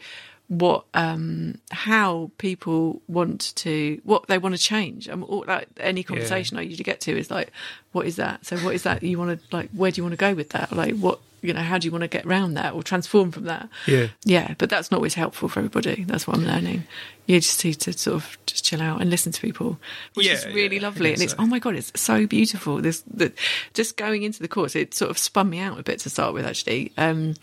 what 0.49 0.83
um 0.95 1.59
how 1.71 2.31
people 2.39 3.01
want 3.07 3.55
to 3.55 4.01
what 4.03 4.27
they 4.27 4.37
want 4.37 4.55
to 4.55 4.61
change. 4.61 5.07
I'm 5.07 5.23
all, 5.23 5.45
like 5.47 5.67
any 5.79 6.01
conversation 6.03 6.57
i 6.57 6.61
usually 6.61 6.83
get 6.83 6.99
to 7.01 7.17
is 7.17 7.29
like 7.31 7.51
what 7.91 8.05
is 8.05 8.17
that? 8.17 8.45
So 8.45 8.57
what 8.57 8.73
is 8.75 8.83
that 8.83 9.01
you 9.03 9.17
want 9.17 9.39
to 9.39 9.55
like 9.55 9.69
where 9.71 9.91
do 9.91 9.99
you 9.99 10.03
want 10.03 10.13
to 10.13 10.17
go 10.17 10.33
with 10.33 10.49
that? 10.49 10.71
Like 10.71 10.95
what 10.97 11.19
you 11.41 11.53
know 11.53 11.61
how 11.61 11.77
do 11.77 11.85
you 11.85 11.91
want 11.91 12.01
to 12.01 12.07
get 12.07 12.25
around 12.25 12.55
that 12.55 12.73
or 12.73 12.81
transform 12.83 13.31
from 13.31 13.43
that? 13.45 13.69
Yeah. 13.85 14.07
yeah 14.25 14.55
but 14.57 14.69
that's 14.71 14.89
not 14.89 14.97
always 14.97 15.13
helpful 15.13 15.49
for 15.49 15.59
everybody. 15.59 16.03
That's 16.03 16.25
what 16.27 16.35
i'm 16.37 16.45
learning. 16.45 16.83
You 17.27 17.39
just 17.39 17.63
need 17.63 17.75
to 17.81 17.93
sort 17.93 18.15
of 18.15 18.37
just 18.47 18.65
chill 18.65 18.81
out 18.81 19.01
and 19.01 19.11
listen 19.11 19.31
to 19.31 19.39
people 19.39 19.77
which 20.15 20.25
Yeah, 20.25 20.33
is 20.33 20.47
really 20.47 20.77
yeah, 20.77 20.81
lovely. 20.81 21.13
and 21.13 21.21
it's 21.21 21.33
so. 21.33 21.37
oh 21.39 21.45
my 21.45 21.59
god 21.59 21.75
it's 21.75 21.91
so 21.95 22.25
beautiful. 22.25 22.77
This 22.81 23.03
the, 23.05 23.31
just 23.75 23.97
going 23.97 24.23
into 24.23 24.41
the 24.41 24.47
course 24.47 24.75
it 24.75 24.95
sort 24.95 25.11
of 25.11 25.17
spun 25.19 25.47
me 25.51 25.59
out 25.59 25.79
a 25.79 25.83
bit 25.83 25.99
to 25.99 26.09
start 26.09 26.33
with 26.33 26.45
actually. 26.47 26.91
Um 26.97 27.35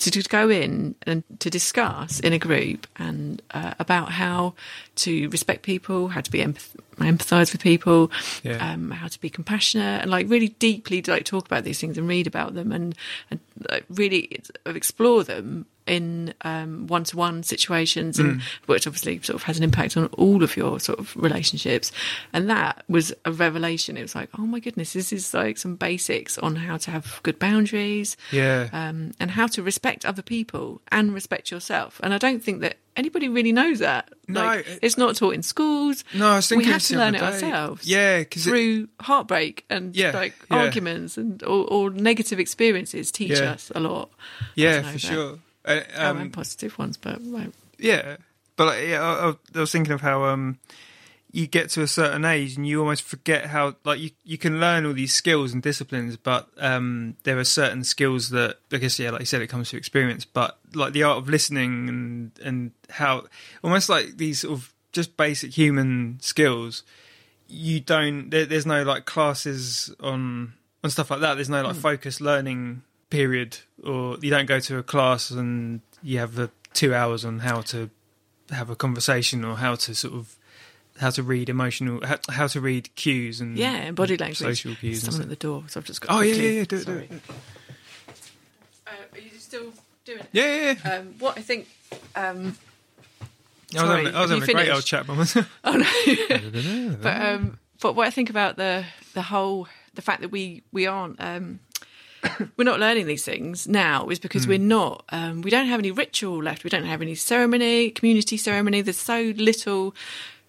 to, 0.00 0.10
to 0.10 0.22
go 0.28 0.48
in 0.50 0.94
and 1.06 1.22
to 1.38 1.48
discuss 1.50 2.20
in 2.20 2.32
a 2.32 2.38
group 2.38 2.86
and 2.96 3.40
uh, 3.52 3.74
about 3.78 4.10
how 4.12 4.54
to 4.96 5.28
respect 5.30 5.62
people, 5.62 6.08
how 6.08 6.20
to 6.20 6.30
be 6.30 6.40
empath- 6.40 6.74
empathise 6.96 7.52
with 7.52 7.62
people, 7.62 8.10
Yeah. 8.42 8.72
um, 8.72 8.90
how 8.90 9.08
to 9.08 9.20
be 9.20 9.30
compassionate, 9.30 10.02
and 10.02 10.10
like 10.10 10.28
really 10.28 10.48
deeply 10.48 11.02
like 11.02 11.24
talk 11.24 11.46
about 11.46 11.64
these 11.64 11.80
things 11.80 11.96
and 11.98 12.08
read 12.08 12.26
about 12.26 12.54
them 12.54 12.72
and 12.72 12.94
and 13.30 13.40
like, 13.70 13.84
really 13.88 14.40
explore 14.66 15.22
them 15.24 15.66
in 15.90 16.32
um, 16.42 16.86
one-to-one 16.86 17.42
situations, 17.42 18.18
and 18.20 18.40
which 18.66 18.86
obviously 18.86 19.20
sort 19.22 19.34
of 19.34 19.42
has 19.42 19.58
an 19.58 19.64
impact 19.64 19.96
on 19.96 20.06
all 20.16 20.42
of 20.44 20.56
your 20.56 20.78
sort 20.78 20.98
of 21.00 21.14
relationships. 21.16 21.90
And 22.32 22.48
that 22.48 22.84
was 22.88 23.12
a 23.24 23.32
revelation. 23.32 23.96
It 23.96 24.02
was 24.02 24.14
like, 24.14 24.28
oh 24.38 24.46
my 24.46 24.60
goodness, 24.60 24.92
this 24.92 25.12
is 25.12 25.34
like 25.34 25.58
some 25.58 25.74
basics 25.74 26.38
on 26.38 26.54
how 26.56 26.76
to 26.78 26.90
have 26.92 27.20
good 27.24 27.38
boundaries, 27.40 28.16
Yeah. 28.30 28.68
um, 28.72 29.12
and 29.18 29.32
how 29.32 29.48
to 29.48 29.62
respect 29.62 30.06
other 30.06 30.22
people 30.22 30.80
and 30.92 31.12
respect 31.12 31.50
yourself. 31.50 31.98
And 32.04 32.14
I 32.14 32.18
don't 32.18 32.42
think 32.42 32.60
that 32.60 32.76
anybody 32.96 33.28
really 33.28 33.52
knows 33.52 33.80
that. 33.80 34.10
No, 34.28 34.44
like, 34.44 34.66
it- 34.68 34.78
it's 34.82 34.96
not 34.96 35.16
taught 35.16 35.34
in 35.34 35.42
schools. 35.42 36.04
No, 36.14 36.28
I 36.28 36.36
was 36.36 36.48
thinking 36.48 36.68
we 36.68 36.72
have 36.72 36.82
to 36.84 36.96
learn 36.96 37.14
it 37.16 37.22
ourselves. 37.22 37.84
Yeah, 37.86 38.22
'cause 38.24 38.46
it- 38.46 38.50
through 38.50 38.88
heartbreak 39.00 39.64
and 39.68 39.96
Yeah, 39.96 40.12
like 40.12 40.34
yeah. 40.50 40.56
arguments 40.58 41.16
and 41.18 41.42
or, 41.42 41.64
or 41.66 41.90
negative 41.90 42.38
experiences 42.38 43.10
teach 43.10 43.40
Yeah. 43.40 43.52
us 43.54 43.72
a 43.74 43.80
lot. 43.80 44.10
Yeah, 44.54 44.82
for 44.82 44.92
that- 44.92 45.00
sure. 45.00 45.38
Uh, 45.64 45.80
oh, 45.96 46.10
um, 46.10 46.18
and 46.18 46.32
positive 46.32 46.78
ones, 46.78 46.96
but 46.96 47.22
like, 47.22 47.50
Yeah, 47.78 48.16
but 48.56 48.66
like, 48.66 48.88
yeah, 48.88 49.02
I, 49.02 49.30
I- 49.56 49.60
was 49.60 49.72
thinking 49.72 49.92
of 49.92 50.00
how 50.00 50.24
um, 50.24 50.58
you 51.32 51.46
get 51.46 51.70
to 51.70 51.82
a 51.82 51.86
certain 51.86 52.24
age 52.24 52.56
and 52.56 52.66
you 52.66 52.80
almost 52.80 53.02
forget 53.02 53.46
how 53.46 53.76
like 53.84 54.00
you 54.00 54.10
you 54.24 54.36
can 54.38 54.58
learn 54.58 54.84
all 54.86 54.92
these 54.92 55.14
skills 55.14 55.52
and 55.52 55.62
disciplines, 55.62 56.16
but 56.16 56.48
um, 56.58 57.16
there 57.24 57.38
are 57.38 57.44
certain 57.44 57.84
skills 57.84 58.30
that 58.30 58.56
I 58.72 58.78
guess 58.78 58.98
yeah, 58.98 59.10
like 59.10 59.20
you 59.20 59.26
said, 59.26 59.42
it 59.42 59.46
comes 59.48 59.70
to 59.70 59.76
experience. 59.76 60.24
But 60.24 60.58
like 60.74 60.92
the 60.92 61.02
art 61.04 61.18
of 61.18 61.28
listening 61.28 61.88
and 61.88 62.30
and 62.42 62.70
how 62.88 63.24
almost 63.62 63.88
like 63.88 64.16
these 64.16 64.40
sort 64.40 64.54
of 64.54 64.72
just 64.92 65.16
basic 65.16 65.52
human 65.56 66.18
skills, 66.20 66.82
you 67.48 67.80
don't 67.80 68.30
there, 68.30 68.46
there's 68.46 68.66
no 68.66 68.82
like 68.82 69.04
classes 69.04 69.94
on 70.00 70.54
on 70.82 70.90
stuff 70.90 71.10
like 71.10 71.20
that. 71.20 71.34
There's 71.34 71.50
no 71.50 71.62
like 71.62 71.76
focused 71.76 72.20
learning 72.20 72.82
period, 73.10 73.58
or 73.84 74.16
you 74.20 74.30
don't 74.30 74.46
go 74.46 74.60
to 74.60 74.78
a 74.78 74.82
class 74.82 75.30
and 75.30 75.80
you 76.02 76.18
have 76.18 76.34
the 76.34 76.50
two 76.72 76.94
hours 76.94 77.24
on 77.24 77.40
how 77.40 77.60
to 77.60 77.90
have 78.50 78.70
a 78.70 78.76
conversation 78.76 79.44
or 79.44 79.56
how 79.56 79.74
to 79.74 79.94
sort 79.94 80.14
of 80.14 80.36
how 80.98 81.10
to 81.10 81.22
read 81.22 81.48
emotional 81.48 82.04
how, 82.06 82.18
how 82.30 82.46
to 82.46 82.60
read 82.60 82.94
cues 82.94 83.40
and 83.40 83.56
yeah, 83.56 83.74
and 83.74 83.96
body 83.96 84.16
language. 84.16 84.38
social 84.38 84.74
cues. 84.74 85.02
Someone 85.02 85.22
stuff. 85.22 85.24
at 85.24 85.28
the 85.28 85.36
door, 85.36 85.64
so 85.68 85.80
I've 85.80 85.86
just 85.86 86.00
got. 86.00 86.16
Oh 86.16 86.20
yeah, 86.20 86.34
yeah, 86.34 86.50
yeah, 86.50 86.64
do 86.64 86.76
it, 86.76 86.86
do 86.86 86.96
it. 86.96 87.10
Uh, 88.86 88.90
are 89.12 89.18
you 89.18 89.30
still 89.38 89.72
doing 90.04 90.20
it? 90.20 90.28
Yeah, 90.32 90.44
yeah, 90.44 90.74
yeah. 90.84 90.94
Um, 90.94 91.14
what 91.18 91.38
I 91.38 91.42
think. 91.42 91.68
Um, 92.14 92.56
I 93.72 93.82
was 93.82 93.82
sorry, 93.82 94.04
having, 94.04 94.14
I 94.16 94.20
was 94.20 94.30
having 94.30 94.48
you 94.48 94.52
a 94.52 94.54
great 94.54 94.70
old 94.70 94.84
chat 94.84 95.06
by 95.06 95.14
myself. 95.14 95.58
Oh 95.64 95.72
no. 95.72 96.96
but 97.02 97.20
um, 97.20 97.58
but 97.80 97.94
what 97.94 98.06
I 98.06 98.10
think 98.10 98.30
about 98.30 98.56
the 98.56 98.84
the 99.14 99.22
whole 99.22 99.68
the 99.94 100.02
fact 100.02 100.22
that 100.22 100.30
we 100.30 100.62
we 100.72 100.86
aren't 100.86 101.16
um, 101.20 101.60
we're 102.56 102.64
not 102.64 102.80
learning 102.80 103.06
these 103.06 103.24
things 103.24 103.66
now 103.68 104.08
is 104.08 104.18
because 104.18 104.46
we're 104.46 104.58
not 104.58 105.04
um, 105.10 105.42
we 105.42 105.50
don't 105.50 105.66
have 105.66 105.80
any 105.80 105.90
ritual 105.90 106.42
left. 106.42 106.64
We 106.64 106.70
don't 106.70 106.84
have 106.84 107.02
any 107.02 107.14
ceremony, 107.14 107.90
community 107.90 108.36
ceremony. 108.36 108.82
There's 108.82 108.98
so 108.98 109.32
little 109.36 109.94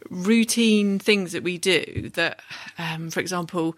routine 0.10 1.00
things 1.00 1.32
that 1.32 1.44
we 1.44 1.58
do 1.58 2.12
that, 2.16 2.40
um, 2.78 3.10
for 3.10 3.20
example. 3.20 3.78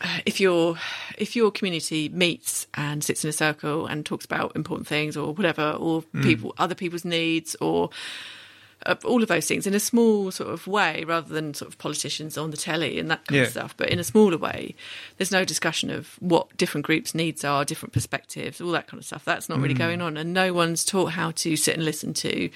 uh, 0.00 0.18
If 0.24 0.40
your 0.40 0.76
if 1.18 1.36
your 1.36 1.50
community 1.50 2.08
meets 2.08 2.66
and 2.74 3.04
sits 3.04 3.24
in 3.24 3.30
a 3.30 3.32
circle 3.32 3.86
and 3.86 4.06
talks 4.06 4.24
about 4.24 4.56
important 4.56 4.86
things 4.88 5.16
or 5.16 5.34
whatever, 5.34 5.72
or 5.72 6.02
people 6.22 6.54
other 6.58 6.74
people's 6.74 7.04
needs 7.04 7.56
or 7.60 7.90
Uh, 8.86 8.94
all 9.04 9.22
of 9.22 9.28
those 9.28 9.46
things 9.46 9.66
in 9.66 9.74
a 9.74 9.80
small 9.80 10.30
sort 10.30 10.48
of 10.48 10.66
way 10.66 11.04
rather 11.06 11.32
than 11.34 11.52
sort 11.52 11.70
of 11.70 11.76
politicians 11.76 12.38
on 12.38 12.50
the 12.50 12.56
telly 12.56 12.98
and 12.98 13.10
that 13.10 13.26
kind 13.26 13.36
Yeah. 13.36 13.42
of 13.42 13.50
stuff 13.50 13.76
but 13.76 13.90
in 13.90 13.98
a 13.98 14.04
smaller 14.04 14.38
way 14.38 14.74
there's 15.18 15.30
no 15.30 15.44
discussion 15.44 15.90
of 15.90 16.16
what 16.20 16.56
different 16.56 16.86
groups 16.86 17.14
needs 17.14 17.44
are 17.44 17.62
different 17.64 17.92
perspectives 17.92 18.58
all 18.58 18.70
that 18.70 18.86
kind 18.86 18.98
of 18.98 19.04
stuff 19.04 19.22
that's 19.22 19.50
not 19.50 19.60
really 19.60 19.74
mm. 19.74 19.78
going 19.78 20.00
on 20.00 20.16
and 20.16 20.32
no 20.32 20.54
one's 20.54 20.82
taught 20.82 21.12
how 21.12 21.30
to 21.32 21.56
sit 21.56 21.74
and 21.74 21.84
listen 21.84 22.14
to 22.14 22.48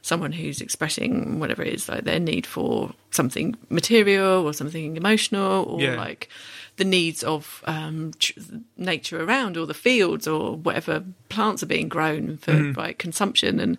someone 0.00 0.32
who's 0.32 0.60
expressing 0.62 1.40
whatever 1.40 1.62
it 1.62 1.74
is 1.74 1.88
like 1.90 2.04
their 2.04 2.20
need 2.20 2.46
for 2.46 2.92
something 3.10 3.54
material 3.68 4.46
or 4.46 4.54
something 4.54 4.96
emotional 4.96 5.64
or 5.64 5.80
Yeah. 5.82 5.96
like 5.96 6.30
the 6.76 6.84
needs 6.84 7.22
of 7.22 7.64
um, 7.66 8.12
tr- 8.18 8.38
nature 8.76 9.22
around 9.22 9.56
or 9.56 9.66
the 9.66 9.74
fields 9.74 10.28
or 10.28 10.56
whatever 10.56 11.02
plants 11.30 11.62
are 11.62 11.66
being 11.66 11.88
grown 11.88 12.36
for 12.36 12.52
mm-hmm. 12.52 12.78
like 12.78 12.98
consumption 12.98 13.58
and 13.60 13.78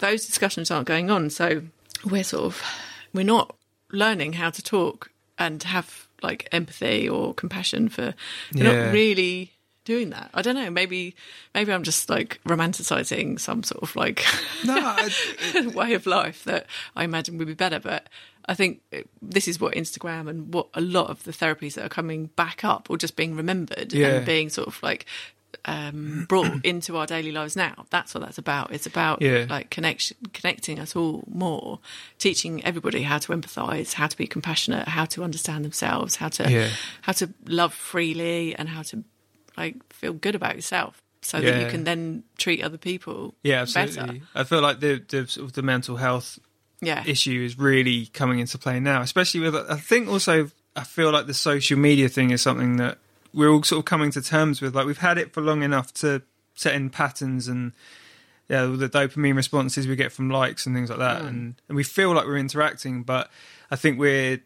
those 0.00 0.26
discussions 0.26 0.70
aren't 0.70 0.86
going 0.88 1.10
on 1.10 1.30
so 1.30 1.62
we're 2.04 2.24
sort 2.24 2.44
of 2.44 2.62
we're 3.14 3.24
not 3.24 3.54
learning 3.92 4.34
how 4.34 4.50
to 4.50 4.62
talk 4.62 5.10
and 5.38 5.62
have 5.62 6.06
like 6.22 6.48
empathy 6.52 7.08
or 7.08 7.32
compassion 7.34 7.88
for 7.88 8.14
we're 8.54 8.64
Yeah. 8.64 8.84
not 8.86 8.92
really 8.92 9.52
doing 9.86 10.10
that 10.10 10.30
i 10.34 10.42
don't 10.42 10.54
know 10.56 10.68
maybe 10.70 11.14
maybe 11.54 11.72
i'm 11.72 11.82
just 11.82 12.10
like 12.10 12.38
romanticizing 12.46 13.40
some 13.40 13.62
sort 13.62 13.82
of 13.82 13.96
like 13.96 14.22
no, 14.64 14.74
I- 14.78 15.66
way 15.74 15.94
of 15.94 16.04
life 16.06 16.44
that 16.44 16.66
I 16.94 17.04
imagine 17.04 17.38
would 17.38 17.46
be 17.48 17.54
better. 17.54 17.80
But 17.80 18.08
I 18.46 18.54
think 18.54 18.82
uh, 18.92 18.98
this 19.22 19.48
is 19.48 19.58
what 19.60 19.74
Instagram 19.74 20.28
and 20.28 20.52
what 20.52 20.68
a 20.74 20.80
lot 20.80 21.08
of 21.08 21.22
the 21.24 21.32
therapies 21.32 21.74
that 21.74 21.84
are 21.86 21.88
coming 21.88 22.26
back 22.36 22.62
up 22.64 22.90
or 22.90 22.98
just 22.98 23.16
being 23.16 23.34
remembered 23.34 23.92
Yeah. 23.92 24.08
and 24.16 24.26
being 24.26 24.50
sort 24.50 24.68
of 24.68 24.82
like 24.82 25.06
um, 25.64 26.26
brought 26.28 26.46
into 26.64 26.96
our 26.96 27.06
daily 27.06 27.32
lives 27.32 27.56
now. 27.56 27.86
That's 27.90 28.14
what 28.14 28.22
that's 28.24 28.38
about. 28.38 28.72
It's 28.72 28.86
about 28.86 29.20
Yeah. 29.22 29.46
like 29.48 29.70
connection, 29.70 30.16
connecting 30.32 30.78
us 30.78 30.94
all 30.96 31.24
more, 31.32 31.78
teaching 32.18 32.64
everybody 32.64 33.02
how 33.02 33.18
to 33.18 33.32
empathise, 33.32 33.94
how 33.94 34.06
to 34.06 34.16
be 34.16 34.26
compassionate, 34.26 34.88
how 34.88 35.04
to 35.06 35.22
understand 35.24 35.64
themselves, 35.64 36.16
how 36.16 36.28
to 36.28 36.50
Yeah. 36.50 36.68
how 37.02 37.12
to 37.12 37.30
love 37.46 37.74
freely, 37.74 38.54
and 38.56 38.68
how 38.68 38.82
to 38.82 39.04
like 39.56 39.76
feel 39.92 40.12
good 40.12 40.34
about 40.34 40.56
yourself. 40.56 41.02
So 41.22 41.38
that 41.40 41.60
you 41.60 41.66
can 41.66 41.84
then 41.84 42.24
treat 42.38 42.62
other 42.64 42.78
people 42.78 43.34
yeah, 43.42 43.64
better. 43.66 43.82
absolutely. 43.82 44.22
I 44.34 44.44
feel 44.44 44.62
like 44.62 44.80
the 44.80 45.02
the 45.06 45.26
sort 45.28 45.44
of 45.44 45.52
the 45.52 45.62
mental 45.62 45.96
health 45.96 46.38
Yeah. 46.80 47.04
issue 47.06 47.42
is 47.44 47.58
really 47.58 48.06
coming 48.06 48.38
into 48.40 48.56
play 48.56 48.80
now, 48.80 49.02
especially 49.02 49.40
with. 49.40 49.54
I 49.54 49.76
think 49.76 50.08
also 50.08 50.50
I 50.74 50.84
feel 50.84 51.10
like 51.12 51.26
the 51.26 51.34
social 51.34 51.78
media 51.78 52.08
thing 52.08 52.30
is 52.30 52.40
something 52.40 52.76
that 52.76 52.96
we're 53.32 53.48
all 53.50 53.62
sort 53.62 53.78
of 53.80 53.84
coming 53.84 54.10
to 54.12 54.22
terms 54.22 54.60
with. 54.60 54.74
Like 54.74 54.86
we've 54.86 54.98
had 54.98 55.18
it 55.18 55.32
for 55.32 55.40
long 55.40 55.62
enough 55.62 55.92
to 55.94 56.22
set 56.54 56.74
in 56.74 56.90
patterns 56.90 57.48
and 57.48 57.72
yeah, 58.48 58.66
the 58.66 58.88
dopamine 58.88 59.36
responses 59.36 59.86
we 59.86 59.94
get 59.96 60.10
from 60.10 60.28
likes 60.28 60.66
and 60.66 60.74
things 60.74 60.90
like 60.90 60.98
that, 60.98 61.20
hmm. 61.22 61.28
and 61.28 61.54
and 61.68 61.76
we 61.76 61.84
feel 61.84 62.12
like 62.12 62.26
we're 62.26 62.36
interacting, 62.36 63.02
but 63.04 63.30
I 63.70 63.76
think 63.76 63.98
we're 63.98 64.40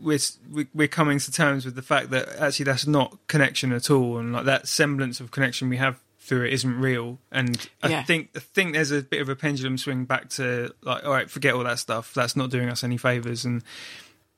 we're 0.00 0.18
we- 0.50 0.68
we're 0.74 0.88
coming 0.88 1.18
to 1.18 1.30
terms 1.32 1.64
with 1.66 1.74
the 1.74 1.82
fact 1.82 2.10
that 2.10 2.28
actually 2.38 2.64
that's 2.64 2.86
not 2.86 3.18
connection 3.28 3.72
at 3.72 3.90
all, 3.90 4.16
and 4.18 4.32
like 4.32 4.44
that 4.46 4.68
semblance 4.68 5.20
of 5.20 5.30
connection 5.30 5.68
we 5.68 5.76
have 5.76 5.98
through 6.18 6.44
it 6.46 6.52
isn't 6.54 6.80
real. 6.80 7.18
And 7.30 7.68
I 7.82 7.88
Yeah. 7.88 8.02
think 8.02 8.30
I 8.34 8.40
think 8.40 8.72
there's 8.72 8.90
a 8.90 9.02
bit 9.02 9.20
of 9.20 9.28
a 9.28 9.36
pendulum 9.36 9.78
swing 9.78 10.06
back 10.06 10.28
to 10.30 10.72
like, 10.82 11.04
all 11.04 11.12
right, 11.12 11.30
forget 11.30 11.54
all 11.54 11.62
that 11.64 11.78
stuff. 11.78 12.12
That's 12.14 12.34
not 12.36 12.50
doing 12.50 12.68
us 12.68 12.82
any 12.82 12.96
favors. 12.96 13.44
And 13.44 13.62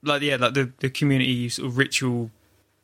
like, 0.03 0.23
yeah, 0.23 0.37
like 0.37 0.55
the 0.55 0.73
the 0.81 0.91
community 0.91 1.49
sort 1.49 1.69
of 1.69 1.79
ritual 1.79 2.31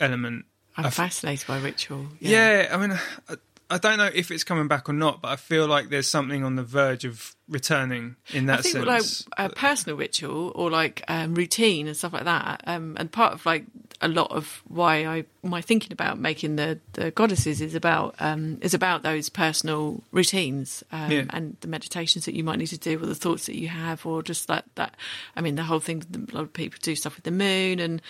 element. 0.01 0.47
I'm 0.77 0.87
f- 0.87 0.95
fascinated 0.95 1.47
by 1.47 1.59
ritual. 1.61 2.07
Yeah, 2.20 2.68
I 2.72 2.77
mean, 2.77 2.99
I, 3.29 3.37
I 3.70 3.79
don't 3.79 3.97
know 3.99 4.11
if 4.12 4.31
it's 4.31 4.45
coming 4.45 4.68
back 4.68 4.89
or 4.89 4.93
not, 4.93 5.22
but 5.22 5.29
I 5.29 5.37
feel 5.37 5.66
like 5.66 5.89
there's 5.89 6.09
something 6.09 6.45
on 6.45 6.57
the 6.57 6.62
verge 6.62 7.05
of 7.05 7.35
returning 7.49 8.16
in 8.33 8.47
that 8.47 8.59
I 8.61 8.62
think 8.62 8.85
sense. 8.85 9.27
like 9.39 9.51
a 9.51 9.53
personal 9.55 9.97
ritual 9.97 10.53
or 10.55 10.70
like 10.70 11.03
um, 11.09 11.35
routine 11.35 11.87
and 11.89 11.97
stuff 11.97 12.12
like 12.12 12.25
that. 12.25 12.62
Um, 12.66 12.97
and 12.99 13.11
part 13.11 13.33
of 13.33 13.47
like 13.47 13.64
a 14.01 14.09
lot 14.09 14.31
of 14.33 14.62
why 14.68 15.07
I 15.07 15.25
my 15.43 15.61
thinking 15.62 15.93
about 15.93 16.18
making 16.18 16.57
the, 16.57 16.79
the 16.93 17.11
goddesses 17.11 17.61
is 17.61 17.75
about 17.75 18.14
um, 18.18 18.59
is 18.61 18.75
about 18.75 19.03
those 19.03 19.29
personal 19.29 20.03
routines 20.12 20.83
um, 20.93 21.11
Yeah. 21.11 21.25
and 21.31 21.57
the 21.61 21.68
meditations 21.68 22.25
that 22.27 22.35
you 22.35 22.45
might 22.45 22.59
need 22.59 22.66
to 22.68 22.79
do 22.79 23.03
or 23.03 23.07
the 23.07 23.14
thoughts 23.14 23.47
that 23.47 23.57
you 23.59 23.68
have 23.68 24.05
or 24.05 24.22
just 24.22 24.47
that 24.49 24.64
that 24.75 24.95
I 25.37 25.41
mean 25.41 25.55
the 25.55 25.62
whole 25.62 25.81
thing. 25.81 26.03
A 26.33 26.35
lot 26.35 26.43
of 26.43 26.53
people 26.53 26.79
do 26.83 26.95
stuff 26.95 27.14
with 27.16 27.25
the 27.25 27.31
moon 27.31 27.79
and 27.81 28.03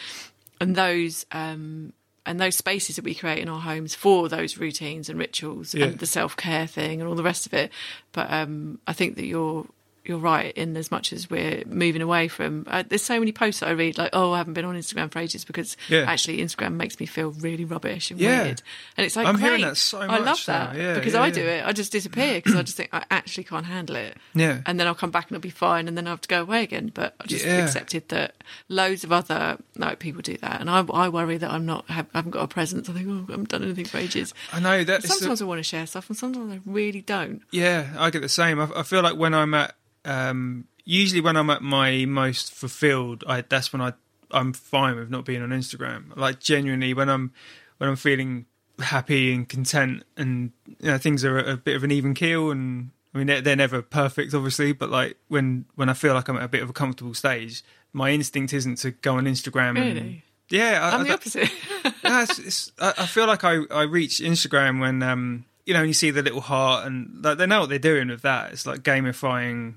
and 0.61 0.75
those. 0.75 1.27
Um, 1.31 1.93
and 2.27 2.41
those 2.41 2.57
spaces 2.57 2.97
that 2.97 3.05
we 3.05 3.15
create 3.15 3.39
in 3.39 3.49
our 3.49 3.61
homes 3.61 3.95
for 3.95 4.29
those 4.29 4.57
routines 4.59 5.09
and 5.09 5.19
rituals 5.19 5.75
Yeah. 5.75 5.87
and 5.87 5.99
the 5.99 6.07
self 6.07 6.37
care 6.37 6.67
thing 6.67 7.01
and 7.01 7.09
all 7.09 7.15
the 7.17 7.23
rest 7.23 7.47
of 7.47 7.55
it. 7.55 7.71
But 8.13 8.33
um, 8.33 8.79
I 8.87 8.93
think 8.93 9.17
that 9.17 9.27
you're 9.27 9.67
you're 10.05 10.19
right 10.19 10.53
in 10.57 10.77
as 10.77 10.91
much 10.91 11.13
as 11.13 11.31
we're 11.31 11.63
moving 11.67 12.03
away 12.03 12.29
from. 12.29 12.65
Uh, 12.69 12.83
there's 12.87 13.03
so 13.03 13.19
many 13.19 13.33
posts 13.33 13.61
that 13.61 13.69
I 13.69 13.73
read 13.73 13.97
like, 13.99 14.11
"Oh, 14.13 14.33
I 14.33 14.39
haven't 14.39 14.55
been 14.55 14.65
on 14.65 14.77
Instagram 14.77 15.11
for 15.11 15.19
ages 15.19 15.45
because 15.45 15.77
Yeah. 15.89 16.05
actually 16.07 16.39
Instagram 16.39 16.75
makes 16.75 17.01
me 17.01 17.07
feel 17.07 17.31
really 17.33 17.65
rubbish 17.65 18.11
and 18.11 18.21
Yeah. 18.21 18.43
weird." 18.43 18.63
And 18.97 19.07
it's 19.07 19.17
like, 19.17 19.27
I'm 19.27 19.37
great. 19.37 19.45
hearing 19.45 19.61
that 19.63 19.77
so 19.77 19.99
much. 20.01 20.11
I 20.11 20.19
love 20.19 20.43
that 20.47 20.77
Yeah, 20.77 20.95
because 20.95 21.15
I 21.15 21.31
do 21.31 21.43
it. 21.43 21.65
I 21.67 21.73
just 21.73 21.91
disappear 21.93 22.35
because 22.35 22.55
I 22.55 22.63
just 22.63 22.77
think 22.77 22.91
I 22.93 23.05
actually 23.11 23.45
can't 23.45 23.67
handle 23.67 23.97
it. 23.97 24.17
Yeah. 24.35 24.61
and 24.67 24.79
then 24.79 24.87
I'll 24.87 24.95
come 24.95 25.11
back 25.11 25.29
and 25.29 25.37
it'll 25.37 25.43
be 25.43 25.51
fine, 25.51 25.89
and 25.89 25.97
then 25.97 26.07
I 26.07 26.11
have 26.11 26.21
to 26.23 26.29
go 26.29 26.43
away 26.43 26.63
again. 26.63 26.91
But 26.93 27.15
I 27.21 27.27
just 27.27 27.45
accepted 27.47 28.09
that 28.11 28.35
loads 28.69 29.05
of 29.05 29.13
other 29.13 29.59
like 29.77 29.99
people 30.01 30.21
do 30.23 30.37
that, 30.39 30.61
and 30.61 30.69
I, 30.71 30.81
I 30.93 31.09
worry 31.09 31.39
that 31.39 31.51
I'm 31.51 31.65
not 31.67 31.89
have, 31.91 32.07
I 32.15 32.19
haven't 32.19 32.33
got 32.33 32.43
a 32.43 32.49
presence. 32.49 32.89
I 32.89 32.93
think 32.93 33.07
oh, 33.09 33.25
I 33.29 33.33
haven't 33.33 33.49
done 33.49 33.63
anything 33.63 33.85
for 33.87 33.99
ages. 33.99 34.35
I 34.53 34.61
know 34.61 34.85
that. 34.85 35.01
it's 35.05 35.09
the- 35.09 35.15
Sometimes 35.21 35.41
I 35.43 35.45
want 35.47 35.59
to 35.61 35.63
share 35.65 35.87
stuff, 35.87 36.09
and 36.11 36.17
sometimes 36.19 36.53
I 36.53 36.61
really 36.67 37.01
don't. 37.01 37.41
Yeah, 37.51 37.95
I 37.99 38.11
get 38.11 38.21
the 38.23 38.29
same. 38.29 38.61
I, 38.61 38.69
I 38.77 38.83
feel 38.83 39.03
like 39.03 39.17
when 39.17 39.33
I'm 39.35 39.55
at, 39.55 39.75
um, 40.05 40.67
usually 40.85 41.21
when 41.21 41.37
I'm 41.37 41.51
at 41.51 41.63
my 41.63 42.05
most 42.05 42.53
fulfilled, 42.53 43.25
I 43.27 43.43
that's 43.43 43.73
when 43.73 43.83
I 43.83 43.95
I'm 44.31 44.53
fine 44.53 44.97
with 44.97 45.11
not 45.11 45.25
being 45.25 45.43
on 45.43 45.51
Instagram. 45.51 46.17
Like 46.17 46.41
genuinely, 46.41 46.95
when 46.95 47.09
I'm 47.09 47.33
when 47.79 47.89
I'm 47.91 47.97
feeling 47.97 48.47
happy 48.79 49.33
and 49.33 49.49
content, 49.49 50.05
and 50.17 50.53
you 50.67 50.91
know 50.91 50.99
things 50.99 51.25
are 51.25 51.39
a, 51.39 51.57
bit 51.57 51.77
of 51.77 51.85
an 51.85 51.91
even 51.91 52.15
keel, 52.15 52.51
and 52.51 52.91
I 53.15 53.19
mean 53.19 53.27
they're, 53.27 53.41
they're 53.41 53.57
never 53.57 53.83
perfect, 53.83 54.35
obviously, 54.35 54.73
but 54.73 54.91
like 54.91 55.17
when 55.29 55.65
when 55.75 55.89
I 55.89 55.95
feel 55.95 56.15
like 56.15 56.29
I'm 56.29 56.37
at 56.37 56.43
a 56.43 56.49
bit 56.49 56.63
of 56.63 56.71
a 56.71 56.75
comfortable 56.75 57.15
stage, 57.15 57.63
my 57.93 58.11
instinct 58.11 58.53
isn't 58.53 58.77
to 58.77 58.91
go 58.91 59.17
on 59.17 59.25
Instagram. 59.25 59.79
And, 59.79 59.95
Really? 59.95 60.25
yeah, 60.51 60.81
I, 60.83 60.95
I'm 60.95 61.01
I, 61.03 61.05
the 61.05 61.15
opposite. 61.15 61.51
no, 62.05 62.21
it's, 62.23 62.39
it's, 62.39 62.73
I, 62.79 62.95
I 62.99 63.07
feel 63.07 63.27
like 63.27 63.45
I, 63.45 63.61
I 63.71 63.83
reach 63.83 64.21
Instagram 64.21 64.81
when 64.81 65.03
um 65.03 65.45
you 65.65 65.73
know 65.75 65.83
you 65.83 65.95
see 65.95 66.11
the 66.11 66.23
little 66.23 66.43
heart 66.43 66.87
and 66.87 67.25
like, 67.25 67.39
they 67.39 67.47
know 67.47 67.61
what 67.61 67.69
they're 67.69 67.79
doing 67.79 68.09
with 68.09 68.23
that. 68.23 68.53
It's 68.53 68.67
like 68.67 68.81
gamifying 68.83 69.75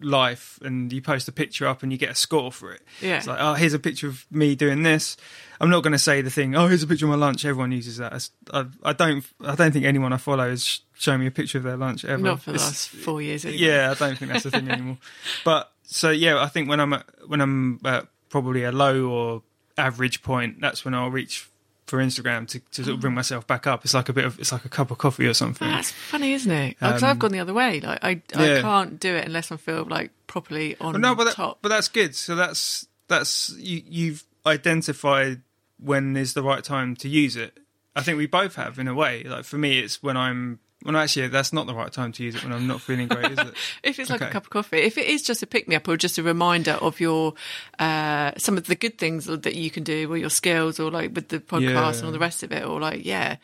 life, 0.00 0.58
and 0.62 0.92
you 0.92 1.00
post 1.02 1.28
a 1.28 1.32
picture 1.32 1.66
up 1.66 1.82
and 1.82 1.90
you 1.92 1.98
get 1.98 2.10
a 2.10 2.14
score 2.14 2.50
for 2.52 2.72
it. 2.72 2.82
Yeah. 3.00 3.18
it's 3.18 3.26
like 3.26 3.38
oh 3.40 3.54
here's 3.54 3.74
a 3.74 3.78
picture 3.78 4.08
of 4.08 4.26
me 4.30 4.54
doing 4.54 4.82
this. 4.82 5.16
I'm 5.60 5.68
not 5.68 5.82
going 5.82 5.92
to 5.92 5.98
say 5.98 6.22
the 6.22 6.30
thing. 6.30 6.56
Oh, 6.56 6.68
here's 6.68 6.82
a 6.82 6.86
picture 6.86 7.04
of 7.04 7.10
my 7.10 7.16
lunch. 7.16 7.44
Everyone 7.44 7.70
uses 7.70 7.98
that. 7.98 8.28
I, 8.52 8.64
I 8.82 8.92
don't. 8.94 9.24
I 9.44 9.54
don't 9.54 9.72
think 9.72 9.84
anyone 9.84 10.12
I 10.12 10.16
follow 10.16 10.48
has 10.48 10.64
sh- 10.64 10.78
shown 10.94 11.20
me 11.20 11.26
a 11.26 11.30
picture 11.30 11.58
of 11.58 11.64
their 11.64 11.76
lunch 11.76 12.02
ever. 12.04 12.22
Not 12.22 12.40
for 12.40 12.52
the 12.52 12.54
It's- 12.56 12.66
last 12.70 12.88
four 12.88 13.20
years. 13.20 13.44
Anyway. 13.44 13.62
yeah, 13.64 13.90
I 13.90 13.94
don't 13.94 14.16
think 14.16 14.32
that's 14.32 14.44
the 14.44 14.50
thing 14.52 14.68
anymore. 14.70 14.96
But 15.44 15.70
so 15.82 16.10
yeah, 16.10 16.40
I 16.42 16.46
think 16.46 16.68
when 16.70 16.80
I'm 16.80 16.94
at, 16.94 17.04
when 17.28 17.42
I'm 17.42 17.78
at 17.84 18.06
probably 18.30 18.64
a 18.64 18.72
low 18.72 19.10
or 19.10 19.42
average 19.76 20.22
point, 20.22 20.62
that's 20.62 20.82
when 20.84 20.94
I'll 20.94 21.10
reach 21.10 21.49
for 21.90 21.98
Instagram 21.98 22.46
to, 22.48 22.60
to 22.60 22.84
sort 22.84 22.94
of 22.94 23.00
bring 23.00 23.14
myself 23.14 23.46
back 23.46 23.66
up. 23.66 23.84
It's 23.84 23.94
like 23.94 24.08
a 24.08 24.12
bit 24.12 24.24
of 24.24 24.38
it's 24.38 24.52
like 24.52 24.64
a 24.64 24.68
cup 24.68 24.90
of 24.92 24.98
coffee 24.98 25.26
or 25.26 25.34
something. 25.34 25.68
That's 25.68 25.90
funny, 25.90 26.32
isn't 26.32 26.50
it? 26.50 26.76
Because 26.78 27.02
I've 27.02 27.18
gone 27.18 27.32
the 27.32 27.40
other 27.40 27.52
way. 27.52 27.80
Like 27.80 27.98
I, 28.02 28.12
Um, 28.34 28.46
yeah. 28.46 28.58
I 28.58 28.60
can't 28.62 29.00
do 29.00 29.14
it 29.16 29.26
unless 29.26 29.50
I 29.50 29.56
feel 29.56 29.84
like 29.84 30.12
properly 30.28 30.76
on 30.80 30.92
But 30.92 31.00
no, 31.00 31.14
but 31.16 31.24
that, 31.24 31.34
top. 31.34 31.58
but 31.62 31.68
that's 31.68 31.88
good. 31.88 32.14
So 32.14 32.36
that's 32.36 32.86
that's 33.08 33.50
you, 33.58 33.82
you've 33.84 34.24
identified 34.46 35.42
when 35.78 36.16
is 36.16 36.34
the 36.34 36.42
right 36.42 36.62
time 36.62 36.94
to 36.96 37.08
use 37.08 37.34
it. 37.36 37.58
I 37.96 38.02
think 38.02 38.18
we 38.18 38.26
both 38.26 38.54
have 38.54 38.78
in 38.78 38.86
a 38.86 38.94
way. 38.94 39.24
Like 39.24 39.44
for 39.44 39.58
me, 39.58 39.80
it's 39.80 40.02
when 40.02 40.16
I'm. 40.16 40.60
Well, 40.84 40.96
actually, 40.96 41.28
that's 41.28 41.52
not 41.52 41.66
the 41.66 41.74
right 41.74 41.92
time 41.92 42.12
to 42.12 42.22
use 42.24 42.34
it 42.36 42.42
when 42.42 42.52
I'm 42.54 42.66
not 42.66 42.80
feeling 42.80 43.06
great, 43.08 43.32
is 43.32 43.38
it? 43.38 43.54
if 43.82 43.98
it's 43.98 44.08
like 44.08 44.22
a 44.22 44.30
cup 44.30 44.44
of 44.44 44.50
coffee, 44.50 44.78
if 44.78 44.96
it 44.96 45.06
is 45.06 45.20
just 45.22 45.42
a 45.42 45.46
pick 45.46 45.68
me 45.68 45.76
up 45.76 45.86
or 45.88 45.96
just 45.98 46.16
a 46.16 46.22
reminder 46.22 46.72
of 46.80 47.00
your 47.00 47.34
uh, 47.78 48.32
some 48.38 48.56
of 48.56 48.66
the 48.66 48.74
good 48.74 48.96
things 48.98 49.26
that 49.26 49.54
you 49.54 49.70
can 49.70 49.82
do 49.82 50.10
or 50.10 50.16
your 50.16 50.30
skills 50.30 50.80
or 50.80 50.90
like 50.90 51.14
with 51.14 51.28
the 51.28 51.38
podcast 51.40 51.62
Yeah. 51.70 51.92
and 51.98 52.04
all 52.06 52.12
the 52.12 52.18
rest 52.18 52.42
of 52.42 52.50
it 52.52 52.64
or 52.64 52.80
like 52.80 53.04
yeah 53.04 53.36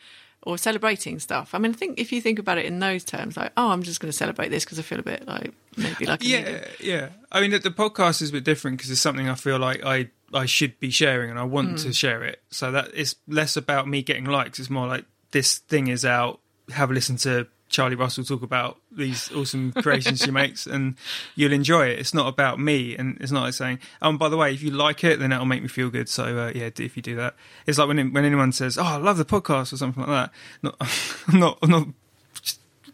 or 0.43 0.57
celebrating 0.57 1.19
stuff. 1.19 1.53
I 1.53 1.57
mean, 1.57 1.71
I 1.71 1.75
think 1.75 1.99
if 1.99 2.11
you 2.11 2.21
think 2.21 2.39
about 2.39 2.57
it 2.57 2.65
in 2.65 2.79
those 2.79 3.03
terms, 3.03 3.35
like 3.37 3.51
oh, 3.57 3.69
I'm 3.69 3.83
just 3.83 3.99
going 3.99 4.09
to 4.11 4.17
celebrate 4.17 4.49
this 4.49 4.63
because 4.65 4.79
I 4.79 4.81
feel 4.81 4.99
a 4.99 5.03
bit 5.03 5.27
like 5.27 5.53
maybe 5.75 6.05
like 6.05 6.23
yeah, 6.23 6.37
it. 6.39 6.71
yeah. 6.79 7.09
I 7.31 7.41
mean, 7.41 7.51
the, 7.51 7.59
the 7.59 7.69
podcast 7.71 8.21
is 8.21 8.29
a 8.29 8.33
bit 8.33 8.45
different 8.45 8.77
because 8.77 8.89
it's 8.89 9.01
something 9.01 9.29
I 9.29 9.35
feel 9.35 9.59
like 9.59 9.83
I 9.85 10.09
I 10.33 10.45
should 10.47 10.79
be 10.79 10.89
sharing 10.89 11.29
and 11.29 11.37
I 11.37 11.43
want 11.43 11.69
Hmm. 11.69 11.75
to 11.87 11.93
share 11.93 12.23
it. 12.23 12.41
So 12.49 12.71
that 12.71 12.89
it's 12.93 13.15
less 13.27 13.57
about 13.57 13.87
me 13.87 14.01
getting 14.01 14.25
likes. 14.25 14.57
It's 14.59 14.69
more 14.69 14.87
like 14.87 15.05
this 15.31 15.57
thing 15.59 15.87
is 15.87 16.03
out. 16.05 16.39
Have 16.71 16.91
a 16.91 16.93
listen 16.93 17.17
to 17.17 17.47
Charlie 17.69 17.95
Russell 17.95 18.23
talk 18.23 18.41
about 18.43 18.77
these 18.91 19.31
awesome 19.31 19.71
creations 19.81 20.21
she 20.21 20.31
makes, 20.31 20.65
and 20.65 20.95
you'll 21.35 21.53
enjoy 21.53 21.87
it. 21.87 21.99
It's 21.99 22.13
not 22.13 22.27
about 22.27 22.59
me, 22.59 22.95
and 22.95 23.17
it's 23.19 23.31
not 23.31 23.43
like 23.43 23.53
saying, 23.53 23.79
"Oh, 24.01 24.09
and 24.09 24.19
by 24.19 24.29
the 24.29 24.37
way, 24.37 24.53
if 24.53 24.61
you 24.61 24.71
like 24.71 25.03
it, 25.03 25.19
then 25.19 25.31
it'll 25.31 25.45
make 25.45 25.61
me 25.61 25.67
feel 25.67 25.89
good." 25.89 26.09
So 26.09 26.23
uh, 26.23 26.51
yeah, 26.55 26.69
if 26.77 26.95
you 26.95 27.01
do 27.01 27.15
that, 27.15 27.35
it's 27.65 27.77
like 27.77 27.87
when 27.87 28.13
when 28.13 28.25
anyone 28.25 28.51
says, 28.51 28.77
"Oh, 28.77 28.83
I 28.83 28.97
love 28.97 29.17
the 29.17 29.25
podcast" 29.25 29.73
or 29.73 29.77
something 29.77 30.03
like 30.05 30.31
that. 30.31 30.31
Not, 30.61 30.75
I'm 31.27 31.39
not, 31.39 31.57
I'm 31.61 31.69
not 31.69 31.87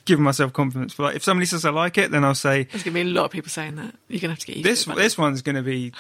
giving 0.06 0.24
myself 0.24 0.54
confidence. 0.54 0.94
But 0.96 1.04
like, 1.04 1.16
if 1.16 1.24
somebody 1.24 1.46
says 1.46 1.66
I 1.66 1.70
like 1.70 1.98
it, 1.98 2.12
then 2.12 2.24
I'll 2.24 2.36
say, 2.36 2.64
There's 2.64 2.84
going 2.84 2.94
to 2.96 3.04
be 3.04 3.10
a 3.10 3.14
lot 3.14 3.26
of 3.26 3.32
people 3.32 3.50
saying 3.50 3.76
that. 3.76 3.96
You're 4.08 4.20
going 4.20 4.30
to 4.30 4.36
have 4.36 4.40
to 4.40 4.48
get 4.48 4.58
used 4.58 4.70
this 4.70 4.84
to 4.86 4.92
it. 4.92 4.96
this 4.96 5.18
one's 5.18 5.42
going 5.42 5.56
to 5.56 5.62
be 5.62 5.94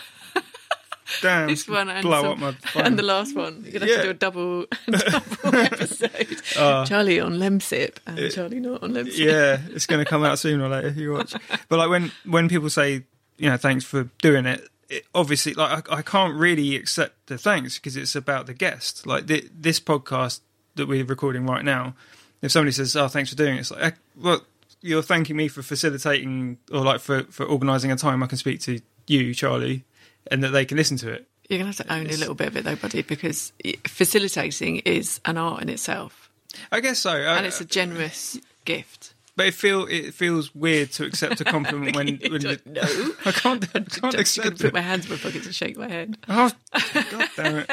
damn 1.21 1.47
this 1.47 1.67
one 1.67 1.89
and, 1.89 2.03
blow 2.03 2.21
some- 2.21 2.31
up 2.31 2.37
my 2.39 2.51
phone. 2.69 2.83
and 2.85 2.99
the 2.99 3.03
last 3.03 3.35
one. 3.35 3.61
You're 3.63 3.73
gonna 3.79 3.85
have 3.85 3.89
Yeah. 3.89 3.97
to 3.97 4.03
do 4.03 4.09
a 4.09 4.13
double, 4.13 4.65
double 4.87 5.55
episode. 5.59 6.41
Charlie 6.87 7.19
on 7.19 7.33
Lemsip 7.37 7.97
and 8.05 8.31
Charlie 8.31 8.59
not 8.59 8.83
on 8.83 8.93
Lemsip. 8.93 9.17
yeah, 9.17 9.59
it's 9.71 9.85
going 9.85 10.03
to 10.03 10.09
come 10.09 10.23
out 10.23 10.39
sooner 10.39 10.63
or 10.65 10.69
later. 10.69 10.87
if 10.87 10.97
You 10.97 11.13
watch, 11.13 11.33
but 11.69 11.77
like 11.79 11.89
when 11.89 12.11
when 12.25 12.49
people 12.49 12.69
say, 12.69 13.03
you 13.37 13.49
know, 13.49 13.57
thanks 13.57 13.83
for 13.85 14.09
doing 14.21 14.45
it. 14.45 14.67
it 14.89 15.05
obviously, 15.15 15.53
like 15.53 15.89
I, 15.91 15.97
I 15.97 16.01
can't 16.01 16.35
really 16.35 16.75
accept 16.75 17.27
the 17.27 17.37
thanks 17.37 17.77
because 17.79 17.97
it's 17.97 18.15
about 18.15 18.45
the 18.45 18.53
guest. 18.53 19.05
Like 19.07 19.27
the, 19.27 19.47
this 19.53 19.79
podcast 19.79 20.39
that 20.75 20.87
we're 20.87 21.05
recording 21.05 21.45
right 21.45 21.63
now. 21.65 21.95
If 22.41 22.51
somebody 22.51 22.71
says, 22.73 22.95
"Oh, 22.95 23.07
thanks 23.07 23.29
for 23.29 23.35
doing 23.37 23.55
it," 23.55 23.59
it's 23.61 23.71
like, 23.71 23.81
eh, 23.83 23.91
well, 24.19 24.41
you're 24.81 25.01
thanking 25.01 25.37
me 25.37 25.47
for 25.47 25.61
facilitating 25.61 26.57
or 26.71 26.81
like 26.83 26.99
for 26.99 27.23
for 27.25 27.45
organising 27.45 27.91
a 27.91 27.95
time 27.95 28.21
I 28.21 28.27
can 28.27 28.37
speak 28.37 28.59
to 28.61 28.81
you, 29.07 29.33
Charlie, 29.33 29.85
and 30.31 30.43
that 30.43 30.49
they 30.49 30.65
can 30.65 30.77
listen 30.77 30.97
to 30.97 31.11
it. 31.11 31.27
You're 31.49 31.59
gonna 31.59 31.71
have 31.73 31.85
to 31.85 31.93
own 31.93 32.07
a 32.07 32.15
little 32.17 32.35
bit 32.35 32.47
of 32.47 32.57
it 32.57 32.63
though, 32.63 32.75
buddy, 32.75 33.01
because 33.01 33.51
facilitating 33.87 34.77
is 34.79 35.19
an 35.25 35.37
art 35.37 35.61
in 35.61 35.69
itself, 35.69 36.29
I 36.71 36.79
guess 36.79 36.99
so. 36.99 37.11
and 37.11 37.45
it's 37.45 37.59
a 37.61 37.65
generous 37.65 38.39
gift. 38.65 39.13
But 39.35 39.47
it 39.47 39.53
feel 39.55 39.85
it 39.89 40.13
feels 40.13 40.53
weird 40.53 40.91
to 40.93 41.05
accept 41.05 41.41
a 41.41 41.43
compliment 41.43 41.95
when, 41.95 42.07
when 42.29 42.41
don't 42.41 42.65
know. 42.67 42.81
I 43.25 43.31
can't 43.31 43.63
I 43.75 43.79
can't 43.79 44.13
accept 44.15 44.57
put 44.57 44.65
it. 44.65 44.73
my 44.73 44.81
hands 44.81 45.05
in 45.05 45.11
my 45.11 45.17
pockets 45.17 45.45
and 45.45 45.55
shake 45.55 45.75
my 45.77 45.89
head. 45.89 46.17
Oh, 46.29 46.51
God 47.11 47.29
damn 47.35 47.55
it! 47.57 47.71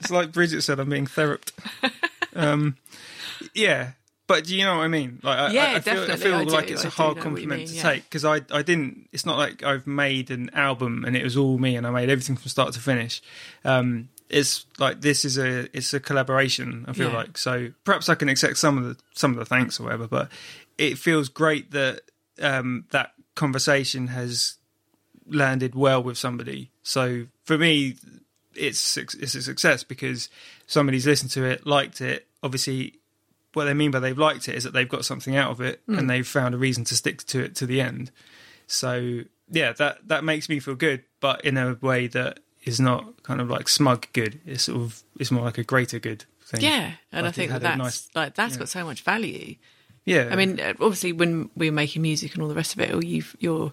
It's 0.00 0.10
like 0.10 0.32
Bridget 0.32 0.62
said, 0.62 0.80
I'm 0.80 0.88
being 0.88 1.06
theraped. 1.06 1.52
Um, 2.34 2.76
yeah, 3.54 3.92
but 4.26 4.44
do 4.44 4.56
you 4.56 4.64
know 4.64 4.78
what 4.78 4.84
I 4.84 4.88
mean? 4.88 5.20
Like, 5.22 5.38
I, 5.38 5.50
Yeah, 5.52 5.64
I, 5.64 5.74
I 5.76 5.80
feel, 5.80 6.02
I 6.10 6.16
feel 6.16 6.34
I 6.36 6.44
do, 6.44 6.50
like 6.50 6.70
it's 6.70 6.84
a 6.84 6.88
hard 6.90 7.16
know 7.16 7.22
what 7.22 7.40
you 7.42 7.48
compliment 7.48 7.58
mean, 7.60 7.68
to 7.68 7.74
yeah. 7.74 7.82
take 7.82 8.04
because 8.04 8.24
I 8.24 8.40
I 8.50 8.62
didn't. 8.62 9.08
It's 9.12 9.26
not 9.26 9.36
like 9.38 9.62
I've 9.62 9.86
made 9.86 10.30
an 10.30 10.50
album 10.54 11.04
and 11.04 11.16
it 11.16 11.22
was 11.24 11.36
all 11.36 11.58
me 11.58 11.76
and 11.76 11.86
I 11.86 11.90
made 11.90 12.08
everything 12.10 12.36
from 12.36 12.48
start 12.48 12.72
to 12.74 12.80
finish. 12.80 13.22
Um, 13.64 14.08
it's 14.30 14.64
like 14.78 15.00
this 15.02 15.24
is 15.24 15.36
a 15.38 15.68
it's 15.76 15.92
a 15.92 16.00
collaboration. 16.00 16.84
I 16.88 16.92
feel 16.94 17.10
Yeah. 17.10 17.16
like 17.16 17.36
so 17.38 17.70
perhaps 17.84 18.08
I 18.08 18.14
can 18.14 18.28
accept 18.28 18.56
some 18.56 18.78
of 18.78 18.84
the 18.84 18.96
some 19.14 19.32
of 19.32 19.36
the 19.38 19.44
thanks 19.44 19.78
or 19.78 19.84
whatever, 19.84 20.06
but 20.08 20.30
it 20.78 20.96
feels 20.98 21.28
great 21.28 21.70
that 21.72 22.00
um, 22.40 22.86
that 22.90 23.12
conversation 23.34 24.08
has 24.08 24.56
landed 25.26 25.74
well 25.74 26.02
with 26.02 26.18
somebody. 26.18 26.70
So 26.82 27.26
for 27.44 27.58
me, 27.58 27.96
it's 28.54 28.96
it's 28.96 29.34
a 29.34 29.42
success 29.42 29.84
because 29.84 30.28
somebody's 30.66 31.06
listened 31.06 31.30
to 31.32 31.44
it, 31.44 31.66
liked 31.66 32.00
it. 32.00 32.26
Obviously, 32.42 32.94
what 33.54 33.64
they 33.66 33.74
mean 33.74 33.90
by 33.90 34.00
they've 34.00 34.16
liked 34.18 34.48
it 34.48 34.54
is 34.54 34.64
that 34.64 34.72
they've 34.72 34.88
got 34.88 35.04
something 35.04 35.36
out 35.36 35.50
of 35.50 35.60
it 35.60 35.80
and 35.86 36.08
they've 36.10 36.26
found 36.26 36.54
a 36.54 36.58
reason 36.58 36.84
to 36.84 36.94
stick 36.94 37.24
to 37.24 37.42
it 37.44 37.54
to 37.56 37.66
the 37.66 37.80
end. 37.80 38.10
So 38.66 39.20
yeah, 39.50 39.72
that 39.74 40.08
that 40.08 40.24
makes 40.24 40.48
me 40.48 40.60
feel 40.60 40.74
good, 40.74 41.04
but 41.20 41.44
in 41.44 41.56
a 41.56 41.74
way 41.80 42.06
that 42.08 42.40
is 42.64 42.80
not 42.80 43.22
kind 43.22 43.40
of 43.40 43.50
like 43.50 43.68
smug 43.68 44.06
good. 44.12 44.40
It's 44.46 44.64
sort 44.64 44.80
of 44.80 45.02
it's 45.18 45.30
more 45.30 45.44
like 45.44 45.58
a 45.58 45.64
greater 45.64 45.98
good. 45.98 46.24
thing. 46.46 46.60
Yeah, 46.62 46.92
and 47.12 47.24
Like 47.24 47.28
I 47.28 47.32
think 47.32 47.50
that 47.52 47.62
that's 47.62 47.78
nice- 47.78 48.08
like 48.14 48.34
that's 48.34 48.54
yeah. 48.54 48.58
got 48.60 48.68
so 48.68 48.84
much 48.84 49.02
value. 49.02 49.56
Yeah, 50.06 50.28
I 50.30 50.36
mean, 50.36 50.60
uh, 50.60 50.74
obviously, 50.80 51.12
when 51.12 51.48
we're 51.56 51.72
making 51.72 52.02
music 52.02 52.34
and 52.34 52.42
all 52.42 52.48
the 52.48 52.54
rest 52.54 52.74
of 52.74 52.80
it, 52.80 52.92
or 52.94 53.02
you've, 53.02 53.34
you're 53.40 53.72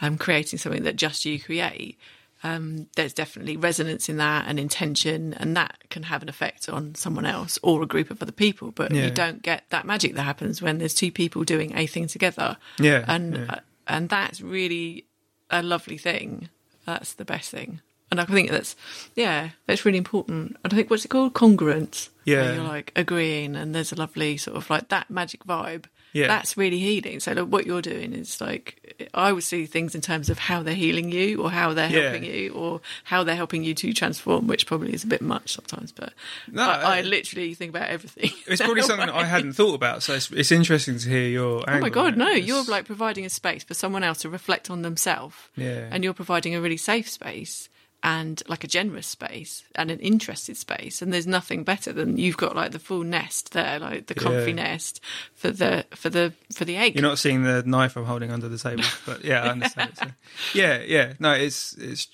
um, 0.00 0.18
creating 0.18 0.58
something 0.58 0.82
that 0.82 0.96
just 0.96 1.24
you 1.24 1.38
create, 1.38 1.96
um, 2.44 2.86
there's 2.96 3.12
definitely 3.12 3.56
resonance 3.56 4.08
in 4.08 4.16
that 4.18 4.46
and 4.48 4.58
intention, 4.60 5.34
and 5.34 5.56
that 5.56 5.76
can 5.90 6.04
have 6.04 6.22
an 6.22 6.28
effect 6.28 6.68
on 6.68 6.94
someone 6.94 7.26
else 7.26 7.58
or 7.62 7.82
a 7.82 7.86
group 7.86 8.10
of 8.10 8.22
other 8.22 8.32
people. 8.32 8.70
But 8.70 8.92
Yeah. 8.92 9.04
you 9.06 9.10
don't 9.10 9.42
get 9.42 9.64
that 9.70 9.84
magic 9.86 10.14
that 10.14 10.22
happens 10.22 10.62
when 10.62 10.78
there's 10.78 10.94
two 10.94 11.10
people 11.12 11.44
doing 11.44 11.76
a 11.76 11.86
thing 11.86 12.06
together. 12.06 12.56
Yeah, 12.78 13.04
and 13.08 13.36
yeah. 13.36 13.46
uh, 13.48 13.60
and 13.86 14.08
that's 14.08 14.40
really 14.40 15.06
a 15.50 15.62
lovely 15.62 15.98
thing. 15.98 16.48
That's 16.86 17.14
the 17.14 17.24
best 17.24 17.50
thing. 17.50 17.80
And 18.10 18.20
I 18.20 18.24
think 18.24 18.50
that's, 18.50 18.74
yeah, 19.16 19.50
that's 19.66 19.84
really 19.84 19.98
important. 19.98 20.56
And 20.64 20.72
I 20.72 20.76
think 20.76 20.88
what's 20.88 21.04
it 21.04 21.08
called? 21.08 21.34
Congruence. 21.34 22.08
Where 22.24 22.42
Yeah. 22.42 22.54
you're 22.54 22.64
like 22.64 22.92
agreeing, 22.96 23.54
and 23.56 23.74
there's 23.74 23.92
a 23.92 23.96
lovely 23.96 24.36
sort 24.38 24.56
of 24.56 24.70
like 24.70 24.88
that 24.88 25.10
magic 25.10 25.44
vibe. 25.44 25.84
Yeah. 26.12 26.26
That's 26.26 26.56
really 26.56 26.78
healing. 26.78 27.20
So 27.20 27.32
look, 27.32 27.50
what 27.50 27.66
you're 27.66 27.82
doing 27.82 28.12
is 28.14 28.40
like 28.40 29.08
I 29.14 29.30
would 29.32 29.44
see 29.44 29.66
things 29.66 29.94
in 29.94 30.00
terms 30.00 30.30
of 30.30 30.38
how 30.38 30.62
they're 30.62 30.74
healing 30.74 31.12
you, 31.12 31.42
or 31.42 31.50
how 31.50 31.74
they're 31.74 31.90
Yeah. 31.90 32.10
helping 32.10 32.24
you, 32.24 32.52
or 32.52 32.80
how 33.04 33.24
they're 33.24 33.36
helping 33.36 33.62
you 33.62 33.74
to 33.74 33.92
transform, 33.92 34.46
which 34.46 34.66
probably 34.66 34.92
is 34.94 35.04
a 35.04 35.06
bit 35.06 35.20
much 35.22 35.52
sometimes. 35.54 35.92
But 35.92 36.12
No, 36.50 36.62
I, 36.62 36.96
I 36.96 37.00
uh, 37.00 37.02
literally 37.02 37.54
think 37.54 37.70
about 37.70 37.88
everything. 37.88 38.30
it's 38.46 38.62
probably 38.62 38.82
something 38.82 39.06
that 39.06 39.14
I 39.14 39.24
hadn't 39.36 39.52
thought 39.52 39.74
about. 39.74 40.02
So 40.02 40.14
it's, 40.14 40.30
it's 40.30 40.50
interesting 40.50 40.98
to 40.98 41.08
hear 41.08 41.28
your. 41.28 41.62
Oh 41.68 41.78
my 41.78 41.90
god, 41.90 42.16
no! 42.16 42.30
You're 42.30 42.64
like 42.64 42.86
providing 42.86 43.24
a 43.24 43.30
space 43.30 43.62
for 43.64 43.74
someone 43.74 44.02
else 44.02 44.18
to 44.18 44.28
reflect 44.30 44.70
on 44.70 44.82
themselves, 44.82 45.36
Yeah. 45.56 45.88
and 45.90 46.02
you're 46.02 46.14
providing 46.14 46.54
a 46.54 46.60
really 46.60 46.76
safe 46.78 47.08
space 47.08 47.68
and 48.02 48.42
like 48.48 48.62
a 48.62 48.68
generous 48.68 49.06
space 49.06 49.64
and 49.74 49.90
an 49.90 49.98
interested 49.98 50.56
space. 50.56 51.02
And 51.02 51.12
there's 51.12 51.26
nothing 51.26 51.64
better 51.64 51.92
than 51.92 52.16
you've 52.16 52.36
got 52.36 52.54
like 52.54 52.70
the 52.72 52.78
full 52.78 53.02
nest 53.02 53.52
there, 53.52 53.78
like 53.78 54.06
the 54.06 54.14
comfy 54.14 54.50
Yeah. 54.50 54.56
nest 54.56 55.00
for 55.34 55.50
the 55.50 55.84
for 55.94 56.08
the 56.08 56.32
for 56.52 56.64
the 56.64 56.76
egg. 56.76 56.94
You're 56.94 57.02
not 57.02 57.18
seeing 57.18 57.42
the 57.42 57.62
knife 57.66 57.96
I'm 57.96 58.04
holding 58.04 58.30
under 58.30 58.48
the 58.48 58.58
table, 58.58 58.84
but 59.06 59.24
yeah, 59.24 59.42
I 59.42 59.48
understand. 59.48 59.96
So, 59.98 60.06
yeah, 60.54 60.80
yeah, 60.86 61.14
no, 61.18 61.32
it's 61.32 61.74
it's 61.76 62.06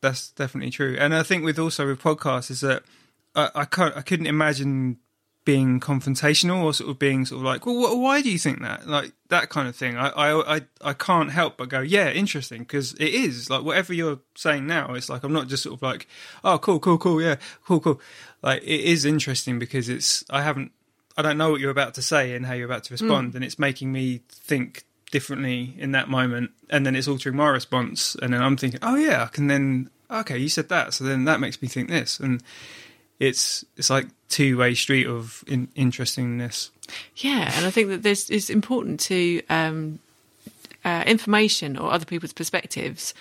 that's 0.00 0.30
definitely 0.32 0.70
true, 0.70 0.96
and 0.98 1.14
I 1.14 1.22
think 1.22 1.44
with 1.44 1.58
also 1.58 1.86
with 1.86 2.00
podcasts 2.02 2.50
is 2.50 2.60
that 2.62 2.82
I 3.34 3.50
I, 3.54 3.64
can't, 3.66 3.96
I 3.96 4.02
couldn't 4.02 4.26
imagine 4.26 4.96
being 5.44 5.80
confrontational 5.80 6.62
or 6.62 6.74
sort 6.74 6.90
of 6.90 6.98
being 6.98 7.24
sort 7.24 7.38
of 7.38 7.44
like, 7.44 7.64
well, 7.64 7.76
wh- 7.76 7.98
why 7.98 8.20
do 8.20 8.30
you 8.30 8.38
think 8.38 8.60
that? 8.60 8.86
Like 8.86 9.12
that 9.28 9.48
kind 9.48 9.68
of 9.68 9.74
thing. 9.74 9.96
I 9.96 10.08
I 10.08 10.56
I, 10.56 10.60
I 10.82 10.92
can't 10.92 11.30
help 11.30 11.56
but 11.56 11.68
go, 11.68 11.80
yeah, 11.80 12.10
interesting, 12.10 12.60
because 12.60 12.92
it 12.94 13.14
is 13.14 13.48
like 13.48 13.62
whatever 13.62 13.92
you're 13.92 14.20
saying 14.34 14.66
now. 14.66 14.94
It's 14.94 15.08
like 15.08 15.24
I'm 15.24 15.32
not 15.32 15.48
just 15.48 15.62
sort 15.62 15.74
of 15.76 15.82
like, 15.82 16.06
oh, 16.44 16.58
cool, 16.58 16.78
cool, 16.78 16.98
cool, 16.98 17.22
yeah, 17.22 17.36
cool, 17.64 17.80
cool. 17.80 18.00
Like 18.42 18.62
it 18.62 18.80
is 18.80 19.04
interesting 19.04 19.58
because 19.58 19.88
it's 19.88 20.24
I 20.30 20.42
haven't 20.42 20.72
I 21.16 21.22
don't 21.22 21.38
know 21.38 21.50
what 21.50 21.60
you're 21.60 21.70
about 21.70 21.94
to 21.94 22.02
say 22.02 22.34
and 22.34 22.44
how 22.46 22.52
you're 22.52 22.66
about 22.66 22.84
to 22.84 22.94
respond, 22.94 23.32
mm. 23.32 23.36
and 23.36 23.44
it's 23.44 23.58
making 23.58 23.92
me 23.92 24.20
think 24.28 24.84
differently 25.10 25.74
in 25.78 25.92
that 25.92 26.08
moment, 26.08 26.50
and 26.68 26.84
then 26.84 26.94
it's 26.94 27.08
altering 27.08 27.36
my 27.36 27.48
response, 27.48 28.14
and 28.22 28.32
then 28.32 28.42
I'm 28.42 28.56
thinking, 28.56 28.80
oh 28.82 28.96
yeah, 28.96 29.24
I 29.24 29.26
can 29.26 29.46
then 29.46 29.90
okay, 30.10 30.38
you 30.38 30.48
said 30.48 30.68
that, 30.68 30.92
so 30.92 31.04
then 31.04 31.24
that 31.24 31.40
makes 31.40 31.62
me 31.62 31.68
think 31.68 31.88
this, 31.88 32.20
and 32.20 32.42
it's 33.18 33.64
it's 33.76 33.90
like 33.90 34.06
two 34.30 34.56
way 34.56 34.74
street 34.74 35.06
of 35.06 35.44
in, 35.46 35.68
interestingness. 35.74 36.70
Yeah, 37.16 37.52
and 37.56 37.66
I 37.66 37.70
think 37.70 37.88
that 37.90 38.02
this 38.02 38.30
is 38.30 38.48
important 38.50 38.98
to 39.00 39.42
um, 39.50 39.98
uh, 40.84 41.04
information 41.06 41.76
or 41.76 41.92
other 41.92 42.06
people's 42.06 42.32
perspectives. 42.32 43.12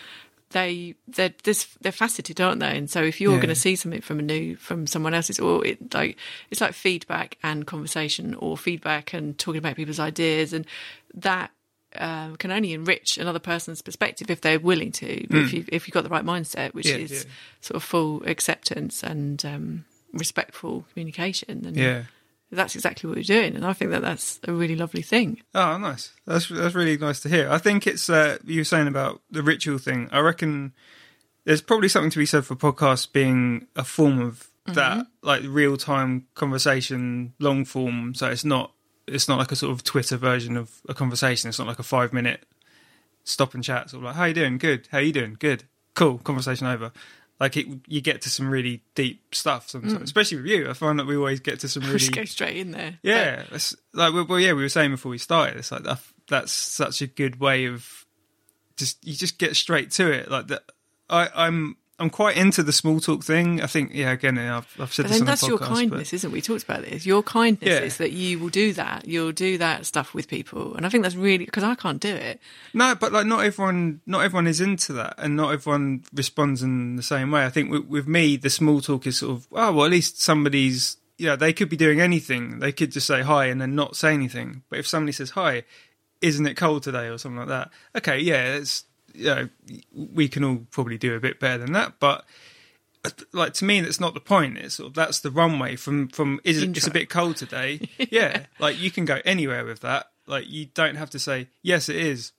They 0.52 0.96
they're 1.08 1.34
this 1.44 1.68
they're 1.82 1.92
faceted, 1.92 2.42
aren't 2.42 2.60
they? 2.62 2.76
And 2.78 2.90
so 2.90 3.04
if 3.04 3.22
you're 3.22 3.34
Yeah. 3.36 3.42
going 3.42 3.50
to 3.50 3.56
see 3.62 3.76
something 3.76 4.02
from 4.02 4.18
a 4.20 4.24
new 4.24 4.56
from 4.56 4.88
someone 4.88 5.14
else's, 5.14 5.40
or 5.40 5.64
it 5.66 5.94
like 5.94 6.18
it's 6.50 6.62
like 6.62 6.74
feedback 6.74 7.38
and 7.44 7.68
conversation, 7.68 8.34
or 8.34 8.58
feedback 8.58 9.14
and 9.14 9.38
talking 9.38 9.60
about 9.60 9.76
people's 9.76 10.00
ideas, 10.00 10.52
and 10.54 10.66
that 11.14 11.52
um, 11.96 12.36
can 12.38 12.50
only 12.52 12.74
enrich 12.74 13.18
another 13.20 13.38
person's 13.40 13.82
perspective 13.84 14.32
if 14.32 14.42
they're 14.42 14.60
willing 14.60 14.92
to. 14.94 15.08
If 15.38 15.54
you 15.54 15.66
if 15.68 15.88
you've 15.88 15.94
got 15.94 16.04
the 16.04 16.10
right 16.10 16.26
mindset, 16.26 16.74
which 16.74 16.88
Hmm. 16.90 16.98
Yeah, 16.98 17.04
is 17.06 17.12
yeah. 17.12 17.32
sort 17.62 17.76
of 17.76 17.84
full 17.84 18.24
acceptance 18.26 19.04
and 19.04 19.46
um, 19.46 19.86
respectful 20.14 20.86
communication. 20.94 21.66
And 21.66 21.76
Yeah. 21.78 22.04
that's 22.52 22.76
exactly 22.76 23.08
what 23.08 23.18
we're 23.18 23.24
doing, 23.24 23.56
and 23.56 23.66
I 23.66 23.74
think 23.74 23.92
that 23.92 24.02
that's 24.02 24.40
a 24.48 24.52
really 24.54 24.76
lovely 24.76 25.02
thing. 25.04 25.42
Oh, 25.54 25.78
nice. 25.78 26.12
That's 26.26 26.48
that's 26.50 26.74
really 26.76 26.98
nice 26.98 27.20
to 27.22 27.30
hear. 27.30 27.50
I 27.50 27.58
think 27.60 27.86
it's 27.86 28.10
uh, 28.10 28.38
you 28.44 28.62
were 28.62 28.64
saying 28.66 28.88
about 28.88 29.22
the 29.30 29.44
ritual 29.44 29.78
thing. 29.78 30.10
I 30.12 30.20
reckon 30.20 30.74
there's 31.46 31.62
probably 31.62 31.90
something 31.90 32.12
to 32.12 32.18
be 32.20 32.26
said 32.26 32.46
for 32.46 32.56
podcasts 32.56 33.12
being 33.12 33.68
a 33.76 33.84
form 33.84 34.20
of 34.20 34.50
that, 34.74 35.08
like 35.24 35.42
real 35.48 35.78
time 35.78 36.28
conversation, 36.36 37.34
long 37.40 37.66
form. 37.66 38.14
So 38.14 38.28
it's 38.30 38.46
not 38.46 38.72
it's 39.08 39.28
not 39.28 39.40
like 39.40 39.52
a 39.52 39.56
sort 39.56 39.72
of 39.72 39.84
Twitter 39.84 40.18
version 40.18 40.56
of 40.58 40.82
a 40.88 40.94
conversation. 40.94 41.50
It's 41.50 41.58
not 41.60 41.68
like 41.68 41.80
a 41.80 41.84
five 41.84 42.14
minute 42.14 42.46
stop 43.24 43.54
and 43.56 43.64
chat. 43.64 43.90
Sort 43.92 44.02
of 44.02 44.06
like, 44.08 44.16
how 44.16 44.26
you 44.26 44.34
doing? 44.34 44.58
Good. 44.60 44.88
How 44.92 45.00
you 45.00 45.12
doing? 45.14 45.38
Good. 45.40 45.64
Cool. 45.96 46.20
Conversation 46.20 46.68
over. 46.68 46.92
Like 47.40 47.56
it, 47.56 47.68
you 47.88 48.02
get 48.02 48.24
to 48.24 48.30
some 48.30 48.50
really 48.50 48.84
deep 48.96 49.34
stuff 49.34 49.70
sometimes, 49.70 49.94
mm. 49.94 50.04
especially 50.04 50.38
with 50.38 50.48
you. 50.48 50.70
I 50.70 50.74
find 50.74 51.00
that 51.00 51.08
we 51.08 51.16
always 51.16 51.40
get 51.40 51.62
to 51.62 51.70
some 51.70 51.84
really 51.86 52.00
Just 52.00 52.12
go 52.12 52.26
straight 52.26 52.58
in 52.58 52.72
there. 52.72 53.00
yeah, 53.02 53.44
it's 53.52 53.76
like 53.94 54.14
well, 54.14 54.26
well, 54.28 54.40
yeah, 54.40 54.54
we 54.54 54.62
were 54.62 54.70
saying 54.70 54.92
before 54.92 55.10
we 55.10 55.18
started. 55.18 55.58
It's 55.58 55.72
like 55.72 55.84
that, 55.84 56.00
that's 56.28 56.52
such 56.52 57.02
a 57.02 57.08
good 57.08 57.40
way 57.40 57.66
of 57.66 58.06
just 58.76 59.06
you 59.06 59.14
just 59.14 59.40
get 59.40 59.56
straight 59.56 59.92
to 59.92 60.12
it. 60.12 60.30
Like 60.30 60.48
that, 60.48 60.64
I, 61.10 61.30
I'm 61.34 61.78
I'm 62.00 62.10
quite 62.10 62.38
into 62.38 62.64
the 62.64 62.72
small 62.72 63.00
talk 63.00 63.24
thing. 63.24 63.62
I 63.62 63.68
think 63.68 63.92
yeah, 63.94 64.12
again, 64.12 64.38
I've, 64.38 64.68
I've 64.80 64.94
said 64.94 65.04
But 65.04 65.10
this 65.10 65.20
the 65.20 65.26
that's 65.26 65.48
your 65.48 65.58
podcast, 65.58 65.68
kindness, 65.68 66.14
isn't 66.14 66.30
it? 66.30 66.34
We 66.34 66.42
talked 66.42 66.64
about 66.64 66.84
this. 66.84 67.06
Your 67.06 67.22
kindness 67.24 67.68
Yeah. 67.70 67.80
is 67.80 67.98
that 67.98 68.12
you 68.12 68.40
will 68.40 68.50
do 68.50 68.74
that. 68.74 69.06
You'll 69.08 69.32
do 69.34 69.58
that 69.58 69.86
stuff 69.86 70.14
with 70.14 70.28
people, 70.28 70.76
and 70.76 70.86
I 70.86 70.90
think 70.90 71.04
that's 71.04 71.16
really 71.16 71.46
because 71.46 71.64
I 71.64 71.76
can't 71.76 72.00
do 72.02 72.14
it. 72.14 72.40
No, 72.74 72.96
but 72.96 73.12
like 73.12 73.26
not 73.26 73.44
everyone, 73.44 74.02
not 74.06 74.24
everyone 74.24 74.48
is 74.48 74.62
into 74.62 74.94
that, 74.94 75.16
and 75.18 75.36
not 75.36 75.54
everyone 75.54 76.04
responds 76.14 76.64
in 76.64 76.96
the 76.96 77.04
same 77.04 77.32
way. 77.32 77.46
I 77.46 77.50
think 77.50 77.70
with, 77.72 77.86
with 77.86 78.08
me, 78.08 78.38
the 78.38 78.50
small 78.50 78.82
talk 78.82 79.06
is 79.06 79.18
sort 79.18 79.32
of 79.38 79.48
oh 79.52 79.74
well, 79.74 79.86
at 79.86 79.92
least 79.92 80.22
somebody's 80.22 80.98
you 81.18 81.26
know 81.26 81.36
they 81.36 81.52
could 81.54 81.68
be 81.70 81.76
doing 81.78 82.00
anything. 82.00 82.60
They 82.60 82.72
could 82.72 82.92
just 82.92 83.08
say 83.08 83.22
hi 83.24 83.46
and 83.48 83.60
then 83.60 83.76
not 83.76 83.96
say 83.96 84.14
anything. 84.14 84.64
But 84.70 84.80
if 84.80 84.88
somebody 84.88 85.12
says 85.12 85.32
hi, 85.32 85.64
isn't 86.22 86.46
it 86.48 86.56
cold 86.56 86.84
today 86.84 87.08
or 87.08 87.18
something 87.18 87.40
like 87.40 87.48
that? 87.50 87.72
Okay, 87.98 88.20
yeah, 88.20 88.56
it's 88.56 88.86
you 89.14 89.26
know 89.26 89.50
we 89.94 90.28
can 90.28 90.44
all 90.44 90.66
probably 90.72 90.98
do 90.98 91.16
a 91.16 91.20
bit 91.20 91.40
better 91.40 91.60
than 91.60 91.74
that, 91.74 91.94
but 92.00 92.26
like 93.32 93.54
to 93.54 93.66
me 93.66 93.82
that's 93.82 94.00
not 94.00 94.14
the 94.14 94.20
point. 94.20 94.58
It's 94.58 94.76
sort 94.76 94.90
of 94.90 94.94
that's 94.94 95.20
the 95.20 95.32
runway 95.32 95.76
from 95.76 96.10
from 96.10 96.40
is 96.44 96.62
it, 96.62 96.76
it's 96.76 96.88
a 96.88 96.92
bit 96.92 97.10
cold 97.10 97.38
today? 97.38 97.82
Yeah. 98.12 98.46
Like 98.60 98.80
you 98.80 98.92
can 98.92 99.06
go 99.06 99.20
anywhere 99.24 99.66
with 99.66 99.82
that. 99.82 100.08
Like 100.26 100.50
you 100.50 100.68
don't 100.74 100.96
have 100.96 101.10
to 101.12 101.20
say 101.20 101.48
yes 101.62 101.90
it 101.90 101.96
is. 101.96 102.32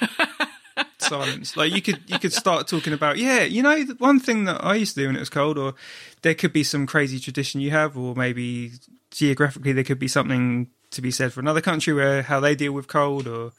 Silence. 0.98 1.56
Like 1.56 1.72
you 1.72 1.80
could 1.80 2.00
you 2.06 2.18
could 2.18 2.32
start 2.32 2.68
talking 2.68 2.92
about 2.92 3.18
yeah 3.18 3.42
you 3.42 3.62
know 3.62 3.82
the 3.84 3.94
one 3.94 4.20
thing 4.20 4.44
that 4.44 4.62
i 4.62 4.74
used 4.74 4.94
to 4.94 5.00
do 5.00 5.06
when 5.06 5.16
it 5.16 5.20
was 5.20 5.30
cold 5.30 5.56
or 5.56 5.74
there 6.22 6.34
could 6.34 6.52
be 6.52 6.64
some 6.64 6.86
crazy 6.86 7.18
tradition 7.18 7.60
you 7.60 7.70
have 7.70 7.96
or 7.96 8.14
maybe 8.14 8.72
geographically 9.10 9.72
there 9.72 9.84
could 9.84 9.98
be 9.98 10.08
something 10.08 10.68
to 10.90 11.00
be 11.00 11.10
said 11.10 11.32
for 11.32 11.40
another 11.40 11.60
country 11.60 11.94
where 11.94 12.22
how 12.22 12.40
they 12.40 12.54
deal 12.54 12.72
with 12.72 12.88
cold 12.88 13.26
or 13.26 13.52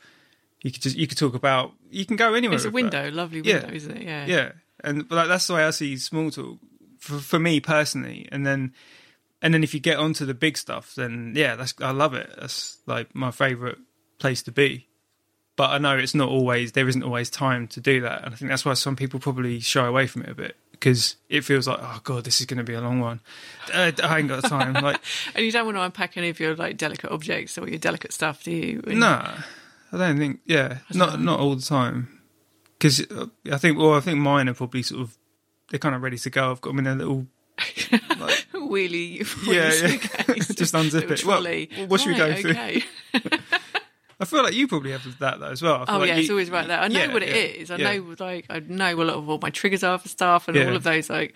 you 0.61 0.71
could 0.71 0.81
just 0.81 0.95
you 0.97 1.07
could 1.07 1.17
talk 1.17 1.33
about 1.35 1.71
you 1.89 2.05
can 2.05 2.15
go 2.15 2.33
anywhere 2.33 2.55
It's 2.55 2.65
a 2.65 2.69
with 2.69 2.91
that. 2.91 3.03
window, 3.03 3.15
lovely 3.15 3.41
Yeah. 3.43 3.55
window, 3.61 3.73
isn't 3.73 3.97
it? 3.97 4.03
Yeah. 4.03 4.25
Yeah, 4.25 4.51
and 4.83 5.07
but 5.07 5.15
like, 5.15 5.27
that's 5.27 5.47
the 5.47 5.53
way 5.55 5.63
I 5.63 5.69
see 5.71 5.97
small 5.97 6.31
talk 6.31 6.57
for, 6.99 7.19
for 7.19 7.39
me 7.39 7.59
personally. 7.59 8.27
And 8.31 8.45
then, 8.45 8.73
and 9.41 9.53
then 9.53 9.63
if 9.63 9.73
you 9.73 9.79
get 9.79 9.97
onto 9.97 10.25
the 10.25 10.33
big 10.33 10.57
stuff, 10.57 10.95
then 10.95 11.33
yeah, 11.35 11.55
that's 11.55 11.73
I 11.81 11.91
love 11.91 12.13
it. 12.13 12.29
That's 12.39 12.77
like 12.85 13.13
my 13.15 13.31
favorite 13.31 13.77
place 14.19 14.41
to 14.43 14.51
be. 14.51 14.85
But 15.55 15.71
I 15.71 15.77
know 15.77 15.97
it's 15.97 16.15
not 16.15 16.29
always 16.29 16.71
there 16.71 16.87
isn't 16.87 17.03
always 17.03 17.29
time 17.29 17.67
to 17.69 17.81
do 17.81 17.99
that, 18.01 18.23
and 18.23 18.33
I 18.33 18.37
think 18.37 18.49
that's 18.49 18.63
why 18.63 18.73
some 18.75 18.95
people 18.95 19.19
probably 19.19 19.59
shy 19.59 19.85
away 19.85 20.07
from 20.07 20.21
it 20.23 20.29
a 20.29 20.35
bit 20.35 20.55
because 20.71 21.17
it 21.27 21.41
feels 21.43 21.67
like 21.67 21.79
oh 21.81 21.99
god, 22.05 22.23
this 22.23 22.39
is 22.39 22.45
going 22.45 22.59
to 22.59 22.63
be 22.63 22.73
a 22.73 22.79
long 22.79 23.01
one. 23.01 23.19
Uh, 23.73 23.91
I 24.01 24.19
ain't 24.19 24.29
got 24.29 24.43
time. 24.45 24.73
Like 24.81 25.01
And 25.35 25.43
you 25.45 25.51
don't 25.51 25.65
want 25.65 25.75
to 25.77 25.81
unpack 25.81 26.15
any 26.15 26.29
of 26.29 26.39
your 26.39 26.55
like 26.55 26.77
delicate 26.77 27.11
objects 27.11 27.57
or 27.57 27.67
your 27.67 27.77
delicate 27.79 28.13
stuff, 28.13 28.43
do 28.43 28.51
you? 28.51 28.81
And- 28.87 29.01
no, 29.01 29.29
I 29.91 29.97
don't 29.97 30.17
think. 30.17 30.39
Yeah, 30.45 30.79
not 30.93 31.19
not 31.21 31.39
all 31.39 31.55
the 31.55 31.61
time. 31.61 32.21
Because 32.77 33.01
I 33.51 33.57
think, 33.57 33.77
well, 33.77 33.93
I 33.93 33.99
think 33.99 34.19
mine 34.19 34.47
are 34.47 34.53
probably 34.53 34.83
sort 34.83 35.01
of 35.01 35.17
they're 35.69 35.79
kind 35.79 35.95
of 35.95 36.01
ready 36.01 36.17
to 36.17 36.29
go. 36.29 36.51
I've 36.51 36.61
got 36.61 36.69
them 36.69 36.79
in 36.79 36.87
a 36.87 36.95
little 36.95 37.27
Wheelie, 38.53 39.19
wheelie 39.19 39.45
Yeah, 39.45 40.33
yeah. 40.33 40.33
Just 40.55 40.73
unzip 40.73 41.09
it. 41.11 41.25
Well, 41.25 41.87
what 41.87 41.99
should 42.01 42.13
we 42.15 42.19
Right, 42.21 42.35
go 42.35 42.41
through? 42.41 42.51
okay. 42.51 42.83
I 44.21 44.25
feel 44.25 44.43
like 44.43 44.53
you 44.53 44.67
probably 44.67 44.91
have 44.91 45.19
that 45.19 45.39
though 45.39 45.47
as 45.51 45.61
well. 45.61 45.75
I 45.81 45.85
feel 45.85 45.95
Oh 45.95 45.99
like 45.99 46.07
yeah, 46.09 46.15
you- 46.15 46.21
it's 46.21 46.29
always 46.29 46.49
right 46.49 46.67
there. 46.67 46.79
I 46.79 46.87
know 46.87 46.99
yeah, 46.99 47.13
what 47.13 47.23
it 47.23 47.29
yeah, 47.29 47.35
is. 47.61 47.71
I 47.71 47.75
yeah. 47.77 47.93
know 47.93 48.15
like 48.19 48.45
I 48.49 48.59
know 48.59 48.93
a 49.01 49.03
lot 49.03 49.15
of 49.15 49.25
what 49.25 49.41
my 49.41 49.49
triggers 49.49 49.83
are 49.83 49.97
for 49.97 50.09
stuff 50.09 50.47
and 50.47 50.57
all 50.57 50.75
of 50.75 50.83
those 50.83 51.09
like 51.09 51.33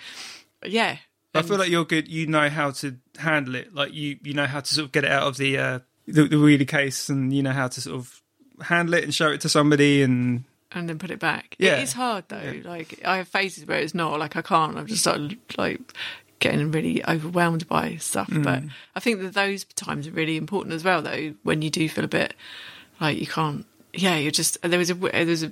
yeah. 0.66 0.97
I 1.36 1.41
feel 1.41 1.58
like 1.58 1.70
you're 1.70 1.86
good. 1.86 2.08
You 2.08 2.28
know 2.28 2.47
how 2.49 2.72
to 2.72 2.95
handle 3.18 3.56
it. 3.56 3.74
Like 3.74 3.93
you, 3.93 4.18
you 4.24 4.34
know 4.34 4.45
how 4.45 4.60
to 4.60 4.74
sort 4.74 4.86
of 4.86 4.91
get 4.91 5.04
it 5.04 5.12
out 5.12 5.24
of 5.24 5.38
the 5.38 5.58
uh, 5.58 5.80
the, 6.08 6.24
the 6.28 6.36
wheelie 6.36 6.68
case, 6.68 7.10
and 7.10 7.34
you 7.34 7.41
know 7.41 7.51
how 7.51 7.68
to 7.68 7.82
sort 7.82 7.95
of 7.97 8.22
handle 8.62 8.95
it 8.95 9.04
and 9.04 9.14
show 9.14 9.30
it 9.30 9.41
to 9.41 9.49
somebody. 9.49 10.01
And 10.01 10.43
and 10.72 10.89
then 10.89 10.97
put 10.97 11.12
it 11.12 11.20
back. 11.20 11.56
Yeah. 11.60 11.78
It 11.78 11.84
is 11.84 11.93
hard 11.93 12.26
though. 12.30 12.62
Like 12.64 12.99
I 13.06 13.18
have 13.18 13.28
phases 13.28 13.66
where 13.66 13.80
it's 13.80 13.93
not 13.93 14.20
like 14.20 14.36
I 14.36 14.41
can't. 14.41 14.78
I'm 14.78 14.88
just 14.88 15.04
sort 15.04 15.18
of 15.18 15.36
like 15.58 15.80
getting 16.43 16.72
really 16.72 17.04
overwhelmed 17.06 17.68
by 17.68 17.95
stuff. 17.95 18.30
Mm. 18.30 18.43
But 18.43 18.64
I 18.95 18.99
think 18.99 19.22
that 19.22 19.34
those 19.34 19.64
times 19.64 20.08
are 20.08 20.12
really 20.12 20.36
important 20.36 20.74
as 20.74 20.84
well, 20.84 21.01
though, 21.01 21.34
when 21.43 21.62
you 21.62 21.70
do 21.70 21.88
feel 21.88 22.04
a 22.04 22.10
bit 22.10 22.34
like 22.99 23.18
you 23.18 23.28
can't. 23.28 23.66
Yeah, 23.93 24.18
you're 24.18 24.32
just. 24.32 24.62
There 24.62 24.80
was 24.80 24.89
a. 24.89 24.95
There 24.95 25.26
was 25.26 25.43
a. 25.43 25.51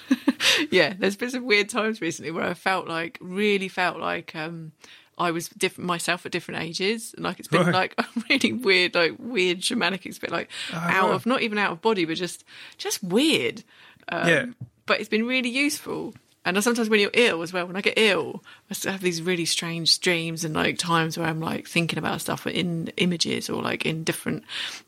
yeah, 0.70 0.94
there's 0.98 1.16
been 1.16 1.30
some 1.30 1.46
weird 1.46 1.68
times 1.68 2.00
recently 2.00 2.30
where 2.30 2.44
I 2.44 2.54
felt 2.54 2.88
like 2.88 3.18
really 3.20 3.68
felt 3.68 3.98
like 3.98 4.34
um 4.34 4.72
I 5.18 5.30
was 5.32 5.48
different 5.48 5.86
myself 5.88 6.24
at 6.24 6.32
different 6.32 6.62
ages, 6.62 7.12
and 7.14 7.24
like 7.24 7.38
it's 7.38 7.48
been 7.48 7.62
Right. 7.66 7.74
like 7.74 7.94
a 7.98 8.06
really 8.30 8.52
weird, 8.52 8.94
like 8.94 9.14
weird 9.18 9.60
shamanic 9.60 10.06
experience, 10.06 10.32
like 10.32 10.50
out 10.72 11.10
of 11.10 11.26
not 11.26 11.42
even 11.42 11.58
out 11.58 11.72
of 11.72 11.82
body, 11.82 12.04
but 12.04 12.14
just 12.16 12.44
just 12.78 13.02
weird. 13.02 13.64
Um, 14.10 14.28
Yeah. 14.28 14.44
but 14.86 15.00
it's 15.00 15.08
been 15.08 15.26
really 15.26 15.50
useful. 15.50 16.14
And 16.44 16.62
sometimes 16.64 16.88
when 16.88 17.00
you're 17.00 17.10
ill 17.12 17.42
as 17.42 17.52
well, 17.52 17.66
when 17.66 17.76
I 17.76 17.82
get 17.82 17.98
ill, 17.98 18.42
I 18.70 18.74
still 18.74 18.92
have 18.92 19.02
these 19.02 19.20
really 19.20 19.44
strange 19.44 20.00
dreams 20.00 20.44
and 20.46 20.54
like 20.54 20.78
times 20.78 21.18
where 21.18 21.26
I'm 21.26 21.40
like 21.40 21.68
thinking 21.68 21.98
about 21.98 22.22
stuff 22.22 22.46
in 22.46 22.88
images 22.96 23.50
or 23.50 23.60
like 23.60 23.84
in 23.84 24.02
different, 24.02 24.44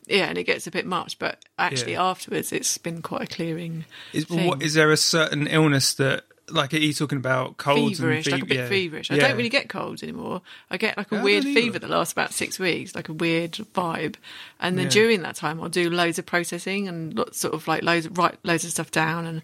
yeah, 0.07 0.25
and 0.25 0.39
it 0.39 0.45
gets 0.45 0.65
a 0.65 0.71
bit 0.71 0.87
much. 0.87 1.19
But 1.19 1.43
actually, 1.59 1.91
Yeah. 1.93 2.03
afterwards, 2.09 2.51
it's 2.51 2.79
been 2.79 3.03
quite 3.03 3.23
a 3.23 3.27
clearing. 3.27 3.85
Is, 4.11 4.27
what, 4.27 4.63
is 4.63 4.73
there 4.73 4.91
a 4.91 4.97
certain 4.97 5.45
illness 5.45 5.93
that, 5.95 6.23
like, 6.51 6.73
are 6.73 6.77
you 6.77 6.93
talking 6.93 7.17
about 7.17 7.57
colds 7.57 7.99
feverish, 7.99 8.27
and 8.27 8.33
like 8.33 8.43
a 8.43 8.45
bit 8.45 8.57
yeah. 8.57 8.67
feverish. 8.67 9.11
I 9.11 9.15
Yeah. 9.15 9.27
don't 9.27 9.37
really 9.37 9.49
get 9.49 9.69
colds 9.69 10.03
anymore. 10.03 10.41
I 10.69 10.77
get 10.77 10.97
like 10.97 11.11
a 11.11 11.21
weird 11.21 11.43
fever 11.43 11.79
that 11.79 11.89
lasts 11.89 12.11
about 12.13 12.33
six 12.33 12.59
weeks, 12.59 12.95
like 12.95 13.09
a 13.09 13.13
weird 13.13 13.53
vibe. 13.73 14.15
And 14.59 14.77
then 14.77 14.85
Yeah. 14.85 14.91
during 14.91 15.21
that 15.23 15.35
time, 15.35 15.61
I'll 15.61 15.69
do 15.69 15.89
loads 15.89 16.19
of 16.19 16.25
processing 16.25 16.87
and 16.87 17.15
lots, 17.17 17.39
sort 17.39 17.53
of 17.53 17.67
like 17.67 17.83
loads, 17.83 18.07
write 18.09 18.37
loads 18.43 18.63
of 18.63 18.71
stuff 18.71 18.91
down. 18.91 19.25
And 19.25 19.41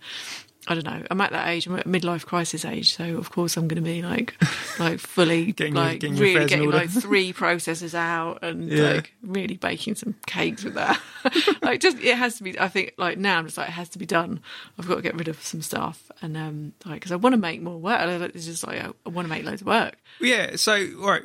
I 0.70 0.74
don't 0.74 0.86
know. 0.86 1.02
I'm 1.10 1.22
at 1.22 1.32
that 1.32 1.48
age. 1.48 1.66
I'm 1.66 1.76
at 1.78 1.86
midlife 1.86 2.26
crisis 2.26 2.66
age, 2.66 2.94
so 2.96 3.18
of 3.18 3.32
course 3.32 3.56
I'm 3.56 3.68
going 3.70 3.82
to 3.82 3.90
be 3.90 4.02
like, 4.02 4.36
like 4.80 5.00
fully, 5.00 5.54
Getting 5.54 5.76
your- 5.76 5.84
like 5.86 6.00
getting 6.02 6.18
really 6.18 6.46
getting 6.46 6.70
like 6.70 6.90
three 6.90 7.32
processes 7.42 7.96
out 7.96 8.40
and 8.44 8.70
Yeah. 8.70 8.92
like 8.94 9.14
really 9.22 9.56
baking 9.56 9.96
some 9.96 10.16
cakes 10.26 10.64
with 10.66 10.74
that. 10.74 11.00
like 11.62 11.80
just 11.80 11.98
it 12.00 12.16
has 12.18 12.38
to 12.38 12.44
be. 12.44 12.60
I 12.60 12.68
think 12.68 12.94
like 12.98 13.18
now 13.18 13.38
I'm 13.40 13.46
just 13.46 13.58
like 13.58 13.70
it 13.70 13.74
has 13.74 13.90
to 13.90 14.00
be 14.00 14.06
done. 14.06 14.42
I've 14.78 14.88
got 14.88 14.96
to 14.96 15.02
get 15.02 15.16
rid 15.16 15.28
of 15.30 15.42
some 15.42 15.62
stuff 15.62 16.12
and 16.22 16.36
um 16.36 16.74
like 16.86 16.96
because 16.96 17.12
I 17.12 17.16
want 17.16 17.34
to 17.34 17.40
make 17.40 17.62
more 17.62 17.78
work. 17.78 18.00
I- 18.02 18.10
It's 18.26 18.46
just 18.46 18.68
like 18.68 18.84
I, 18.84 18.90
I 19.06 19.10
want 19.10 19.26
to 19.26 19.30
make 19.30 19.46
loads 19.46 19.62
of 19.62 19.68
work. 19.68 19.96
Yeah. 20.20 20.58
So, 20.58 20.74
all 21.02 21.10
right. 21.10 21.24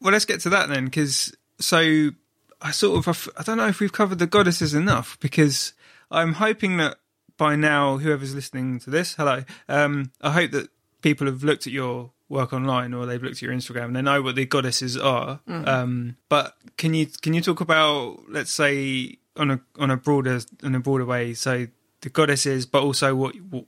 Well, 0.00 0.12
let's 0.12 0.24
get 0.24 0.40
to 0.42 0.50
that 0.50 0.68
then, 0.68 0.84
because 0.84 1.34
so 1.58 2.10
I 2.62 2.70
sort 2.70 3.06
of 3.08 3.28
I 3.36 3.42
don't 3.42 3.56
know 3.56 3.66
if 3.68 3.80
we've 3.80 3.92
covered 3.92 4.18
the 4.18 4.26
goddesses 4.26 4.74
enough 4.74 5.18
because 5.20 5.72
I'm 6.10 6.34
hoping 6.34 6.76
that 6.76 6.98
by 7.36 7.56
now, 7.56 7.98
whoever's 7.98 8.34
listening 8.34 8.78
to 8.80 8.90
this, 8.90 9.14
hello. 9.14 9.44
Um, 9.68 10.12
I 10.20 10.30
hope 10.30 10.50
that 10.52 10.68
people 11.02 11.26
have 11.26 11.42
looked 11.44 11.66
at 11.66 11.72
your 11.72 12.10
work 12.28 12.52
online 12.52 12.94
or 12.94 13.04
they've 13.06 13.22
looked 13.22 13.36
at 13.36 13.42
your 13.42 13.52
Instagram 13.52 13.84
and 13.86 13.96
they 13.96 14.02
know 14.02 14.22
what 14.22 14.34
the 14.34 14.46
goddesses 14.46 14.96
are. 14.96 15.40
Um, 15.48 16.16
but 16.28 16.54
can 16.76 16.94
you 16.94 17.06
can 17.06 17.34
you 17.34 17.40
talk 17.40 17.60
about 17.60 18.20
let's 18.28 18.52
say 18.52 19.18
on 19.36 19.50
a 19.50 19.60
on 19.78 19.90
a 19.90 19.96
broader 19.96 20.40
on 20.62 20.74
a 20.74 20.80
broader 20.80 21.04
way, 21.04 21.34
so 21.34 21.66
the 22.00 22.08
goddesses, 22.10 22.66
but 22.66 22.82
also 22.82 23.14
what. 23.14 23.34
what 23.50 23.64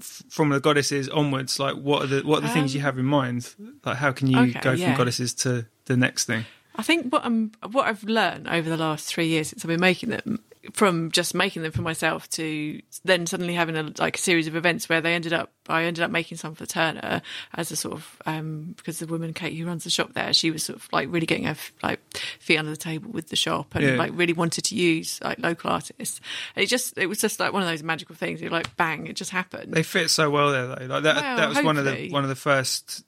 from 0.00 0.50
the 0.50 0.60
goddesses 0.60 1.08
onwards, 1.08 1.58
like 1.58 1.74
what 1.74 2.04
are 2.04 2.06
the 2.06 2.20
what 2.22 2.38
are 2.38 2.46
the 2.46 2.48
things 2.52 2.76
you 2.76 2.80
have 2.80 2.96
in 2.96 3.04
mind? 3.04 3.52
Like 3.84 3.96
how 3.96 4.12
can 4.12 4.28
you 4.28 4.38
Um, 4.38 4.50
Okay, 4.50 4.60
go 4.60 4.70
from 4.70 4.78
yeah. 4.80 4.96
goddesses 4.96 5.34
to 5.42 5.66
the 5.86 5.96
next 5.96 6.26
thing? 6.26 6.44
I 6.76 6.82
think 6.84 7.12
what 7.12 7.24
I'm 7.24 7.50
what 7.72 7.88
I've 7.88 8.04
learned 8.04 8.46
over 8.46 8.68
the 8.70 8.76
last 8.76 9.06
three 9.12 9.26
years 9.26 9.48
since 9.48 9.64
I've 9.64 9.68
been 9.68 9.80
making 9.80 10.10
them, 10.10 10.44
from 10.72 11.10
just 11.10 11.34
making 11.34 11.62
them 11.62 11.72
for 11.72 11.82
myself 11.82 12.28
to 12.30 12.80
then 13.04 13.26
suddenly 13.26 13.54
having 13.54 13.76
a 13.76 13.92
like 13.98 14.16
a 14.16 14.20
series 14.20 14.46
of 14.46 14.56
events 14.56 14.88
where 14.88 15.00
they 15.00 15.14
ended 15.14 15.32
up 15.32 15.50
I 15.68 15.84
ended 15.84 16.02
up 16.04 16.10
making 16.10 16.38
some 16.38 16.54
for 16.54 16.64
Turner 16.66 17.22
as 17.54 17.70
a 17.70 17.76
sort 17.76 17.94
of 17.94 18.22
um, 18.26 18.74
because 18.76 18.98
the 18.98 19.06
woman 19.06 19.32
Kate 19.34 19.56
who 19.56 19.66
runs 19.66 19.84
the 19.84 19.90
shop 19.90 20.12
there 20.14 20.32
she 20.32 20.50
was 20.50 20.62
sort 20.64 20.78
of 20.78 20.88
like 20.92 21.08
really 21.10 21.26
getting 21.26 21.44
her 21.44 21.56
like 21.82 22.00
feet 22.40 22.58
under 22.58 22.70
the 22.70 22.76
table 22.76 23.10
with 23.10 23.28
the 23.28 23.36
shop 23.36 23.74
and 23.74 23.84
Yeah. 23.84 23.96
like 23.96 24.12
really 24.14 24.32
wanted 24.32 24.64
to 24.64 24.74
use 24.74 25.20
like 25.22 25.38
local 25.38 25.70
artists 25.70 26.20
and 26.56 26.62
it 26.62 26.66
just 26.66 26.96
it 26.98 27.06
was 27.06 27.18
just 27.18 27.38
like 27.40 27.52
one 27.52 27.62
of 27.62 27.68
those 27.68 27.82
magical 27.82 28.14
things 28.14 28.40
you're 28.40 28.50
like 28.50 28.76
bang 28.76 29.06
it 29.06 29.16
just 29.16 29.30
happened 29.30 29.72
They 29.74 29.82
fit 29.82 30.10
so 30.10 30.30
well 30.30 30.50
there, 30.52 30.66
though. 30.66 30.86
Like 30.86 31.02
that. 31.02 31.16
Well, 31.16 31.36
that 31.36 31.48
was 31.48 31.62
one 31.62 31.76
of 31.78 31.84
the 31.84 32.10
one 32.10 32.22
of 32.22 32.28
the 32.28 32.34
first. 32.36 33.04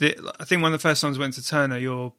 I 0.00 0.44
think 0.44 0.62
one 0.62 0.72
of 0.72 0.80
the 0.80 0.82
first 0.82 1.00
times 1.02 1.16
I 1.16 1.20
went 1.20 1.34
to 1.34 1.46
Turner, 1.46 1.78
your 1.78 2.12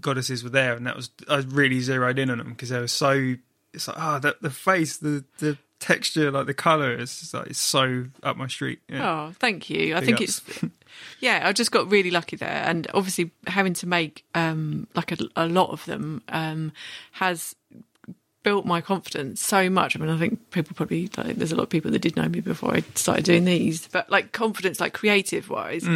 goddesses 0.00 0.44
were 0.44 0.50
there, 0.50 0.74
and 0.74 0.86
that 0.86 0.96
was 0.96 1.10
I 1.28 1.38
really 1.48 1.80
zeroed 1.80 2.18
in 2.18 2.30
on 2.30 2.38
them 2.38 2.50
because 2.50 2.68
they 2.68 2.78
were 2.78 2.86
so. 2.88 3.36
It's 3.72 3.88
like 3.88 3.98
ah, 3.98 4.18
the 4.18 4.36
the 4.40 4.50
face, 4.50 4.96
the 4.96 5.24
the 5.38 5.58
texture, 5.78 6.30
like 6.30 6.46
the 6.46 6.54
color, 6.54 6.96
just 6.98 7.32
like 7.34 7.48
it's 7.48 7.58
so 7.58 8.06
up 8.22 8.36
my 8.36 8.46
street. 8.46 8.80
Yeah. 8.88 9.10
Oh, 9.28 9.32
thank 9.38 9.70
you. 9.70 9.96
I 9.96 10.00
Big 10.00 10.06
think 10.18 10.28
ups. 10.28 10.42
it's 10.46 10.64
yeah. 11.20 11.42
I 11.44 11.52
just 11.52 11.72
got 11.72 11.90
really 11.90 12.10
lucky 12.10 12.36
there, 12.36 12.62
and 12.64 12.86
obviously 12.94 13.30
having 13.46 13.74
to 13.74 13.86
make 13.86 14.24
um, 14.34 14.86
like 14.94 15.12
a, 15.12 15.18
a 15.36 15.46
lot 15.46 15.70
of 15.70 15.84
them 15.86 16.22
um, 16.28 16.72
has 17.12 17.54
built 18.42 18.64
my 18.64 18.80
confidence 18.80 19.40
so 19.42 19.68
much. 19.68 19.96
I 19.96 19.98
mean, 19.98 20.08
I 20.08 20.18
think 20.18 20.50
people 20.50 20.74
probably 20.74 21.10
like, 21.16 21.36
there's 21.36 21.52
a 21.52 21.56
lot 21.56 21.64
of 21.64 21.68
people 21.68 21.90
that 21.90 21.98
did 21.98 22.16
know 22.16 22.28
me 22.28 22.40
before 22.40 22.74
I 22.74 22.82
started 22.94 23.24
doing 23.24 23.44
these, 23.44 23.86
but 23.88 24.10
like 24.10 24.32
confidence, 24.32 24.80
like 24.80 24.94
creative 24.94 25.50
wise. 25.50 25.86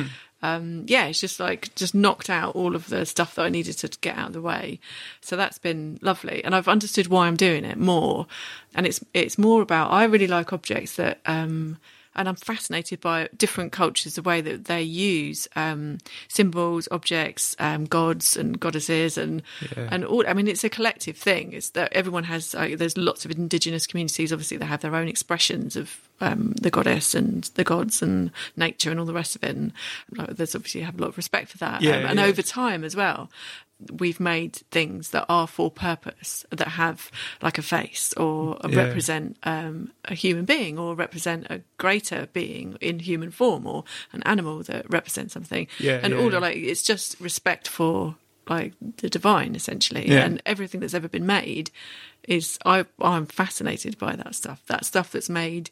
Um, 0.44 0.84
yeah, 0.86 1.06
it's 1.06 1.20
just 1.20 1.40
like 1.40 1.74
just 1.74 1.94
knocked 1.94 2.28
out 2.28 2.54
all 2.54 2.76
of 2.76 2.88
the 2.90 3.06
stuff 3.06 3.34
that 3.34 3.46
I 3.46 3.48
needed 3.48 3.78
to 3.78 3.88
get 4.02 4.18
out 4.18 4.26
of 4.26 4.32
the 4.34 4.42
way. 4.42 4.78
So 5.22 5.36
that's 5.36 5.56
been 5.56 5.98
lovely, 6.02 6.44
and 6.44 6.54
I've 6.54 6.68
understood 6.68 7.08
why 7.08 7.26
I'm 7.26 7.36
doing 7.36 7.64
it 7.64 7.78
more. 7.78 8.26
And 8.74 8.86
it's 8.86 9.02
it's 9.14 9.38
more 9.38 9.62
about 9.62 9.90
I 9.90 10.04
really 10.04 10.26
like 10.26 10.52
objects 10.52 10.96
that 10.96 11.20
um, 11.24 11.78
and 12.16 12.28
I'm 12.28 12.36
fascinated 12.36 13.00
by 13.00 13.28
different 13.36 13.72
cultures, 13.72 14.14
the 14.14 14.22
way 14.22 14.40
that 14.40 14.66
they 14.66 14.82
use 14.82 15.48
um, 15.56 15.98
symbols, 16.28 16.88
objects, 16.90 17.56
um, 17.58 17.84
gods 17.84 18.36
and 18.36 18.58
goddesses, 18.58 19.18
and 19.18 19.42
and 19.76 20.04
all. 20.04 20.24
I 20.26 20.32
mean, 20.32 20.48
it's 20.48 20.64
a 20.64 20.68
collective 20.68 21.16
thing. 21.16 21.52
It's 21.52 21.70
that 21.70 21.92
everyone 21.92 22.24
has. 22.24 22.54
Uh, 22.54 22.74
there's 22.76 22.96
lots 22.96 23.24
of 23.24 23.30
indigenous 23.30 23.86
communities. 23.86 24.32
Obviously, 24.32 24.56
they 24.56 24.66
have 24.66 24.80
their 24.82 24.94
own 24.94 25.08
expressions 25.08 25.76
of 25.76 26.08
um, 26.20 26.52
the 26.60 26.70
goddess 26.70 27.14
and 27.14 27.44
the 27.54 27.64
gods 27.64 28.02
and 28.02 28.30
nature 28.56 28.90
and 28.90 29.00
all 29.00 29.06
the 29.06 29.12
rest 29.12 29.34
of 29.36 29.42
it. 29.42 29.56
And 29.56 29.72
like, 30.12 30.30
there's 30.30 30.54
obviously 30.54 30.82
have 30.82 30.98
a 30.98 31.02
lot 31.02 31.08
of 31.08 31.16
respect 31.16 31.50
for 31.50 31.58
that. 31.58 31.82
Yeah, 31.82 31.98
Um, 31.98 32.06
and 32.06 32.18
yeah. 32.18 32.26
over 32.26 32.42
time 32.42 32.84
as 32.84 32.94
well. 32.94 33.30
We've 33.92 34.20
made 34.20 34.54
things 34.70 35.10
that 35.10 35.26
are 35.28 35.46
for 35.46 35.70
purpose, 35.70 36.46
that 36.50 36.68
have 36.68 37.10
like 37.42 37.58
a 37.58 37.62
face 37.62 38.12
or 38.14 38.58
Yeah. 38.68 38.76
represent 38.84 39.36
um, 39.42 39.90
a 40.04 40.14
human 40.14 40.44
being 40.44 40.78
or 40.78 40.94
represent 40.94 41.46
a 41.50 41.60
greater 41.76 42.28
being 42.32 42.76
in 42.80 43.00
human 43.00 43.30
form 43.30 43.66
or 43.66 43.84
an 44.12 44.22
animal 44.22 44.62
that 44.64 44.88
represents 44.90 45.34
something. 45.34 45.66
Yeah, 45.78 46.00
and 46.02 46.12
yeah, 46.14 46.20
all 46.20 46.32
yeah. 46.32 46.38
like 46.38 46.56
it's 46.56 46.82
just 46.82 47.20
respect 47.20 47.68
for 47.68 48.16
like 48.48 48.74
the 48.98 49.08
divine 49.10 49.54
essentially, 49.54 50.08
Yeah. 50.08 50.24
and 50.24 50.40
everything 50.46 50.80
that's 50.80 50.94
ever 50.94 51.08
been 51.08 51.26
made 51.26 51.70
is 52.28 52.58
I 52.64 52.86
I'm 53.00 53.26
fascinated 53.26 53.98
by 53.98 54.16
that 54.16 54.34
stuff. 54.34 54.62
That 54.66 54.84
stuff 54.84 55.10
that's 55.12 55.28
made 55.28 55.70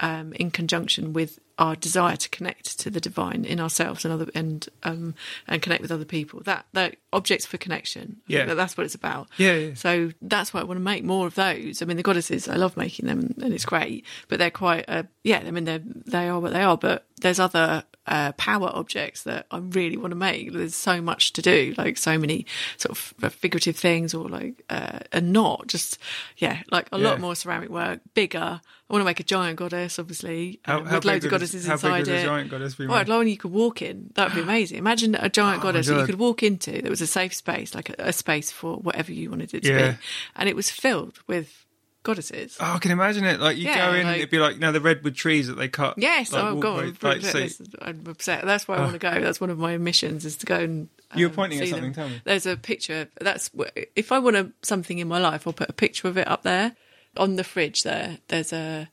um, 0.00 0.32
in 0.34 0.50
conjunction 0.50 1.12
with 1.12 1.38
our 1.56 1.76
desire 1.76 2.16
to 2.16 2.28
connect 2.30 2.80
to 2.80 2.90
the 2.90 3.00
divine 3.00 3.44
in 3.44 3.60
ourselves 3.60 4.04
and 4.04 4.12
other 4.12 4.30
and 4.34 4.68
um, 4.82 5.14
and 5.46 5.62
connect 5.62 5.82
with 5.82 5.92
other 5.92 6.04
people. 6.04 6.40
That 6.40 6.66
that 6.72 6.96
objects 7.12 7.46
for 7.46 7.58
connection. 7.58 8.20
Yeah, 8.26 8.46
that, 8.46 8.56
that's 8.56 8.76
what 8.76 8.84
it's 8.84 8.94
about. 8.94 9.28
Yeah, 9.36 9.54
yeah. 9.54 9.74
So 9.74 10.10
that's 10.20 10.52
why 10.52 10.60
I 10.60 10.64
want 10.64 10.78
to 10.78 10.84
make 10.84 11.04
more 11.04 11.26
of 11.26 11.34
those. 11.34 11.80
I 11.80 11.84
mean, 11.84 11.96
the 11.96 12.02
goddesses, 12.02 12.48
I 12.48 12.56
love 12.56 12.76
making 12.76 13.06
them, 13.06 13.20
and, 13.20 13.38
and 13.38 13.54
it's 13.54 13.64
great. 13.64 14.04
But 14.28 14.38
they're 14.38 14.50
quite, 14.50 14.84
uh, 14.88 15.04
yeah. 15.22 15.42
I 15.46 15.50
mean, 15.50 15.64
they 15.64 15.78
they 15.78 16.28
are 16.28 16.40
what 16.40 16.52
they 16.52 16.62
are. 16.62 16.76
But 16.76 17.06
there's 17.20 17.38
other 17.38 17.84
uh, 18.06 18.32
power 18.32 18.70
objects 18.74 19.22
that 19.22 19.46
I 19.50 19.58
really 19.58 19.96
want 19.96 20.10
to 20.12 20.16
make. 20.16 20.52
There's 20.52 20.74
so 20.74 21.00
much 21.00 21.32
to 21.34 21.42
do, 21.42 21.74
like 21.78 21.96
so 21.96 22.18
many 22.18 22.46
sort 22.76 22.90
of 23.22 23.32
figurative 23.32 23.76
things, 23.76 24.12
or 24.14 24.28
like 24.28 24.62
uh, 24.70 25.00
a 25.12 25.20
knot. 25.20 25.66
Just 25.68 25.98
yeah, 26.36 26.62
like 26.70 26.88
a 26.92 26.98
Yeah. 26.98 27.04
lot 27.10 27.20
more 27.20 27.34
ceramic 27.34 27.70
work, 27.70 28.00
bigger. 28.14 28.60
I 28.90 28.92
want 28.92 29.00
to 29.00 29.06
make 29.06 29.18
a 29.20 29.24
giant 29.24 29.56
goddess, 29.58 29.98
obviously, 29.98 30.60
How- 30.64 30.80
uh, 30.80 30.84
how 30.84 30.94
with 30.96 31.04
loads 31.06 31.24
of 31.24 31.30
a- 31.30 31.34
goddesses 31.34 31.66
how 31.66 31.76
big 31.76 31.84
inside 31.84 32.08
a 32.08 32.14
it. 32.20 32.24
giant 32.24 32.50
goddess 32.50 32.74
be 32.74 32.86
Well, 32.86 32.98
like 32.98 33.08
one 33.08 33.26
you 33.26 33.38
could 33.38 33.50
walk 33.50 33.80
in. 33.80 34.10
That 34.14 34.28
would 34.28 34.34
be 34.34 34.42
amazing. 34.42 34.76
Imagine 34.76 35.14
a 35.14 35.30
giant 35.30 35.60
Oh 35.60 35.62
goddess 35.62 35.86
that 35.86 35.98
you 36.00 36.04
could 36.06 36.18
walk 36.18 36.42
into. 36.42 36.72
That 36.82 36.90
was 36.90 37.00
a 37.00 37.06
safe 37.06 37.32
space, 37.32 37.74
like 37.74 37.88
a, 37.88 37.94
a 37.98 38.12
space 38.12 38.52
for 38.52 38.76
whatever 38.76 39.10
you 39.12 39.30
wanted 39.30 39.54
it 39.54 39.62
to 39.62 39.68
Yeah. 39.70 39.90
be, 39.92 39.96
and 40.36 40.48
it 40.50 40.54
was 40.54 40.70
filled 40.70 41.18
with 41.26 41.63
goddesses. 42.04 42.56
Oh, 42.60 42.74
I 42.74 42.78
can 42.78 42.92
imagine 42.92 43.24
it. 43.24 43.40
Like 43.40 43.56
you 43.56 43.64
Yeah, 43.64 43.90
go 43.90 43.96
in, 43.96 44.06
like- 44.06 44.18
it'd 44.18 44.30
be 44.30 44.38
like 44.38 44.54
you 44.54 44.60
know 44.60 44.70
the 44.70 44.80
redwood 44.80 45.16
trees 45.16 45.48
that 45.48 45.54
they 45.54 45.68
cut. 45.68 45.94
Yes, 45.98 46.32
like, 46.32 46.44
oh 46.44 46.56
god, 46.60 46.84
I'm, 46.84 46.96
like, 47.02 47.22
so- 47.22 47.48
I'm 47.82 48.04
upset. 48.06 48.44
That's 48.44 48.68
why 48.68 48.76
I 48.76 48.80
want 48.80 48.92
to 48.92 48.98
go. 48.98 49.20
That's 49.20 49.40
one 49.40 49.50
of 49.50 49.58
my 49.58 49.76
missions 49.78 50.24
is 50.24 50.36
to 50.36 50.46
go 50.46 50.60
and. 50.60 50.88
You 51.16 51.26
were 51.26 51.30
um, 51.30 51.36
pointing 51.36 51.58
at 51.60 51.64
see 51.66 51.70
something, 51.70 51.92
them. 51.92 51.94
tell 51.94 52.08
me. 52.08 52.20
There's 52.24 52.46
a 52.46 52.56
picture. 52.56 53.08
That's 53.20 53.50
if 53.96 54.10
I 54.12 54.18
want 54.18 54.36
a, 54.36 54.52
something 54.62 54.98
in 54.98 55.06
my 55.08 55.18
life, 55.18 55.46
I'll 55.46 55.52
put 55.52 55.70
a 55.70 55.74
picture 55.74 56.08
of 56.08 56.16
it 56.18 56.26
up 56.28 56.42
there 56.42 56.74
on 57.16 57.36
the 57.36 57.44
fridge. 57.44 57.82
There, 57.84 58.18
there's 58.28 58.52
a 58.52 58.88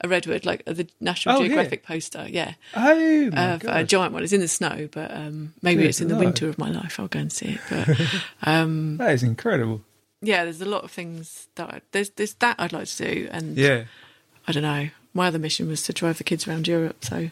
a 0.00 0.08
redwood 0.08 0.44
like 0.44 0.64
the 0.66 0.88
National 1.00 1.36
Oh? 1.36 1.40
Geographic 1.42 1.84
poster. 1.84 2.26
Yeah, 2.28 2.54
Oh 2.76 3.30
my 3.30 3.54
uh, 3.54 3.58
a 3.64 3.84
giant 3.84 4.12
one. 4.12 4.22
It's 4.22 4.32
in 4.32 4.40
the 4.40 4.48
snow, 4.48 4.88
but 4.92 5.10
um, 5.12 5.54
maybe 5.62 5.82
Good 5.82 5.88
it's 5.90 6.00
in 6.00 6.08
the 6.08 6.14
lord. 6.14 6.26
winter 6.26 6.48
of 6.48 6.58
my 6.58 6.70
life. 6.70 6.98
I'll 6.98 7.08
go 7.08 7.18
and 7.20 7.32
see 7.32 7.58
it. 7.58 7.60
But 7.70 8.00
um, 8.42 8.96
that 8.98 9.12
is 9.12 9.22
incredible. 9.22 9.82
Yeah, 10.24 10.44
there's 10.44 10.60
a 10.60 10.64
lot 10.68 10.84
of 10.84 10.90
things 10.90 11.48
that 11.54 11.68
I, 11.68 11.80
there's 11.92 12.10
there's 12.10 12.34
that 12.34 12.56
I'd 12.58 12.72
like 12.72 12.86
to 12.88 13.14
do, 13.14 13.28
and 13.30 13.56
Yeah. 13.56 13.84
I 14.48 14.52
don't 14.52 14.62
know. 14.62 14.88
My 15.14 15.28
other 15.28 15.38
mission 15.38 15.68
was 15.68 15.82
to 15.84 15.92
drive 15.92 16.18
the 16.18 16.24
kids 16.24 16.46
around 16.48 16.66
Europe, 16.68 17.04
so 17.04 17.30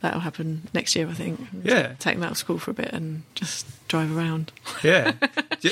that'll 0.00 0.20
happen 0.20 0.68
next 0.74 0.96
year, 0.96 1.08
I 1.08 1.14
think. 1.14 1.40
Yeah. 1.62 1.94
take 1.98 2.16
them 2.16 2.24
out 2.24 2.32
of 2.32 2.38
school 2.38 2.58
for 2.58 2.70
a 2.72 2.74
bit 2.74 2.92
and 2.92 3.22
just 3.34 3.66
drive 3.88 4.14
around. 4.16 4.52
Yeah. 4.82 5.12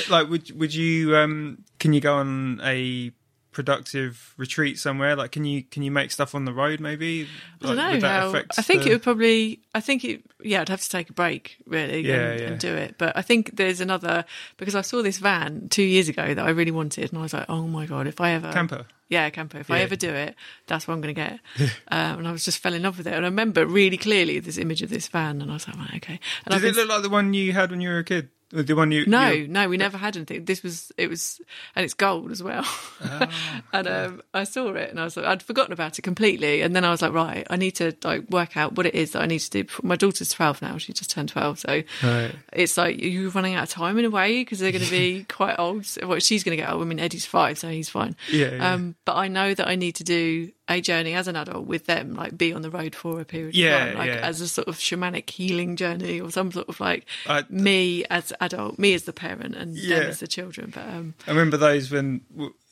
Like, 0.09 0.29
would 0.29 0.51
would 0.59 0.73
you? 0.73 1.15
Um, 1.17 1.63
can 1.79 1.93
you 1.93 1.99
go 2.01 2.13
on 2.15 2.61
a 2.63 3.11
productive 3.51 4.33
retreat 4.37 4.79
somewhere? 4.79 5.15
Like, 5.15 5.31
can 5.31 5.45
you 5.45 5.63
can 5.63 5.83
you 5.83 5.91
make 5.91 6.11
stuff 6.11 6.35
on 6.35 6.45
the 6.45 6.53
road? 6.53 6.79
Maybe. 6.79 7.27
I 7.61 7.65
don't 7.65 7.75
know 7.77 8.07
how. 8.07 8.33
I 8.57 8.61
think 8.61 8.83
the- 8.83 8.89
it 8.89 8.93
would 8.93 9.03
probably. 9.03 9.59
I 9.73 9.79
think 9.81 10.03
it. 10.05 10.23
Yeah, 10.41 10.61
I'd 10.61 10.69
have 10.69 10.81
to 10.81 10.89
take 10.89 11.09
a 11.09 11.13
break 11.13 11.57
really 11.65 12.01
Yeah, 12.01 12.15
and, 12.31 12.39
yeah. 12.39 12.47
and 12.47 12.59
do 12.59 12.73
it. 12.73 12.95
But 12.97 13.17
I 13.17 13.21
think 13.21 13.57
there's 13.57 13.81
another 13.81 14.23
because 14.57 14.75
I 14.75 14.81
saw 14.81 15.01
this 15.01 15.17
van 15.17 15.67
two 15.69 15.83
years 15.83 16.07
ago 16.09 16.33
that 16.33 16.45
I 16.45 16.49
really 16.51 16.71
wanted, 16.71 17.09
and 17.11 17.19
I 17.19 17.21
was 17.23 17.33
like, 17.33 17.45
oh 17.49 17.67
my 17.67 17.85
god, 17.85 18.07
if 18.07 18.21
I 18.21 18.31
ever 18.31 18.51
Camper? 18.53 18.85
Yeah, 19.09 19.29
camper. 19.31 19.57
If 19.59 19.69
I 19.71 19.79
ever 19.81 19.95
do 19.95 20.09
it, 20.09 20.35
that's 20.67 20.87
what 20.87 20.93
I'm 20.93 21.01
going 21.01 21.15
to 21.15 21.21
get. 21.21 21.39
um, 21.89 22.19
and 22.19 22.27
I 22.27 22.31
was 22.31 22.45
just 22.45 22.59
fell 22.59 22.73
in 22.73 22.83
love 22.83 22.97
with 22.97 23.07
it, 23.07 23.13
and 23.13 23.25
I 23.25 23.27
remember 23.29 23.65
really 23.65 23.97
clearly 23.97 24.39
this 24.39 24.57
image 24.57 24.81
of 24.81 24.89
this 24.89 25.07
van, 25.07 25.41
and 25.41 25.49
I 25.51 25.55
was 25.55 25.67
like, 25.67 25.77
right, 25.77 25.95
okay. 25.97 26.19
And 26.45 26.53
Does 26.53 26.63
it 26.63 26.67
been- 26.67 26.75
look 26.75 26.89
like 26.89 27.01
the 27.03 27.09
one 27.09 27.33
you 27.33 27.51
had 27.53 27.71
when 27.71 27.81
you 27.81 27.89
were 27.89 27.99
a 27.99 28.03
kid? 28.03 28.29
The 28.51 28.73
one 28.73 28.91
you? 28.91 29.05
no, 29.05 29.29
you- 29.29 29.47
no, 29.47 29.69
we 29.69 29.77
never 29.77 29.95
had 29.95 30.15
anything. 30.15 30.45
This 30.45 30.63
was 30.63 30.91
it 30.97 31.07
was, 31.07 31.39
and 31.75 31.85
it's 31.85 31.93
gold 31.93 32.31
as 32.31 32.41
well. 32.41 32.65
Ah, 33.01 33.61
and 33.71 33.87
um, 33.87 34.21
I 34.33 34.43
saw 34.43 34.73
it, 34.73 34.89
and 34.89 34.99
I 34.99 35.03
was 35.05 35.15
like, 35.15 35.25
I'd 35.25 35.41
forgotten 35.43 35.71
about 35.71 35.97
it 35.97 36.01
completely. 36.01 36.59
And 36.61 36.75
then 36.75 36.83
I 36.83 36.89
was 36.89 37.01
like, 37.01 37.13
right, 37.13 37.47
I 37.49 37.55
need 37.55 37.71
to 37.75 37.95
like 38.03 38.29
work 38.29 38.57
out 38.57 38.75
what 38.75 38.85
it 38.85 38.93
is 38.95 39.11
that 39.11 39.21
I 39.21 39.25
need 39.25 39.39
to 39.39 39.49
do. 39.49 39.63
Before. 39.65 39.85
My 39.87 39.95
daughter's 39.95 40.31
twelve 40.31 40.61
now; 40.61 40.77
she 40.79 40.91
just 40.93 41.11
turned 41.11 41.29
twelve, 41.29 41.59
so 41.59 41.83
Right. 42.03 42.35
it's 42.51 42.75
like 42.75 42.99
you're 43.01 43.29
running 43.29 43.53
out 43.53 43.63
of 43.63 43.69
time 43.69 43.97
in 43.99 44.05
a 44.05 44.09
way 44.09 44.41
because 44.41 44.59
they're 44.59 44.71
going 44.73 44.83
to 44.83 44.89
be 44.91 45.23
quite 45.29 45.57
old. 45.59 45.85
Well, 46.03 46.19
she's 46.19 46.43
going 46.43 46.57
to 46.57 46.61
get 46.61 46.69
old. 46.73 46.81
I 46.81 46.85
mean, 46.85 46.99
Eddie's 46.99 47.25
five, 47.25 47.57
so 47.59 47.69
he's 47.69 47.87
fine. 47.89 48.15
Yeah, 48.31 48.51
yeah. 48.55 48.73
Um, 48.73 48.95
but 49.05 49.15
I 49.15 49.27
know 49.27 49.53
that 49.53 49.67
I 49.67 49.75
need 49.75 49.95
to 49.95 50.03
do 50.03 50.51
a 50.67 50.81
journey 50.81 51.13
as 51.15 51.27
an 51.27 51.35
adult 51.35 51.65
with 51.65 51.85
them, 51.87 52.13
like 52.13 52.37
be 52.37 52.53
on 52.53 52.61
the 52.61 52.69
road 52.69 52.93
for 52.95 53.19
a 53.19 53.25
period 53.25 53.55
Yeah, 53.55 53.77
of 53.85 53.87
time, 53.89 53.97
like 53.97 54.07
yeah. 54.09 54.15
as 54.27 54.39
a 54.41 54.47
sort 54.47 54.67
of 54.67 54.75
shamanic 54.77 55.29
healing 55.29 55.75
journey 55.75 56.19
or 56.21 56.29
some 56.31 56.51
sort 56.51 56.69
of 56.69 56.79
like 56.79 57.05
I- 57.27 57.45
me 57.49 58.05
as 58.09 58.31
adult, 58.39 58.77
me 58.77 58.93
as 58.93 59.03
the 59.03 59.13
parent, 59.13 59.55
and 59.55 59.75
Yeah. 59.75 59.99
them 59.99 60.09
as 60.09 60.19
the 60.19 60.27
children. 60.27 60.71
But 60.73 60.87
um, 60.87 61.15
I 61.25 61.31
remember 61.31 61.57
those 61.57 61.89
when, 61.89 62.21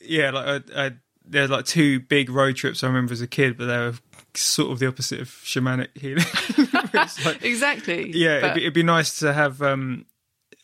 yeah, 0.00 0.30
like 0.30 0.62
I, 0.74 0.86
I, 0.86 0.90
there 1.26 1.42
were 1.42 1.48
like 1.56 1.64
two 1.66 2.00
big 2.00 2.30
road 2.30 2.56
trips 2.56 2.84
I 2.84 2.86
remember 2.86 3.12
as 3.12 3.20
a 3.20 3.26
kid, 3.26 3.58
but 3.58 3.66
they 3.66 3.76
were 3.76 3.94
sort 4.34 4.70
of 4.70 4.78
the 4.78 4.86
opposite 4.86 5.20
of 5.20 5.28
shamanic 5.28 5.88
healing. 5.96 6.24
Like- 7.24 7.42
exactly, 7.44 8.12
yeah, 8.14 8.40
But- 8.40 8.44
it'd 8.50 8.54
be, 8.54 8.60
it'd 8.62 8.74
be 8.74 8.82
nice 8.82 9.18
to 9.20 9.32
have. 9.32 9.60
um 9.62 10.06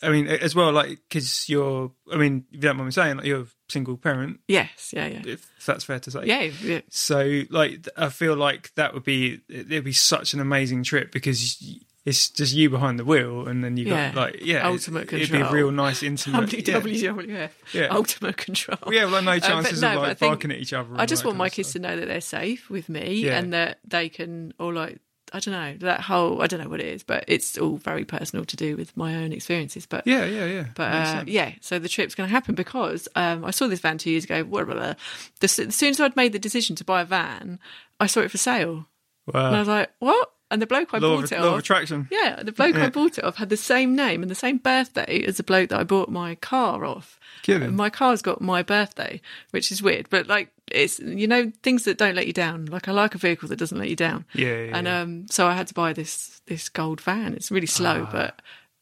I 0.05 0.11
mean, 0.11 0.27
as 0.29 0.55
well, 0.55 0.71
like 0.73 1.01
because 1.09 1.49
you're. 1.49 1.91
I 2.13 2.17
mean, 2.17 2.45
if 2.51 2.57
you 2.57 2.61
don't 2.61 2.77
mind 2.77 2.87
me 2.89 2.93
saying, 2.93 3.17
like 3.17 3.27
you're 3.27 3.41
a 3.43 3.47
single 3.69 3.97
parent, 3.97 4.41
yes, 4.49 4.93
yeah, 4.95 5.07
yeah, 5.07 5.23
if 5.25 5.51
that's 5.65 5.85
fair 5.85 5.99
to 6.01 6.11
say. 6.11 6.21
yeah, 6.27 6.43
yeah. 6.63 6.81
So, 6.91 7.43
like, 7.51 7.89
I 7.97 8.09
feel 8.11 8.37
like 8.37 8.75
that 8.75 8.95
would 8.95 9.05
be 9.05 9.41
it'd 9.49 9.85
be 9.85 9.93
such 9.93 10.35
an 10.35 10.41
amazing 10.41 10.83
trip 10.85 11.11
because 11.13 11.63
it's 12.07 12.29
just 12.29 12.53
you 12.53 12.69
behind 12.69 12.99
the 12.99 13.05
wheel, 13.05 13.49
and 13.49 13.65
then 13.65 13.79
you 13.79 13.87
got 13.87 13.95
Yeah. 13.97 14.13
like 14.15 14.37
yeah, 14.43 14.67
Ultimate 14.69 15.09
control. 15.09 15.23
It'd 15.23 15.33
be 15.33 15.41
a 15.41 15.51
real 15.51 15.71
nice 15.71 16.03
intimate. 16.03 16.53
yeah. 16.53 16.75
WWF, 16.81 17.51
Yeah. 17.73 17.87
ultimate 17.91 18.37
control. 18.37 18.79
Yeah, 18.93 19.05
well, 19.07 19.23
like 19.23 19.25
no 19.25 19.31
Um, 19.33 19.41
but 19.41 19.47
chances 19.47 19.81
no, 19.81 19.93
of 19.97 20.03
like 20.03 20.19
barking 20.19 20.51
at 20.51 20.59
each 20.59 20.75
other. 20.75 20.91
I 20.97 21.07
just 21.07 21.25
want 21.25 21.39
my 21.39 21.49
kids 21.49 21.71
stuff. 21.71 21.81
to 21.83 21.89
know 21.89 21.97
that 22.01 22.07
they're 22.07 22.21
safe 22.21 22.69
with 22.69 22.89
me 22.91 23.15
Yeah. 23.25 23.39
and 23.39 23.53
that 23.55 23.79
they 23.87 24.11
can, 24.11 24.53
or 24.59 24.75
like, 24.75 24.99
I 25.35 25.41
don't 25.41 25.53
know, 25.53 25.75
that 25.87 26.01
whole, 26.01 26.41
I 26.41 26.47
don't 26.47 26.61
know 26.63 26.69
what 26.69 26.81
it 26.81 26.87
is, 26.87 27.03
but 27.03 27.25
it's 27.29 27.59
all 27.59 27.77
very 27.77 28.05
personal 28.05 28.45
to 28.47 28.57
do 28.57 28.77
with 28.77 28.97
my 28.97 29.17
own 29.17 29.33
experiences. 29.33 29.85
But 29.85 30.07
Yeah, 30.07 30.25
yeah, 30.25 30.45
yeah. 30.47 30.67
But 30.75 30.93
uh, 30.95 31.25
yeah, 31.27 31.53
so 31.61 31.79
the 31.79 31.89
trip's 31.89 32.15
going 32.15 32.29
to 32.29 32.35
happen 32.35 32.55
because 32.55 33.09
um, 33.17 33.45
I 33.45 33.51
saw 33.51 33.67
this 33.67 33.81
van 33.81 33.99
two 33.99 34.11
years 34.11 34.25
ago. 34.25 34.45
Blah, 34.45 34.65
blah, 34.65 34.75
blah. 34.75 34.95
The, 35.41 35.45
as 35.69 35.75
soon 35.75 35.91
as 35.91 36.01
I'd 36.01 36.17
made 36.17 36.33
the 36.33 36.39
decision 36.39 36.77
to 36.77 36.85
buy 36.85 37.03
a 37.03 37.05
van, 37.05 37.59
I 38.01 38.07
saw 38.07 38.21
it 38.21 38.31
for 38.31 38.39
sale, 38.39 38.87
Wow. 39.33 39.47
and 39.49 39.57
I 39.57 39.59
was 39.59 39.69
like, 39.69 39.91
"What?" 39.99 40.31
And 40.51 40.61
the 40.63 40.67
bloke 40.67 40.91
I 40.95 40.99
law 40.99 41.17
bought 41.17 41.25
of, 41.25 41.33
it 41.33 41.41
law 41.41 41.47
of 41.49 41.53
off, 41.55 41.59
attraction. 41.61 42.07
yeah, 42.13 42.41
the 42.43 42.53
bloke 42.53 42.77
Yeah. 42.77 42.85
I 42.85 42.91
bought 42.91 43.19
it 43.19 43.25
off 43.25 43.37
had 43.37 43.49
the 43.49 43.57
same 43.57 43.97
name 43.97 44.23
and 44.23 44.31
the 44.31 44.35
same 44.37 44.59
birthday 44.59 45.25
as 45.25 45.39
the 45.39 45.43
bloke 45.43 45.71
that 45.71 45.81
I 45.81 45.85
bought 45.85 46.11
my 46.11 46.35
car 46.37 46.85
off. 46.85 47.19
Kidding. 47.43 47.75
My 47.75 47.91
car's 47.91 48.23
got 48.23 48.41
my 48.41 48.63
birthday, 48.63 49.21
which 49.51 49.73
is 49.73 49.83
weird, 49.83 50.09
but 50.11 50.29
like 50.29 50.51
it's 50.71 50.99
you 51.01 51.27
know 51.27 51.53
things 51.63 51.85
that 51.85 51.99
don't 51.99 52.15
let 52.15 52.27
you 52.27 52.33
down. 52.33 52.67
Like 52.67 52.89
I 52.89 52.93
like 52.93 53.15
a 53.15 53.19
vehicle 53.19 53.49
that 53.49 53.57
doesn't 53.57 53.79
let 53.79 53.89
you 53.91 53.97
down. 53.97 54.25
Yeah, 54.35 54.47
yeah, 54.65 54.77
and 54.77 54.89
um, 54.89 55.27
so 55.31 55.47
I 55.47 55.55
had 55.55 55.67
to 55.69 55.75
buy 55.75 55.93
this 55.93 56.41
this 56.47 56.69
gold 56.69 57.01
van. 57.01 57.35
It's 57.35 57.51
really 57.51 57.67
slow, 57.67 58.07
but 58.11 58.41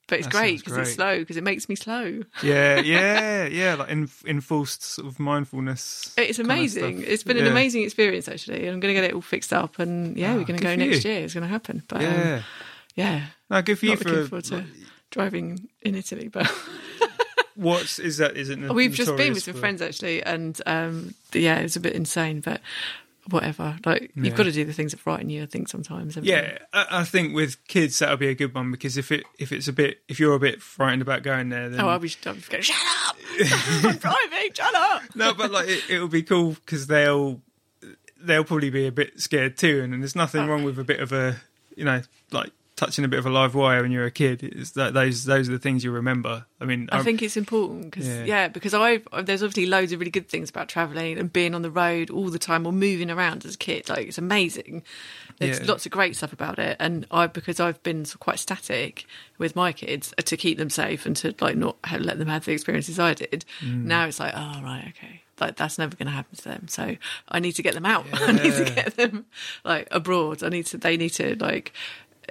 but 0.08 0.18
it's 0.18 0.28
Ah, 0.28 0.30
great 0.30 0.58
because 0.58 0.76
it's 0.78 0.94
slow 0.94 1.18
because 1.20 1.36
it 1.36 1.44
makes 1.44 1.68
me 1.68 1.74
slow. 1.74 2.22
Yeah, 2.42 2.80
yeah, 2.80 3.46
yeah. 3.46 3.74
Like 3.74 3.90
en- 3.90 4.10
enforced 4.26 4.82
sort 4.82 5.06
of 5.08 5.18
mindfulness. 5.18 6.12
It's 6.16 6.38
kind 6.38 6.40
of 6.50 6.56
amazing. 6.56 7.02
It's 7.06 7.22
been 7.22 7.36
an 7.38 7.46
amazing 7.46 7.82
experience 7.84 8.28
actually. 8.28 8.66
and 8.66 8.74
I'm 8.74 8.80
going 8.80 8.94
to 8.94 9.00
get 9.00 9.08
it 9.10 9.14
all 9.14 9.20
fixed 9.22 9.52
up, 9.52 9.78
and 9.78 10.16
yeah, 10.16 10.32
Ah, 10.32 10.36
we're 10.36 10.44
going 10.44 10.58
to 10.58 10.62
go 10.62 10.74
next 10.76 11.04
you. 11.04 11.10
year. 11.12 11.24
It's 11.24 11.34
going 11.34 11.42
to 11.42 11.48
happen. 11.48 11.82
But 11.88 11.98
um, 11.98 12.02
Yeah. 12.04 12.42
yeah, 12.94 13.26
No, 13.50 13.62
good 13.62 13.78
for 13.78 13.86
you 13.86 13.92
not 13.92 14.04
looking 14.04 14.22
for 14.24 14.28
forward 14.42 14.44
to 14.46 14.64
driving 15.10 15.68
in 15.82 15.94
Italy, 15.94 16.28
but. 16.28 16.50
what's 17.54 17.98
is 17.98 18.18
that? 18.18 18.36
Is 18.36 18.48
it? 18.50 18.58
Oh, 18.62 18.72
We've 18.72 18.92
just 18.92 19.16
been 19.16 19.34
with 19.34 19.42
some 19.44 19.54
for- 19.54 19.60
friends 19.60 19.80
actually, 19.82 20.22
and 20.22 20.60
um, 20.66 21.14
yeah, 21.32 21.58
it's 21.58 21.76
a 21.76 21.80
bit 21.80 21.94
insane, 21.94 22.40
but 22.40 22.60
whatever. 23.30 23.76
Like 23.86 24.10
Yeah. 24.16 24.24
you've 24.24 24.34
got 24.34 24.44
to 24.44 24.52
do 24.52 24.64
the 24.64 24.72
things 24.72 24.90
that 24.92 25.00
frighten 25.00 25.30
you. 25.30 25.42
I 25.42 25.46
think 25.46 25.68
sometimes. 25.68 26.16
Yeah, 26.16 26.58
I, 26.72 26.86
I 26.90 27.04
think 27.04 27.34
with 27.34 27.56
kids 27.68 27.98
that'll 28.00 28.16
be 28.16 28.28
a 28.28 28.34
good 28.34 28.54
one 28.54 28.70
because 28.70 28.96
if 28.96 29.12
it 29.12 29.24
if 29.38 29.52
it's 29.52 29.68
a 29.68 29.72
bit 29.72 30.02
if 30.08 30.18
you're 30.18 30.34
a 30.34 30.40
bit 30.40 30.60
frightened 30.62 31.02
about 31.02 31.22
going 31.22 31.48
there, 31.48 31.68
then 31.68 31.80
Oh, 31.80 31.88
I'll 31.88 31.98
be, 31.98 32.12
I'll 32.26 32.34
be 32.34 32.40
going, 32.48 32.62
shut 32.62 32.76
up! 33.08 33.16
I'm 33.84 33.96
driving, 33.96 34.52
shut 34.54 34.74
up! 34.74 35.02
no, 35.14 35.34
but 35.34 35.50
like 35.50 35.68
it, 35.68 35.84
it'll 35.88 36.08
be 36.08 36.22
cool 36.22 36.52
because 36.64 36.86
they'll 36.88 37.40
they'll 38.20 38.44
probably 38.44 38.70
be 38.70 38.86
a 38.86 38.92
bit 38.92 39.20
scared 39.20 39.56
too, 39.56 39.80
and, 39.82 40.02
there's 40.02 40.16
nothing 40.16 40.46
wrong 40.46 40.64
with 40.64 40.78
a 40.78 40.84
bit 40.84 41.00
of 41.00 41.12
a 41.12 41.36
you 41.76 41.84
know 41.84 42.02
like 42.32 42.50
touching 42.82 43.04
a 43.04 43.08
bit 43.08 43.18
of 43.18 43.26
a 43.26 43.30
live 43.30 43.54
wire 43.54 43.82
when 43.82 43.92
you're 43.92 44.06
a 44.06 44.10
kid. 44.10 44.42
It's 44.42 44.72
that 44.72 44.92
those 44.94 45.24
those 45.24 45.48
are 45.48 45.52
the 45.52 45.58
things 45.58 45.84
you 45.84 45.90
remember. 45.92 46.46
I 46.60 46.64
mean, 46.64 46.88
I 46.90 46.96
I'm- 46.96 47.04
think 47.04 47.22
it's 47.22 47.36
important 47.36 47.90
because 47.90 48.08
Yeah. 48.08 48.24
yeah. 48.24 48.48
because 48.48 48.74
I've 48.74 49.06
there's 49.24 49.42
obviously 49.42 49.66
loads 49.66 49.92
of 49.92 50.00
really 50.00 50.10
good 50.10 50.28
things 50.28 50.50
about 50.50 50.68
traveling 50.68 51.18
and 51.18 51.32
being 51.32 51.54
on 51.54 51.62
the 51.62 51.70
road 51.70 52.10
all 52.10 52.28
the 52.30 52.38
time 52.38 52.66
or 52.66 52.72
moving 52.72 53.10
around 53.10 53.44
as 53.44 53.54
a 53.54 53.58
kid. 53.58 53.88
Like 53.88 54.08
it's 54.08 54.18
amazing. 54.18 54.82
There's 55.38 55.60
Yeah. 55.60 55.66
lots 55.66 55.86
of 55.86 55.92
great 55.92 56.14
stuff 56.16 56.32
about 56.32 56.58
it, 56.58 56.76
and 56.80 57.06
I 57.10 57.26
because 57.26 57.58
I've 57.60 57.82
been 57.82 58.04
quite 58.18 58.38
static 58.38 59.06
with 59.38 59.56
my 59.56 59.72
kids 59.72 60.12
uh, 60.18 60.22
to 60.22 60.36
keep 60.36 60.58
them 60.58 60.70
safe 60.70 61.06
and 61.06 61.16
to 61.16 61.34
like 61.40 61.56
not 61.56 61.76
ha- 61.84 61.96
let 61.98 62.18
them 62.18 62.28
have 62.28 62.44
the 62.44 62.52
experiences 62.52 62.98
I 62.98 63.14
did. 63.14 63.44
Mm. 63.60 63.84
Now 63.84 64.06
it's 64.06 64.20
like, 64.20 64.34
oh 64.36 64.60
right, 64.62 64.86
okay. 64.96 65.20
Like 65.40 65.56
that's 65.56 65.78
never 65.78 65.96
going 65.96 66.06
to 66.06 66.12
happen 66.12 66.36
to 66.36 66.44
them. 66.44 66.68
So 66.68 66.94
I 67.28 67.40
need 67.40 67.52
to 67.52 67.62
get 67.62 67.74
them 67.74 67.86
out. 67.86 68.06
I 68.12 68.30
need 68.32 68.54
to 68.54 68.64
get 68.64 68.94
them 68.96 69.24
like 69.64 69.88
abroad. 69.90 70.44
I 70.44 70.50
need 70.50 70.66
to. 70.66 70.76
They 70.78 70.96
need 70.96 71.14
to 71.14 71.34
like 71.36 71.72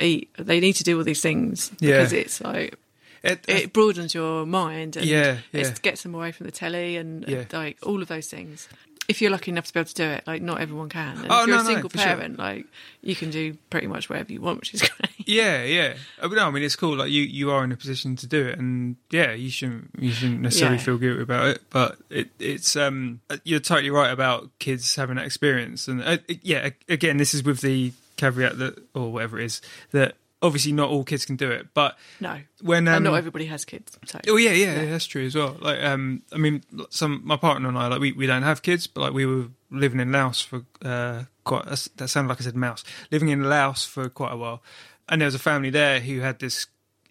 eat. 0.01 0.29
They 0.37 0.59
need 0.59 0.73
to 0.73 0.83
do 0.83 0.97
all 0.97 1.03
these 1.03 1.21
things 1.21 1.71
Yeah. 1.79 1.97
because 1.97 2.13
it's 2.13 2.41
like 2.41 2.75
it, 3.23 3.45
it 3.47 3.71
broadens 3.73 4.13
your 4.13 4.45
mind 4.45 4.97
and 4.97 5.05
Yeah, 5.05 5.37
it 5.53 5.65
yeah. 5.67 5.73
gets 5.81 6.03
them 6.03 6.15
away 6.15 6.31
from 6.31 6.45
the 6.47 6.51
telly 6.51 6.97
and 6.97 7.23
Yeah. 7.27 7.45
like 7.53 7.77
all 7.83 8.01
of 8.01 8.07
those 8.07 8.27
things. 8.27 8.67
If 9.07 9.19
you're 9.21 9.31
lucky 9.31 9.51
enough 9.51 9.65
to 9.65 9.73
be 9.73 9.79
able 9.79 9.89
to 9.89 9.93
do 9.95 10.03
it, 10.05 10.23
like 10.25 10.41
not 10.41 10.61
everyone 10.61 10.87
can. 10.87 11.17
And 11.17 11.27
Oh, 11.31 11.41
if 11.41 11.47
you're 11.47 11.55
no, 11.57 11.61
a 11.61 11.63
no, 11.65 11.69
single 11.73 11.89
sure. 11.89 12.01
parent, 12.01 12.37
like 12.39 12.65
you 13.01 13.13
can 13.15 13.29
do 13.29 13.57
pretty 13.69 13.87
much 13.87 14.09
whatever 14.09 14.31
you 14.31 14.39
want, 14.41 14.59
which 14.61 14.73
is 14.73 14.81
great. 14.89 15.11
Yeah, 15.27 15.63
yeah. 15.63 15.95
Uh, 16.21 16.29
But 16.29 16.35
no, 16.35 16.47
I 16.47 16.51
mean 16.51 16.63
it's 16.63 16.75
cool. 16.77 16.95
Like 16.95 17.09
you, 17.11 17.23
you 17.23 17.51
are 17.51 17.63
in 17.63 17.71
a 17.71 17.77
position 17.77 18.15
to 18.17 18.27
do 18.27 18.47
it, 18.47 18.57
and 18.57 18.95
yeah, 19.09 19.33
you 19.33 19.49
shouldn't, 19.49 19.89
you 19.99 20.11
shouldn't 20.13 20.39
necessarily 20.41 20.77
Yeah. 20.77 20.83
feel 20.83 20.97
guilty 20.97 21.21
about 21.23 21.47
it. 21.47 21.61
But 21.71 21.97
it, 22.09 22.29
it's, 22.39 22.75
um, 22.75 23.19
you're 23.43 23.59
totally 23.59 23.89
right 23.89 24.11
about 24.11 24.49
kids 24.59 24.95
having 24.95 25.17
that 25.17 25.25
experience, 25.25 25.87
and 25.89 26.01
uh, 26.03 26.17
yeah, 26.41 26.69
again, 26.87 27.17
this 27.17 27.33
is 27.33 27.43
with 27.43 27.59
the 27.61 27.91
caveat 28.21 28.57
that, 28.59 28.77
or 28.93 29.11
whatever 29.11 29.39
it 29.39 29.45
is, 29.45 29.61
that 29.91 30.15
obviously 30.41 30.71
not 30.71 30.89
all 30.89 31.03
kids 31.03 31.25
can 31.25 31.35
do 31.35 31.49
it, 31.51 31.67
but 31.73 31.97
No, 32.19 32.39
when 32.61 32.87
um, 32.87 32.95
and 32.95 33.03
not 33.05 33.15
everybody 33.15 33.45
has 33.45 33.65
kids. 33.65 33.97
So. 34.05 34.19
Oh 34.27 34.37
yeah, 34.37 34.51
yeah, 34.51 34.85
that's 34.85 35.05
true 35.05 35.25
as 35.25 35.35
well. 35.35 35.57
Like, 35.59 35.81
um, 35.83 36.23
I 36.31 36.37
mean, 36.37 36.63
some 36.89 37.21
my 37.23 37.37
partner 37.37 37.69
and 37.69 37.77
I, 37.77 37.87
like, 37.87 37.99
we, 37.99 38.11
we 38.13 38.27
don't 38.27 38.43
have 38.43 38.61
kids, 38.61 38.87
but 38.87 39.01
like 39.01 39.13
we 39.13 39.25
were 39.25 39.47
living 39.69 39.99
in 39.99 40.11
Laos 40.11 40.41
for 40.41 40.63
uh, 40.83 41.23
quite. 41.43 41.65
That 41.65 42.07
sounded 42.07 42.29
like 42.29 42.41
I 42.41 42.43
said 42.43 42.55
mouse. 42.55 42.83
Living 43.11 43.29
in 43.29 43.43
Laos 43.43 43.85
for 43.85 44.09
quite 44.09 44.33
a 44.33 44.37
while, 44.37 44.61
and 45.09 45.21
there 45.21 45.27
was 45.27 45.35
a 45.35 45.39
family 45.39 45.69
there 45.69 45.99
who 45.99 46.19
had 46.19 46.39
this. 46.39 46.67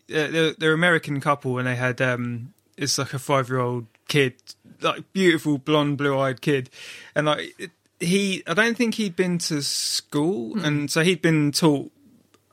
Uh, 0.08 0.26
they're, 0.26 0.52
they're 0.54 0.72
American 0.72 1.20
couple, 1.20 1.58
and 1.58 1.66
they 1.66 1.76
had 1.76 2.00
um, 2.00 2.52
it's 2.76 2.98
like 2.98 3.14
a 3.14 3.18
five 3.18 3.48
year 3.48 3.61
old 3.61 3.86
kid, 4.08 4.34
like 4.80 5.12
beautiful 5.12 5.58
blonde, 5.58 5.98
blue 5.98 6.18
eyed 6.18 6.40
kid, 6.40 6.70
and 7.14 7.26
like 7.26 7.54
it, 7.58 7.70
he, 8.01 8.42
I 8.46 8.55
don't 8.55 8.76
think 8.76 8.94
he'd 8.94 9.14
been 9.14 9.38
to 9.38 9.62
school, 9.62 10.55
hmm. 10.55 10.64
and 10.64 10.90
so 10.90 11.03
he'd 11.03 11.22
been 11.22 11.53
taught 11.53 11.92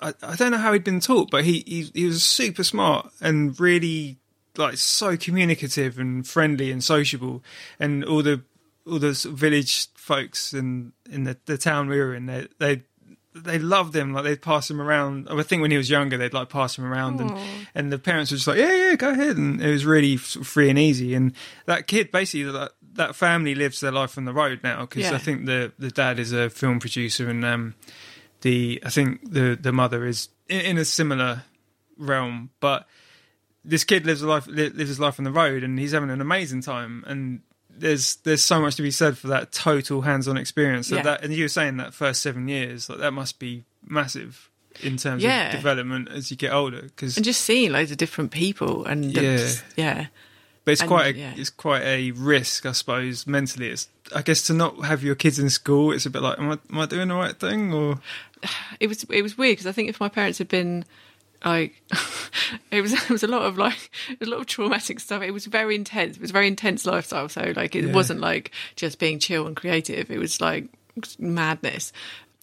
I, 0.02 0.14
I 0.22 0.36
don't 0.36 0.52
know 0.52 0.58
how 0.58 0.74
he'd 0.74 0.84
been 0.84 1.00
taught, 1.00 1.32
but 1.32 1.44
he, 1.44 1.64
he 1.66 1.90
he 1.94 2.06
was 2.06 2.24
super 2.24 2.64
smart 2.64 3.12
and 3.22 3.60
really 3.60 4.18
like 4.56 4.78
so 4.78 5.18
communicative 5.18 6.00
and 6.00 6.28
friendly 6.28 6.72
and 6.72 6.84
sociable, 6.84 7.44
and 7.80 8.04
all 8.04 8.22
the 8.22 8.44
all 8.86 9.00
the 9.00 9.16
sort 9.16 9.34
of 9.34 9.40
village 9.40 9.88
folks 9.96 10.54
in 10.54 10.94
in 11.10 11.24
the, 11.24 11.38
the 11.46 11.58
town 11.58 11.88
we 11.88 11.98
were 11.98 12.14
in, 12.14 12.28
they 12.28 12.48
they 12.60 12.84
they 13.34 13.60
loved 13.60 13.96
him. 13.96 14.14
Like 14.14 14.24
they'd 14.24 14.42
pass 14.42 14.70
him 14.70 14.82
around. 14.82 15.28
I 15.30 15.42
think 15.44 15.62
when 15.62 15.72
he 15.72 15.78
was 15.78 15.90
younger, 15.90 16.18
they'd 16.18 16.34
like 16.34 16.50
pass 16.50 16.78
him 16.78 16.86
around, 16.86 17.20
and 17.20 17.36
and 17.74 17.92
the 17.92 18.00
parents 18.00 18.32
were 18.32 18.38
just 18.38 18.48
like, 18.48 18.60
yeah, 18.60 18.74
yeah, 18.74 18.96
go 18.96 19.10
ahead, 19.10 19.38
and 19.38 19.62
it 19.62 19.72
was 19.72 19.86
really 19.86 20.18
free 20.18 20.70
and 20.70 20.78
easy. 20.78 21.16
And 21.16 21.34
that 21.66 21.88
kid 21.88 22.12
basically 22.12 22.52
that 22.52 22.74
that 22.98 23.16
family 23.16 23.56
lives 23.56 23.80
their 23.80 23.92
life 23.92 24.18
on 24.18 24.26
the 24.26 24.34
road 24.34 24.60
now 24.64 24.82
because 24.82 25.04
Yeah. 25.04 25.14
I 25.16 25.18
think 25.18 25.46
the 25.46 25.72
the 25.80 25.90
dad 25.90 26.20
is 26.20 26.32
a 26.34 26.50
film 26.50 26.80
producer 26.80 27.30
and 27.30 27.44
um 27.46 27.76
the 28.42 28.80
I 28.86 28.90
think 28.90 29.32
the 29.32 29.58
the 29.60 29.72
mother 29.72 30.06
is 30.06 30.30
in, 30.50 30.78
a 30.78 30.86
similar 30.86 31.44
realm, 31.98 32.50
but 32.60 32.88
this 33.66 33.84
kid 33.84 34.06
lives 34.06 34.22
a 34.22 34.28
life 34.28 34.48
lives 34.48 34.78
his 34.78 35.00
life 35.00 35.20
on 35.20 35.26
the 35.26 35.32
road, 35.32 35.64
and 35.64 35.78
he's 35.80 35.92
having 35.92 36.10
an 36.10 36.22
amazing 36.22 36.62
time. 36.62 37.04
And 37.08 37.42
there's 37.70 38.16
there's 38.18 38.42
so 38.44 38.62
much 38.62 38.76
to 38.76 38.82
be 38.82 38.92
said 38.92 39.18
for 39.18 39.28
that 39.28 39.52
total 39.52 40.02
hands-on 40.02 40.38
experience. 40.38 40.88
So 40.88 40.96
Yeah. 40.98 41.04
that, 41.04 41.24
and 41.24 41.34
you 41.34 41.44
were 41.44 41.50
saying 41.50 41.78
that 41.78 41.94
first 41.94 42.22
seven 42.22 42.48
years, 42.48 42.90
like 42.90 43.00
that 43.00 43.12
must 43.12 43.40
be 43.40 43.64
massive 43.86 44.50
in 44.82 44.96
terms 44.98 45.22
Yeah. 45.24 45.48
of 45.48 45.56
development 45.56 46.08
as 46.10 46.30
you 46.32 46.38
get 46.38 46.54
older. 46.54 46.84
Because 46.84 47.18
and 47.18 47.26
just 47.26 47.42
seeing 47.42 47.72
loads 47.72 47.92
of 47.92 47.98
different 47.98 48.32
people 48.32 48.86
and 48.86 49.12
Yeah. 49.12 49.50
yeah, 49.76 50.06
But 50.68 50.74
it's 50.74 50.82
And, 50.82 50.90
quite 50.90 51.16
a, 51.16 51.18
yeah. 51.18 51.34
it's 51.38 51.50
quite 51.50 51.82
a 51.84 52.12
risk, 52.12 52.66
I 52.66 52.74
suppose. 52.74 53.26
Mentally, 53.26 53.70
it's 53.70 53.88
I 54.14 54.22
guess 54.22 54.42
to 54.48 54.54
not 54.54 54.84
have 54.84 55.02
your 55.02 55.16
kids 55.16 55.40
in 55.40 55.50
school. 55.50 55.94
It's 55.94 56.06
a 56.06 56.10
bit 56.10 56.22
like, 56.22 56.38
am 56.38 56.50
I 56.52 56.58
am 56.70 56.80
I 56.80 56.86
doing 56.86 57.08
the 57.08 57.16
right 57.16 57.40
thing? 57.40 57.74
Or 57.74 58.02
it 58.82 58.88
was 58.88 59.06
it 59.06 59.22
was 59.22 59.38
weird 59.38 59.54
because 59.54 59.66
I 59.66 59.72
think 59.72 59.88
if 59.88 60.02
my 60.02 60.10
parents 60.10 60.40
had 60.40 60.50
been 60.50 60.84
like 61.46 61.82
it 62.72 62.82
was 62.82 62.92
it 62.92 63.10
was 63.10 63.24
a 63.24 63.28
lot 63.28 63.44
of 63.44 63.58
like 63.58 63.92
a 64.22 64.26
lot 64.26 64.42
of 64.42 64.46
traumatic 64.48 65.00
stuff. 65.00 65.24
It 65.24 65.32
was 65.32 65.46
very 65.46 65.74
intense. 65.74 66.18
It 66.18 66.22
was 66.22 66.32
a 66.32 66.34
very 66.34 66.48
intense 66.50 66.86
lifestyle. 66.86 67.30
So 67.30 67.54
like 67.56 67.74
it 67.74 67.86
Yeah. 67.86 67.94
wasn't 67.94 68.20
like 68.20 68.52
just 68.76 69.00
being 69.00 69.20
chill 69.20 69.48
and 69.48 69.56
creative. 69.56 70.12
It 70.12 70.20
was 70.20 70.42
like 70.42 70.68
madness. 71.18 71.94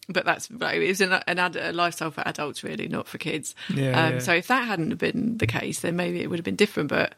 But 0.09 0.25
that's 0.25 0.49
right. 0.49 0.81
It 0.81 0.87
was 0.87 1.01
an, 1.01 1.13
an 1.27 1.37
ad, 1.37 1.55
a 1.55 1.73
lifestyle 1.73 2.09
for 2.09 2.21
adults, 2.27 2.63
really, 2.63 2.87
not 2.87 3.07
for 3.07 3.19
kids. 3.19 3.53
Yeah, 3.69 3.89
um, 4.07 4.13
yeah. 4.13 4.19
So 4.19 4.33
if 4.33 4.47
that 4.47 4.67
hadn't 4.67 4.95
been 4.97 5.37
the 5.37 5.45
case, 5.47 5.81
then 5.81 5.95
maybe 5.95 6.21
it 6.21 6.29
would 6.31 6.39
have 6.39 6.43
been 6.45 6.55
different. 6.55 6.89
But 6.89 7.13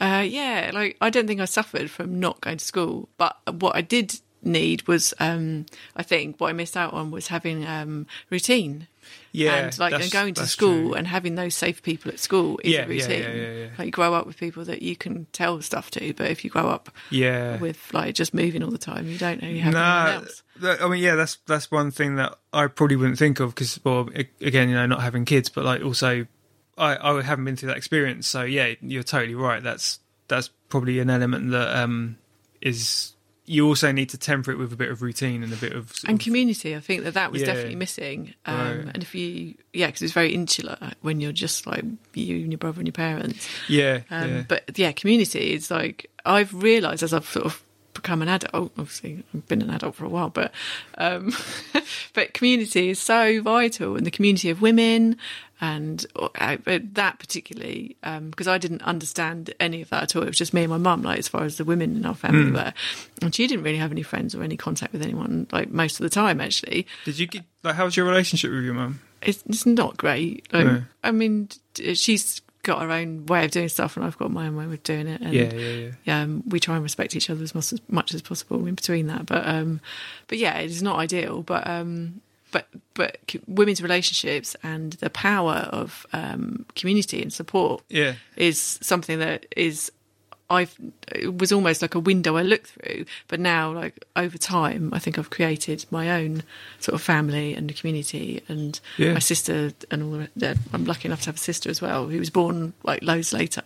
uh, 0.00 0.24
yeah, 0.26 0.70
like 0.72 0.96
I 1.00 1.10
don't 1.10 1.26
think 1.26 1.40
I 1.40 1.44
suffered 1.46 1.90
from 1.90 2.18
not 2.20 2.40
going 2.40 2.58
to 2.58 2.64
school. 2.64 3.08
But 3.18 3.36
what 3.60 3.76
I 3.76 3.80
did 3.82 4.20
need 4.42 4.86
was, 4.88 5.14
um, 5.20 5.66
I 5.94 6.02
think, 6.02 6.40
what 6.40 6.48
I 6.48 6.52
missed 6.52 6.76
out 6.76 6.92
on 6.92 7.10
was 7.10 7.28
having 7.28 7.66
um, 7.66 8.06
routine. 8.30 8.88
Yeah, 9.32 9.54
and 9.56 9.78
like 9.78 9.92
and 9.94 10.10
going 10.12 10.34
to 10.34 10.46
school 10.46 10.88
true. 10.90 10.94
and 10.94 11.06
having 11.06 11.34
those 11.34 11.54
safe 11.54 11.82
people 11.82 12.12
at 12.12 12.20
school 12.20 12.60
is 12.62 12.72
Yeah, 12.72 12.84
routine. 12.84 13.22
yeah, 13.22 13.32
yeah, 13.32 13.52
yeah. 13.52 13.66
Like 13.78 13.86
you 13.86 13.90
grow 13.90 14.14
up 14.14 14.26
with 14.26 14.36
people 14.36 14.64
that 14.66 14.82
you 14.82 14.94
can 14.94 15.26
tell 15.32 15.60
stuff 15.62 15.90
to, 15.92 16.12
but 16.14 16.30
if 16.30 16.44
you 16.44 16.50
grow 16.50 16.68
up 16.68 16.90
yeah, 17.10 17.58
with 17.58 17.92
like 17.92 18.14
just 18.14 18.32
moving 18.34 18.62
all 18.62 18.70
the 18.70 18.78
time, 18.78 19.06
you 19.08 19.18
don't 19.18 19.42
really 19.42 19.58
have 19.58 19.74
anyone 19.74 20.24
Nah, 20.24 20.24
that- 20.60 20.82
I 20.82 20.88
mean, 20.88 21.02
yeah, 21.02 21.14
that's 21.16 21.36
that's 21.46 21.70
one 21.70 21.90
thing 21.90 22.16
that 22.16 22.36
I 22.52 22.66
probably 22.68 22.96
wouldn't 22.96 23.18
think 23.18 23.40
of 23.40 23.54
because, 23.54 23.80
well, 23.82 24.08
again, 24.40 24.68
you 24.68 24.74
know, 24.74 24.86
not 24.86 25.02
having 25.02 25.24
kids, 25.24 25.48
but 25.48 25.64
like 25.64 25.82
also, 25.82 26.26
I 26.82 27.10
I 27.18 27.22
haven't 27.22 27.44
been 27.44 27.56
through 27.56 27.68
that 27.68 27.76
experience, 27.76 28.26
so 28.26 28.42
yeah, 28.42 28.74
you're 28.80 29.02
totally 29.02 29.34
right. 29.34 29.62
That's 29.62 30.00
that's 30.28 30.48
probably 30.68 30.98
an 31.00 31.10
element 31.10 31.50
that 31.52 31.76
um 31.82 32.16
is 32.60 33.12
you 33.44 33.66
also 33.66 33.90
need 33.90 34.08
to 34.08 34.16
temper 34.16 34.52
it 34.52 34.56
with 34.56 34.72
a 34.72 34.76
bit 34.76 34.88
of 34.88 35.02
routine 35.02 35.42
and 35.42 35.52
a 35.52 35.56
bit 35.56 35.72
of, 35.72 35.92
And 36.06 36.14
of- 36.18 36.24
community, 36.24 36.76
I 36.76 36.80
think 36.80 37.02
that 37.02 37.14
that 37.14 37.32
was 37.32 37.40
Yeah. 37.40 37.48
definitely 37.48 37.74
missing. 37.74 38.34
Um, 38.46 38.56
Right. 38.56 38.94
And 38.94 39.02
if 39.02 39.16
you, 39.16 39.56
yeah, 39.72 39.86
because 39.86 40.02
it's 40.02 40.12
very 40.12 40.32
insular 40.32 40.78
when 41.00 41.20
you're 41.20 41.32
just 41.32 41.66
like 41.66 41.84
you 42.14 42.36
and 42.36 42.52
your 42.52 42.58
brother 42.58 42.78
and 42.78 42.86
your 42.86 42.92
parents. 42.92 43.48
yeah, 43.68 44.02
Um, 44.12 44.30
yeah. 44.30 44.42
But 44.46 44.78
yeah, 44.78 44.92
community 44.92 45.54
is 45.54 45.72
like 45.72 46.08
I've 46.24 46.54
realised 46.54 47.02
as 47.02 47.12
I've 47.12 47.28
sort 47.28 47.46
of 47.46 47.60
become 48.02 48.22
an 48.22 48.28
adult. 48.28 48.72
Obviously, 48.78 49.22
I've 49.34 49.46
been 49.48 49.62
an 49.62 49.70
adult 49.70 49.94
for 49.94 50.04
a 50.04 50.08
while, 50.08 50.28
but 50.30 50.52
um, 50.98 51.32
but 52.14 52.34
community 52.34 52.90
is 52.90 52.98
so 52.98 53.40
vital, 53.42 53.96
and 53.96 54.04
the 54.06 54.10
community 54.10 54.50
of 54.50 54.60
women, 54.60 55.16
and 55.60 56.04
uh, 56.16 56.56
that 56.66 57.18
particularly 57.18 57.96
because 58.30 58.48
I 58.48 58.58
didn't 58.58 58.82
understand 58.82 59.54
any 59.60 59.82
of 59.82 59.90
that 59.90 60.02
at 60.02 60.16
all. 60.16 60.22
It 60.22 60.26
was 60.26 60.38
just 60.38 60.52
me 60.54 60.62
and 60.62 60.70
my 60.70 60.78
mum, 60.78 61.02
like 61.02 61.18
as 61.18 61.28
far 61.28 61.44
as 61.44 61.56
the 61.56 61.64
women 61.64 61.96
in 61.96 62.04
our 62.04 62.14
family 62.14 62.48
Hmm. 62.50 62.54
were, 62.54 62.72
and 63.22 63.34
she 63.34 63.46
didn't 63.46 63.64
really 63.64 63.78
have 63.78 63.92
any 63.92 64.02
friends 64.02 64.34
or 64.34 64.42
any 64.42 64.56
contact 64.56 64.92
with 64.92 65.02
anyone 65.02 65.46
like 65.52 65.70
most 65.70 66.00
of 66.00 66.04
the 66.04 66.10
time. 66.10 66.40
Actually, 66.40 66.86
Did 67.04 67.18
you 67.18 67.26
get 67.26 67.44
like 67.62 67.76
how's 67.76 67.96
your 67.96 68.06
relationship 68.06 68.50
with 68.50 68.64
your 68.64 68.74
mum? 68.74 69.00
it's, 69.22 69.44
it's 69.46 69.64
not 69.66 69.96
great. 69.96 70.46
Like, 70.52 70.64
No. 70.66 70.82
I 71.04 71.12
mean, 71.12 71.48
she's 71.94 72.40
got 72.62 72.78
our 72.78 72.90
own 72.90 73.26
way 73.26 73.44
of 73.44 73.50
doing 73.50 73.68
stuff, 73.68 73.96
and 73.96 74.04
I've 74.06 74.16
got 74.18 74.30
my 74.30 74.46
own 74.46 74.56
way 74.56 74.64
of 74.64 74.82
doing 74.82 75.08
it. 75.08 75.20
And, 75.20 75.32
Yeah, 75.34 75.52
yeah, 75.52 75.90
yeah. 76.04 76.22
Um, 76.22 76.42
we 76.46 76.60
try 76.60 76.74
and 76.74 76.82
respect 76.82 77.16
each 77.16 77.28
other 77.30 77.42
as 77.42 77.54
much 77.54 77.72
as, 77.72 77.80
much 77.88 78.14
as 78.14 78.22
possible 78.22 78.66
in 78.66 78.74
between 78.74 79.06
that. 79.08 79.26
But 79.26 79.46
um, 79.46 79.80
but 80.28 80.38
yeah, 80.38 80.58
it 80.58 80.70
is 80.70 80.82
not 80.82 80.98
ideal. 80.98 81.42
But 81.42 81.66
um, 81.66 82.20
but 82.52 82.68
but 82.94 83.18
women's 83.46 83.82
relationships 83.82 84.54
and 84.62 84.92
the 84.94 85.10
power 85.10 85.68
of 85.72 86.06
um, 86.12 86.66
community 86.74 87.20
and 87.22 87.32
support 87.32 87.82
Yeah. 87.88 88.14
is 88.36 88.78
something 88.82 89.18
that 89.20 89.46
is 89.56 89.90
I've 90.52 90.74
it 91.10 91.38
was 91.38 91.50
almost 91.52 91.82
like 91.82 91.94
a 91.94 92.00
window 92.00 92.36
I 92.36 92.42
looked 92.42 92.68
through, 92.68 93.04
but 93.28 93.40
now 93.40 93.72
like 93.72 94.04
over 94.14 94.38
time, 94.38 94.90
I 94.92 94.98
think 94.98 95.18
I've 95.18 95.30
created 95.30 95.84
my 95.90 96.10
own 96.10 96.42
sort 96.80 96.94
of 96.94 97.02
family 97.02 97.54
and 97.54 97.74
community, 97.76 98.42
and 98.48 98.78
Yeah. 98.98 99.14
my 99.14 99.18
sister 99.20 99.72
and 99.90 100.02
all. 100.02 100.10
The, 100.12 100.28
the- 100.36 100.58
I'm 100.72 100.84
lucky 100.84 101.06
enough 101.08 101.20
to 101.22 101.26
have 101.26 101.36
a 101.36 101.38
sister 101.50 101.70
as 101.70 101.80
well, 101.82 102.06
who 102.08 102.18
was 102.18 102.30
born 102.30 102.72
like 102.84 103.02
loads 103.02 103.32
later 103.32 103.62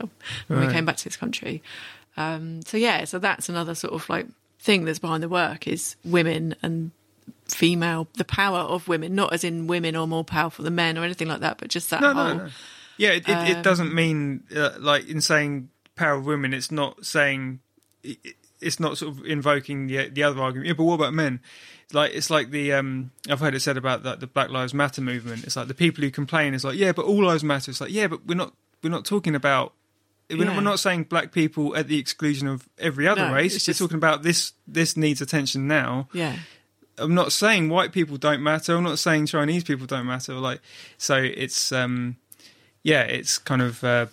when 0.46 0.58
Right. 0.58 0.68
we 0.68 0.72
came 0.72 0.84
back 0.84 0.96
to 0.98 1.04
this 1.04 1.16
country. 1.16 1.62
Um, 2.16 2.62
so 2.62 2.76
yeah, 2.76 3.04
so 3.04 3.18
that's 3.18 3.48
another 3.48 3.74
sort 3.74 3.92
of 3.92 4.08
like 4.08 4.26
thing 4.60 4.84
that's 4.86 4.98
behind 4.98 5.22
the 5.22 5.28
work 5.28 5.66
is 5.68 5.96
women 6.04 6.54
and 6.62 6.90
female, 7.48 8.08
the 8.14 8.24
power 8.24 8.58
of 8.60 8.88
women, 8.88 9.14
not 9.14 9.32
as 9.32 9.44
in 9.44 9.66
women 9.66 9.94
are 9.96 10.06
more 10.06 10.24
powerful 10.24 10.64
than 10.64 10.74
men 10.74 10.96
or 10.98 11.04
anything 11.04 11.28
like 11.28 11.40
that, 11.40 11.58
but 11.58 11.68
just 11.68 11.90
that 11.90 12.00
No, 12.00 12.12
whole. 12.14 12.24
no, 12.24 12.44
no. 12.44 12.50
Yeah, 12.96 13.10
it, 13.10 13.28
it, 13.28 13.32
Um, 13.36 13.46
it 13.46 13.62
doesn't 13.62 13.92
mean 13.94 14.44
uh, 14.56 14.70
like 14.78 15.06
in 15.08 15.20
saying 15.20 15.68
power 15.96 16.14
of 16.14 16.26
women. 16.26 16.54
It's 16.54 16.70
not 16.70 17.04
saying 17.04 17.60
it's 18.60 18.80
not 18.80 18.96
sort 18.98 19.16
of 19.18 19.24
invoking 19.26 19.86
the 19.86 20.08
the 20.08 20.22
other 20.22 20.40
argument. 20.40 20.68
Yeah, 20.68 20.74
but 20.74 20.84
what 20.84 20.94
about 20.94 21.14
men? 21.14 21.40
It's 21.84 21.94
like 21.94 22.12
it's 22.14 22.30
like 22.30 22.50
the 22.50 22.72
um 22.72 23.10
I've 23.28 23.40
heard 23.40 23.54
it 23.54 23.60
said 23.60 23.76
about 23.76 24.04
like 24.04 24.20
the 24.20 24.26
Black 24.26 24.50
Lives 24.50 24.74
Matter 24.74 25.00
movement. 25.00 25.44
It's 25.44 25.56
like 25.56 25.68
the 25.68 25.74
people 25.74 26.02
who 26.04 26.10
complain 26.10 26.54
is 26.54 26.64
like 26.64 26.76
yeah, 26.78 26.92
but 26.92 27.04
all 27.04 27.24
lives 27.24 27.44
matter. 27.44 27.70
It's 27.70 27.80
like 27.80 27.92
yeah, 27.92 28.06
but 28.06 28.26
we're 28.26 28.34
not 28.36 28.52
we're 28.82 28.90
not 28.90 29.04
talking 29.04 29.34
about. 29.34 29.72
We're, 30.28 30.44
not, 30.44 30.56
we're 30.56 30.62
not 30.62 30.80
saying 30.80 31.04
black 31.04 31.30
people 31.30 31.76
at 31.76 31.86
the 31.86 32.00
exclusion 32.00 32.48
of 32.48 32.68
every 32.80 33.06
other 33.06 33.28
No, 33.28 33.32
race. 33.32 33.54
it's 33.54 33.64
We're 33.68 33.70
just- 33.74 33.78
talking 33.78 33.96
about 33.96 34.24
this. 34.24 34.54
This 34.66 34.96
needs 34.96 35.20
attention 35.20 35.68
now. 35.68 36.08
Yeah. 36.12 36.34
I'm 36.98 37.14
not 37.14 37.30
saying 37.30 37.68
white 37.68 37.92
people 37.92 38.16
don't 38.16 38.42
matter. 38.42 38.74
I'm 38.74 38.82
not 38.82 38.98
saying 38.98 39.26
Chinese 39.26 39.62
people 39.62 39.86
don't 39.86 40.04
matter. 40.06 40.34
Like, 40.34 40.60
so 40.98 41.14
it's 41.14 41.70
um, 41.70 42.16
yeah, 42.82 43.02
it's 43.02 43.38
kind 43.38 43.62
of 43.62 43.84
uh, 43.84 44.06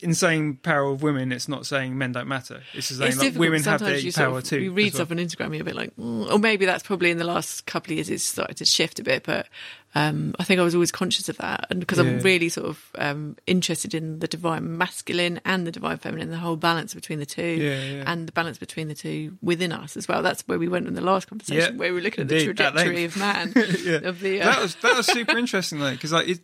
in 0.00 0.14
saying 0.14 0.56
power 0.56 0.84
of 0.90 1.02
women. 1.02 1.32
It's 1.32 1.48
not 1.48 1.66
saying 1.66 1.96
men 1.98 2.12
don't 2.12 2.28
matter. 2.28 2.62
It's 2.74 2.88
just 2.88 3.00
saying 3.00 3.12
it's 3.12 3.20
like 3.20 3.34
women 3.34 3.62
have 3.64 3.80
their 3.80 3.96
you 3.98 4.10
sort 4.10 4.28
power 4.28 4.38
of- 4.38 4.44
too. 4.44 4.60
You 4.60 4.72
read 4.72 4.92
well. 4.94 5.06
stuff 5.06 5.10
on 5.10 5.18
Instagram, 5.18 5.52
you're 5.52 5.62
a 5.62 5.64
bit 5.64 5.76
like, 5.76 5.96
mm, 5.96 6.30
or 6.32 6.38
maybe 6.38 6.66
that's 6.66 6.82
probably 6.82 7.10
in 7.10 7.18
the 7.18 7.24
last 7.24 7.66
couple 7.66 7.92
of 7.92 7.96
years 7.96 8.10
it's 8.10 8.24
started 8.24 8.56
to 8.58 8.64
shift 8.64 8.98
a 8.98 9.02
bit. 9.02 9.24
But 9.24 9.46
um, 9.94 10.34
I 10.38 10.44
think 10.44 10.60
I 10.60 10.64
was 10.64 10.74
always 10.74 10.92
conscious 10.92 11.28
of 11.30 11.38
that, 11.38 11.66
and 11.70 11.80
because 11.80 11.98
Yeah. 11.98 12.04
I'm 12.04 12.20
really 12.20 12.50
sort 12.50 12.66
of 12.68 12.84
um, 12.96 13.36
interested 13.46 13.94
in 13.94 14.18
the 14.18 14.28
divine 14.28 14.76
masculine 14.76 15.40
and 15.46 15.66
the 15.66 15.72
divine 15.72 15.96
feminine, 15.96 16.30
the 16.30 16.36
whole 16.36 16.56
balance 16.56 16.92
between 16.94 17.18
the 17.20 17.26
two, 17.26 17.42
Yeah, 17.42 17.82
yeah. 17.82 18.04
and 18.06 18.28
the 18.28 18.32
balance 18.32 18.58
between 18.58 18.88
the 18.88 18.94
two 18.94 19.38
within 19.42 19.72
us 19.72 19.96
as 19.96 20.06
well. 20.06 20.22
That's 20.22 20.42
where 20.46 20.58
we 20.58 20.68
went 20.68 20.86
in 20.88 20.94
the 20.94 21.00
last 21.00 21.28
conversation, 21.28 21.78
where 21.78 21.88
we 21.90 21.96
were 21.96 22.02
looking 22.02 22.22
indeed, 22.22 22.36
at 22.36 22.56
the 22.56 22.70
trajectory 22.70 23.04
of 23.04 23.16
man. 23.16 23.52
yeah. 23.56 23.94
Of 24.08 24.20
the 24.20 24.42
uh, 24.42 24.44
that 24.44 24.62
was 24.62 24.74
that 24.76 24.96
was 24.96 25.06
super 25.06 25.38
interesting 25.38 25.78
though, 25.80 25.92
because 25.92 26.12
like, 26.12 26.28
it, 26.28 26.40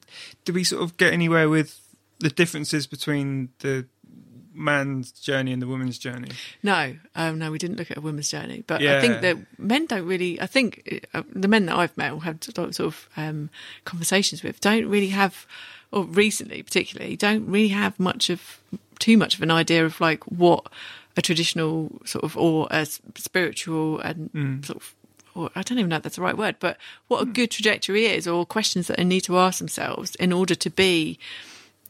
did 0.47 0.55
we 0.55 0.65
sort 0.65 0.83
of 0.83 0.97
get 0.97 1.13
anywhere 1.13 1.49
with 1.51 1.79
the 2.21 2.31
differences 2.31 2.87
between 2.87 3.51
the 3.61 3.87
man's 4.53 5.11
journey 5.11 5.53
and 5.53 5.61
the 5.61 5.67
woman's 5.67 5.99
journey? 5.99 6.29
No, 6.62 6.95
um, 7.17 7.39
no, 7.39 7.51
we 7.51 7.59
didn't 7.59 7.77
look 7.77 7.91
at 7.91 7.97
a 7.97 8.01
woman's 8.01 8.31
journey. 8.31 8.62
But 8.67 8.83
I 8.83 9.01
think 9.01 9.21
that 9.23 9.37
men 9.59 9.87
don't 9.87 10.07
really. 10.07 10.41
I 10.41 10.47
think 10.47 11.07
uh, 11.12 11.23
the 11.33 11.49
men 11.49 11.67
that 11.67 11.77
I've 11.77 11.97
met 11.97 12.12
or 12.12 12.23
had 12.23 12.45
sort 12.45 12.81
of 12.81 13.09
um, 13.17 13.51
conversations 13.85 14.43
with 14.43 14.61
don't 14.61 14.87
really 14.87 15.09
have, 15.09 15.47
or 15.93 16.05
recently 16.05 16.62
particularly, 16.62 17.17
don't 17.17 17.47
really 17.47 17.69
have 17.69 17.99
much 17.99 18.31
of 18.31 18.61
too 19.01 19.17
much 19.19 19.35
of 19.35 19.43
an 19.43 19.51
idea 19.51 19.85
of 19.85 20.01
like 20.01 20.23
what 20.25 20.69
a 21.17 21.23
traditional 21.23 22.01
sort 22.05 22.25
of 22.25 22.37
or 22.37 22.69
a 22.71 22.87
spiritual 23.17 23.99
and 24.01 24.31
Mm. 24.33 24.65
sort 24.65 24.77
of. 24.79 24.95
Or 25.37 25.51
I 25.57 25.62
don't 25.62 25.79
even 25.79 25.89
know 25.89 25.97
if 25.97 26.05
that's 26.05 26.15
the 26.15 26.23
right 26.23 26.39
word, 26.39 26.57
but 26.61 26.77
what 27.09 27.21
a 27.21 27.27
good 27.27 27.51
trajectory 27.51 28.07
is, 28.07 28.29
or 28.29 28.47
questions 28.47 28.87
that 28.87 28.99
they 28.99 29.05
need 29.05 29.23
to 29.23 29.37
ask 29.37 29.59
themselves 29.59 30.15
in 30.15 30.33
order 30.33 30.55
to 30.55 30.71
be 30.71 31.19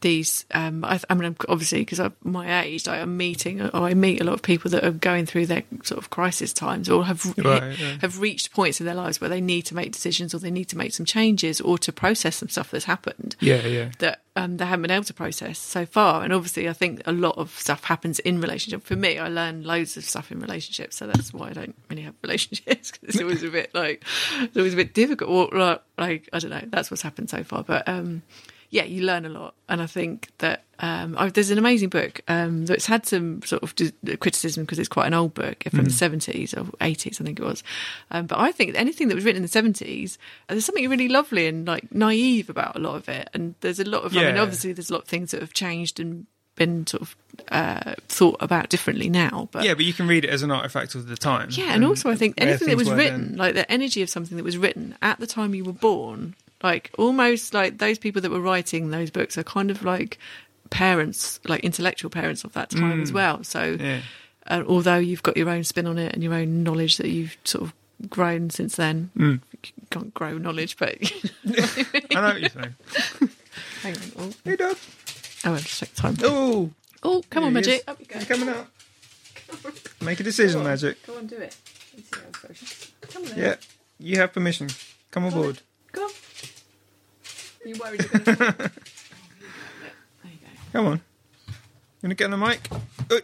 these 0.05 0.45
um 0.51 0.85
I, 0.85 0.99
I 1.09 1.13
mean 1.15 1.35
obviously 1.49 1.79
because 1.79 1.99
I'm 1.99 2.13
my 2.23 2.61
age 2.63 2.87
I'm 2.87 3.17
meeting 3.17 3.61
or 3.61 3.75
I 3.89 3.93
meet 3.95 4.21
a 4.21 4.23
lot 4.23 4.33
of 4.33 4.41
people 4.41 4.69
that 4.71 4.83
are 4.83 4.91
going 4.91 5.25
through 5.25 5.47
their 5.47 5.63
sort 5.83 5.97
of 5.97 6.09
crisis 6.11 6.53
times 6.53 6.89
or 6.89 7.03
have 7.05 7.25
Right, 7.37 7.77
yeah. 7.77 7.97
have 8.01 8.19
reached 8.19 8.51
points 8.53 8.79
in 8.79 8.85
their 8.85 8.95
lives 8.95 9.19
where 9.19 9.29
they 9.29 9.41
need 9.41 9.63
to 9.63 9.75
make 9.75 9.91
decisions 9.91 10.33
or 10.33 10.39
they 10.39 10.51
need 10.51 10.69
to 10.69 10.77
make 10.77 10.93
some 10.93 11.05
changes 11.05 11.59
or 11.59 11.77
to 11.79 11.91
process 11.91 12.35
some 12.37 12.49
stuff 12.49 12.69
that's 12.71 12.85
happened 12.85 13.35
Yeah, 13.39 13.65
yeah. 13.65 13.89
that 13.99 14.21
um, 14.37 14.57
they 14.57 14.65
haven't 14.65 14.81
been 14.83 14.91
able 14.91 15.05
to 15.05 15.13
process 15.13 15.57
so 15.57 15.85
far. 15.85 16.21
And 16.23 16.33
obviously, 16.33 16.67
I 16.67 16.73
think 16.73 17.01
a 17.05 17.13
lot 17.13 17.37
of 17.37 17.57
stuff 17.57 17.85
happens 17.85 18.19
in 18.19 18.41
relationship. 18.41 18.83
For 18.83 18.97
me, 18.97 19.17
I 19.17 19.29
learn 19.29 19.63
loads 19.63 19.95
of 19.95 20.03
stuff 20.03 20.29
in 20.29 20.41
relationships, 20.41 20.97
so 20.97 21.07
that's 21.07 21.33
why 21.33 21.49
I 21.51 21.53
don't 21.53 21.73
really 21.89 22.01
have 22.01 22.15
relationships 22.21 22.91
'cause 22.91 22.99
it's 23.03 23.21
always 23.21 23.43
a 23.43 23.49
bit 23.49 23.73
like 23.73 24.03
it's 24.41 24.57
always 24.57 24.73
a 24.73 24.75
bit 24.75 24.93
difficult. 24.93 25.29
Or 25.29 25.57
like, 25.57 25.81
like 25.97 26.29
I 26.33 26.39
don't 26.39 26.51
know, 26.51 26.63
that's 26.67 26.91
what's 26.91 27.01
happened 27.01 27.29
so 27.29 27.45
far. 27.45 27.63
But 27.63 27.87
um, 27.87 28.23
yeah, 28.69 28.83
you 28.83 29.03
learn 29.03 29.25
a 29.25 29.29
lot, 29.29 29.53
and 29.69 29.81
I 29.81 29.87
think 29.87 30.29
that 30.39 30.63
um, 30.79 31.15
I, 31.17 31.29
there's 31.29 31.51
an 31.51 31.57
amazing 31.57 31.89
book 31.89 32.21
um, 32.27 32.65
that's 32.65 32.85
had 32.85 33.05
some 33.05 33.41
sort 33.43 33.63
of 33.63 33.75
criticism 34.19 34.63
because 34.65 34.79
it's 34.79 34.89
quite 34.89 35.07
an 35.07 35.13
old 35.13 35.33
book 35.33 35.63
from 35.69 35.85
the 35.85 35.89
70s 35.89 36.53
or 36.53 36.65
80s, 36.77 37.21
I 37.21 37.23
think 37.23 37.39
it 37.39 37.45
was. 37.45 37.63
Um, 38.11 38.25
but 38.25 38.39
I 38.39 38.51
think 38.51 38.75
anything 38.75 39.07
that 39.07 39.15
was 39.15 39.23
written 39.23 39.43
in 39.43 39.49
the 39.49 39.73
70s, 39.73 40.17
uh, 40.17 40.53
there's 40.53 40.65
something 40.65 40.89
really 40.89 41.07
lovely 41.07 41.47
and 41.47 41.65
like 41.65 41.93
naive 41.93 42.49
about 42.49 42.75
a 42.75 42.79
lot 42.79 42.95
of 42.95 43.07
it. 43.07 43.29
And 43.33 43.55
there's 43.61 43.79
a 43.79 43.85
lot 43.85 44.03
of, 44.03 44.15
I 44.17 44.25
mean, 44.25 44.37
obviously 44.37 44.73
there's 44.73 44.89
a 44.89 44.93
lot 44.93 45.03
of 45.03 45.07
things 45.07 45.31
that 45.31 45.39
have 45.41 45.53
changed 45.53 45.99
and 45.99 46.25
been 46.55 46.87
sort 46.87 47.01
of 47.03 47.15
uh, 47.49 47.95
thought 48.07 48.37
about 48.39 48.69
differently 48.69 49.09
now. 49.09 49.47
But 49.51 49.63
Yeah, 49.63 49.75
but 49.75 49.85
you 49.85 49.93
can 49.93 50.07
read 50.07 50.25
it 50.25 50.29
as 50.29 50.41
an 50.41 50.51
artifact 50.51 50.95
of 50.95 51.07
the 51.07 51.15
time. 51.17 51.49
yeah, 51.51 51.73
and 51.73 51.85
also 51.85 52.09
I 52.09 52.15
think 52.15 52.35
anything 52.37 52.67
that 52.67 52.77
was 52.77 52.89
written, 52.91 53.29
then. 53.29 53.37
like 53.37 53.55
the 53.55 53.69
energy 53.71 54.01
of 54.01 54.09
something 54.09 54.35
that 54.37 54.43
was 54.43 54.57
written 54.57 54.95
at 55.01 55.19
the 55.19 55.27
time 55.27 55.55
you 55.55 55.63
were 55.63 55.73
born, 55.73 56.35
like 56.63 56.91
almost 56.97 57.53
like 57.53 57.77
those 57.77 57.97
people 57.99 58.21
that 58.21 58.31
were 58.31 58.41
writing 58.41 58.89
those 58.89 59.11
books 59.11 59.37
are 59.37 59.43
kind 59.43 59.69
of 59.71 59.83
like 59.83 60.17
parents, 60.69 61.39
like 61.45 61.63
intellectual 61.63 62.09
parents 62.09 62.43
of 62.43 62.53
that 62.53 62.69
time 62.71 63.01
as 63.01 63.11
well. 63.11 63.43
So, 63.43 63.77
Mm. 63.77 63.79
Yeah. 63.81 64.01
uh, 64.47 64.63
although 64.67 64.97
you've 64.97 65.23
got 65.23 65.37
your 65.37 65.49
own 65.49 65.63
spin 65.63 65.85
on 65.87 65.97
it 65.97 66.13
and 66.13 66.23
your 66.23 66.33
own 66.33 66.63
knowledge 66.63 66.97
that 66.97 67.09
you've 67.09 67.37
sort 67.43 67.65
of 67.65 67.73
grown 68.09 68.49
since 68.49 68.75
then, 68.75 69.11
Mm. 69.17 69.41
you 69.63 69.69
can't 69.91 70.13
grow 70.13 70.37
knowledge, 70.37 70.77
but 70.77 70.97
I 71.47 72.15
know 72.15 72.21
what 72.21 72.41
you're 72.41 72.49
saying. 72.49 72.75
hang 73.83 73.95
on. 73.95 74.01
Oh, 74.17 74.33
Hey, 74.43 74.55
dog. 74.55 74.77
oh, 75.45 75.53
I'll 75.53 75.57
just 75.57 75.79
take 75.79 75.93
time. 75.95 76.17
Oh, 76.23 76.71
Oh, 77.03 77.21
come 77.29 77.43
on, 77.43 77.53
Here 77.53 77.61
he 77.61 77.67
Magic. 77.67 77.81
is. 77.81 77.87
Up 77.87 77.99
you 77.99 78.05
go. 78.07 78.17
he's 78.19 78.27
coming 78.27 78.49
out. 78.49 78.67
Make 80.01 80.19
a 80.19 80.23
decision, 80.23 80.63
Magic. 80.63 81.05
Go 81.05 81.17
on, 81.17 81.27
do 81.27 81.35
it. 81.37 81.55
Let's 81.95 82.09
see 82.09 82.91
how. 83.01 83.07
Come 83.13 83.21
on, 83.23 83.29
then. 83.29 83.37
Yeah, 83.37 83.55
you 83.99 84.17
have 84.17 84.33
permission. 84.33 84.69
Come 85.11 85.25
aboard. 85.25 85.61
Go 85.91 86.03
on. 86.05 86.11
Are 87.65 87.67
you 87.67 87.75
worried 87.83 88.01
you're 88.01 88.09
going 88.09 88.23
to... 88.37 88.53
There 88.53 88.71
you 90.25 90.37
go. 90.39 90.47
Come 90.71 90.85
on. 90.85 91.01
You 91.47 91.53
gonna 92.03 92.13
get 92.13 92.25
on 92.25 92.39
the 92.39 92.45
mic? 92.45 92.69
Oh. 93.09 93.19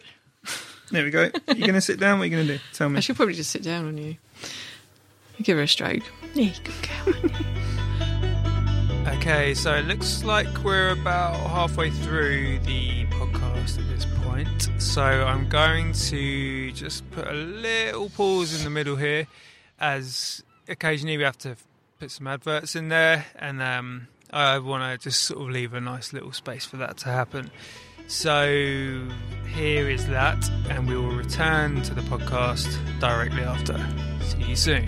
There 0.89 1.03
we 1.03 1.11
go. 1.11 1.29
You're 1.55 1.67
gonna 1.67 1.79
sit 1.79 1.99
down? 1.99 2.17
What 2.17 2.23
are 2.23 2.25
you 2.25 2.31
gonna 2.37 2.57
do? 2.57 2.59
Tell 2.73 2.89
me. 2.89 2.97
I 2.97 3.01
should 3.01 3.15
probably 3.15 3.35
just 3.35 3.51
sit 3.51 3.61
down 3.61 3.85
on 3.87 3.99
you. 3.99 4.17
Give 5.43 5.57
her 5.57 5.63
a 5.63 5.67
stroke. 5.67 6.01
Yeah, 6.33 6.45
you 6.45 6.51
good 6.63 7.21
girl. 7.21 7.31
Okay, 9.07 9.53
so 9.53 9.73
it 9.75 9.85
looks 9.85 10.23
like 10.23 10.47
we're 10.63 10.89
about 10.89 11.35
halfway 11.35 11.91
through 11.91 12.59
the 12.59 13.05
podcast 13.05 13.77
at 13.77 13.87
this 13.89 14.05
point. 14.23 14.69
So 14.79 15.03
I'm 15.03 15.47
going 15.49 15.93
to 15.93 16.71
just 16.71 17.09
put 17.11 17.27
a 17.27 17.33
little 17.33 18.09
pause 18.09 18.57
in 18.57 18.63
the 18.63 18.69
middle 18.71 18.95
here, 18.95 19.27
as 19.79 20.43
occasionally 20.67 21.17
we 21.17 21.23
have 21.23 21.37
to 21.39 21.55
put 21.99 22.09
some 22.09 22.25
adverts 22.25 22.75
in 22.75 22.89
there, 22.89 23.25
and 23.35 23.61
um, 23.61 24.07
I 24.31 24.59
want 24.59 24.83
to 24.83 25.03
just 25.03 25.23
sort 25.23 25.41
of 25.41 25.49
leave 25.49 25.73
a 25.73 25.81
nice 25.81 26.13
little 26.13 26.31
space 26.31 26.65
for 26.65 26.77
that 26.77 26.97
to 26.97 27.09
happen. 27.09 27.51
So 28.07 29.07
here 29.53 29.89
is 29.89 30.07
that, 30.07 30.49
and 30.69 30.87
we 30.87 30.95
will 30.95 31.15
return 31.15 31.81
to 31.83 31.93
the 31.93 32.01
podcast 32.01 32.67
directly 32.99 33.43
after. 33.43 33.77
See 34.21 34.43
you 34.43 34.55
soon. 34.55 34.87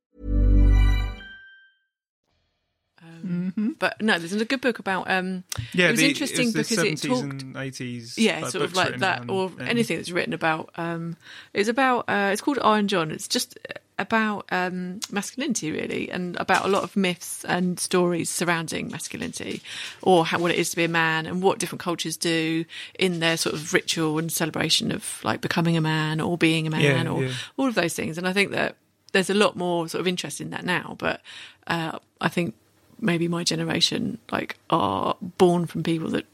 But 3.79 4.01
no, 4.01 4.17
there's 4.19 4.33
a 4.33 4.45
good 4.45 4.61
book 4.61 4.79
about. 4.79 5.09
Um, 5.09 5.43
Yeah, 5.73 5.87
it 5.87 5.91
was 5.91 5.99
the, 5.99 6.09
interesting 6.09 6.49
it 6.49 6.55
was 6.57 6.69
because 6.69 6.83
it 6.85 7.07
talked. 7.07 7.45
80s. 7.53 8.13
yeah, 8.17 8.41
like, 8.41 8.51
sort 8.51 8.63
of 8.63 8.75
like 8.75 8.97
that, 8.99 9.21
on 9.21 9.29
or 9.29 9.49
them. 9.49 9.67
anything 9.67 9.97
that's 9.97 10.11
written 10.11 10.33
about. 10.33 10.71
Um, 10.75 11.17
it's 11.53 11.69
about. 11.69 12.05
Uh, 12.07 12.29
it's 12.31 12.41
called 12.41 12.59
Iron 12.63 12.87
John. 12.87 13.11
It's 13.11 13.27
just 13.27 13.57
about 13.99 14.45
um, 14.51 14.99
masculinity, 15.11 15.71
really, 15.71 16.09
and 16.09 16.35
about 16.37 16.65
a 16.65 16.67
lot 16.67 16.83
of 16.83 16.95
myths 16.95 17.45
and 17.45 17.79
stories 17.79 18.29
surrounding 18.31 18.89
masculinity, 18.89 19.61
or 20.01 20.25
how 20.25 20.39
what 20.39 20.51
it 20.51 20.57
is 20.57 20.71
to 20.71 20.75
be 20.75 20.83
a 20.83 20.87
man, 20.87 21.25
and 21.27 21.43
what 21.43 21.59
different 21.59 21.81
cultures 21.81 22.17
do 22.17 22.65
in 22.97 23.19
their 23.19 23.37
sort 23.37 23.53
of 23.53 23.73
ritual 23.73 24.17
and 24.17 24.31
celebration 24.31 24.91
of 24.91 25.19
like 25.23 25.41
becoming 25.41 25.77
a 25.77 25.81
man 25.81 26.19
or 26.19 26.37
being 26.37 26.65
a 26.65 26.69
man, 26.71 26.81
Yeah, 26.81 27.11
or 27.11 27.23
yeah. 27.25 27.33
all 27.57 27.67
of 27.67 27.75
those 27.75 27.93
things. 27.93 28.17
And 28.17 28.27
I 28.27 28.33
think 28.33 28.51
that 28.51 28.75
there's 29.13 29.29
a 29.29 29.33
lot 29.35 29.55
more 29.55 29.87
sort 29.87 29.99
of 29.99 30.07
interest 30.07 30.41
in 30.41 30.49
that 30.51 30.63
now, 30.65 30.95
but 30.97 31.21
uh, 31.67 31.99
I 32.19 32.29
think 32.29 32.55
maybe 33.01 33.27
my 33.27 33.43
generation 33.43 34.19
like 34.31 34.57
are 34.69 35.15
born 35.37 35.65
from 35.65 35.83
people 35.83 36.09
that 36.09 36.25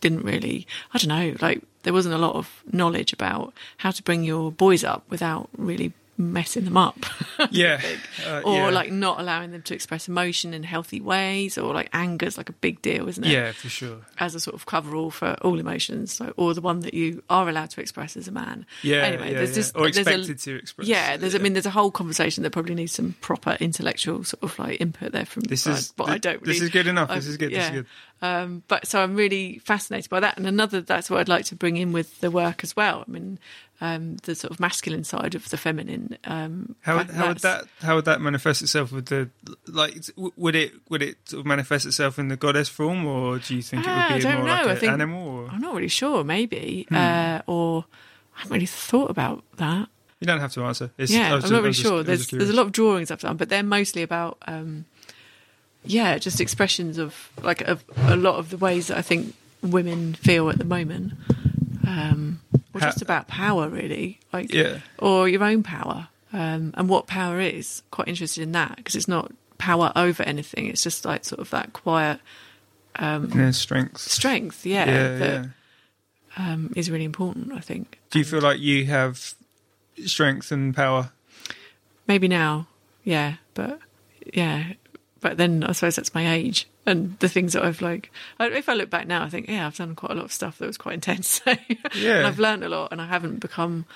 didn't 0.00 0.22
really 0.22 0.66
I 0.92 0.98
don't 0.98 1.08
know 1.08 1.36
like 1.40 1.62
there 1.84 1.92
wasn't 1.92 2.14
a 2.14 2.18
lot 2.18 2.34
of 2.34 2.62
knowledge 2.70 3.12
about 3.12 3.54
how 3.78 3.90
to 3.90 4.02
bring 4.02 4.24
your 4.24 4.52
boys 4.52 4.84
up 4.84 5.04
without 5.08 5.48
really 5.56 5.92
messing 6.16 6.64
them 6.64 6.76
up 6.76 6.98
Yeah, 7.50 7.80
uh, 8.26 8.40
or 8.44 8.54
yeah. 8.56 8.70
like 8.70 8.92
not 8.92 9.20
allowing 9.20 9.50
them 9.50 9.62
to 9.62 9.74
express 9.74 10.08
emotion 10.08 10.54
in 10.54 10.62
healthy 10.62 11.00
ways 11.00 11.58
or 11.58 11.74
like 11.74 11.88
anger's 11.92 12.36
like 12.36 12.48
a 12.48 12.52
big 12.52 12.80
deal 12.82 13.08
isn't 13.08 13.24
it 13.24 13.30
Yeah, 13.30 13.52
for 13.52 13.68
sure. 13.68 13.96
as 14.18 14.34
a 14.34 14.40
sort 14.40 14.54
of 14.54 14.66
cover 14.66 14.94
all 14.94 15.10
for 15.10 15.34
all 15.42 15.58
emotions 15.58 16.12
so, 16.14 16.32
or 16.36 16.54
the 16.54 16.60
one 16.60 16.80
that 16.80 16.94
you 16.94 17.22
are 17.28 17.48
allowed 17.48 17.70
to 17.70 17.80
express 17.80 18.16
as 18.16 18.28
a 18.28 18.32
man 18.32 18.64
Yeah, 18.82 18.98
anyway 18.98 19.32
yeah, 19.32 19.38
there's 19.38 19.50
yeah. 19.50 19.54
just 19.56 19.76
or 19.76 19.82
there's 19.90 19.96
a- 19.96 20.00
expected 20.10 20.38
to 20.40 20.56
express. 20.56 20.86
yeah, 20.88 21.16
there's. 21.16 21.34
I 21.34 21.38
mean, 21.38 21.52
there's 21.54 21.66
a 21.66 21.70
whole 21.70 21.90
conversation 21.90 22.42
that 22.44 22.50
probably 22.50 22.74
needs 22.74 22.92
some 22.92 23.14
proper 23.20 23.56
intellectual 23.60 24.22
sort 24.24 24.42
of 24.42 24.58
like 24.58 24.80
input 24.80 25.12
there 25.12 25.24
from. 25.26 25.42
This 25.42 25.66
is- 25.66 25.92
but 25.96 26.08
I 26.08 26.18
don't. 26.18 26.42
this 26.44 26.60
is 26.60 26.70
good 26.70 26.86
enough, 26.86 27.10
I- 27.10 27.16
this 27.16 27.26
is 27.26 27.36
good, 27.36 27.52
this 27.52 27.64
is 27.64 27.70
good. 27.70 27.86
Um, 28.22 28.62
but 28.68 28.86
so 28.86 29.02
I'm 29.02 29.16
really 29.16 29.58
fascinated 29.58 30.08
by 30.08 30.20
that, 30.20 30.38
and 30.38 30.46
another 30.46 30.80
that's 30.80 31.10
what 31.10 31.20
I'd 31.20 31.28
like 31.28 31.44
to 31.46 31.56
bring 31.56 31.76
in 31.76 31.92
with 31.92 32.20
the 32.20 32.30
work 32.30 32.62
as 32.64 32.74
well. 32.74 33.04
I 33.06 33.10
mean, 33.10 33.38
um, 33.80 34.16
the 34.22 34.34
sort 34.34 34.50
of 34.52 34.60
masculine 34.60 35.04
side 35.04 35.34
of 35.34 35.48
the 35.50 35.56
feminine. 35.56 36.16
Um, 36.24 36.76
How, 36.82 36.98
would- 36.98 37.10
how 37.10 37.28
would 37.28 37.38
that 37.38 37.64
how 37.82 37.96
would 37.96 38.04
that 38.06 38.20
manifest 38.20 38.62
itself 38.62 38.92
with 38.92 39.06
the 39.06 39.28
like 39.66 39.96
would 40.16 40.54
it 40.54 40.72
would 40.88 41.02
it 41.02 41.16
sort 41.28 41.40
of 41.40 41.46
manifest 41.46 41.84
itself 41.86 42.18
in 42.18 42.28
the 42.28 42.36
goddess 42.36 42.68
form 42.68 43.04
or 43.06 43.38
do 43.38 43.54
you 43.56 43.62
think 43.62 43.82
it 43.84 43.88
Ah, 43.90 44.10
would 44.12 44.22
be 44.22 44.28
more 44.28 44.34
know. 44.38 44.44
like 44.44 44.66
I 44.66 44.70
an 44.72 44.76
think 44.76 44.92
animal 44.92 45.28
or 45.28 45.48
I'm 45.50 45.60
not 45.60 45.74
really 45.74 45.88
sure. 45.88 46.22
Maybe, 46.24 46.86
Hmm. 46.88 46.94
uh, 46.94 47.40
or 47.46 47.84
I 48.36 48.40
haven't 48.40 48.54
really 48.54 48.66
thought 48.66 49.10
about 49.10 49.42
that. 49.56 49.88
you 50.20 50.26
don't 50.26 50.40
have 50.40 50.52
to 50.52 50.62
answer 50.64 50.90
it's, 50.96 51.12
yeah, 51.12 51.34
I'm 51.34 51.40
not 51.40 51.50
really 51.50 51.70
just- 51.70 51.82
sure. 51.82 52.02
There's 52.02 52.28
there's 52.28 52.50
a 52.50 52.54
lot 52.54 52.66
of 52.66 52.72
drawings 52.72 53.10
I've 53.10 53.20
done, 53.20 53.36
but 53.36 53.48
they're 53.48 53.62
mostly 53.62 54.02
about 54.02 54.38
um, 54.46 54.86
yeah, 55.84 56.16
just 56.18 56.40
expressions 56.40 56.96
of 56.96 57.28
like 57.42 57.60
of 57.62 57.84
a 57.98 58.16
lot 58.16 58.36
of 58.36 58.48
the 58.50 58.56
ways 58.56 58.86
that 58.86 58.96
I 58.98 59.02
think 59.02 59.34
women 59.62 60.14
feel 60.14 60.48
at 60.48 60.58
the 60.58 60.64
moment. 60.64 61.12
Um, 61.86 62.40
or 62.74 62.80
Ha- 62.80 62.86
just 62.86 63.02
about 63.02 63.28
power, 63.28 63.68
really, 63.68 64.20
like 64.32 64.52
Yeah. 64.52 64.80
or 64.98 65.28
your 65.28 65.42
own 65.44 65.62
power, 65.62 66.08
um, 66.32 66.72
and 66.76 66.88
what 66.88 67.06
power 67.06 67.40
is. 67.40 67.82
Quite 67.90 68.08
interested 68.08 68.42
in 68.42 68.52
that 68.52 68.76
because 68.76 68.94
it's 68.96 69.08
not 69.08 69.32
power 69.58 69.92
over 69.96 70.22
anything. 70.24 70.66
It's 70.66 70.82
just 70.82 71.04
like 71.04 71.24
sort 71.24 71.40
of 71.40 71.50
that 71.50 71.72
quiet 71.72 72.20
yeah, 73.00 73.50
strengths. 73.50 74.10
strength, 74.10 74.64
yeah, 74.66 74.84
Yeah, 74.86 75.18
that 75.18 75.44
yeah. 76.38 76.52
um, 76.52 76.72
is 76.76 76.90
really 76.90 77.04
important. 77.04 77.52
I 77.52 77.60
think. 77.60 77.98
Do 78.10 78.18
you 78.18 78.24
feel 78.24 78.40
like 78.40 78.60
you 78.60 78.86
have 78.86 79.34
strength 80.04 80.50
and 80.52 80.74
power? 80.74 81.10
Maybe 82.06 82.28
now, 82.28 82.66
yeah, 83.02 83.36
but 83.54 83.78
yeah, 84.32 84.72
but 85.20 85.36
then 85.38 85.64
I 85.64 85.72
suppose 85.72 85.96
that's 85.96 86.14
my 86.14 86.32
age 86.34 86.68
and 86.86 87.18
the 87.20 87.28
things 87.28 87.52
that 87.54 87.64
I've 87.64 87.80
like. 87.80 88.10
I- 88.38 88.48
If 88.50 88.68
I 88.68 88.74
look 88.74 88.90
back 88.90 89.06
now, 89.06 89.24
I 89.24 89.28
think 89.28 89.48
yeah, 89.48 89.66
I've 89.66 89.76
done 89.76 89.94
quite 89.94 90.12
a 90.12 90.14
lot 90.14 90.24
of 90.24 90.32
stuff 90.32 90.58
that 90.58 90.66
was 90.66 90.76
quite 90.78 90.94
intense. 90.94 91.40
Yeah. 91.46 92.18
and 92.18 92.26
I've 92.26 92.38
learned 92.38 92.64
a 92.64 92.68
lot, 92.68 92.92
and 92.92 93.00
I 93.00 93.06
haven't 93.06 93.40
become 93.40 93.86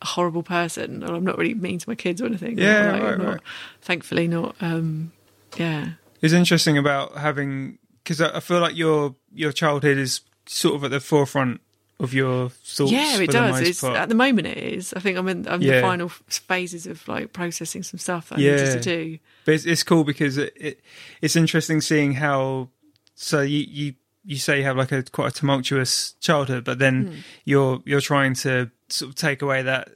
a 0.00 0.06
horrible 0.06 0.42
person, 0.42 1.02
or 1.04 1.14
I'm 1.14 1.24
not 1.24 1.38
really 1.38 1.54
mean 1.54 1.78
to 1.78 1.88
my 1.88 1.94
kids 1.94 2.20
or 2.22 2.26
anything. 2.26 2.58
Yeah, 2.58 2.92
Like, 2.92 3.02
right, 3.02 3.18
not- 3.18 3.26
right. 3.26 3.40
Thankfully, 3.80 4.28
not. 4.28 4.56
Um, 4.60 5.12
yeah, 5.56 5.90
It's 6.20 6.32
interesting 6.32 6.78
about 6.78 7.16
having 7.18 7.78
because 8.02 8.20
I 8.20 8.36
I 8.36 8.40
feel 8.40 8.60
like 8.60 8.76
your 8.76 9.14
your 9.34 9.52
childhood 9.52 9.98
is 9.98 10.20
sort 10.46 10.74
of 10.76 10.84
at 10.84 10.90
the 10.90 11.00
forefront 11.00 11.60
of 12.00 12.12
your 12.14 12.48
thoughts. 12.48 12.90
yeah, 12.92 13.16
it 13.18 13.26
the 13.26 13.32
does. 13.32 13.50
most 13.60 13.68
It's, 13.68 13.84
at 13.84 14.08
the 14.08 14.14
moment, 14.14 14.46
it 14.48 14.58
is. 14.58 14.92
I 14.94 15.00
think 15.00 15.16
I'm 15.18 15.28
in 15.28 15.46
I'm 15.46 15.62
Yeah. 15.62 15.76
the 15.76 15.80
final 15.82 16.08
phases 16.08 16.86
of 16.86 17.06
like 17.06 17.32
processing 17.32 17.82
some 17.82 17.98
stuff 17.98 18.28
that 18.30 18.38
I 18.38 18.42
Yeah. 18.42 18.50
needed 18.56 18.72
to 18.72 18.80
do. 18.80 19.18
But 19.44 19.54
it's, 19.54 19.66
it's 19.66 19.82
cool 19.82 20.04
because 20.04 20.36
it, 20.38 20.52
it 20.56 20.80
it's 21.20 21.36
interesting 21.36 21.80
seeing 21.80 22.14
how. 22.14 22.68
So 23.14 23.40
you 23.40 23.60
you 23.68 23.94
you 24.24 24.36
say 24.36 24.58
you 24.58 24.64
have 24.64 24.76
like 24.76 24.90
a 24.92 25.02
quite 25.04 25.28
a 25.28 25.34
tumultuous 25.34 26.14
childhood, 26.20 26.64
but 26.64 26.78
then 26.78 27.06
Hmm. 27.06 27.14
you're 27.44 27.82
you're 27.84 28.00
trying 28.00 28.34
to 28.36 28.70
sort 28.88 29.10
of 29.10 29.14
take 29.14 29.42
away 29.42 29.62
that 29.62 29.88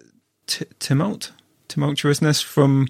t- 0.47 0.65
tumult 0.79 1.33
tumultuousness 1.69 2.43
from 2.43 2.89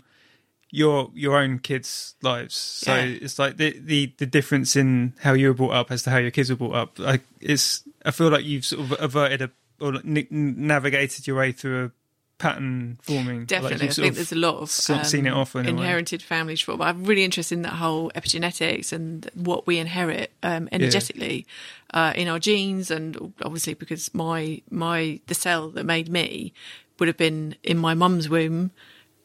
your 0.70 1.10
your 1.14 1.36
own 1.38 1.58
kids' 1.58 2.14
lives. 2.22 2.54
So 2.54 2.94
Yeah. 2.94 3.02
it's 3.04 3.38
like 3.38 3.56
the, 3.56 3.78
the 3.78 4.12
the 4.18 4.26
difference 4.26 4.76
in 4.76 5.14
how 5.20 5.32
you 5.32 5.48
were 5.48 5.54
brought 5.54 5.72
up 5.74 5.90
as 5.90 6.02
to 6.02 6.10
how 6.10 6.18
your 6.18 6.30
kids 6.30 6.50
were 6.50 6.56
brought 6.56 6.74
up. 6.74 6.98
Like 6.98 7.22
it's 7.40 7.82
I 8.06 8.12
feel 8.12 8.30
like 8.30 8.44
you've 8.44 8.64
sort 8.64 8.82
of 8.82 9.00
averted 9.00 9.42
a 9.42 9.50
or 9.80 9.96
n- 9.96 10.26
navigated 10.30 11.26
your 11.26 11.36
way 11.36 11.52
through 11.52 11.86
a 11.86 11.90
pattern 12.38 12.98
forming. 13.02 13.46
Definitely, 13.46 13.86
you've 13.86 13.90
I 13.90 13.90
think 13.90 14.14
there's 14.14 14.32
a 14.32 14.36
lot 14.36 14.56
of 14.56 14.70
sort 14.70 15.00
of 15.00 15.06
seen 15.06 15.26
it 15.26 15.32
a 15.66 15.72
way. 15.72 15.82
inherited 15.82 16.22
family 16.22 16.56
trauma. 16.56 16.84
I'm 16.84 17.04
really 17.04 17.24
interested 17.24 17.56
in 17.56 17.62
that 17.62 17.74
whole 17.74 18.10
epigenetics 18.14 18.92
and 18.92 19.30
what 19.34 19.66
we 19.66 19.78
inherit 19.78 20.32
um, 20.42 20.68
energetically 20.72 21.46
uh, 21.92 22.12
in 22.14 22.28
our 22.28 22.38
genes, 22.38 22.90
and 22.90 23.34
obviously 23.42 23.74
because 23.74 24.12
my 24.14 24.62
my 24.70 25.20
the 25.26 25.34
cell 25.34 25.70
that 25.70 25.84
made 25.84 26.08
me 26.08 26.52
would 26.98 27.08
have 27.08 27.16
been 27.16 27.56
in 27.62 27.78
my 27.78 27.94
mum's 27.94 28.28
womb. 28.28 28.70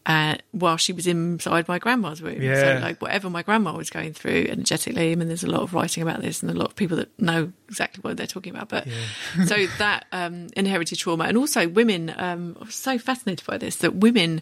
Uh, 0.03 0.35
while 0.49 0.77
she 0.77 0.91
was 0.93 1.05
inside 1.05 1.67
my 1.67 1.77
grandma's 1.77 2.23
room. 2.23 2.41
Yeah. 2.41 2.79
so 2.79 2.83
like 2.83 2.99
whatever 3.03 3.29
my 3.29 3.43
grandma 3.43 3.77
was 3.77 3.91
going 3.91 4.13
through 4.13 4.47
energetically, 4.49 5.11
I 5.11 5.15
mean, 5.15 5.27
there's 5.27 5.43
a 5.43 5.47
lot 5.49 5.61
of 5.61 5.75
writing 5.75 6.01
about 6.01 6.23
this, 6.23 6.41
and 6.41 6.49
a 6.49 6.55
lot 6.55 6.69
of 6.69 6.75
people 6.75 6.97
that 6.97 7.09
know 7.21 7.51
exactly 7.69 8.01
what 8.01 8.17
they're 8.17 8.25
talking 8.25 8.55
about. 8.55 8.67
But 8.69 8.87
so 9.45 9.67
that 9.77 10.07
um, 10.11 10.47
inherited 10.57 10.97
trauma, 10.97 11.25
and 11.25 11.37
also 11.37 11.67
women, 11.67 12.11
um, 12.17 12.57
I 12.59 12.65
was 12.65 12.73
so 12.73 12.97
fascinated 12.97 13.45
by 13.45 13.59
this 13.59 13.75
that 13.75 13.93
women 13.93 14.41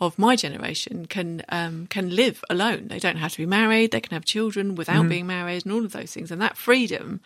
of 0.00 0.18
my 0.18 0.34
generation 0.34 1.06
can 1.06 1.42
um, 1.50 1.86
can 1.86 2.10
live 2.14 2.42
alone. 2.50 2.88
They 2.88 2.98
don't 2.98 3.16
have 3.18 3.30
to 3.30 3.38
be 3.38 3.46
married. 3.46 3.92
They 3.92 4.00
can 4.00 4.12
have 4.12 4.24
children 4.24 4.74
without 4.74 4.96
Mm-hmm. 4.96 5.08
being 5.08 5.26
married, 5.28 5.64
and 5.66 5.72
all 5.72 5.84
of 5.84 5.92
those 5.92 6.12
things. 6.12 6.32
And 6.32 6.42
that 6.42 6.56
freedom 6.56 7.20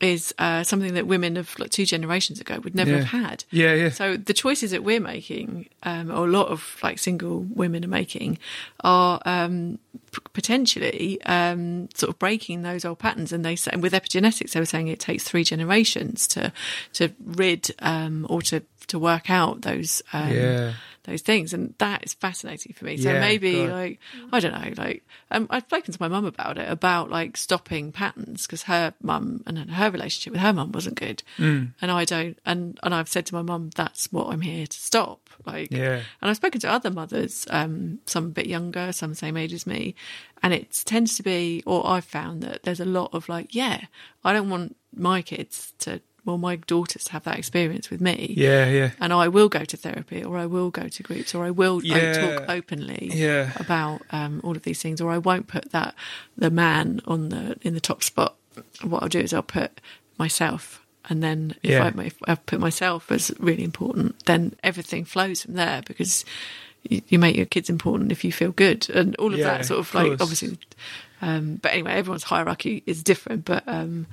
is 0.00 0.32
uh, 0.38 0.62
something 0.62 0.94
that 0.94 1.08
women 1.08 1.36
of 1.36 1.58
like 1.58 1.70
two 1.70 1.84
generations 1.84 2.40
ago 2.40 2.60
would 2.62 2.74
never 2.74 2.90
Yeah. 2.92 2.96
have 3.02 3.20
had. 3.22 3.44
Yeah, 3.50 3.74
yeah. 3.74 3.88
So 3.90 4.16
the 4.16 4.32
choices 4.32 4.70
that 4.70 4.84
we're 4.84 5.00
making, 5.00 5.68
um, 5.82 6.10
or 6.10 6.24
a 6.26 6.30
lot 6.30 6.48
of 6.48 6.76
like 6.84 6.98
single 7.00 7.40
women 7.40 7.84
are 7.84 7.88
making, 7.88 8.38
are 8.84 9.20
um, 9.24 9.80
p- 10.12 10.20
potentially 10.32 11.20
um, 11.22 11.88
sort 11.94 12.10
of 12.10 12.18
breaking 12.20 12.62
those 12.62 12.84
old 12.84 13.00
patterns. 13.00 13.32
And 13.32 13.44
they 13.44 13.56
say, 13.56 13.70
and 13.72 13.82
with 13.82 13.92
epigenetics, 13.92 14.52
they 14.52 14.60
were 14.60 14.66
saying 14.66 14.86
it 14.88 15.00
takes 15.00 15.24
three 15.24 15.42
generations 15.44 16.28
to 16.28 16.52
to 16.92 17.10
rid 17.24 17.70
um, 17.80 18.24
or 18.30 18.40
to 18.42 18.62
to 18.86 18.98
work 19.00 19.30
out 19.30 19.62
those 19.62 20.00
um, 20.12 20.30
Yeah. 20.32 20.72
Those 21.08 21.22
things, 21.22 21.52
and 21.54 21.74
that 21.78 22.04
is 22.04 22.14
fascinating 22.14 22.72
for 22.74 22.84
me. 22.84 22.96
So 22.98 23.10
Yeah, 23.12 23.20
maybe 23.20 23.66
like 23.66 23.98
I 24.32 24.40
don't 24.40 24.52
know, 24.52 24.72
like 24.82 25.02
um, 25.30 25.46
I've 25.50 25.64
spoken 25.64 25.92
to 25.94 26.00
my 26.02 26.08
mum 26.08 26.24
about 26.24 26.58
it 26.58 26.70
about 26.70 27.10
like 27.10 27.36
stopping 27.36 27.90
patterns 27.92 28.46
because 28.46 28.62
her 28.64 28.94
mum 29.02 29.42
and 29.46 29.58
her 29.70 29.90
relationship 29.90 30.32
with 30.32 30.42
her 30.42 30.52
mum 30.52 30.72
wasn't 30.72 30.96
good, 30.96 31.22
Mm. 31.38 31.72
and 31.82 31.90
I 31.90 32.04
don't, 32.04 32.38
and 32.46 32.78
and 32.82 32.94
I've 32.94 33.08
said 33.08 33.26
to 33.26 33.34
my 33.34 33.42
mum 33.42 33.70
that's 33.74 34.12
what 34.12 34.32
I'm 34.32 34.40
here 34.42 34.66
to 34.66 34.78
stop. 34.78 35.20
Like, 35.46 35.70
Yeah. 35.70 36.02
and 36.20 36.30
I've 36.30 36.36
spoken 36.36 36.60
to 36.62 36.68
other 36.70 36.90
mothers, 36.90 37.46
um, 37.50 38.00
some 38.06 38.26
a 38.26 38.28
bit 38.30 38.46
younger, 38.46 38.92
some 38.92 39.10
the 39.10 39.16
same 39.16 39.36
age 39.36 39.52
as 39.52 39.66
me, 39.66 39.94
and 40.42 40.52
it 40.52 40.82
tends 40.84 41.16
to 41.16 41.22
be, 41.22 41.62
or 41.64 41.86
I've 41.86 42.04
found 42.04 42.42
that 42.42 42.64
there's 42.64 42.80
a 42.80 42.84
lot 42.84 43.10
of 43.14 43.28
like, 43.28 43.54
yeah, 43.54 43.82
I 44.24 44.32
don't 44.32 44.50
want 44.50 44.76
my 44.94 45.22
kids 45.22 45.72
to, 45.80 46.00
well, 46.28 46.38
my 46.38 46.56
daughters 46.56 47.08
have 47.08 47.24
that 47.24 47.38
experience 47.38 47.88
with 47.90 48.00
me 48.00 48.34
Yeah, 48.36 48.68
yeah. 48.68 48.90
and 49.00 49.12
I 49.12 49.28
will 49.28 49.48
go 49.48 49.64
to 49.64 49.76
therapy, 49.76 50.22
or 50.22 50.36
I 50.36 50.46
will 50.46 50.70
go 50.70 50.86
to 50.88 51.02
groups, 51.02 51.34
or 51.34 51.44
I 51.44 51.50
will 51.50 51.76
like, 51.76 51.84
Yeah. 51.84 52.12
talk 52.12 52.44
openly 52.48 53.10
Yeah. 53.14 53.52
about 53.56 54.02
um, 54.10 54.40
all 54.44 54.54
of 54.56 54.62
these 54.62 54.82
things, 54.82 55.00
or 55.00 55.10
I 55.10 55.18
won't 55.18 55.46
put 55.48 55.72
that 55.72 55.94
the 56.36 56.50
man 56.50 57.00
on 57.06 57.30
the 57.30 57.56
in 57.62 57.72
the 57.74 57.80
top 57.80 58.02
spot. 58.02 58.36
What 58.82 59.02
I'll 59.02 59.08
do 59.08 59.20
is 59.20 59.32
I'll 59.32 59.42
put 59.42 59.80
myself, 60.18 60.84
and 61.08 61.22
then 61.22 61.54
if, 61.62 61.70
Yeah. 61.70 61.92
I, 61.96 62.02
if 62.04 62.16
I 62.26 62.34
put 62.34 62.60
myself 62.60 63.10
as 63.10 63.32
really 63.38 63.64
important, 63.64 64.24
then 64.26 64.54
everything 64.62 65.04
flows 65.06 65.42
from 65.42 65.54
there 65.54 65.80
because 65.86 66.24
you, 66.82 67.00
you 67.08 67.18
make 67.18 67.36
your 67.36 67.46
kids 67.46 67.70
important 67.70 68.12
if 68.12 68.22
you 68.24 68.32
feel 68.32 68.52
good, 68.52 68.90
and 68.90 69.16
all 69.16 69.32
of 69.32 69.38
Yeah, 69.38 69.44
that 69.58 69.64
sort 69.66 69.80
of 69.80 69.88
of 69.88 69.94
like 69.94 70.06
course. 70.18 70.20
obviously. 70.20 70.58
Um, 71.20 71.56
but 71.62 71.72
anyway, 71.72 71.92
everyone's 71.94 72.22
hierarchy 72.24 72.82
is 72.86 73.02
different, 73.02 73.44
but 73.44 73.64
um, 73.66 74.06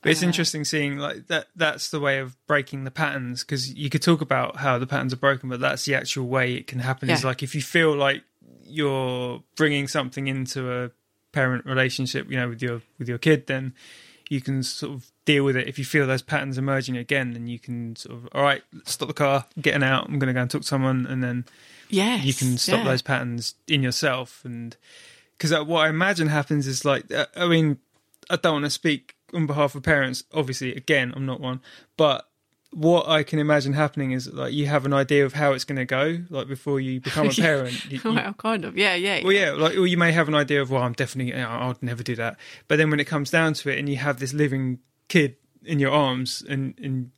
But 0.00 0.12
it's 0.12 0.22
interesting 0.22 0.64
seeing 0.64 0.98
like 0.98 1.26
that. 1.26 1.48
That's 1.56 1.90
the 1.90 1.98
way 1.98 2.18
of 2.18 2.36
breaking 2.46 2.84
the 2.84 2.90
patterns 2.90 3.42
because 3.42 3.72
you 3.74 3.90
could 3.90 4.02
talk 4.02 4.20
about 4.20 4.56
how 4.56 4.78
the 4.78 4.86
patterns 4.86 5.12
are 5.12 5.16
broken, 5.16 5.48
but 5.48 5.60
that's 5.60 5.84
the 5.84 5.94
actual 5.94 6.28
way 6.28 6.54
it 6.54 6.66
can 6.66 6.78
happen. 6.78 7.10
Is 7.10 7.24
like 7.24 7.42
if 7.42 7.54
you 7.54 7.62
feel 7.62 7.96
like 7.96 8.22
you're 8.64 9.42
bringing 9.56 9.88
something 9.88 10.28
into 10.28 10.72
a 10.72 10.90
parent 11.32 11.66
relationship, 11.66 12.30
you 12.30 12.36
know, 12.36 12.48
with 12.48 12.62
your 12.62 12.80
with 12.98 13.08
your 13.08 13.18
kid, 13.18 13.48
then 13.48 13.74
you 14.28 14.40
can 14.40 14.62
sort 14.62 14.92
of 14.92 15.10
deal 15.24 15.42
with 15.42 15.56
it. 15.56 15.66
If 15.66 15.78
you 15.78 15.84
feel 15.84 16.06
those 16.06 16.22
patterns 16.22 16.58
emerging 16.58 16.96
again, 16.96 17.32
then 17.32 17.48
you 17.48 17.58
can 17.58 17.96
sort 17.96 18.18
of 18.18 18.28
all 18.32 18.42
right, 18.42 18.62
stop 18.84 19.08
the 19.08 19.14
car, 19.14 19.46
getting 19.60 19.82
out. 19.82 20.04
I'm 20.04 20.20
going 20.20 20.28
to 20.28 20.34
go 20.34 20.42
and 20.42 20.50
talk 20.50 20.62
to 20.62 20.68
someone, 20.68 21.06
and 21.06 21.24
then 21.24 21.44
yeah, 21.88 22.16
you 22.16 22.34
can 22.34 22.56
stop 22.56 22.78
yeah. 22.78 22.84
those 22.84 23.02
patterns 23.02 23.56
in 23.66 23.82
yourself 23.82 24.44
and 24.44 24.76
because 25.36 25.52
what 25.66 25.86
i 25.86 25.88
imagine 25.88 26.28
happens 26.28 26.66
is 26.66 26.84
like 26.84 27.10
uh, 27.12 27.26
i 27.36 27.46
mean 27.46 27.78
i 28.28 28.36
don't 28.36 28.54
want 28.54 28.64
to 28.64 28.70
speak 28.70 29.14
on 29.34 29.46
behalf 29.46 29.74
of 29.74 29.82
parents 29.82 30.24
obviously 30.32 30.74
again 30.74 31.12
i'm 31.16 31.26
not 31.26 31.40
one 31.40 31.60
but 31.96 32.28
what 32.70 33.08
i 33.08 33.22
can 33.22 33.38
imagine 33.38 33.72
happening 33.72 34.12
is 34.12 34.30
like 34.32 34.52
you 34.52 34.66
have 34.66 34.84
an 34.84 34.92
idea 34.92 35.24
of 35.24 35.32
how 35.32 35.52
it's 35.52 35.64
going 35.64 35.76
to 35.76 35.84
go 35.86 36.18
like 36.30 36.46
before 36.48 36.80
you 36.80 37.00
become 37.00 37.28
a 37.28 37.30
parent 37.34 37.84
you, 37.90 38.00
you- 38.04 38.12
well, 38.14 38.34
kind 38.34 38.64
of, 38.64 38.76
yeah, 38.76 38.94
yeah. 38.94 39.22
well, 39.22 39.32
yeah, 39.32 39.52
like, 39.52 39.76
or 39.76 39.86
you 39.86 39.96
may 39.96 40.12
have 40.12 40.28
an 40.28 40.34
idea 40.34 40.60
of, 40.60 40.70
well, 40.70 40.82
I'm 40.82 40.92
definitely, 40.92 41.34
I'll 41.34 41.76
never 41.80 42.02
do 42.02 42.14
that. 42.16 42.36
But 42.68 42.76
then 42.76 42.90
when 42.90 43.00
it 43.00 43.06
comes 43.06 43.30
down 43.30 43.54
to 43.54 43.70
it, 43.70 43.78
and 43.78 43.88
you 43.88 43.96
have 43.96 44.18
this 44.18 44.32
living 44.34 44.80
kid 45.08 45.36
in 45.64 45.78
your 45.78 45.92
arms, 45.92 46.42
and 46.48 46.74
and 46.82 47.10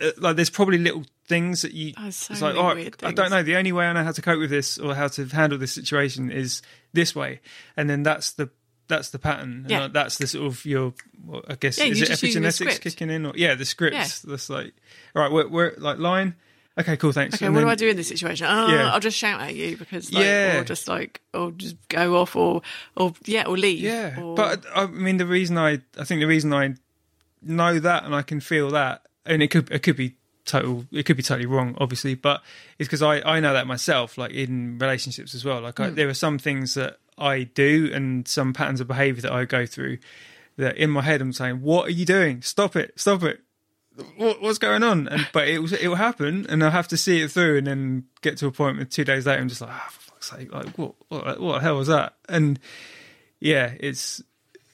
uh, 0.00 0.10
like, 0.18 0.36
there's 0.36 0.50
probably 0.50 0.78
little 0.78 1.04
things 1.28 1.62
that 1.62 1.72
you. 1.72 1.92
Oh, 1.98 2.10
so 2.10 2.32
it's 2.32 2.42
like, 2.42 2.56
oh, 2.56 2.74
weird 2.74 2.96
I 3.02 3.12
don't 3.12 3.30
know. 3.30 3.42
The 3.42 3.56
only 3.56 3.72
way 3.72 3.86
I 3.86 3.92
know 3.92 4.04
how 4.04 4.12
to 4.12 4.22
cope 4.22 4.38
with 4.38 4.50
this 4.50 4.78
or 4.78 4.94
how 4.94 5.08
to 5.08 5.26
handle 5.26 5.58
this 5.58 5.72
situation 5.72 6.30
is 6.30 6.62
this 6.94 7.14
way, 7.14 7.40
and 7.76 7.88
then 7.90 8.02
that's 8.02 8.32
the 8.32 8.50
that's 8.88 9.10
the 9.10 9.18
pattern. 9.18 9.66
Yeah. 9.68 9.80
like, 9.80 9.92
that's 9.92 10.18
the 10.18 10.26
sort 10.26 10.46
of 10.46 10.64
your. 10.64 10.94
Well, 11.24 11.42
I 11.48 11.54
guess 11.54 11.78
Yeah, 11.78 11.86
is 11.86 12.02
it 12.02 12.10
epigenetics 12.10 12.80
kicking 12.80 13.10
in, 13.10 13.26
or 13.26 13.32
yeah, 13.36 13.54
the 13.54 13.64
scripts. 13.64 14.20
That's 14.20 14.50
like, 14.50 14.72
all 15.14 15.22
right, 15.22 15.32
we're, 15.32 15.48
we're 15.48 15.74
like 15.78 15.98
line. 15.98 16.34
Okay, 16.78 16.96
cool, 16.96 17.12
thanks. 17.12 17.34
Okay, 17.34 17.46
And 17.46 17.54
what 17.54 17.60
do 17.60 17.68
I 17.68 17.74
do 17.74 17.88
in 17.88 17.96
this 17.96 18.08
situation? 18.08 18.46
Oh, 18.48 18.68
Yeah. 18.68 18.92
I'll 18.92 19.00
just 19.00 19.16
shout 19.16 19.42
at 19.42 19.54
you 19.54 19.76
because, 19.76 20.10
like, 20.10 20.24
Yeah. 20.24 20.60
or 20.60 20.64
just 20.64 20.88
like, 20.88 21.20
or 21.34 21.50
just 21.50 21.76
go 21.88 22.16
off, 22.16 22.34
or, 22.34 22.62
or 22.96 23.12
yeah, 23.24 23.44
or 23.46 23.58
leave. 23.58 23.80
Yeah, 23.80 24.18
or, 24.18 24.34
but 24.34 24.64
I 24.74 24.86
mean, 24.86 25.18
the 25.18 25.26
reason 25.26 25.58
I, 25.58 25.80
I 25.98 26.04
think 26.04 26.20
the 26.20 26.26
reason 26.26 26.52
I 26.54 26.74
know 27.42 27.78
that 27.78 28.04
and 28.04 28.14
I 28.14 28.22
can 28.22 28.40
feel 28.40 28.70
that, 28.70 29.02
and 29.26 29.42
it 29.42 29.48
could, 29.48 29.70
it 29.70 29.82
could 29.82 29.96
be 29.96 30.16
total, 30.46 30.86
it 30.90 31.04
could 31.04 31.18
be 31.18 31.22
totally 31.22 31.46
wrong, 31.46 31.76
obviously, 31.78 32.14
but 32.14 32.42
it's 32.78 32.88
because 32.88 33.02
I, 33.02 33.20
I 33.20 33.40
know 33.40 33.52
that 33.52 33.66
myself, 33.66 34.16
like 34.16 34.30
in 34.32 34.78
relationships 34.78 35.34
as 35.34 35.44
well. 35.44 35.60
Like 35.60 35.78
I, 35.78 35.90
hmm. 35.90 35.94
there 35.94 36.08
are 36.08 36.14
some 36.14 36.38
things 36.38 36.72
that 36.74 36.96
I 37.18 37.44
do 37.44 37.90
and 37.92 38.26
some 38.26 38.52
patterns 38.52 38.80
of 38.80 38.88
behaviour 38.88 39.22
that 39.22 39.32
I 39.32 39.44
go 39.44 39.66
through 39.66 39.98
that 40.56 40.76
in 40.76 40.90
my 40.90 41.02
head 41.02 41.20
I'm 41.20 41.32
saying, 41.32 41.62
"What 41.62 41.86
are 41.86 41.92
you 41.92 42.04
doing? 42.04 42.42
Stop 42.42 42.76
it! 42.76 42.92
Stop 42.96 43.22
it!" 43.22 43.40
What, 44.16 44.40
what's 44.40 44.58
going 44.58 44.82
on? 44.82 45.08
And 45.08 45.28
but 45.32 45.48
it 45.48 45.58
will, 45.58 45.72
it 45.74 45.88
will 45.88 45.96
happen, 45.96 46.46
and 46.48 46.64
I 46.64 46.70
have 46.70 46.88
to 46.88 46.96
see 46.96 47.20
it 47.20 47.30
through, 47.30 47.58
and 47.58 47.66
then 47.66 48.04
get 48.20 48.38
to 48.38 48.46
a 48.46 48.52
point 48.52 48.76
where 48.76 48.86
two 48.86 49.04
days 49.04 49.26
later 49.26 49.40
I'm 49.40 49.48
just 49.48 49.60
like, 49.60 49.70
"Ah, 49.70 49.88
for 49.90 50.00
fuck's 50.00 50.30
sake! 50.30 50.52
Like 50.52 50.76
what, 50.78 50.94
what, 51.08 51.40
what 51.40 51.54
the 51.54 51.60
hell 51.60 51.76
was 51.76 51.88
that?" 51.88 52.14
And 52.28 52.58
yeah, 53.40 53.74
it's 53.80 54.22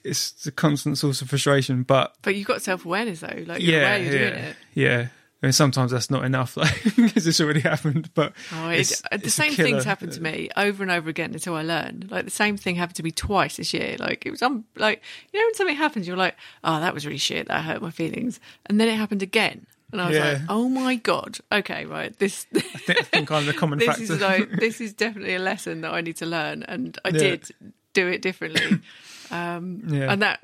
it's 0.03 0.45
a 0.45 0.51
constant 0.51 0.97
source 0.97 1.21
of 1.21 1.29
frustration. 1.29 1.83
But 1.83 2.15
but 2.21 2.35
you've 2.35 2.47
got 2.47 2.61
self 2.61 2.85
awareness 2.85 3.19
though, 3.19 3.43
like 3.45 3.61
you're 3.61 3.79
yeah, 3.79 3.87
aware 3.87 3.97
you're 3.97 4.13
yeah, 4.13 4.29
doing 4.29 4.43
it. 4.43 4.55
yeah. 4.73 5.07
Mean, 5.41 5.53
sometimes 5.53 5.91
that's 5.91 6.09
not 6.11 6.25
enough, 6.25 6.57
like 6.63 6.83
because 6.97 7.25
it's 7.25 7.39
already 7.39 7.61
happened. 7.61 8.09
But 8.13 8.33
Oh, 8.53 8.69
it's- 8.71 8.91
it, 8.99 9.01
uh, 9.11 9.17
the 9.17 9.25
it's 9.25 9.33
same 9.35 9.53
things 9.53 9.85
happened 9.85 10.11
to 10.13 10.21
me 10.21 10.49
over 10.57 10.83
and 10.83 10.91
over 10.91 11.09
again 11.09 11.33
until 11.33 11.55
I 11.55 11.61
learned. 11.63 12.11
Like 12.11 12.25
the 12.25 12.31
same 12.31 12.57
thing 12.57 12.75
happened 12.75 12.97
to 12.97 13.03
me 13.03 13.11
twice 13.11 13.55
this 13.57 13.73
year. 13.73 13.95
Like 13.99 14.25
it 14.25 14.31
was 14.31 14.41
um, 14.41 14.65
like 14.75 15.01
you 15.31 15.39
know 15.39 15.45
when 15.47 15.53
something 15.55 15.77
happens, 15.77 16.07
you're 16.07 16.17
like, 16.17 16.35
oh, 16.65 16.79
that 16.81 16.93
was 16.93 17.05
really 17.05 17.17
shit. 17.17 17.47
That 17.47 17.63
hurt 17.63 17.81
my 17.81 17.89
feelings, 17.91 18.39
and 18.65 18.81
then 18.81 18.89
it 18.89 18.97
happened 18.97 19.21
again, 19.23 19.65
and 19.93 20.01
I 20.01 20.07
was 20.09 20.17
Yeah. 20.17 20.31
like, 20.33 20.41
oh 20.49 20.67
my 20.67 20.95
god, 20.95 21.37
okay, 21.51 21.85
right, 21.85 22.17
this. 22.19 22.45
I 22.55 22.59
think, 22.59 22.99
I 22.99 23.03
think 23.03 23.31
I'm 23.31 23.45
the 23.45 23.53
common 23.53 23.79
this 23.79 23.87
factor. 23.87 24.03
is 24.03 24.19
like 24.19 24.49
this 24.59 24.81
is 24.81 24.91
definitely 24.93 25.35
a 25.35 25.39
lesson 25.39 25.81
that 25.81 25.93
I 25.93 26.01
need 26.01 26.17
to 26.17 26.25
learn, 26.25 26.63
and 26.63 26.97
I 27.05 27.09
Yeah. 27.09 27.17
did 27.19 27.49
do 27.93 28.07
it 28.07 28.21
differently. 28.21 28.79
Um, 29.31 29.83
Yeah. 29.87 30.11
And 30.11 30.23
that, 30.23 30.39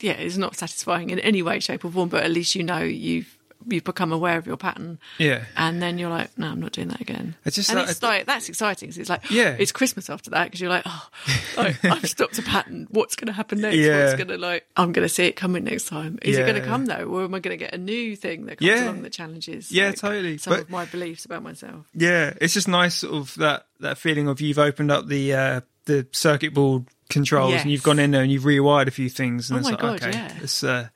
yeah, 0.00 0.18
is 0.18 0.38
not 0.38 0.56
satisfying 0.56 1.10
in 1.10 1.18
any 1.18 1.42
way, 1.42 1.60
shape, 1.60 1.84
or 1.84 1.90
form. 1.90 2.08
But 2.08 2.24
at 2.24 2.30
least 2.30 2.54
you 2.54 2.62
know 2.62 2.78
you've 2.80 3.36
you've 3.66 3.84
become 3.84 4.12
aware 4.12 4.38
of 4.38 4.46
your 4.46 4.56
pattern. 4.56 4.98
Yeah. 5.18 5.44
And 5.56 5.80
then 5.82 5.98
you're 5.98 6.10
like, 6.10 6.36
no, 6.38 6.48
I'm 6.48 6.60
not 6.60 6.72
doing 6.72 6.88
that 6.88 7.00
again. 7.00 7.36
It's 7.44 7.56
just 7.56 7.70
and 7.70 7.78
like- 7.78 7.88
it's 7.90 8.02
like 8.02 8.26
that's 8.26 8.48
exciting. 8.48 8.88
it's 8.94 9.08
like, 9.08 9.30
Yeah. 9.30 9.56
it's 9.58 9.72
Christmas 9.72 10.08
after 10.10 10.30
that 10.30 10.44
because 10.44 10.60
you're 10.60 10.70
like, 10.70 10.82
oh, 10.86 11.08
I, 11.58 11.76
I've 11.84 12.08
stopped 12.08 12.38
a 12.38 12.42
pattern. 12.42 12.86
What's 12.90 13.16
going 13.16 13.26
to 13.26 13.32
happen 13.32 13.60
next? 13.60 13.76
Yeah. 13.76 14.04
What's 14.04 14.16
going 14.16 14.28
to 14.28 14.38
like? 14.38 14.66
I'm 14.76 14.92
going 14.92 15.06
to 15.06 15.12
see 15.12 15.26
it 15.26 15.32
coming 15.36 15.64
next 15.64 15.86
time. 15.88 16.18
Is 16.22 16.38
it 16.38 16.42
going 16.42 16.54
to 16.60 16.66
come 16.66 16.86
though, 16.86 17.04
or 17.04 17.24
am 17.24 17.34
I 17.34 17.40
going 17.40 17.56
to 17.58 17.62
get 17.64 17.74
a 17.74 17.78
new 17.78 18.16
thing 18.16 18.46
that 18.46 18.58
comes 18.58 18.68
Yeah. 18.70 18.84
along 18.84 19.02
that 19.02 19.12
challenges? 19.12 19.70
Yeah, 19.70 19.88
like, 19.88 19.96
totally. 19.96 20.38
Some 20.38 20.52
But- 20.54 20.60
of 20.60 20.70
my 20.70 20.84
beliefs 20.86 21.24
about 21.24 21.42
myself. 21.42 21.86
Yeah, 21.94 22.32
it's 22.40 22.54
just 22.54 22.68
nice, 22.68 22.96
sort 22.96 23.14
of 23.14 23.34
that 23.36 23.66
that 23.80 23.98
feeling 23.98 24.28
of 24.28 24.40
you've 24.40 24.58
opened 24.58 24.90
up 24.90 25.06
the 25.06 25.32
uh, 25.34 25.60
the 25.86 26.06
circuit 26.12 26.54
board 26.54 26.86
controls 27.08 27.54
and 27.54 27.70
you've 27.70 27.82
gone 27.82 27.98
in 27.98 28.12
there 28.12 28.22
and 28.22 28.30
you've 28.30 28.44
rewired 28.44 28.86
a 28.86 28.90
few 28.92 29.08
things. 29.08 29.50
And 29.50 29.56
Oh 29.56 29.60
it's 29.60 29.64
my 29.66 29.70
like, 29.72 29.80
God, 29.80 30.08
okay, 30.08 30.16
yeah. 30.16 30.32
let's 30.40 30.62
uh, 30.62 30.88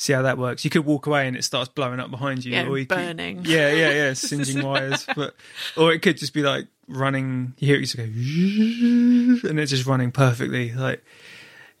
see 0.00 0.12
how 0.14 0.22
that 0.22 0.38
works. 0.38 0.64
You 0.64 0.70
could 0.70 0.84
walk 0.86 1.06
away 1.06 1.28
and 1.28 1.36
it 1.36 1.44
starts 1.44 1.68
blowing 1.68 2.00
up 2.00 2.10
behind 2.10 2.44
you, 2.44 2.52
Yeah, 2.52 2.66
or 2.66 2.78
you 2.78 2.86
could- 2.86 2.96
burning. 2.96 3.44
yeah, 3.44 3.70
yeah, 3.72 3.90
yeah, 3.90 4.12
singeing 4.14 4.64
wires. 4.64 5.06
But 5.14 5.34
or 5.76 5.92
it 5.92 6.00
could 6.00 6.16
just 6.16 6.32
be 6.32 6.42
like 6.42 6.66
running. 6.88 7.52
You 7.58 7.66
hear 7.68 7.76
it 7.76 7.80
used 7.80 7.92
to 7.92 7.98
go, 7.98 8.04
and 9.48 9.60
it's 9.60 9.70
just 9.70 9.86
running 9.86 10.10
perfectly. 10.12 10.72
Like, 10.72 11.04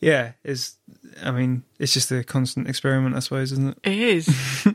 yeah, 0.00 0.32
it's. 0.44 0.76
I 1.22 1.30
mean, 1.32 1.64
it's 1.78 1.92
just 1.92 2.10
a 2.12 2.22
constant 2.22 2.68
experiment, 2.68 3.16
I 3.16 3.20
suppose, 3.20 3.52
isn't 3.52 3.76
it? 3.84 3.90
It 3.90 3.98
is. 3.98 4.66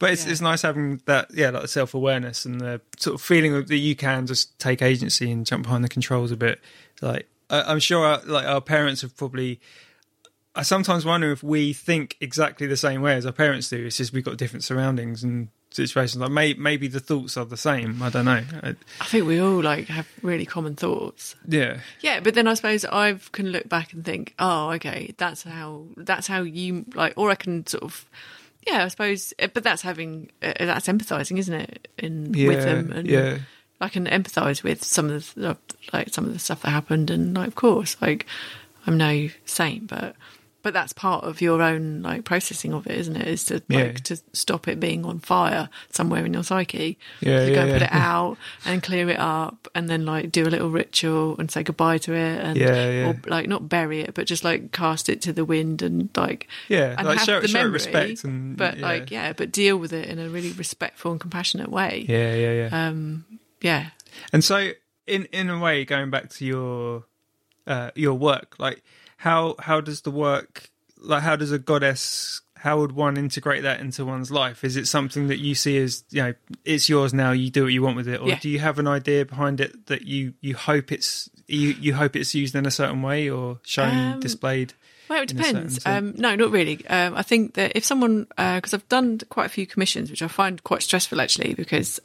But 0.00 0.10
it's, 0.10 0.24
Yeah. 0.26 0.32
it's 0.32 0.40
nice 0.40 0.62
having 0.62 1.00
that, 1.06 1.28
yeah, 1.32 1.50
like 1.50 1.62
the 1.62 1.68
self 1.68 1.94
awareness 1.94 2.44
and 2.44 2.60
the 2.60 2.80
sort 2.98 3.14
of 3.14 3.22
feeling 3.22 3.52
that 3.64 3.76
you 3.76 3.94
can 3.94 4.26
just 4.26 4.58
take 4.58 4.82
agency 4.82 5.30
and 5.30 5.46
jump 5.46 5.62
behind 5.62 5.84
the 5.84 5.88
controls 5.88 6.32
a 6.32 6.36
bit. 6.36 6.60
Like 7.00 7.28
I, 7.48 7.62
I'm 7.62 7.78
sure, 7.78 8.04
our, 8.04 8.20
like 8.26 8.44
our 8.44 8.60
parents 8.60 9.02
have 9.02 9.16
probably. 9.16 9.60
I 10.56 10.62
sometimes 10.62 11.04
wonder 11.04 11.32
if 11.32 11.42
we 11.42 11.72
think 11.72 12.16
exactly 12.20 12.66
the 12.66 12.76
same 12.76 13.02
way 13.02 13.14
as 13.14 13.26
our 13.26 13.32
parents 13.32 13.68
do. 13.68 13.84
It's 13.84 13.96
just 13.96 14.12
we've 14.12 14.24
got 14.24 14.36
different 14.36 14.62
surroundings 14.62 15.24
and 15.24 15.48
situations. 15.74 16.20
Like 16.20 16.30
may, 16.30 16.54
maybe 16.54 16.86
the 16.86 17.00
thoughts 17.00 17.36
are 17.36 17.44
the 17.44 17.56
same. 17.56 18.00
I 18.00 18.08
don't 18.08 18.24
know. 18.24 18.42
I, 18.62 18.76
I 19.00 19.04
think 19.04 19.26
we 19.26 19.40
all 19.40 19.60
like 19.60 19.88
have 19.88 20.08
really 20.22 20.46
common 20.46 20.76
thoughts. 20.76 21.34
yeah, 21.46 21.80
Yeah, 22.00 22.20
but 22.20 22.34
then 22.34 22.46
I 22.46 22.54
suppose 22.54 22.84
I 22.84 23.18
can 23.32 23.50
look 23.50 23.68
back 23.68 23.92
and 23.92 24.04
think, 24.04 24.34
oh, 24.38 24.70
okay, 24.72 25.14
that's 25.18 25.42
how 25.42 25.86
that's 25.96 26.26
how 26.28 26.42
you 26.42 26.84
like, 26.94 27.14
or 27.16 27.30
I 27.30 27.34
can 27.34 27.66
sort 27.66 27.82
of, 27.82 28.08
yeah, 28.66 28.84
I 28.84 28.88
suppose, 28.88 29.34
eh, 29.40 29.48
but 29.52 29.64
that's 29.64 29.82
having 29.82 30.30
uh, 30.40 30.52
that's 30.58 30.86
empathizing, 30.86 31.38
isn't 31.38 31.54
it? 31.54 31.88
In 31.98 32.30
with 32.32 32.62
them, 32.62 32.92
and 32.92 33.08
yeah. 33.08 33.38
I 33.80 33.88
can 33.88 34.06
empathize 34.06 34.62
with 34.62 34.84
some 34.84 35.10
of 35.10 35.34
the 35.34 35.56
like 35.92 36.14
some 36.14 36.24
of 36.24 36.32
the 36.32 36.38
stuff 36.38 36.62
that 36.62 36.70
happened, 36.70 37.10
and 37.10 37.34
like, 37.34 37.48
of 37.48 37.54
course, 37.56 37.96
like 38.00 38.26
I'm 38.86 38.96
no 38.96 39.28
saint, 39.44 39.88
but 39.88 40.14
but 40.64 40.72
that's 40.72 40.92
part 40.92 41.22
of 41.22 41.40
your 41.40 41.62
own 41.62 42.02
like 42.02 42.24
processing 42.24 42.72
of 42.74 42.86
it, 42.88 42.96
isn't 42.98 43.14
it? 43.14 43.28
Is 43.28 43.44
to 43.44 43.54
like 43.54 43.62
Yeah. 43.70 43.92
to 43.92 44.16
stop 44.32 44.66
it 44.66 44.80
being 44.80 45.04
on 45.04 45.20
fire 45.20 45.68
somewhere 45.90 46.24
in 46.26 46.34
your 46.34 46.42
psyche. 46.42 46.98
Yeah, 47.20 47.38
to 47.44 47.48
yeah, 47.50 47.54
go 47.54 47.60
and 47.60 47.72
put 47.74 47.82
it 47.82 47.92
out 47.92 48.36
and 48.64 48.82
clear 48.82 49.08
it 49.10 49.18
up, 49.20 49.68
and 49.76 49.88
then 49.88 50.04
like 50.04 50.32
do 50.32 50.42
a 50.42 50.50
little 50.50 50.70
ritual 50.70 51.36
and 51.38 51.48
say 51.50 51.62
goodbye 51.62 51.98
to 51.98 52.12
it, 52.14 52.40
and 52.40 52.56
Yeah, 52.58 52.90
yeah. 52.90 53.08
or 53.10 53.20
like 53.26 53.46
not 53.46 53.68
bury 53.68 54.00
it, 54.00 54.14
but 54.14 54.26
just 54.26 54.42
like 54.42 54.72
cast 54.72 55.08
it 55.08 55.22
to 55.22 55.32
the 55.32 55.44
wind 55.44 55.82
and 55.82 56.08
like 56.16 56.48
Yeah, 56.68 56.94
and 56.98 57.06
like, 57.06 57.18
have 57.18 57.26
show- 57.26 57.40
the 57.40 57.46
show 57.48 57.58
memory, 57.58 57.72
respect 57.72 58.24
and- 58.24 58.56
but 58.56 58.78
yeah. 58.78 58.82
like 58.88 59.10
yeah, 59.12 59.32
but 59.34 59.52
deal 59.52 59.76
with 59.76 59.92
it 59.92 60.08
in 60.08 60.18
a 60.18 60.28
really 60.28 60.50
respectful 60.52 61.12
and 61.12 61.20
compassionate 61.20 61.70
way. 61.70 62.06
yeah, 62.08 62.34
yeah, 62.34 62.52
yeah. 62.70 62.88
Um, 62.88 63.26
yeah. 63.60 63.90
And 64.32 64.42
so, 64.42 64.70
in 65.06 65.26
in 65.26 65.50
a 65.50 65.58
way, 65.58 65.84
going 65.84 66.08
back 66.10 66.30
to 66.30 66.44
your 66.46 67.04
uh, 67.66 67.90
your 67.94 68.14
work, 68.14 68.56
like 68.58 68.82
how 69.24 69.54
how 69.58 69.80
does 69.80 70.02
the 70.02 70.10
work 70.10 70.68
like 70.98 71.22
how 71.22 71.34
does 71.36 71.50
a 71.52 71.58
goddess 71.58 72.40
how 72.56 72.78
would 72.80 72.92
one 72.92 73.18
integrate 73.18 73.62
that 73.62 73.80
into 73.80 74.06
one's 74.06 74.30
life? 74.30 74.64
Is 74.64 74.76
it 74.76 74.86
something 74.88 75.28
that 75.28 75.38
you 75.38 75.54
see 75.54 75.76
as 75.78 76.02
you 76.10 76.22
know 76.22 76.34
it's 76.64 76.88
yours 76.88 77.12
now? 77.12 77.32
You 77.32 77.50
do 77.50 77.64
what 77.64 77.72
you 77.72 77.82
want 77.82 77.96
with 77.96 78.08
it, 78.08 78.20
or 78.20 78.28
Yeah. 78.28 78.38
do 78.40 78.48
you 78.48 78.58
have 78.58 78.78
an 78.78 78.86
idea 78.86 79.24
behind 79.26 79.60
it 79.60 79.86
that 79.86 80.02
you 80.02 80.32
you 80.40 80.54
hope 80.54 80.90
it's 80.90 81.28
you 81.46 81.68
you 81.84 81.92
hope 81.94 82.16
it's 82.16 82.34
used 82.34 82.54
in 82.54 82.64
a 82.64 82.70
certain 82.70 83.02
way 83.02 83.28
or 83.28 83.60
shown 83.64 84.12
Um, 84.14 84.20
displayed? 84.20 84.72
Well, 85.10 85.22
it 85.22 85.30
in 85.32 85.40
a 85.40 85.42
certain 85.42 85.60
depends. 85.68 85.86
Um, 85.86 86.14
no, 86.16 86.34
not 86.36 86.50
really. 86.50 86.86
Um, 86.86 87.14
I 87.14 87.22
think 87.22 87.54
that 87.54 87.72
if 87.76 87.84
someone, 87.84 88.26
because 88.38 88.72
I've 88.72 88.88
done 88.88 89.20
quite 89.28 89.44
a 89.46 89.50
few 89.50 89.66
commissions, 89.66 90.10
which 90.10 90.22
I 90.22 90.28
find 90.28 90.64
quite 90.64 90.82
stressful 90.82 91.20
actually, 91.20 91.52
because 91.52 92.00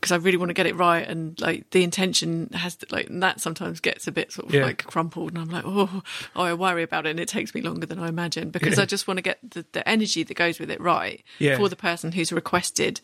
because 0.00 0.12
I 0.12 0.16
really 0.16 0.38
want 0.38 0.48
to 0.48 0.54
get 0.54 0.66
it 0.66 0.74
right, 0.76 1.06
and 1.06 1.38
like 1.40 1.68
the 1.70 1.82
intention 1.84 2.48
has 2.54 2.76
to, 2.76 2.86
like 2.90 3.08
and 3.08 3.22
that 3.22 3.40
sometimes 3.40 3.80
gets 3.80 4.06
a 4.06 4.12
bit 4.12 4.32
sort 4.32 4.48
of 4.48 4.54
Yeah. 4.54 4.64
like 4.64 4.84
crumpled, 4.84 5.32
and 5.32 5.38
I'm 5.38 5.50
like, 5.50 5.64
oh, 5.66 6.02
oh, 6.36 6.42
I 6.42 6.54
worry 6.54 6.82
about 6.82 7.06
it, 7.06 7.10
and 7.10 7.20
it 7.20 7.28
takes 7.28 7.54
me 7.54 7.60
longer 7.60 7.86
than 7.86 7.98
I 7.98 8.08
imagined 8.08 8.52
because 8.52 8.76
Yeah. 8.78 8.82
I 8.84 8.86
just 8.86 9.06
want 9.06 9.18
to 9.18 9.22
get 9.22 9.38
the, 9.50 9.64
the 9.72 9.86
energy 9.88 10.22
that 10.22 10.34
goes 10.34 10.58
with 10.58 10.70
it 10.70 10.80
right 10.80 11.22
Yeah. 11.38 11.56
for 11.58 11.68
the 11.68 11.76
person 11.76 12.12
who's 12.12 12.32
requested 12.32 13.00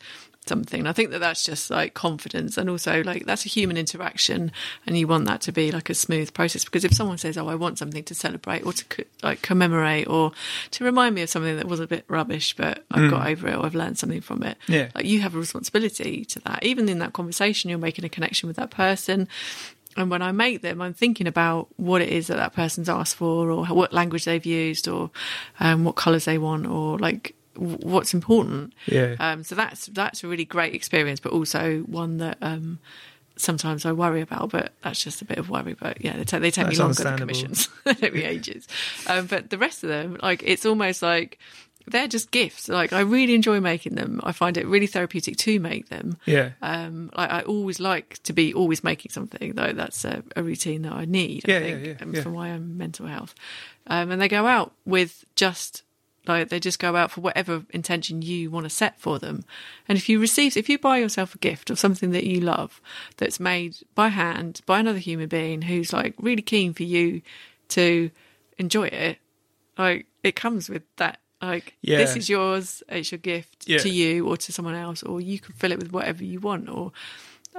something. 0.47 0.87
I 0.87 0.93
think 0.93 1.11
that 1.11 1.19
that's 1.19 1.43
just 1.45 1.69
like 1.69 1.93
confidence, 1.93 2.57
and 2.57 2.69
also 2.69 3.03
like 3.03 3.25
that's 3.25 3.45
a 3.45 3.49
human 3.49 3.77
interaction, 3.77 4.51
and 4.85 4.97
you 4.97 5.07
want 5.07 5.25
that 5.25 5.41
to 5.41 5.51
be 5.51 5.71
like 5.71 5.89
a 5.89 5.93
smooth 5.93 6.33
process. 6.33 6.63
Because 6.65 6.83
if 6.83 6.93
someone 6.93 7.17
says, 7.17 7.37
"Oh, 7.37 7.47
I 7.47 7.55
want 7.55 7.77
something 7.77 8.03
to 8.05 8.15
celebrate 8.15 8.65
or 8.65 8.73
to 8.73 8.85
co- 8.85 9.03
like 9.23 9.41
commemorate 9.41 10.07
or 10.07 10.31
to 10.71 10.83
remind 10.83 11.15
me 11.15 11.21
of 11.21 11.29
something 11.29 11.55
that 11.57 11.67
was 11.67 11.79
a 11.79 11.87
bit 11.87 12.05
rubbish, 12.07 12.55
but 12.55 12.85
I've 12.91 13.09
got 13.09 13.27
over 13.27 13.47
it 13.47 13.55
or 13.55 13.65
I've 13.65 13.75
learned 13.75 13.97
something 13.97 14.21
from 14.21 14.43
it," 14.43 14.57
Yeah. 14.67 14.89
like 14.95 15.05
you 15.05 15.21
have 15.21 15.35
a 15.35 15.39
responsibility 15.39 16.25
to 16.25 16.39
that. 16.41 16.63
Even 16.63 16.89
in 16.89 16.99
that 16.99 17.13
conversation, 17.13 17.69
you're 17.69 17.79
making 17.79 18.05
a 18.05 18.09
connection 18.09 18.47
with 18.47 18.55
that 18.57 18.71
person. 18.71 19.27
And 19.95 20.11
when 20.11 20.21
I 20.21 20.31
make 20.31 20.61
them, 20.61 20.79
I'm 20.79 20.93
thinking 20.93 21.25
about 21.25 21.69
what 21.77 22.03
it 22.03 22.09
is 22.09 22.27
that 22.27 22.37
that 22.37 22.53
person's 22.53 22.87
asked 22.87 23.15
for, 23.15 23.49
or 23.49 23.65
what 23.65 23.91
language 23.93 24.25
they've 24.25 24.45
used, 24.45 24.87
or 24.87 25.09
um, 25.59 25.85
what 25.85 25.95
colours 25.95 26.25
they 26.25 26.37
want, 26.37 26.67
or 26.67 26.99
like 26.99 27.33
what's 27.57 28.13
important. 28.13 28.73
Yeah. 28.85 29.15
Um, 29.19 29.43
so 29.43 29.55
that's 29.55 29.87
that's 29.87 30.23
a 30.23 30.27
really 30.27 30.45
great 30.45 30.73
experience, 30.73 31.19
but 31.19 31.31
also 31.31 31.79
one 31.81 32.17
that 32.17 32.37
um, 32.41 32.79
sometimes 33.35 33.85
I 33.85 33.91
worry 33.91 34.21
about. 34.21 34.49
But 34.49 34.73
that's 34.83 35.03
just 35.03 35.21
a 35.21 35.25
bit 35.25 35.37
of 35.37 35.49
worry. 35.49 35.75
But 35.79 36.03
yeah, 36.03 36.17
they, 36.17 36.23
take 36.23 36.41
they 36.41 36.51
take 36.51 36.67
me 36.67 36.75
longer 36.75 37.03
than 37.03 37.17
commissions. 37.17 37.69
they 37.83 37.93
take 37.93 38.13
me 38.13 38.23
ages. 38.23 38.67
Um, 39.07 39.27
but 39.27 39.49
the 39.49 39.57
rest 39.57 39.83
of 39.83 39.89
them, 39.89 40.17
like 40.21 40.43
it's 40.45 40.65
almost 40.65 41.01
like 41.01 41.39
they're 41.87 42.07
just 42.07 42.31
gifts. 42.31 42.67
Like 42.67 42.93
I 42.93 42.99
really 43.01 43.33
enjoy 43.33 43.59
making 43.59 43.95
them. 43.95 44.19
I 44.23 44.33
find 44.33 44.57
it 44.57 44.67
really 44.67 44.87
therapeutic 44.87 45.37
to 45.37 45.59
make 45.59 45.89
them. 45.89 46.17
Yeah, 46.25 46.51
Um, 46.61 47.09
like 47.15 47.31
I 47.31 47.41
always 47.41 47.79
like 47.79 48.21
to 48.23 48.33
be 48.33 48.53
always 48.53 48.83
making 48.83 49.11
something, 49.11 49.53
though 49.53 49.71
that's 49.73 50.03
a, 50.05 50.23
a 50.35 50.43
routine 50.43 50.81
that 50.83 50.93
I 50.93 51.05
need. 51.05 51.47
Yeah, 51.47 51.55
I 51.55 51.59
yeah, 51.59 51.65
think, 51.65 51.85
yeah, 51.85 52.03
um, 52.03 52.13
yeah. 52.13 52.21
for 52.21 52.29
my 52.29 52.51
own 52.51 52.77
mental 52.77 53.07
health. 53.07 53.33
Um, 53.87 54.11
and 54.11 54.21
they 54.21 54.27
go 54.27 54.45
out 54.45 54.73
with 54.85 55.23
just 55.35 55.83
like 56.27 56.49
they 56.49 56.59
just 56.59 56.79
go 56.79 56.95
out 56.95 57.11
for 57.11 57.21
whatever 57.21 57.63
intention 57.71 58.21
you 58.21 58.51
want 58.51 58.65
to 58.65 58.69
set 58.69 58.99
for 58.99 59.17
them. 59.19 59.45
And 59.87 59.97
if 59.97 60.09
you 60.09 60.19
receive, 60.19 60.57
if 60.57 60.67
you 60.69 60.77
buy 60.77 60.97
yourself 60.97 61.33
a 61.35 61.37
gift 61.37 61.69
of 61.69 61.79
something 61.79 62.11
that 62.11 62.25
you 62.25 62.41
love, 62.41 62.81
that's 63.17 63.39
made 63.39 63.77
by 63.95 64.09
hand 64.09 64.61
by 64.65 64.79
another 64.79 64.99
human 64.99 65.27
being 65.29 65.63
who's 65.63 65.93
like 65.93 66.13
really 66.19 66.41
keen 66.41 66.73
for 66.73 66.83
you 66.83 67.21
to 67.69 68.09
enjoy 68.57 68.87
it, 68.87 69.19
like 69.77 70.05
it 70.23 70.35
comes 70.35 70.69
with 70.69 70.83
that. 70.97 71.19
Like 71.41 71.75
Yeah. 71.81 71.97
this 71.99 72.15
is 72.15 72.29
yours. 72.29 72.81
It's 72.89 73.11
your 73.11 73.19
gift 73.19 73.67
Yeah. 73.67 73.77
to 73.79 73.89
you 73.89 74.27
or 74.27 74.37
to 74.37 74.51
someone 74.51 74.73
else, 74.73 75.03
or 75.03 75.21
you 75.21 75.39
can 75.39 75.53
fill 75.53 75.71
it 75.71 75.77
with 75.77 75.91
whatever 75.91 76.23
you 76.23 76.39
want. 76.39 76.67
Or 76.67 76.91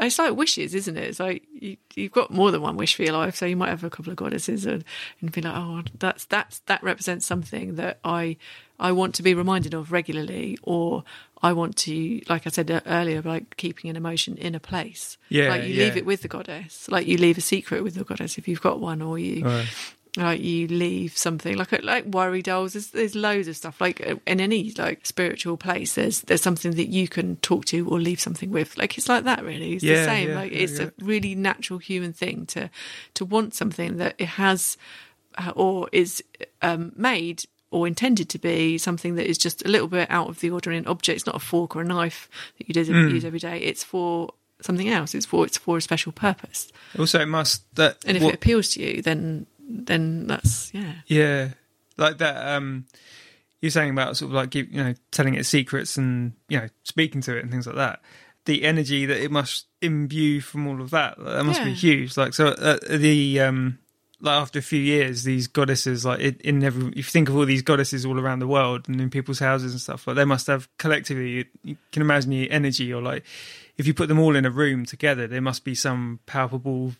it's 0.00 0.18
like 0.18 0.36
wishes, 0.36 0.74
isn't 0.74 0.96
it? 0.96 1.04
It's 1.04 1.20
like 1.20 1.42
you, 1.52 1.76
you've 1.94 2.12
got 2.12 2.30
more 2.30 2.50
than 2.50 2.62
one 2.62 2.76
wish 2.76 2.94
for 2.94 3.02
your 3.02 3.14
life, 3.14 3.36
so 3.36 3.46
you 3.46 3.56
might 3.56 3.70
have 3.70 3.84
a 3.84 3.90
couple 3.90 4.10
of 4.10 4.16
goddesses 4.16 4.66
and, 4.66 4.84
and 5.20 5.32
be 5.32 5.40
like, 5.40 5.54
oh, 5.56 5.82
that's 5.98 6.24
that's 6.26 6.60
that 6.60 6.82
represents 6.82 7.26
something 7.26 7.76
that 7.76 7.98
I 8.04 8.36
I 8.80 8.92
want 8.92 9.14
to 9.16 9.22
be 9.22 9.34
reminded 9.34 9.74
of 9.74 9.90
regularly, 9.90 10.58
or 10.62 11.04
I 11.42 11.52
want 11.52 11.76
to, 11.78 12.20
like 12.28 12.46
I 12.46 12.50
said 12.50 12.70
uh, 12.70 12.80
earlier, 12.86 13.22
like 13.22 13.56
keeping 13.56 13.90
an 13.90 13.96
emotion 13.96 14.36
in 14.36 14.54
a 14.54 14.60
place. 14.60 15.18
Yeah, 15.28 15.48
like 15.48 15.64
you 15.64 15.74
leave 15.74 15.96
it 15.96 16.06
with 16.06 16.22
the 16.22 16.28
goddess, 16.28 16.88
like 16.88 17.06
you 17.06 17.18
leave 17.18 17.38
a 17.38 17.42
secret 17.42 17.82
with 17.82 17.94
the 17.94 18.04
goddess 18.04 18.38
if 18.38 18.46
you've 18.46 18.60
got 18.60 18.80
one, 18.80 19.02
or 19.02 19.18
you 19.18 19.44
like 20.16 20.40
you 20.40 20.66
leave 20.68 21.16
something 21.16 21.56
like 21.56 21.70
like 21.84 22.04
worry 22.06 22.42
dolls 22.42 22.72
there's, 22.72 22.88
there's 22.88 23.14
loads 23.14 23.46
of 23.46 23.56
stuff 23.56 23.80
like 23.80 24.04
uh, 24.06 24.16
in 24.26 24.40
any 24.40 24.72
like 24.78 25.04
spiritual 25.06 25.56
place 25.56 25.94
there's 25.94 26.22
there's 26.22 26.42
something 26.42 26.72
that 26.72 26.88
you 26.88 27.06
can 27.06 27.36
talk 27.36 27.64
to 27.66 27.88
or 27.88 28.00
leave 28.00 28.18
something 28.20 28.50
with 28.50 28.76
like 28.78 28.96
it's 28.98 29.08
like 29.08 29.24
that 29.24 29.44
really 29.44 29.74
it's 29.74 29.84
Yeah, 29.84 29.96
the 30.00 30.04
same 30.04 30.28
yeah, 30.30 30.34
like 30.34 30.52
yeah, 30.52 30.58
it's 30.58 30.78
a 30.80 30.92
really 31.00 31.34
natural 31.34 31.78
human 31.78 32.12
thing 32.12 32.46
to 32.46 32.70
to 33.14 33.24
want 33.24 33.54
something 33.54 33.98
that 33.98 34.14
it 34.18 34.28
has 34.28 34.76
uh, 35.36 35.52
or 35.54 35.88
is 35.92 36.22
um, 36.62 36.92
made 36.96 37.44
or 37.70 37.86
intended 37.86 38.28
to 38.30 38.38
be 38.38 38.78
something 38.78 39.14
that 39.16 39.28
is 39.28 39.36
just 39.36 39.64
a 39.64 39.68
little 39.68 39.88
bit 39.88 40.10
out 40.10 40.28
of 40.28 40.40
the 40.40 40.48
ordinary. 40.50 40.78
An 40.78 40.86
object, 40.86 41.16
it's 41.18 41.26
not 41.26 41.36
a 41.36 41.38
fork 41.38 41.76
or 41.76 41.82
a 41.82 41.84
knife 41.84 42.28
that 42.56 42.66
you 42.66 42.94
Hmm. 42.94 43.10
use 43.10 43.24
every 43.26 43.38
day. 43.38 43.58
It's 43.58 43.84
for 43.84 44.32
something 44.62 44.88
else. 44.88 45.14
It's 45.14 45.26
for 45.26 45.44
it's 45.44 45.58
for 45.58 45.76
a 45.76 45.80
special 45.82 46.10
purpose. 46.12 46.72
Also, 46.98 47.20
it 47.20 47.26
must 47.28 47.62
that 47.76 47.98
And 48.06 48.16
if 48.16 48.22
what- 48.22 48.30
it 48.32 48.36
appeals 48.36 48.70
to 48.70 48.82
you, 48.82 49.02
then 49.02 49.46
then 49.68 50.26
that's 50.26 50.72
yeah. 50.74 50.94
Yeah, 51.06 51.48
like 51.96 52.18
that. 52.18 52.56
Um, 52.56 52.86
you're 53.60 53.70
saying 53.70 53.90
about 53.90 54.16
sort 54.16 54.30
of 54.30 54.34
like 54.34 54.50
give, 54.50 54.72
you 54.72 54.82
know 54.82 54.94
telling 55.10 55.34
it 55.34 55.44
secrets 55.46 55.96
and 55.96 56.32
you 56.48 56.58
know 56.58 56.68
speaking 56.84 57.20
to 57.22 57.36
it 57.36 57.42
and 57.42 57.50
things 57.50 57.66
like 57.66 57.76
that. 57.76 58.00
The 58.44 58.64
energy 58.64 59.04
that 59.04 59.22
it 59.22 59.30
must 59.30 59.66
imbue 59.82 60.40
from 60.40 60.66
all 60.66 60.80
of 60.80 60.90
that 60.90 61.18
that 61.18 61.44
must 61.44 61.62
be 61.62 61.74
huge. 61.74 62.16
Like 62.16 62.32
so, 62.32 62.48
uh, 62.48 62.78
the 62.88 63.40
um, 63.40 63.78
like 64.20 64.40
after 64.40 64.58
a 64.58 64.62
few 64.62 64.80
years, 64.80 65.24
these 65.24 65.46
goddesses 65.46 66.04
like 66.04 66.20
in, 66.20 66.36
in 66.40 66.64
every 66.64 66.88
if 66.90 66.96
you 66.96 67.02
think 67.02 67.28
of 67.28 67.36
all 67.36 67.44
these 67.44 67.62
goddesses 67.62 68.06
all 68.06 68.18
around 68.18 68.38
the 68.38 68.46
world 68.46 68.88
and 68.88 69.00
in 69.00 69.10
people's 69.10 69.38
houses 69.38 69.72
and 69.72 69.80
stuff, 69.80 70.06
like 70.06 70.16
they 70.16 70.24
must 70.24 70.46
have 70.46 70.68
collectively. 70.78 71.30
You, 71.30 71.44
you 71.62 71.76
can 71.92 72.02
imagine 72.02 72.30
the 72.30 72.50
energy 72.50 72.92
or 72.92 73.02
like 73.02 73.24
if 73.76 73.86
you 73.86 73.94
put 73.94 74.08
them 74.08 74.18
all 74.18 74.34
in 74.34 74.44
a 74.44 74.50
room 74.50 74.86
together, 74.86 75.26
there 75.26 75.40
must 75.40 75.64
be 75.64 75.74
some 75.74 76.20
palpable. 76.26 76.92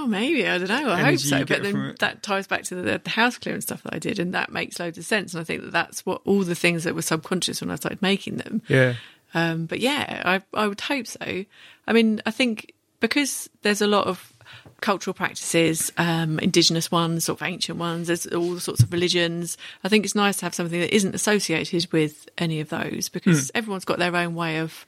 Oh, 0.00 0.06
maybe 0.06 0.46
I 0.46 0.58
don't 0.58 0.68
know. 0.68 0.90
I 0.90 0.96
hope 0.96 1.18
so. 1.18 1.38
But 1.44 1.62
then 1.64 1.72
that 1.98 2.22
ties 2.22 2.46
back 2.46 2.62
to 2.64 2.76
the, 2.76 3.00
the 3.02 3.10
house 3.10 3.36
clearance 3.36 3.64
stuff 3.64 3.82
that 3.82 3.94
I 3.94 3.98
did, 3.98 4.18
and 4.20 4.32
that 4.34 4.52
makes 4.52 4.78
loads 4.78 4.96
of 4.96 5.04
sense. 5.04 5.34
And 5.34 5.40
I 5.40 5.44
think 5.44 5.62
that 5.62 5.72
that's 5.72 6.06
what 6.06 6.22
all 6.24 6.42
the 6.44 6.54
things 6.54 6.84
that 6.84 6.94
were 6.94 7.02
subconscious 7.02 7.60
when 7.60 7.70
I 7.70 7.74
started 7.74 8.00
making 8.00 8.36
them. 8.36 8.62
Yeah, 8.68 8.94
Um, 9.34 9.66
but 9.66 9.80
yeah, 9.80 10.22
I 10.24 10.42
I 10.58 10.68
would 10.68 10.80
hope 10.80 11.06
so. 11.08 11.44
I 11.86 11.92
mean, 11.92 12.22
I 12.24 12.30
think 12.30 12.74
because 13.00 13.50
there's 13.62 13.80
a 13.82 13.86
lot 13.88 14.06
of 14.06 14.32
cultural 14.80 15.14
practices, 15.14 15.90
um, 15.98 16.38
indigenous 16.38 16.90
ones, 16.92 17.24
sort 17.24 17.40
of 17.40 17.46
ancient 17.48 17.78
ones. 17.78 18.06
There's 18.06 18.26
all 18.28 18.60
sorts 18.60 18.82
of 18.82 18.92
religions. 18.92 19.58
I 19.82 19.88
think 19.88 20.04
it's 20.04 20.14
nice 20.14 20.36
to 20.36 20.44
have 20.46 20.54
something 20.54 20.78
that 20.78 20.94
isn't 20.94 21.14
associated 21.14 21.92
with 21.92 22.28
any 22.38 22.60
of 22.60 22.68
those 22.68 23.08
because 23.08 23.50
everyone's 23.56 23.84
got 23.84 23.98
their 23.98 24.14
own 24.14 24.36
way 24.36 24.58
of 24.58 24.86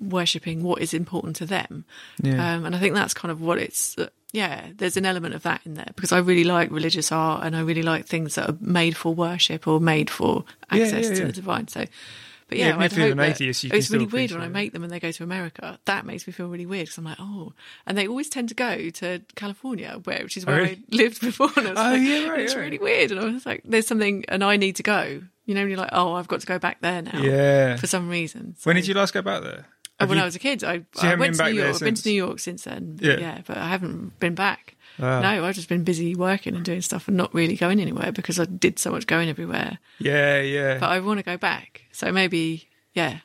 worshipping 0.00 0.62
what 0.62 0.80
is 0.82 0.94
important 0.94 1.36
to 1.36 1.46
them. 1.46 1.84
Yeah. 2.22 2.54
Um, 2.54 2.64
and 2.64 2.74
I 2.74 2.78
think 2.78 2.94
that's 2.94 3.14
kind 3.14 3.30
of 3.30 3.40
what 3.40 3.58
it's. 3.58 3.96
Yeah, 4.32 4.68
there's 4.76 4.96
an 4.96 5.06
element 5.06 5.34
of 5.34 5.42
that 5.42 5.60
in 5.66 5.74
there 5.74 5.90
because 5.96 6.12
I 6.12 6.18
really 6.18 6.44
like 6.44 6.70
religious 6.70 7.10
art 7.10 7.44
and 7.44 7.56
I 7.56 7.60
really 7.60 7.82
like 7.82 8.06
things 8.06 8.36
that 8.36 8.48
are 8.48 8.56
made 8.60 8.96
for 8.96 9.12
worship 9.14 9.66
or 9.66 9.80
made 9.80 10.08
for 10.08 10.44
Yeah, 10.72 10.84
access 10.84 11.08
yeah, 11.08 11.14
to 11.16 11.24
the 11.26 11.32
divine. 11.32 11.66
So, 11.68 11.84
but 12.48 12.58
Yeah, 12.58 12.68
yeah, 12.68 12.78
I'd 12.78 12.92
hope 12.92 13.12
an 13.12 13.18
atheist, 13.20 13.64
it's 13.64 13.90
really 13.90 14.06
weird 14.06 14.30
when 14.30 14.40
I 14.40 14.48
make 14.48 14.72
them 14.72 14.84
and 14.84 14.92
they 14.92 15.00
go 15.00 15.10
to 15.10 15.24
America. 15.24 15.78
That 15.86 16.06
makes 16.06 16.26
me 16.28 16.32
feel 16.32 16.46
really 16.48 16.66
weird 16.66 16.86
because 16.86 16.98
I'm 16.98 17.04
like, 17.04 17.18
oh, 17.18 17.54
and 17.86 17.98
they 17.98 18.06
always 18.06 18.28
tend 18.28 18.48
to 18.50 18.54
go 18.54 18.90
to 18.90 19.20
California, 19.34 20.00
where 20.04 20.22
which 20.22 20.36
is 20.36 20.46
where 20.46 20.56
Oh, 20.56 20.62
really? 20.62 20.82
I 20.92 20.96
lived 20.96 21.20
before. 21.20 21.50
And 21.56 21.66
I 21.66 21.70
was 21.70 21.78
Oh, 21.78 21.82
like, 21.82 22.02
yeah, 22.02 22.28
right, 22.28 22.40
it's 22.40 22.54
right. 22.54 22.62
really 22.62 22.78
weird. 22.78 23.10
And 23.10 23.18
I 23.20 23.24
was 23.24 23.44
like, 23.46 23.62
there's 23.64 23.86
something, 23.88 24.24
and 24.28 24.44
I 24.44 24.56
need 24.56 24.76
to 24.76 24.82
go. 24.84 25.22
You 25.46 25.54
know, 25.54 25.62
and 25.62 25.70
you're 25.70 25.78
like, 25.80 25.90
oh, 25.92 26.14
I've 26.14 26.28
got 26.28 26.40
to 26.42 26.46
go 26.46 26.60
back 26.60 26.80
there 26.82 27.02
now. 27.02 27.20
Yeah. 27.20 27.76
for 27.76 27.88
some 27.88 28.08
reason. 28.08 28.54
when 28.62 28.76
did 28.76 28.86
you 28.86 28.94
last 28.94 29.12
go 29.12 29.22
back 29.22 29.42
there? 29.42 29.66
Have 30.00 30.08
when 30.08 30.18
you- 30.18 30.22
I 30.22 30.26
was 30.26 30.34
a 30.36 30.38
kid, 30.40 30.64
I, 30.64 30.82
I 31.00 31.14
went 31.14 31.36
to 31.36 31.44
New 31.44 31.60
York. 31.62 31.74
I've 31.74 31.80
been 31.80 31.94
to 31.94 32.08
New 32.08 32.14
York 32.14 32.38
since 32.40 32.64
then. 32.64 32.98
Yeah. 33.00 33.18
yeah, 33.18 33.40
but 33.46 33.56
I 33.56 33.68
haven't 33.68 34.18
been 34.18 34.34
back. 34.34 34.76
No, 34.98 35.44
I've 35.46 35.54
just 35.54 35.68
been 35.68 35.84
busy 35.84 36.14
working 36.14 36.54
and 36.54 36.64
doing 36.64 36.82
stuff 36.82 37.08
and 37.08 37.16
not 37.16 37.32
really 37.32 37.56
going 37.56 37.80
anywhere 37.80 38.12
because 38.12 38.38
I 38.38 38.44
did 38.44 38.78
so 38.78 38.90
much 38.90 39.06
going 39.06 39.28
everywhere. 39.30 39.78
Yeah, 39.98 40.40
yeah. 40.42 40.78
But 40.78 40.90
I 40.90 41.00
want 41.00 41.18
to 41.18 41.24
go 41.24 41.38
back. 41.38 41.82
So 41.92 42.12
maybe, 42.12 42.68
yeah. 42.92 43.20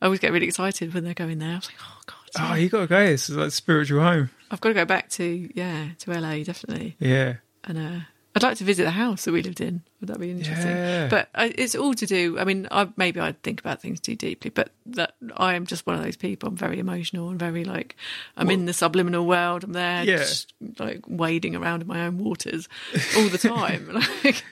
I 0.00 0.06
always 0.06 0.20
get 0.20 0.32
really 0.32 0.46
excited 0.46 0.94
when 0.94 1.04
they're 1.04 1.12
going 1.12 1.38
there. 1.38 1.52
I 1.52 1.56
was 1.56 1.66
like, 1.66 1.76
oh 1.82 2.00
god, 2.06 2.16
oh, 2.52 2.54
you 2.54 2.70
got 2.70 2.80
to 2.80 2.86
go. 2.86 3.00
It's 3.00 3.28
like 3.28 3.50
spiritual 3.50 4.00
home. 4.02 4.30
I've 4.50 4.60
got 4.62 4.70
to 4.70 4.74
go 4.74 4.84
back 4.86 5.10
to 5.10 5.50
yeah 5.54 5.88
to 5.98 6.10
LA 6.18 6.42
definitely. 6.42 6.96
Yeah. 6.98 7.34
And 7.64 7.76
uh, 7.78 8.00
I'd 8.44 8.46
like 8.48 8.58
to 8.58 8.64
visit 8.64 8.84
the 8.84 8.90
house 8.90 9.24
that 9.24 9.32
we 9.32 9.42
lived 9.42 9.60
in. 9.60 9.82
Would 10.00 10.08
that 10.08 10.18
be 10.18 10.30
interesting? 10.30 10.66
Yeah. 10.70 11.08
But 11.08 11.28
uh, 11.34 11.48
it's 11.54 11.74
all 11.74 11.94
to 11.94 12.06
do. 12.06 12.38
I 12.38 12.44
mean, 12.44 12.66
I, 12.70 12.88
maybe 12.96 13.20
I 13.20 13.32
think 13.42 13.60
about 13.60 13.80
things 13.82 14.00
too 14.00 14.16
deeply, 14.16 14.50
but 14.50 14.70
that 14.86 15.14
I 15.36 15.54
am 15.54 15.66
just 15.66 15.86
one 15.86 15.96
of 15.96 16.02
those 16.02 16.16
people. 16.16 16.48
I'm 16.48 16.56
very 16.56 16.78
emotional 16.78 17.28
and 17.28 17.38
very 17.38 17.64
like 17.64 17.96
I'm 18.36 18.50
in 18.50 18.66
the 18.66 18.72
subliminal 18.72 19.26
world. 19.26 19.64
I'm 19.64 19.72
there, 19.72 20.04
Yeah. 20.04 20.18
just 20.18 20.52
like 20.78 21.02
wading 21.06 21.54
around 21.54 21.82
in 21.82 21.88
my 21.88 22.06
own 22.06 22.18
waters 22.18 22.68
all 23.16 23.28
the 23.28 23.38
time. 23.38 23.90
like, 24.24 24.42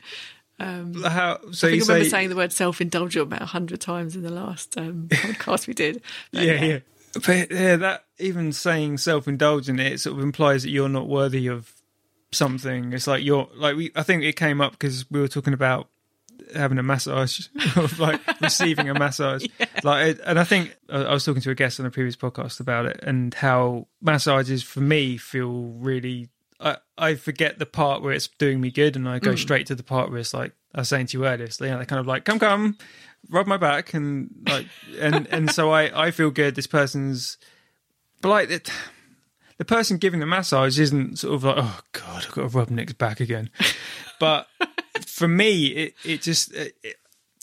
How? 0.59 1.39
So 1.52 1.69
I 1.69 1.70
think 1.70 1.82
you 1.82 1.85
I 1.85 1.94
remember 1.94 2.05
say? 2.05 2.09
saying 2.10 2.28
the 2.31 2.36
word 2.36 2.52
self-indulgent 2.52 3.23
about 3.23 3.43
a 3.43 3.47
hundred 3.47 3.81
times 3.81 4.16
in 4.16 4.23
the 4.23 4.31
last 4.32 4.77
um, 4.77 5.09
podcast 5.10 5.66
we 5.66 5.74
did. 5.74 6.02
But 6.32 6.43
yeah, 6.43 6.65
yeah. 6.65 6.78
But 7.15 7.51
yeah, 7.51 7.77
that 7.77 8.05
even 8.19 8.52
saying 8.52 8.98
self-indulgent, 8.98 9.81
it 9.81 10.01
sort 10.01 10.16
of 10.19 10.23
implies 10.23 10.62
that 10.65 10.70
you're 10.70 10.89
not 10.89 11.09
worthy 11.09 11.47
of 11.47 11.73
something. 12.33 12.93
It's 12.93 13.07
like 13.07 13.25
you're 13.25 13.49
like 13.55 13.77
we. 13.77 13.91
I 13.95 14.03
think 14.03 14.23
it 14.23 14.37
came 14.37 14.61
up 14.61 14.73
because 14.73 15.11
we 15.11 15.21
were 15.21 15.29
talking 15.29 15.55
about 15.55 15.89
having 16.55 16.79
a 16.79 16.83
massage, 16.83 17.49
of 17.77 17.99
like 17.99 18.21
receiving 18.41 18.89
a 18.89 18.95
massage. 18.95 19.47
Like, 19.85 20.19
and 20.27 20.41
I 20.41 20.45
think 20.45 20.77
I 20.89 21.05
I 21.05 21.13
was 21.13 21.25
talking 21.25 21.41
to 21.43 21.51
a 21.51 21.55
guest 21.55 21.79
on 21.79 21.87
a 21.87 21.91
previous 21.91 22.17
podcast 22.17 22.59
about 22.59 22.87
it 22.87 22.99
and 23.05 23.33
how 23.33 23.87
massages 24.03 24.65
for 24.65 24.81
me 24.81 25.17
feel 25.17 25.53
really. 25.79 26.31
I, 26.59 26.79
I 26.97 27.15
forget 27.15 27.61
the 27.61 27.67
part 27.67 28.03
where 28.03 28.13
it's 28.13 28.27
doing 28.27 28.61
me 28.61 28.73
good, 28.73 28.97
and 28.97 29.09
I 29.09 29.21
go 29.21 29.35
mm. 29.35 29.39
straight 29.39 29.69
to 29.69 29.77
the 29.77 29.85
part 29.85 30.11
where 30.11 30.19
it's 30.19 30.35
like 30.35 30.53
I 30.75 30.81
was 30.81 30.89
saying 30.89 31.07
to 31.09 31.19
you 31.19 31.27
earlier. 31.27 31.45
It's, 31.45 31.61
you 31.61 31.69
know, 31.69 31.77
they're 31.77 31.87
kind 31.87 32.01
of 32.01 32.09
like, 32.09 32.25
"Come, 32.25 32.41
come, 32.41 32.77
rub 33.31 33.47
my 33.47 33.57
back," 33.57 33.95
and 33.95 34.35
like, 34.49 34.67
and 34.99 35.29
and 35.29 35.49
so 35.49 35.71
I 35.71 36.07
I 36.07 36.11
feel 36.11 36.33
good. 36.33 36.57
This 36.57 36.67
person's, 36.67 37.39
but 38.21 38.31
like 38.31 38.51
it, 38.51 38.71
the 39.59 39.64
person 39.64 39.98
giving 39.98 40.20
the 40.20 40.26
massage 40.26 40.78
isn't 40.78 41.18
sort 41.18 41.35
of 41.35 41.44
like, 41.44 41.56
"Oh 41.59 41.80
God, 41.93 42.24
I've 42.26 42.32
got 42.32 42.51
to 42.51 42.56
rub 42.56 42.70
Nick's 42.70 42.93
back 42.94 43.20
again," 43.20 43.51
but 44.20 44.47
for 45.06 45.28
me, 45.28 45.66
it 45.66 45.94
it 46.05 46.22
just 46.22 46.52
it, 46.55 46.74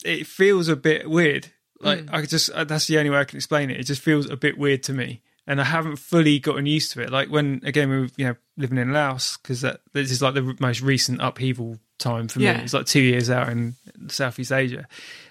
it 0.04 0.26
feels 0.26 0.68
a 0.68 0.76
bit 0.76 1.08
weird. 1.08 1.48
Like 1.80 2.06
I 2.10 2.22
just 2.22 2.50
uh, 2.50 2.64
that's 2.64 2.86
the 2.86 2.98
only 2.98 3.10
way 3.10 3.18
I 3.18 3.24
can 3.24 3.36
explain 3.36 3.70
it. 3.70 3.78
It 3.78 3.84
just 3.84 4.02
feels 4.02 4.28
a 4.28 4.36
bit 4.36 4.56
weird 4.56 4.82
to 4.84 4.92
me, 4.92 5.20
and 5.46 5.60
I 5.60 5.64
haven't 5.64 5.96
fully 5.96 6.38
gotten 6.38 6.64
used 6.66 6.92
to 6.92 7.02
it. 7.02 7.10
Like 7.10 7.28
when 7.28 7.60
again 7.64 7.90
we 7.90 7.98
were 8.00 8.08
you 8.16 8.26
know 8.26 8.36
living 8.56 8.78
in 8.78 8.92
Laos 8.92 9.36
because 9.36 9.60
that 9.60 9.80
this 9.92 10.10
is 10.10 10.22
like 10.22 10.34
the 10.34 10.56
most 10.58 10.80
recent 10.80 11.20
upheaval 11.20 11.78
time 11.98 12.28
for 12.28 12.40
me. 12.40 12.46
It's 12.62 12.72
like 12.72 12.86
two 12.86 13.02
years 13.02 13.28
out 13.28 13.50
in 13.50 13.74
Southeast 14.08 14.52
Asia. 14.52 14.88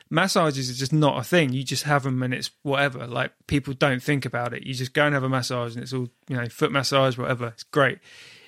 Massages 0.10 0.70
are 0.70 0.76
just 0.76 0.94
not 0.94 1.20
a 1.20 1.24
thing. 1.24 1.52
You 1.52 1.64
just 1.64 1.84
have 1.84 2.04
them 2.04 2.22
and 2.22 2.34
it's 2.34 2.52
whatever. 2.62 3.08
Like 3.08 3.32
people 3.48 3.74
don't 3.74 4.04
think 4.04 4.26
about 4.26 4.54
it. 4.54 4.64
You 4.64 4.74
just 4.74 4.94
go 4.94 5.06
and 5.06 5.14
have 5.14 5.24
a 5.24 5.30
massage 5.30 5.74
and 5.74 5.84
it's 5.84 5.94
all 5.94 6.10
you 6.28 6.38
know 6.38 6.48
foot 6.48 6.72
massage 6.72 7.18
whatever. 7.18 7.48
It's 7.48 7.64
great, 7.64 8.00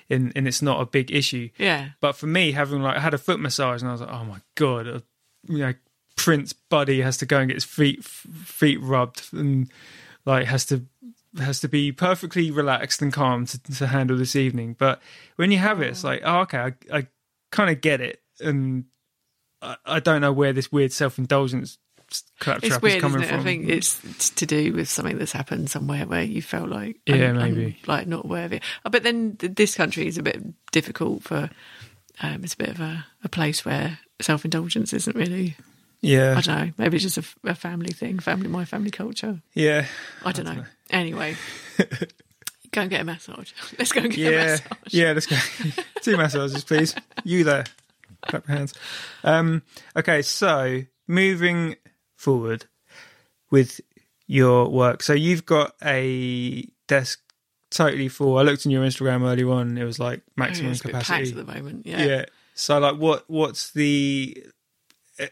and 0.08 0.32
and 0.36 0.46
it's 0.46 0.62
not 0.62 0.80
a 0.80 0.86
big 0.86 1.10
issue. 1.10 1.50
Yeah. 1.58 1.90
But 2.00 2.12
for 2.12 2.26
me, 2.26 2.52
having 2.52 2.82
like 2.82 2.96
I 2.96 3.00
had 3.00 3.14
a 3.14 3.18
foot 3.18 3.40
massage, 3.40 3.82
and 3.82 3.88
I 3.88 3.92
was 3.92 4.00
like, 4.00 4.12
oh 4.12 4.24
my 4.24 4.40
god, 4.54 5.02
you 5.48 5.58
know, 5.58 5.74
Prince 6.16 6.52
Buddy 6.52 7.00
has 7.00 7.16
to 7.18 7.26
go 7.26 7.38
and 7.38 7.48
get 7.48 7.56
his 7.56 7.64
feet 7.64 8.00
f- 8.00 8.26
feet 8.44 8.80
rubbed, 8.80 9.28
and 9.32 9.68
like 10.24 10.46
has 10.46 10.64
to 10.66 10.84
has 11.38 11.60
to 11.60 11.68
be 11.68 11.92
perfectly 11.92 12.50
relaxed 12.50 13.02
and 13.02 13.12
calm 13.12 13.46
to, 13.46 13.62
to 13.62 13.86
handle 13.86 14.16
this 14.16 14.36
evening. 14.36 14.76
But 14.78 15.00
when 15.36 15.50
you 15.50 15.58
have 15.58 15.80
it, 15.80 15.88
it's 15.88 16.04
oh. 16.04 16.08
like, 16.08 16.22
oh, 16.24 16.40
okay, 16.40 16.58
I, 16.58 16.98
I 16.98 17.06
kind 17.50 17.70
of 17.70 17.80
get 17.80 18.00
it, 18.00 18.22
and 18.40 18.84
I, 19.62 19.76
I 19.86 20.00
don't 20.00 20.20
know 20.20 20.32
where 20.32 20.52
this 20.52 20.70
weird 20.72 20.92
self 20.92 21.18
indulgence 21.18 21.78
claptrap 22.38 22.82
It's 22.82 22.94
is 22.94 23.00
coming 23.02 23.20
isn't 23.20 23.22
it? 23.24 23.28
from. 23.28 23.40
I 23.40 23.42
think 23.42 23.68
it's, 23.68 24.02
it's 24.04 24.30
to 24.30 24.46
do 24.46 24.72
with 24.72 24.88
something 24.88 25.18
that's 25.18 25.32
happened 25.32 25.68
somewhere 25.70 26.06
where 26.06 26.22
you 26.22 26.40
felt 26.40 26.68
like 26.70 26.96
Yeah, 27.06 27.32
maybe. 27.32 27.78
like 27.86 28.06
not 28.06 28.26
worthy. 28.26 28.60
Uh, 28.84 28.90
But 28.90 29.02
then 29.02 29.36
this 29.40 29.74
country 29.74 30.06
is 30.06 30.16
a 30.18 30.22
bit 30.22 30.42
difficult 30.72 31.22
for. 31.24 31.50
Um, 32.20 32.42
it's 32.42 32.54
a 32.54 32.56
bit 32.56 32.70
of 32.70 32.80
a, 32.80 33.06
a 33.24 33.28
place 33.28 33.64
where 33.64 33.98
self 34.20 34.44
indulgence 34.44 34.92
isn't 34.92 35.14
really. 35.14 35.56
yeah, 36.00 36.34
I 36.36 36.40
don't 36.40 36.58
know. 36.66 36.72
Maybe 36.78 36.96
it's 36.96 37.14
just 37.14 37.32
a 37.44 37.54
family 37.54 37.92
thing. 37.92 38.18
Family, 38.20 38.48
my 38.48 38.64
family 38.64 38.90
culture. 38.90 39.40
yeah, 39.54 39.84
I 40.24 40.32
don't, 40.32 40.46
know. 40.46 40.64
Anyway, 40.90 41.36
go 42.72 42.80
and 42.82 42.90
get 42.90 43.02
a 43.02 43.04
massage. 43.04 43.52
Let's 43.78 43.92
go 43.92 44.00
and 44.00 44.10
get 44.12 44.32
a 44.32 44.32
yeah, 44.32 44.46
massage. 44.46 44.94
yeah. 44.94 45.12
Let's 45.12 45.26
go. 45.26 45.36
Two 46.02 46.16
massages, 46.16 46.64
please. 46.64 46.94
You 47.24 47.44
there? 47.44 47.64
Clap 48.26 48.48
your 48.48 48.56
hands. 48.56 48.74
Um, 49.24 49.62
okay, 49.96 50.22
so 50.22 50.82
moving 51.06 51.76
forward 52.16 52.66
with 53.50 53.80
your 54.26 54.68
work. 54.68 55.02
So 55.02 55.12
you've 55.12 55.46
got 55.46 55.74
a 55.84 56.68
desk 56.86 57.20
totally 57.70 58.08
full. 58.08 58.38
I 58.38 58.42
looked 58.42 58.66
on 58.66 58.72
your 58.72 58.84
Instagram 58.84 59.22
earlier 59.22 59.50
on. 59.50 59.78
It 59.78 59.84
was 59.84 59.98
like 59.98 60.22
maximum 60.36 60.72
it's 60.72 60.80
a 60.80 60.84
bit 60.84 60.92
packed 60.94 61.06
capacity. 61.06 61.38
at 61.38 61.46
the 61.46 61.52
moment. 61.52 61.86
yeah. 61.86 62.04
Yeah. 62.04 62.24
So 62.54 62.78
like, 62.78 62.96
what? 62.96 63.24
What's 63.28 63.70
the? 63.70 64.44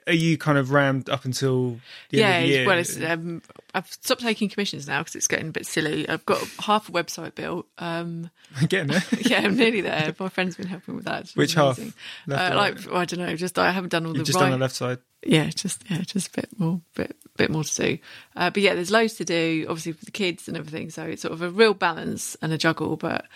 Are 0.06 0.12
you 0.12 0.36
kind 0.36 0.58
of 0.58 0.72
rammed 0.72 1.08
up 1.08 1.24
until 1.24 1.78
the 2.10 2.18
yeah, 2.18 2.26
end 2.26 2.36
of 2.36 2.42
the 2.42 2.56
year? 2.56 2.66
well, 2.66 2.78
it's, 2.78 3.00
um, 3.00 3.42
I've 3.74 3.86
stopped 3.86 4.20
taking 4.20 4.48
commissions 4.48 4.88
now 4.88 5.00
because 5.00 5.14
it's 5.14 5.28
getting 5.28 5.48
a 5.48 5.52
bit 5.52 5.66
silly. 5.66 6.08
I've 6.08 6.26
got 6.26 6.40
half 6.60 6.88
a 6.88 6.92
website 6.92 7.34
built. 7.34 7.66
Um, 7.78 8.30
Getting 8.68 8.88
there. 8.88 9.02
yeah, 9.20 9.40
I'm 9.40 9.56
nearly 9.56 9.82
there. 9.82 10.14
My 10.18 10.28
friend's 10.28 10.56
been 10.56 10.66
helping 10.66 10.96
with 10.96 11.04
that. 11.04 11.30
Which 11.30 11.54
half? 11.54 11.78
amazing. 11.78 11.94
Uh, 12.30 12.52
like? 12.54 12.92
I 12.92 13.04
don't 13.04 13.20
know, 13.20 13.36
just 13.36 13.58
I 13.58 13.70
haven't 13.70 13.90
done 13.90 14.06
all 14.06 14.12
You've 14.12 14.20
the 14.20 14.24
just 14.24 14.36
right. 14.36 14.42
done 14.42 14.52
the 14.52 14.58
left 14.58 14.74
side. 14.74 14.98
Yeah, 15.22 15.48
just 15.50 15.82
yeah, 15.90 16.02
just 16.02 16.28
a 16.28 16.40
bit 16.40 16.48
more, 16.58 16.80
bit 16.94 17.16
bit 17.36 17.50
more 17.50 17.64
to 17.64 17.74
do. 17.74 17.98
Uh, 18.34 18.50
but 18.50 18.62
yeah, 18.62 18.74
there's 18.74 18.90
loads 18.90 19.14
to 19.14 19.24
do, 19.24 19.66
obviously 19.68 19.92
for 19.92 20.04
the 20.04 20.10
kids 20.10 20.48
and 20.48 20.56
everything. 20.56 20.90
So 20.90 21.04
it's 21.04 21.22
sort 21.22 21.32
of 21.32 21.42
a 21.42 21.50
real 21.50 21.74
balance 21.74 22.36
and 22.42 22.52
a 22.52 22.58
juggle. 22.58 22.96
But 22.96 23.26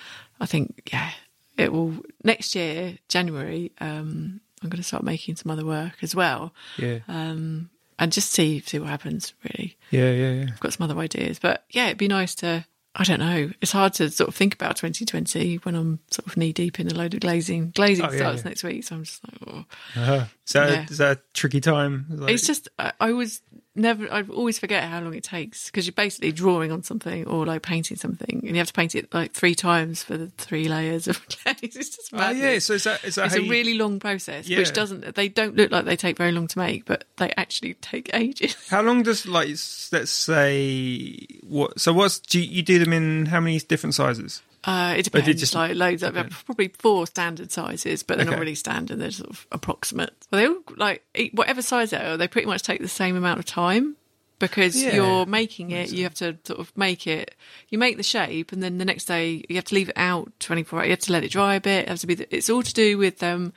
I 0.40 0.46
think 0.46 0.90
yeah, 0.92 1.10
it 1.56 1.72
will 1.72 1.96
next 2.22 2.54
year 2.54 2.98
January. 3.08 3.72
Um, 3.80 4.40
I'm 4.62 4.68
going 4.68 4.78
to 4.78 4.86
start 4.86 5.02
making 5.02 5.36
some 5.36 5.50
other 5.50 5.64
work 5.64 5.94
as 6.02 6.14
well, 6.14 6.52
Yeah. 6.76 6.98
um, 7.08 7.70
and 7.98 8.12
just 8.12 8.32
see 8.32 8.60
see 8.60 8.78
what 8.78 8.88
happens. 8.90 9.34
Really, 9.44 9.76
yeah, 9.90 10.10
yeah, 10.10 10.30
yeah. 10.32 10.46
I've 10.52 10.60
got 10.60 10.72
some 10.72 10.84
other 10.88 10.98
ideas, 11.00 11.38
but 11.38 11.64
yeah, 11.70 11.86
it'd 11.86 11.98
be 11.98 12.08
nice 12.08 12.34
to. 12.36 12.64
I 12.92 13.04
don't 13.04 13.20
know. 13.20 13.52
It's 13.60 13.70
hard 13.70 13.92
to 13.94 14.10
sort 14.10 14.26
of 14.28 14.34
think 14.34 14.52
about 14.52 14.74
2020 14.74 15.56
when 15.58 15.76
I'm 15.76 16.00
sort 16.10 16.26
of 16.26 16.36
knee 16.36 16.52
deep 16.52 16.80
in 16.80 16.88
a 16.90 16.94
load 16.94 17.14
of 17.14 17.20
glazing. 17.20 17.70
Glazing 17.70 18.04
Oh, 18.04 18.10
yeah, 18.10 18.16
starts 18.16 18.42
yeah. 18.42 18.48
next 18.48 18.64
week, 18.64 18.82
so 18.82 18.96
I'm 18.96 19.04
just 19.04 19.20
like, 19.24 19.38
oh. 19.46 19.64
Uh-huh. 20.00 20.24
Is, 20.50 20.54
that 20.54 20.70
Yeah. 20.70 20.86
is 20.90 20.98
that 20.98 21.16
a 21.18 21.20
tricky 21.32 21.60
time? 21.60 22.06
Like- 22.10 22.32
it's 22.34 22.46
just 22.46 22.68
I, 22.78 22.92
I 23.00 23.12
was 23.12 23.40
never. 23.76 24.12
I 24.12 24.22
always 24.22 24.58
forget 24.58 24.82
how 24.82 25.00
long 25.00 25.14
it 25.14 25.22
takes 25.22 25.66
because 25.66 25.86
you're 25.86 25.92
basically 25.92 26.32
drawing 26.32 26.72
on 26.72 26.82
something 26.82 27.24
or 27.28 27.46
like 27.46 27.62
painting 27.62 27.96
something, 27.96 28.40
and 28.44 28.48
you 28.50 28.56
have 28.56 28.66
to 28.66 28.72
paint 28.72 28.96
it 28.96 29.14
like 29.14 29.32
three 29.32 29.54
times 29.54 30.02
for 30.02 30.16
the 30.16 30.26
three 30.38 30.68
layers 30.68 31.06
of 31.06 31.24
glaze. 31.44 31.76
It's 31.76 31.96
just 31.96 32.10
Oh, 32.12 32.30
yeah. 32.30 32.58
So 32.58 32.74
is 32.74 32.84
that 32.84 33.04
is 33.04 33.14
that 33.14 33.26
it's 33.26 33.36
a 33.36 33.42
you- 33.44 33.50
really 33.50 33.74
long 33.74 34.00
process, 34.00 34.48
Yeah. 34.48 34.58
which 34.58 34.72
doesn't. 34.72 35.14
They 35.14 35.28
don't 35.28 35.54
look 35.54 35.70
like 35.70 35.84
they 35.84 35.96
take 35.96 36.16
very 36.18 36.32
long 36.32 36.48
to 36.48 36.58
make, 36.58 36.84
but 36.84 37.04
they 37.18 37.32
actually 37.36 37.74
take 37.74 38.10
ages. 38.14 38.56
How 38.70 38.82
long 38.82 39.04
does 39.04 39.24
like 39.26 39.48
let's 39.92 40.10
say 40.10 41.26
what? 41.42 41.78
So 41.80 41.92
what's 41.92 42.18
do 42.18 42.40
you, 42.40 42.50
you 42.50 42.62
do 42.62 42.78
them 42.80 42.92
in 42.92 43.26
how 43.26 43.38
many 43.40 43.60
different 43.60 43.94
sizes? 43.94 44.42
Uh, 44.64 44.94
it 44.98 45.10
But 45.10 45.20
it 45.20 45.24
depends. 45.24 45.40
just- 45.40 45.54
like 45.54 45.74
loads 45.74 46.02
of 46.02 46.16
okay. 46.16 46.28
probably 46.44 46.68
four 46.78 47.06
standard 47.06 47.50
sizes, 47.50 48.02
but 48.02 48.16
they're 48.18 48.26
not 48.26 48.38
really 48.38 48.54
standard. 48.54 48.98
They're 48.98 49.10
sort 49.10 49.30
of 49.30 49.46
approximate. 49.52 50.12
But 50.30 50.36
they 50.36 50.46
all 50.48 50.62
like 50.76 51.02
eat- 51.14 51.32
whatever 51.34 51.62
size 51.62 51.90
they 51.90 51.96
are. 51.96 52.16
They 52.18 52.28
pretty 52.28 52.46
much 52.46 52.62
take 52.62 52.80
the 52.82 52.88
same 52.88 53.16
amount 53.16 53.38
of 53.38 53.46
time 53.46 53.96
because 54.38 54.76
Yeah. 54.82 54.94
you're 54.96 55.24
making 55.26 55.70
it. 55.70 55.90
You 55.92 56.02
have 56.04 56.14
to 56.16 56.36
sort 56.44 56.58
of 56.60 56.76
make 56.76 57.06
it. 57.06 57.34
You 57.70 57.78
make 57.78 57.96
the 57.96 58.02
shape, 58.02 58.52
and 58.52 58.62
then 58.62 58.76
the 58.76 58.84
next 58.84 59.06
day 59.06 59.42
you 59.48 59.56
have 59.56 59.64
to 59.66 59.74
leave 59.74 59.88
it 59.88 59.96
out 59.98 60.30
24 60.40 60.80
hours. 60.80 60.86
You 60.86 60.90
have 60.92 60.98
to 61.00 61.12
let 61.12 61.24
it 61.24 61.30
dry 61.30 61.54
a 61.54 61.60
bit. 61.60 61.84
It 61.84 61.88
has 61.88 62.00
to 62.02 62.06
be. 62.06 62.14
The, 62.16 62.34
it's 62.36 62.50
all 62.50 62.62
to 62.62 62.74
do 62.74 62.98
with 62.98 63.22
um, 63.22 63.54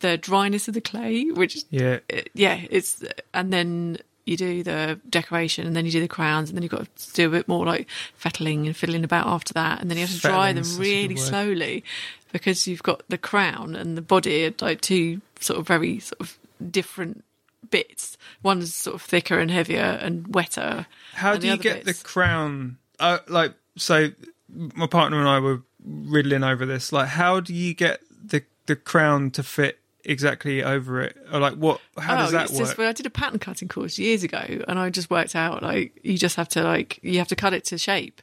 the 0.00 0.18
dryness 0.18 0.68
of 0.68 0.74
the 0.74 0.80
clay, 0.82 1.30
which 1.30 1.64
Yeah. 1.70 2.00
it- 2.10 2.28
yeah, 2.34 2.60
it's 2.70 3.02
and 3.32 3.52
then 3.52 3.98
you 4.24 4.36
do 4.36 4.62
the 4.62 5.00
decoration 5.08 5.66
and 5.66 5.74
then 5.74 5.84
you 5.84 5.92
do 5.92 6.00
the 6.00 6.08
crowns 6.08 6.48
and 6.48 6.56
then 6.56 6.62
you've 6.62 6.72
got 6.72 6.96
to 6.96 7.12
do 7.12 7.26
a 7.26 7.30
bit 7.30 7.48
more 7.48 7.66
like 7.66 7.88
fettling 8.16 8.66
and 8.66 8.76
fiddling 8.76 9.04
about 9.04 9.26
after 9.26 9.52
that 9.54 9.80
and 9.80 9.90
then 9.90 9.98
you 9.98 10.06
have 10.06 10.14
to 10.14 10.20
dry 10.20 10.52
them 10.52 10.62
Fettling's 10.62 10.76
good 10.76 10.82
really 10.82 11.16
slowly 11.16 11.84
because 12.32 12.66
you've 12.66 12.82
got 12.82 13.02
the 13.08 13.18
crown 13.18 13.74
and 13.74 13.96
the 13.96 14.02
body 14.02 14.46
are 14.46 14.54
like 14.60 14.80
two 14.80 15.20
sort 15.40 15.58
of 15.58 15.66
very 15.66 15.98
sort 15.98 16.20
of 16.20 16.38
different 16.70 17.24
bits 17.70 18.16
one's 18.42 18.74
sort 18.74 18.94
of 18.94 19.02
thicker 19.02 19.38
and 19.38 19.50
heavier 19.50 19.98
and 20.00 20.34
wetter 20.34 20.86
How 21.14 21.36
do 21.36 21.48
you 21.48 21.56
get 21.56 21.84
bits- 21.84 21.98
the 22.02 22.04
crown? 22.08 22.78
Uh, 23.00 23.18
like, 23.26 23.54
so 23.76 24.10
my 24.48 24.86
partner 24.86 25.18
and 25.18 25.28
I 25.28 25.40
were 25.40 25.62
riddling 25.84 26.44
over 26.44 26.64
this. 26.64 26.92
Like, 26.92 27.08
how 27.08 27.40
do 27.40 27.52
you 27.52 27.74
get 27.74 28.00
the 28.24 28.44
the 28.66 28.76
crown 28.76 29.32
to 29.32 29.42
fit 29.42 29.80
exactly 30.04 30.62
over 30.62 31.00
it? 31.02 31.16
Or 31.32 31.40
like, 31.40 31.54
what? 31.54 31.80
How 31.98 32.16
does 32.16 32.30
oh, 32.30 32.32
that 32.32 32.50
work? 32.50 32.58
just 32.58 32.78
well, 32.78 32.88
I 32.88 32.92
did 32.92 33.06
a 33.06 33.10
pattern 33.10 33.38
cutting 33.38 33.68
course 33.68 33.98
years 33.98 34.22
ago, 34.22 34.42
and 34.68 34.78
I 34.78 34.90
just 34.90 35.10
worked 35.10 35.34
out 35.34 35.62
like 35.62 35.98
you 36.02 36.18
just 36.18 36.36
have 36.36 36.48
to 36.50 36.62
like 36.62 36.98
you 37.02 37.18
have 37.18 37.28
to 37.28 37.36
cut 37.36 37.52
it 37.52 37.64
to 37.66 37.78
shape 37.78 38.22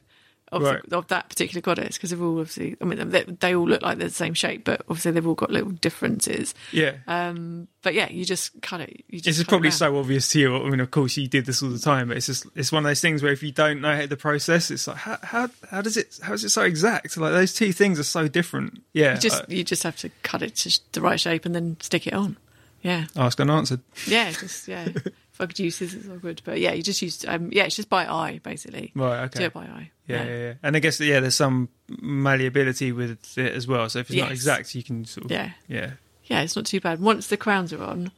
of, 0.52 0.62
Right. 0.62 0.80
the, 0.88 0.98
of 0.98 1.06
that 1.08 1.28
particular 1.28 1.60
goddess 1.60 1.96
because 1.96 2.10
they've 2.10 2.20
all 2.22 2.40
obviously 2.40 2.76
I 2.80 2.84
mean 2.84 3.10
they, 3.10 3.22
they 3.22 3.54
all 3.54 3.68
look 3.68 3.82
like 3.82 3.98
they're 3.98 4.08
the 4.08 4.14
same 4.14 4.34
shape, 4.34 4.64
but 4.64 4.80
obviously 4.88 5.12
they've 5.12 5.26
all 5.26 5.34
got 5.34 5.50
little 5.50 5.70
differences. 5.70 6.54
yeah. 6.72 6.94
Um, 7.06 7.68
but 7.82 7.94
yeah, 7.94 8.10
you 8.10 8.24
just 8.24 8.60
cut 8.60 8.80
it. 8.82 9.04
You 9.08 9.18
just 9.20 9.24
this 9.24 9.38
is 9.38 9.44
probably 9.44 9.70
so 9.70 9.96
obvious 9.98 10.28
to 10.32 10.40
you. 10.40 10.56
I 10.56 10.68
mean, 10.68 10.80
of 10.80 10.90
course, 10.90 11.16
you 11.16 11.28
did 11.28 11.46
this 11.46 11.62
all 11.62 11.70
the 11.70 11.78
time, 11.78 12.08
but 12.08 12.16
it's 12.18 12.26
just 12.26 12.46
it's 12.54 12.70
one 12.72 12.84
of 12.84 12.90
those 12.90 13.00
things 13.00 13.22
where 13.22 13.32
if 13.32 13.42
you 13.42 13.52
don't 13.52 13.80
know 13.80 13.96
how 13.96 14.06
the 14.06 14.16
process, 14.16 14.70
it's 14.70 14.86
like 14.86 14.98
how 14.98 15.18
how 15.22 15.48
how 15.70 15.80
does 15.80 15.96
it 15.96 16.18
how 16.22 16.32
is 16.34 16.44
it 16.44 16.50
so 16.50 16.62
exact? 16.62 17.16
Like 17.16 17.32
those 17.32 17.54
two 17.54 17.72
things 17.72 17.98
are 17.98 18.02
so 18.04 18.28
different. 18.28 18.82
Yeah, 18.92 19.14
You 19.14 19.20
just 19.20 19.42
uh, 19.42 19.46
you 19.48 19.64
just 19.64 19.82
have 19.84 19.96
to 19.98 20.10
cut 20.22 20.42
it 20.42 20.56
to 20.56 20.80
the 20.92 21.00
right 21.00 21.18
shape 21.18 21.46
and 21.46 21.54
then 21.54 21.76
stick 21.80 22.06
it 22.06 22.12
on. 22.12 22.36
Yeah, 22.82 23.06
Ask 23.16 23.38
and 23.40 23.50
answered. 23.50 23.80
yeah, 24.06 24.30
just 24.32 24.66
yeah. 24.66 24.84
if 24.94 25.40
I 25.40 25.46
could 25.46 25.58
use 25.58 25.78
this, 25.78 25.92
it's 25.94 26.08
all 26.08 26.16
good. 26.16 26.40
But 26.44 26.60
yeah, 26.60 26.72
you 26.72 26.82
just 26.82 27.00
use 27.02 27.24
um, 27.28 27.50
yeah, 27.52 27.64
it's 27.64 27.76
just 27.76 27.88
by 27.88 28.06
eye 28.06 28.40
basically. 28.42 28.90
Right, 28.94 29.24
okay. 29.24 29.38
Do 29.40 29.44
it 29.46 29.52
by 29.54 29.64
eye. 29.64 29.90
Yeah, 30.10 30.24
yeah, 30.24 30.38
yeah. 30.38 30.52
And 30.62 30.76
I 30.76 30.78
guess 30.80 31.00
yeah, 31.00 31.20
there's 31.20 31.34
some 31.34 31.68
malleability 31.88 32.92
with 32.92 33.36
it 33.38 33.52
as 33.52 33.66
well. 33.66 33.88
So 33.88 34.00
if 34.00 34.10
it's 34.10 34.18
not 34.18 34.32
exact, 34.32 34.74
you 34.74 34.82
can 34.82 35.04
sort 35.04 35.26
of 35.26 35.30
Yeah. 35.30 35.50
yeah. 35.68 35.92
Yeah, 36.24 36.42
it's 36.42 36.54
not 36.54 36.66
too 36.66 36.80
bad. 36.80 37.00
Once 37.00 37.26
the 37.26 37.36
crowns 37.36 37.72
are 37.72 37.82
on, 37.82 38.12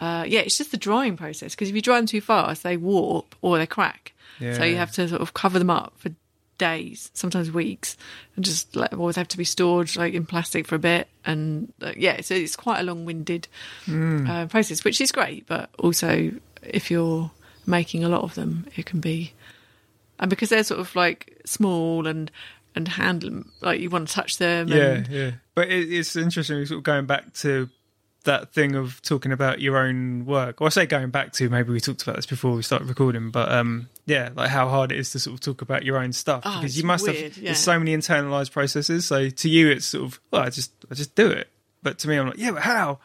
uh, 0.00 0.24
yeah, 0.26 0.40
it's 0.40 0.56
just 0.56 0.70
the 0.70 0.78
drying 0.78 1.16
process 1.16 1.54
because 1.54 1.68
if 1.68 1.74
you 1.74 1.82
dry 1.82 1.96
them 1.96 2.06
too 2.06 2.20
fast, 2.22 2.62
they 2.62 2.76
warp 2.76 3.34
or 3.42 3.58
they 3.58 3.66
crack. 3.66 4.12
Yeah. 4.38 4.54
So 4.54 4.64
you 4.64 4.76
have 4.76 4.92
to 4.92 5.06
sort 5.08 5.20
of 5.20 5.34
cover 5.34 5.58
them 5.58 5.68
up 5.68 5.92
for 5.98 6.10
days, 6.56 7.10
sometimes 7.14 7.50
weeks, 7.50 7.96
and 8.36 8.44
just 8.44 8.74
let 8.76 8.94
always 8.94 9.16
have 9.16 9.28
to 9.28 9.36
be 9.36 9.44
stored 9.44 9.94
like 9.96 10.14
in 10.14 10.24
plastic 10.24 10.66
for 10.66 10.74
a 10.74 10.78
bit. 10.78 11.08
And 11.26 11.72
uh, 11.82 11.92
yeah, 11.96 12.22
so 12.22 12.34
it's 12.34 12.56
quite 12.56 12.80
a 12.80 12.82
long-winded 12.82 13.48
Hmm. 13.84 14.26
uh, 14.26 14.46
process, 14.46 14.82
which 14.84 15.00
is 15.00 15.12
great. 15.12 15.46
But 15.46 15.68
also, 15.78 16.32
if 16.62 16.90
you're 16.90 17.30
making 17.66 18.04
a 18.04 18.08
lot 18.08 18.22
of 18.22 18.34
them, 18.34 18.66
it 18.76 18.86
can 18.86 19.00
be, 19.00 19.32
and 20.20 20.30
because 20.30 20.50
they're 20.50 20.62
sort 20.62 20.78
of 20.80 20.94
like 20.94 21.40
small 21.44 22.06
and 22.06 22.30
and 22.76 22.86
handle 22.86 23.42
like 23.60 23.80
you 23.80 23.90
want 23.90 24.08
to 24.08 24.14
touch 24.14 24.38
them. 24.38 24.68
Yeah, 24.68 24.92
and, 24.92 25.08
yeah. 25.08 25.30
But 25.54 25.68
it, 25.68 25.92
it's 25.92 26.14
interesting, 26.14 26.64
sort 26.66 26.78
of 26.78 26.84
going 26.84 27.06
back 27.06 27.32
to 27.34 27.68
that 28.24 28.52
thing 28.52 28.74
of 28.74 29.00
talking 29.02 29.32
about 29.32 29.60
your 29.60 29.78
own 29.78 30.26
work. 30.26 30.60
Or 30.60 30.66
I 30.66 30.70
say 30.70 30.86
going 30.86 31.10
back 31.10 31.32
to 31.34 31.48
maybe 31.48 31.72
we 31.72 31.80
talked 31.80 32.02
about 32.02 32.16
this 32.16 32.26
before 32.26 32.52
we 32.54 32.62
started 32.62 32.88
recording, 32.88 33.30
but 33.30 33.50
um, 33.50 33.88
yeah, 34.06 34.30
like 34.34 34.50
how 34.50 34.68
hard 34.68 34.92
it 34.92 34.98
is 34.98 35.10
to 35.12 35.18
sort 35.18 35.34
of 35.34 35.40
talk 35.40 35.62
about 35.62 35.84
your 35.84 35.98
own 35.98 36.12
stuff 36.12 36.42
Oh, 36.44 36.60
because 36.60 36.76
you 36.76 36.84
must 36.84 37.06
weird, 37.06 37.16
have 37.16 37.36
yeah. 37.38 37.44
there's 37.46 37.58
so 37.58 37.78
many 37.78 37.96
internalized 37.96 38.52
processes. 38.52 39.06
So 39.06 39.30
to 39.30 39.48
you, 39.48 39.70
it's 39.70 39.86
sort 39.86 40.04
of 40.04 40.20
well, 40.30 40.42
I 40.42 40.50
just 40.50 40.72
I 40.90 40.94
just 40.94 41.14
do 41.14 41.30
it. 41.30 41.48
But 41.82 41.98
to 42.00 42.08
me, 42.08 42.18
I'm 42.18 42.28
like, 42.28 42.38
yeah, 42.38 42.50
but 42.50 42.62
how? 42.62 42.98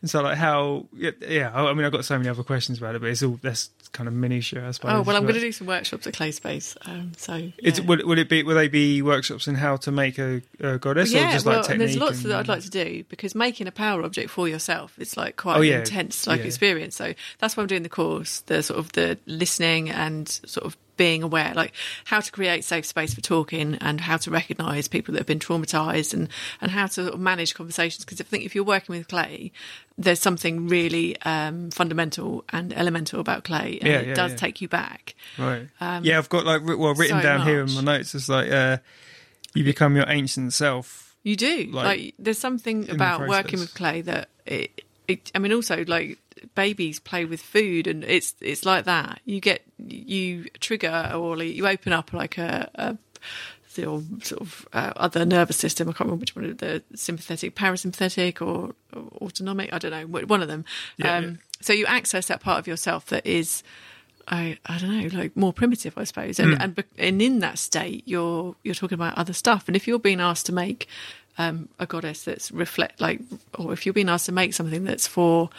And 0.00 0.08
so 0.08 0.22
like 0.22 0.38
how? 0.38 0.86
Yeah, 0.96 1.10
yeah 1.28 1.50
I 1.52 1.68
I 1.68 1.74
mean, 1.74 1.84
I've 1.84 1.92
got 1.92 2.04
so 2.04 2.16
many 2.16 2.30
other 2.30 2.44
questions 2.44 2.78
about 2.78 2.94
it, 2.94 3.00
but 3.00 3.10
it's 3.10 3.22
all 3.22 3.38
that's 3.42 3.70
kind 3.92 4.08
of 4.08 4.14
minutiae, 4.14 4.66
I 4.66 4.70
suppose. 4.70 4.90
Oh 4.92 5.02
well, 5.02 5.16
I'm 5.16 5.22
going 5.22 5.34
to 5.34 5.40
do 5.40 5.52
some 5.52 5.66
workshops 5.66 6.06
at 6.06 6.14
Clay 6.14 6.30
Space. 6.30 6.76
Um, 6.86 7.12
so 7.16 7.50
It's, 7.58 7.78
yeah. 7.78 7.84
would, 7.86 8.04
would 8.04 8.18
it 8.18 8.28
be? 8.28 8.42
Will 8.42 8.54
they 8.54 8.68
be 8.68 9.02
workshops 9.02 9.46
in 9.46 9.54
how 9.54 9.76
to 9.76 9.92
make 9.92 10.18
a, 10.18 10.40
a 10.60 10.78
goddess, 10.78 11.12
or 11.12 11.18
yeah, 11.18 11.32
just 11.32 11.44
well, 11.46 11.56
like 11.58 11.66
technique? 11.66 11.78
there's 11.88 11.96
lots 11.98 12.22
and- 12.22 12.30
that 12.32 12.38
I'd 12.40 12.48
like 12.48 12.62
to 12.62 12.70
do 12.70 13.04
because 13.08 13.34
making 13.34 13.66
a 13.66 13.72
power 13.72 14.02
object 14.02 14.30
for 14.30 14.48
yourself 14.48 14.94
it's 14.98 15.16
like 15.16 15.36
quite 15.36 15.56
Oh, 15.58 15.60
an 15.60 15.68
yeah, 15.68 15.78
intense 15.80 16.26
like 16.26 16.40
yeah. 16.40 16.46
experience. 16.46 16.96
So 16.96 17.14
that's 17.38 17.56
why 17.56 17.62
I'm 17.62 17.66
doing 17.66 17.82
the 17.82 17.88
course, 17.88 18.40
the 18.42 18.62
sort 18.62 18.78
of 18.78 18.92
the 18.92 19.18
listening 19.26 19.90
and 19.90 20.28
sort 20.28 20.64
of 20.66 20.76
being 21.02 21.24
aware, 21.24 21.52
like 21.54 21.72
how 22.04 22.20
to 22.20 22.30
create 22.30 22.62
safe 22.62 22.86
space 22.86 23.12
for 23.12 23.20
talking 23.20 23.74
and 23.80 24.00
how 24.00 24.16
to 24.16 24.30
recognise 24.30 24.86
people 24.86 25.10
that 25.12 25.18
have 25.18 25.26
been 25.26 25.40
traumatised 25.40 26.14
and 26.14 26.28
and 26.60 26.70
how 26.70 26.86
to 26.86 27.16
manage 27.16 27.54
conversations. 27.54 28.04
Because 28.04 28.20
I 28.20 28.24
think 28.24 28.44
if 28.44 28.54
you're 28.54 28.62
working 28.76 28.94
with 28.96 29.08
clay, 29.08 29.50
there's 29.98 30.20
something 30.20 30.68
really 30.68 31.20
um, 31.22 31.72
fundamental 31.72 32.44
and 32.50 32.72
elemental 32.72 33.18
about 33.18 33.42
clay, 33.42 33.78
and 33.80 33.90
Yeah, 33.90 33.98
it 33.98 34.08
yeah, 34.08 34.14
does 34.14 34.30
yeah. 34.30 34.36
take 34.36 34.60
you 34.60 34.68
back. 34.68 35.16
Right. 35.36 35.66
Um, 35.80 36.04
yeah, 36.04 36.18
I've 36.18 36.28
got 36.28 36.46
like 36.46 36.62
well 36.64 36.94
written 36.94 37.18
so 37.18 37.22
down 37.22 37.46
here 37.48 37.62
in 37.64 37.74
my 37.74 37.80
notes. 37.80 38.14
It's 38.14 38.28
like 38.28 38.48
uh, 38.52 38.76
you 39.54 39.64
become 39.64 39.96
your 39.96 40.08
ancient 40.08 40.52
self. 40.52 41.16
You 41.24 41.34
do. 41.34 41.68
Like, 41.72 41.84
Like, 41.84 42.14
there's 42.20 42.38
something 42.38 42.82
the 42.82 42.94
about 42.94 43.26
working 43.28 43.58
with 43.58 43.74
clay 43.74 44.02
that 44.02 44.28
it, 44.46 44.82
it. 45.08 45.32
I 45.34 45.40
mean, 45.40 45.52
also 45.52 45.84
like 45.84 46.18
babies 46.54 46.98
play 46.98 47.24
with 47.24 47.40
food, 47.40 47.86
and 47.86 48.04
it's 48.04 48.34
it's 48.40 48.64
like 48.64 48.84
that. 48.84 49.20
You 49.24 49.40
get 49.40 49.62
you 49.78 50.46
trigger 50.60 51.12
or 51.14 51.42
you 51.42 51.66
open 51.66 51.92
up 51.92 52.12
like 52.12 52.38
a. 52.38 52.70
a 52.74 52.98
your 53.74 54.02
sort 54.22 54.42
of 54.42 54.68
uh, 54.74 54.92
other 54.96 55.24
nervous 55.24 55.56
system. 55.56 55.88
I 55.88 55.92
can't 55.92 56.00
remember 56.00 56.20
which 56.20 56.36
one. 56.36 56.44
Of 56.44 56.58
the 56.58 56.82
sympathetic, 56.94 57.56
parasympathetic, 57.56 58.42
or, 58.42 58.74
or 58.92 59.08
autonomic. 59.22 59.72
I 59.72 59.78
don't 59.78 59.90
know. 59.92 60.06
One 60.26 60.42
of 60.42 60.48
them. 60.48 60.66
Yeah, 60.98 61.16
um, 61.16 61.24
yeah. 61.24 61.30
So 61.62 61.72
you 61.72 61.86
access 61.86 62.26
that 62.26 62.40
part 62.40 62.58
of 62.58 62.66
yourself 62.66 63.06
that 63.06 63.26
is 63.26 63.62
I 64.28 64.58
I 64.66 64.78
don't 64.78 65.00
know, 65.00 65.18
like 65.18 65.36
more 65.36 65.52
primitive, 65.52 65.96
I 65.96 66.04
suppose. 66.04 66.38
And 66.38 66.60
and 66.60 66.74
bec- 66.74 66.86
and 66.98 67.22
in 67.22 67.38
that 67.40 67.58
state, 67.58 68.02
you're 68.06 68.54
you're 68.62 68.74
talking 68.74 68.96
about 68.96 69.16
other 69.16 69.32
stuff. 69.32 69.68
And 69.68 69.76
if 69.76 69.88
you're 69.88 69.98
being 69.98 70.20
asked 70.20 70.46
to 70.46 70.52
make 70.52 70.86
um, 71.38 71.68
a 71.78 71.86
goddess 71.86 72.24
that's 72.24 72.50
reflect 72.52 73.00
like, 73.00 73.20
or 73.58 73.72
if 73.72 73.86
you're 73.86 73.92
being 73.92 74.08
asked 74.08 74.26
to 74.26 74.32
make 74.32 74.54
something 74.54 74.84
that's 74.84 75.06
for 75.06 75.50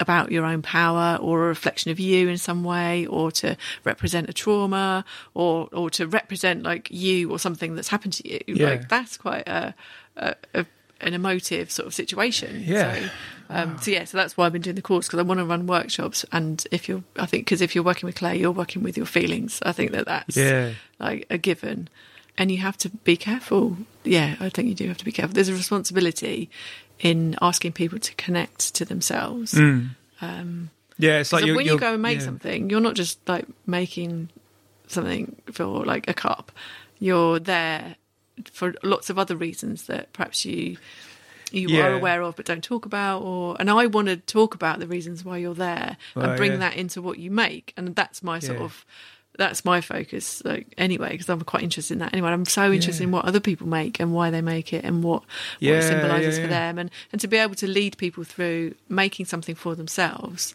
about 0.00 0.30
your 0.32 0.44
own 0.44 0.62
power 0.62 1.18
or 1.20 1.44
a 1.44 1.48
reflection 1.48 1.90
of 1.90 1.98
you 2.00 2.28
in 2.28 2.38
some 2.38 2.64
way 2.64 3.06
or 3.06 3.30
to 3.32 3.56
represent 3.84 4.28
a 4.28 4.32
trauma 4.32 5.04
or 5.34 5.68
or 5.72 5.90
to 5.90 6.06
represent 6.06 6.62
like 6.62 6.88
you 6.90 7.30
or 7.30 7.38
something 7.38 7.74
that's 7.74 7.88
happened 7.88 8.12
to 8.14 8.28
you 8.28 8.40
Yeah. 8.46 8.68
like 8.70 8.88
that's 8.88 9.16
quite 9.16 9.46
a, 9.48 9.74
a, 10.16 10.34
a 10.54 10.66
an 11.00 11.14
emotive 11.14 11.70
sort 11.70 11.86
of 11.86 11.94
situation 11.94 12.62
Yeah. 12.66 12.94
so 12.94 13.10
um, 13.50 13.78
so 13.80 13.90
yeah, 13.90 14.04
so 14.04 14.18
that's 14.18 14.36
why 14.36 14.44
I've 14.44 14.52
been 14.52 14.60
doing 14.60 14.76
the 14.76 14.82
course 14.82 15.06
because 15.06 15.20
I 15.20 15.22
want 15.22 15.38
to 15.40 15.44
run 15.46 15.66
workshops. 15.66 16.22
And 16.32 16.62
if 16.70 16.86
you're, 16.86 17.02
I 17.16 17.24
think, 17.24 17.46
because 17.46 17.62
if 17.62 17.74
you're 17.74 17.82
working 17.82 18.06
with 18.06 18.16
clay, 18.16 18.36
you're 18.36 18.50
working 18.52 18.82
with 18.82 18.94
your 18.94 19.06
feelings. 19.06 19.58
I 19.64 19.72
think 19.72 19.92
that 19.92 20.04
that's 20.04 20.36
Yeah. 20.36 20.72
like 21.00 21.26
a 21.30 21.38
given, 21.38 21.88
and 22.36 22.50
you 22.52 22.58
have 22.58 22.76
to 22.76 22.90
be 22.90 23.16
careful. 23.16 23.78
Yeah, 24.04 24.36
I 24.38 24.50
think 24.50 24.68
you 24.68 24.74
do 24.74 24.86
have 24.88 24.98
to 24.98 25.04
be 25.06 25.12
careful. 25.12 25.32
There's 25.32 25.48
a 25.48 25.54
responsibility 25.54 26.50
in 27.00 27.36
asking 27.40 27.72
people 27.72 27.98
to 27.98 28.14
connect 28.14 28.74
to 28.74 28.84
themselves. 28.84 29.54
um 30.20 30.70
Yeah, 30.98 31.20
it's 31.20 31.32
like 31.32 31.44
when 31.44 31.66
you 31.66 31.78
go 31.78 31.92
and 31.94 32.02
make 32.02 32.18
yeah. 32.18 32.24
something, 32.24 32.70
you're 32.70 32.80
not 32.80 32.94
just 32.94 33.18
like 33.28 33.46
making 33.66 34.30
something 34.88 35.36
for 35.52 35.84
like 35.84 36.08
a 36.08 36.14
cup. 36.14 36.50
You're 36.98 37.38
there 37.38 37.96
for 38.52 38.74
lots 38.82 39.10
of 39.10 39.18
other 39.18 39.36
reasons 39.36 39.84
that 39.86 40.12
perhaps 40.12 40.44
you 40.44 40.76
you 41.50 41.68
Yeah. 41.68 41.86
are 41.86 41.94
aware 41.94 42.22
of 42.22 42.36
but 42.36 42.44
don't 42.44 42.62
talk 42.62 42.84
about 42.84 43.22
or 43.22 43.56
and 43.58 43.70
I 43.70 43.86
want 43.86 44.08
to 44.08 44.16
talk 44.16 44.54
about 44.54 44.80
the 44.80 44.86
reasons 44.86 45.24
why 45.24 45.38
you're 45.38 45.54
there 45.54 45.96
and 46.14 46.36
bring 46.36 46.52
yeah. 46.52 46.58
that 46.58 46.76
into 46.76 47.00
what 47.00 47.18
you 47.18 47.30
make 47.30 47.72
and 47.76 47.96
that's 47.96 48.22
my 48.22 48.38
sort 48.38 48.58
of 48.58 48.84
that's 49.38 49.64
my 49.64 49.80
focus 49.80 50.42
like 50.44 50.66
anyway 50.76 51.12
because 51.12 51.28
I'm 51.30 51.40
quite 51.42 51.62
interested 51.62 51.94
in 51.94 52.00
that 52.00 52.12
anyway 52.12 52.30
I'm 52.30 52.44
so 52.44 52.70
interested 52.72 53.04
in 53.04 53.10
what 53.12 53.24
other 53.24 53.40
people 53.40 53.66
make 53.66 53.98
and 54.00 54.12
why 54.12 54.28
they 54.30 54.42
make 54.42 54.72
it 54.74 54.84
and 54.84 55.02
what 55.02 55.22
what 55.22 55.26
Yeah, 55.60 55.78
it 55.78 55.82
symbolizes 55.88 56.36
yeah, 56.36 56.42
for 56.42 56.48
them 56.48 56.78
and 56.78 56.90
and 57.12 57.20
to 57.22 57.28
be 57.28 57.36
able 57.38 57.54
to 57.54 57.66
lead 57.66 57.96
people 57.96 58.24
through 58.24 58.74
making 58.90 59.24
something 59.26 59.54
for 59.54 59.74
themselves 59.74 60.54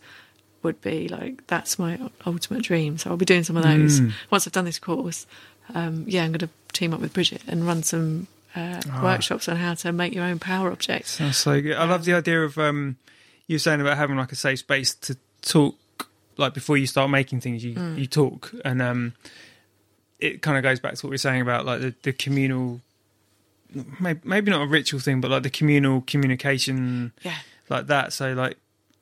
would 0.61 0.79
be 0.81 1.07
like 1.07 1.47
that's 1.47 1.79
my 1.79 1.97
ultimate 2.27 2.61
dream 2.63 2.97
so 2.97 3.09
I'll 3.09 3.17
be 3.17 3.25
doing 3.25 3.43
some 3.43 3.57
of 3.57 3.63
those 3.63 3.99
Mm. 4.01 4.11
once 4.29 4.45
I've 4.47 4.53
done 4.53 4.65
this 4.65 4.79
course 4.79 5.25
um, 5.73 6.03
yeah 6.07 6.23
I'm 6.25 6.31
going 6.33 6.39
to 6.39 6.49
team 6.73 6.93
up 6.93 6.99
with 6.99 7.13
Bridget 7.13 7.41
and 7.47 7.65
run 7.65 7.83
some 7.83 8.27
uh, 8.55 8.81
Ah. 8.91 9.01
workshops 9.03 9.47
on 9.49 9.55
how 9.57 9.73
to 9.75 9.91
make 9.91 10.13
your 10.13 10.25
own 10.25 10.39
power 10.39 10.71
objects 10.71 11.11
Sounds 11.11 11.37
so 11.37 11.61
good. 11.61 11.75
I 11.77 11.85
love 11.85 12.03
the 12.05 12.13
idea 12.13 12.43
of 12.43 12.57
um, 12.57 12.97
you 13.47 13.57
saying 13.59 13.81
about 13.81 13.97
having 13.97 14.17
like 14.17 14.31
a 14.31 14.35
safe 14.35 14.59
space 14.59 14.93
to 14.95 15.17
talk. 15.41 15.75
Like 16.37 16.53
before 16.53 16.77
you 16.77 16.87
start 16.87 17.09
making 17.09 17.41
things, 17.41 17.63
you 17.63 17.75
Mm. 17.75 17.97
you 17.99 18.07
talk, 18.07 18.51
and 18.65 18.81
um, 18.81 19.13
it 20.19 20.41
kind 20.41 20.57
of 20.57 20.63
goes 20.63 20.79
back 20.79 20.95
to 20.95 21.05
what 21.05 21.09
we 21.11 21.15
are 21.15 21.17
saying 21.19 21.41
about 21.41 21.65
like 21.65 21.81
the, 21.81 21.93
the 22.03 22.13
communal, 22.13 22.81
maybe, 23.99 24.19
maybe 24.23 24.51
not 24.51 24.61
a 24.63 24.67
ritual 24.67 24.99
thing, 24.99 25.21
but 25.21 25.31
like 25.31 25.43
the 25.43 25.49
communal 25.49 26.01
communication, 26.01 27.11
yeah 27.23 27.37
like 27.69 27.87
that. 27.87 28.13
So 28.13 28.33
like, 28.33 28.57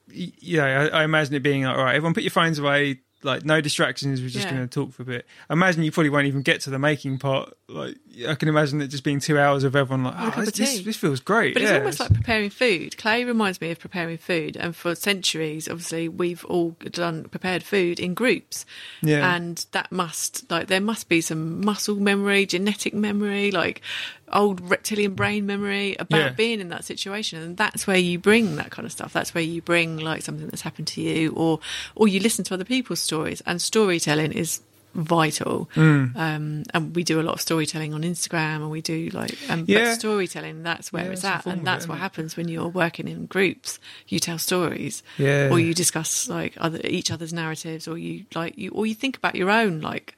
yeah, 0.10 0.90
I, 0.94 1.02
I 1.02 1.04
imagine 1.04 1.34
it 1.36 1.42
being 1.44 1.64
like, 1.64 1.78
all 1.78 1.84
right, 1.84 1.96
everyone 1.96 2.14
put 2.14 2.24
your 2.24 2.32
phones 2.32 2.60
away. 2.60 3.00
Like 3.24 3.46
no 3.46 3.62
distractions. 3.62 4.22
We're 4.22 4.30
just 4.30 4.46
Yeah. 4.46 4.52
going 4.56 4.68
to 4.68 4.74
talk 4.74 4.94
for 4.94 5.04
a 5.04 5.06
bit. 5.06 5.26
I 5.50 5.54
imagine 5.54 5.84
you 5.84 5.92
probably 5.92 6.10
won't 6.10 6.28
even 6.28 6.42
get 6.42 6.62
to 6.62 6.70
the 6.70 6.80
making 6.80 7.20
part. 7.20 7.54
Like 7.68 7.96
I 8.28 8.36
can 8.36 8.50
imagine 8.50 8.82
it 8.82 8.88
just 8.88 9.04
being 9.04 9.20
two 9.20 9.38
hours 9.40 9.64
of 9.64 9.76
everyone 9.76 10.04
like, 10.04 10.16
oh, 10.18 10.42
this, 10.42 10.52
this, 10.58 10.82
this 10.82 10.98
feels 10.98 11.20
great. 11.20 11.54
But 11.54 11.64
yeah, 11.64 11.70
it's 11.76 11.78
almost 11.80 12.00
like 12.00 12.14
preparing 12.14 12.50
food. 12.50 12.98
Clay 12.98 13.24
reminds 13.24 13.62
me 13.62 13.72
of 13.72 13.80
preparing 13.80 14.18
food, 14.18 14.58
and 14.58 14.76
for 14.76 14.96
centuries, 14.96 15.68
obviously, 15.70 16.10
we've 16.10 16.44
all 16.46 16.72
done 16.92 17.26
prepared 17.26 17.64
food 17.64 18.00
in 18.00 18.14
groups. 18.14 18.66
Yeah. 19.02 19.36
and 19.36 19.66
that 19.72 19.92
must 19.92 20.50
like 20.52 20.68
there 20.68 20.82
must 20.82 21.08
be 21.08 21.22
some 21.22 21.64
muscle 21.64 21.96
memory, 21.98 22.46
genetic 22.46 22.94
memory, 22.94 23.52
like 23.52 23.82
old 24.34 24.62
reptilian 24.70 25.14
brain 25.16 25.46
memory 25.46 25.96
about 26.00 26.18
Yeah. 26.18 26.30
being 26.30 26.60
in 26.60 26.70
that 26.70 26.84
situation, 26.86 27.42
and 27.42 27.58
that's 27.58 27.86
where 27.88 27.98
you 27.98 28.20
bring 28.20 28.56
that 28.58 28.72
kind 28.72 28.86
of 28.86 28.92
stuff. 28.92 29.14
That's 29.14 29.34
where 29.34 29.44
you 29.44 29.62
bring 29.62 29.98
like 29.98 30.22
something 30.22 30.48
that's 30.48 30.62
happened 30.62 30.88
to 30.90 31.02
you, 31.02 31.32
or 31.34 31.60
or 31.96 32.08
you 32.08 32.20
listen 32.20 32.44
to 32.46 32.54
other 32.54 32.66
people's 32.66 33.00
stories. 33.00 33.42
And 33.46 33.62
storytelling 33.62 34.32
is 34.34 34.62
vital 34.94 35.70
Mm. 35.76 36.14
um 36.18 36.64
and 36.74 36.94
we 36.94 37.06
do 37.06 37.22
a 37.22 37.24
lot 37.24 37.36
of 37.36 37.40
storytelling 37.40 37.94
on 37.94 38.02
instagram 38.02 38.58
and 38.58 38.70
we 38.70 38.82
do 38.82 39.10
like 39.14 39.38
um 39.50 39.64
Yeah. 39.66 39.86
but 39.86 39.96
storytelling 40.02 40.64
that's 40.64 40.92
where 40.92 41.06
Yeah, 41.06 41.12
it's 41.12 41.24
at 41.24 41.46
and 41.46 41.66
that's 41.66 41.86
it, 41.86 41.90
what 41.90 41.98
happens 42.00 42.36
when 42.36 42.50
you're 42.50 42.68
working 42.68 43.08
in 43.08 43.26
groups 43.26 43.80
you 44.10 44.20
tell 44.20 44.38
stories 44.38 45.02
Yeah. 45.18 45.48
or 45.50 45.62
you 45.62 45.74
discuss 45.74 46.28
like 46.28 46.56
other 46.58 46.82
each 46.84 47.10
other's 47.10 47.32
narratives 47.32 47.88
or 47.88 47.98
you 47.98 48.26
like 48.36 48.58
you 48.58 48.72
or 48.72 48.86
you 48.86 48.94
think 48.94 49.16
about 49.16 49.36
your 49.36 49.50
own 49.50 49.80
like 49.80 50.14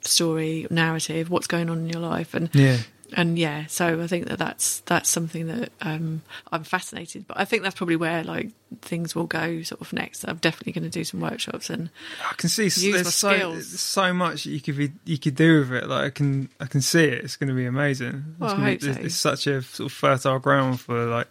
story 0.00 0.66
narrative 0.70 1.28
what's 1.28 1.46
going 1.46 1.68
on 1.68 1.78
in 1.80 1.88
your 1.90 2.00
life 2.00 2.32
and 2.32 2.48
Yeah. 2.54 2.78
And 3.16 3.38
yeah 3.38 3.64
so 3.66 4.02
i 4.02 4.06
think 4.06 4.26
that 4.26 4.38
that's 4.38 4.80
that's 4.80 5.08
something 5.08 5.46
that 5.46 5.70
um 5.80 6.20
i'm 6.52 6.64
fascinated 6.64 7.24
but 7.26 7.38
i 7.38 7.44
think 7.44 7.62
that's 7.62 7.74
probably 7.76 7.96
where 7.96 8.22
like 8.24 8.50
things 8.82 9.14
will 9.14 9.26
go 9.26 9.62
sort 9.62 9.80
of 9.80 9.92
next 9.92 10.24
i'm 10.24 10.36
definitely 10.38 10.72
going 10.72 10.82
to 10.84 10.90
do 10.90 11.04
some 11.04 11.20
workshops 11.20 11.70
and 11.70 11.88
I 12.28 12.34
can 12.34 12.48
see 12.48 12.66
s- 12.66 12.82
Use 12.82 12.92
my 12.94 13.02
there's 13.02 13.14
so 13.14 13.60
so 13.60 14.12
much 14.12 14.46
you 14.46 14.60
could 14.60 14.76
be 14.76 14.90
you 15.04 15.18
could 15.18 15.36
do 15.36 15.60
with 15.60 15.72
it. 15.72 15.88
Like 15.88 16.04
I 16.06 16.10
can 16.10 16.48
I 16.60 16.66
can 16.66 16.80
see 16.82 17.04
it. 17.04 17.24
It's 17.24 17.36
going 17.36 17.48
to 17.48 17.54
be 17.54 17.66
amazing. 17.66 18.24
It's, 18.32 18.40
Well, 18.40 18.50
I 18.50 18.52
gonna 18.54 18.64
be- 18.64 18.70
hope 18.72 18.80
so. 18.82 18.88
it's, 18.90 18.98
it's 18.98 19.14
such 19.16 19.46
a 19.46 19.62
sort 19.62 19.86
of 19.86 19.92
fertile 19.92 20.38
ground 20.40 20.80
for 20.80 21.04
like 21.06 21.28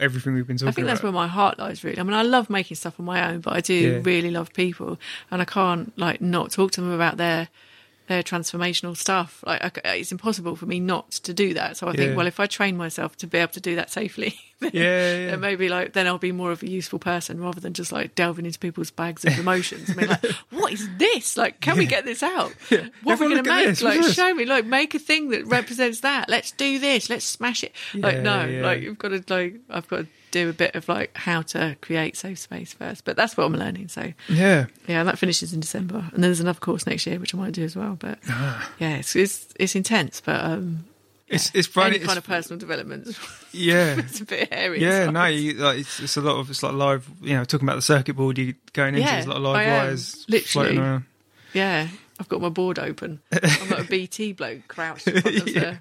everything 0.00 0.34
we've 0.34 0.46
been 0.46 0.56
talking 0.56 0.68
about. 0.68 0.72
I 0.72 0.74
think 0.74 0.86
that's 0.88 1.02
where 1.02 1.12
my 1.12 1.26
heart 1.28 1.58
lies, 1.58 1.84
really. 1.84 1.98
I 1.98 2.02
mean, 2.02 2.14
I 2.14 2.22
love 2.22 2.50
making 2.50 2.76
stuff 2.76 2.98
on 2.98 3.06
my 3.06 3.30
own, 3.30 3.40
but 3.40 3.54
I 3.54 3.60
do 3.60 3.74
Yeah. 3.74 4.00
really 4.02 4.30
love 4.30 4.52
people, 4.52 4.98
and 5.30 5.40
I 5.40 5.44
can't 5.44 5.96
like 5.98 6.20
not 6.20 6.50
talk 6.50 6.72
to 6.72 6.80
them 6.80 6.90
about 6.92 7.16
their 7.18 7.48
their 8.10 8.22
transformational 8.22 8.96
stuff. 8.96 9.42
Like, 9.46 9.62
I 9.64 9.68
c 9.68 9.80
uh, 9.84 9.94
it's 10.00 10.12
impossible 10.12 10.54
for 10.56 10.66
me 10.66 10.78
not 10.80 11.10
to 11.26 11.32
do 11.32 11.54
that. 11.54 11.76
So 11.78 11.88
I 11.88 11.92
think, 11.94 12.16
well, 12.16 12.26
if 12.26 12.38
I 12.40 12.46
train 12.46 12.76
myself 12.76 13.16
to 13.18 13.26
be 13.26 13.38
able 13.38 13.52
to 13.52 13.60
do 13.60 13.76
that 13.76 13.88
safely, 13.90 14.32
then, 14.60 14.70
Yeah, 14.74 14.82
yeah. 14.82 15.26
then 15.30 15.40
maybe 15.40 15.68
like 15.76 15.92
then 15.96 16.06
I'll 16.08 16.18
be 16.30 16.32
more 16.32 16.50
of 16.52 16.62
a 16.62 16.68
useful 16.80 16.98
person 16.98 17.40
rather 17.40 17.60
than 17.64 17.72
just 17.72 17.92
like 17.92 18.14
delving 18.16 18.46
into 18.46 18.58
people's 18.58 18.90
bags 18.90 19.24
of 19.24 19.38
emotions. 19.38 19.90
I 19.90 19.94
mean, 19.94 20.08
like, 20.14 20.24
what 20.50 20.72
is 20.72 20.84
this? 20.98 21.36
Like, 21.42 21.60
can 21.60 21.78
we 21.78 21.86
get 21.86 22.04
this 22.04 22.22
out? 22.22 22.52
What 22.68 22.72
are 22.72 22.90
we 23.04 23.12
Everyone 23.12 23.30
going 23.32 23.44
to 23.44 23.50
make? 23.56 23.66
this, 23.68 23.82
Like, 23.82 24.02
show 24.20 24.34
me. 24.34 24.44
Like, 24.44 24.66
make 24.66 24.94
a 24.94 24.98
thing 24.98 25.30
that 25.30 25.46
represents 25.46 26.00
that. 26.00 26.28
Let's 26.28 26.50
do 26.52 26.78
this. 26.78 27.08
Let's 27.08 27.24
smash 27.24 27.62
it. 27.62 27.72
like, 27.94 28.18
no, 28.30 28.44
yeah. 28.44 28.62
like 28.68 28.82
you've 28.82 28.98
got 28.98 29.10
to 29.14 29.22
like 29.32 29.52
I've 29.70 29.88
got 29.88 29.98
to 30.02 30.06
do 30.30 30.48
a 30.48 30.52
bit 30.52 30.74
of 30.74 30.88
like 30.88 31.16
how 31.16 31.42
to 31.42 31.76
create 31.80 32.16
safe 32.16 32.38
space 32.38 32.72
first. 32.72 33.04
But 33.04 33.16
that's 33.16 33.36
what 33.36 33.44
I'm 33.44 33.54
learning. 33.54 33.88
So 33.88 34.12
yeah. 34.28 34.66
yeah, 34.86 35.04
that 35.04 35.18
finishes 35.18 35.52
in 35.52 35.60
December, 35.60 35.98
and 35.98 36.12
then 36.22 36.22
there's 36.22 36.40
another 36.40 36.60
course 36.60 36.86
next 36.86 37.06
year 37.06 37.18
which 37.18 37.34
I 37.34 37.38
might 37.38 37.52
do 37.52 37.64
as 37.64 37.76
well. 37.76 37.96
But 37.98 38.18
yeah, 38.78 38.96
it's 38.96 39.14
it's, 39.16 39.46
it's 39.58 39.74
intense, 39.74 40.20
but 40.20 40.44
um, 40.44 40.84
It's 41.28 41.50
it's 41.54 41.68
funny. 41.68 41.86
any 41.88 41.96
it's- 41.96 42.06
kind 42.06 42.18
of 42.18 42.24
personal 42.24 42.58
development. 42.58 43.08
yeah. 43.52 43.96
it's 43.98 44.20
a 44.20 44.24
bit 44.24 44.52
hairy. 44.52 44.80
Yeah, 44.80 45.10
no, 45.10 45.26
you, 45.26 45.54
like, 45.54 45.78
it's, 45.80 46.00
it's 46.00 46.16
a 46.16 46.20
lot 46.20 46.38
of 46.38 46.50
it's 46.50 46.62
like 46.62 46.72
live. 46.74 47.08
You 47.22 47.34
know, 47.36 47.44
talking 47.44 47.66
about 47.68 47.76
the 47.76 47.82
circuit 47.82 48.14
board 48.14 48.38
you 48.38 48.54
going 48.72 48.94
into, 48.94 49.06
Yeah, 49.06 49.14
there's 49.14 49.26
a 49.26 49.28
lot 49.30 49.36
of 49.36 49.42
live 49.42 49.66
am, 49.66 49.72
wires 49.86 50.24
literally. 50.28 50.46
floating 50.74 50.78
around. 50.78 51.04
yeah. 51.52 51.88
I've 52.20 52.28
got 52.28 52.40
my 52.42 52.50
board 52.50 52.78
open. 52.78 53.20
I'm 53.32 53.70
like 53.70 53.80
a 53.80 53.84
BT 53.84 54.32
bloke 54.34 54.68
crouched 54.68 55.08
in 55.08 55.20
front 55.22 55.36
of 55.38 55.44
the. 55.46 55.78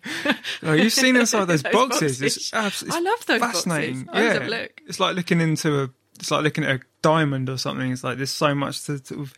Oh, 0.63 0.73
you've 0.73 0.93
seen 0.93 1.15
inside 1.17 1.45
those, 1.45 1.61
Those 1.63 1.73
boxes. 1.73 2.19
boxes. 2.19 2.37
It's 2.37 2.53
absolutely 2.53 2.97
I 2.97 3.01
love 3.01 3.25
those 3.25 3.39
fascinating. 3.41 4.03
boxes. 4.05 4.23
Yeah, 4.41 4.47
look. 4.47 4.81
it's 4.87 4.99
like 4.99 5.15
looking 5.15 5.41
into 5.41 5.83
a. 5.83 5.89
It's 6.19 6.31
like 6.31 6.43
looking 6.43 6.63
at 6.63 6.77
a 6.77 6.79
diamond 7.01 7.49
or 7.49 7.57
something. 7.57 7.91
It's 7.91 8.03
like 8.03 8.17
there's 8.17 8.29
so 8.31 8.55
much 8.55 8.83
to 8.85 8.97
sort 9.05 9.19
of 9.21 9.33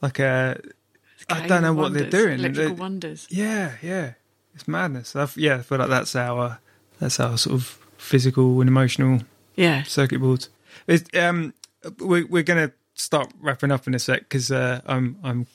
like 0.00 0.18
a. 0.20 0.60
I 1.28 1.46
don't 1.46 1.62
know 1.62 1.72
of 1.72 1.76
what 1.76 1.92
they're 1.92 2.08
doing. 2.08 2.38
Electrical 2.38 2.74
They- 2.74 2.80
wonders. 2.80 3.26
Yeah, 3.30 3.72
yeah, 3.82 4.12
it's 4.54 4.66
madness. 4.68 5.14
I 5.16 5.22
f 5.24 5.36
yeah, 5.36 5.56
I 5.56 5.62
feel 5.62 5.78
like 5.78 5.88
that's 5.90 6.14
our 6.16 6.58
that's 7.00 7.20
our 7.20 7.36
sort 7.36 7.54
of 7.54 7.78
physical 7.98 8.60
and 8.60 8.68
emotional 8.68 9.20
Yeah. 9.56 9.82
circuit 9.82 10.20
boards. 10.20 10.48
It's, 10.86 11.04
um, 11.18 11.52
we're 11.98 12.26
we're 12.26 12.42
gonna 12.44 12.72
start 12.94 13.32
wrapping 13.40 13.70
up 13.72 13.86
in 13.86 13.94
a 13.94 13.98
sec 13.98 14.20
because 14.20 14.50
uh, 14.50 14.80
I'm 14.86 15.18
I'm 15.22 15.46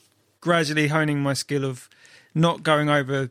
gradually 0.44 0.90
honing 0.90 1.22
my 1.22 1.34
skill 1.34 1.64
of 1.64 1.90
not 2.36 2.64
going 2.64 2.90
over 2.90 3.30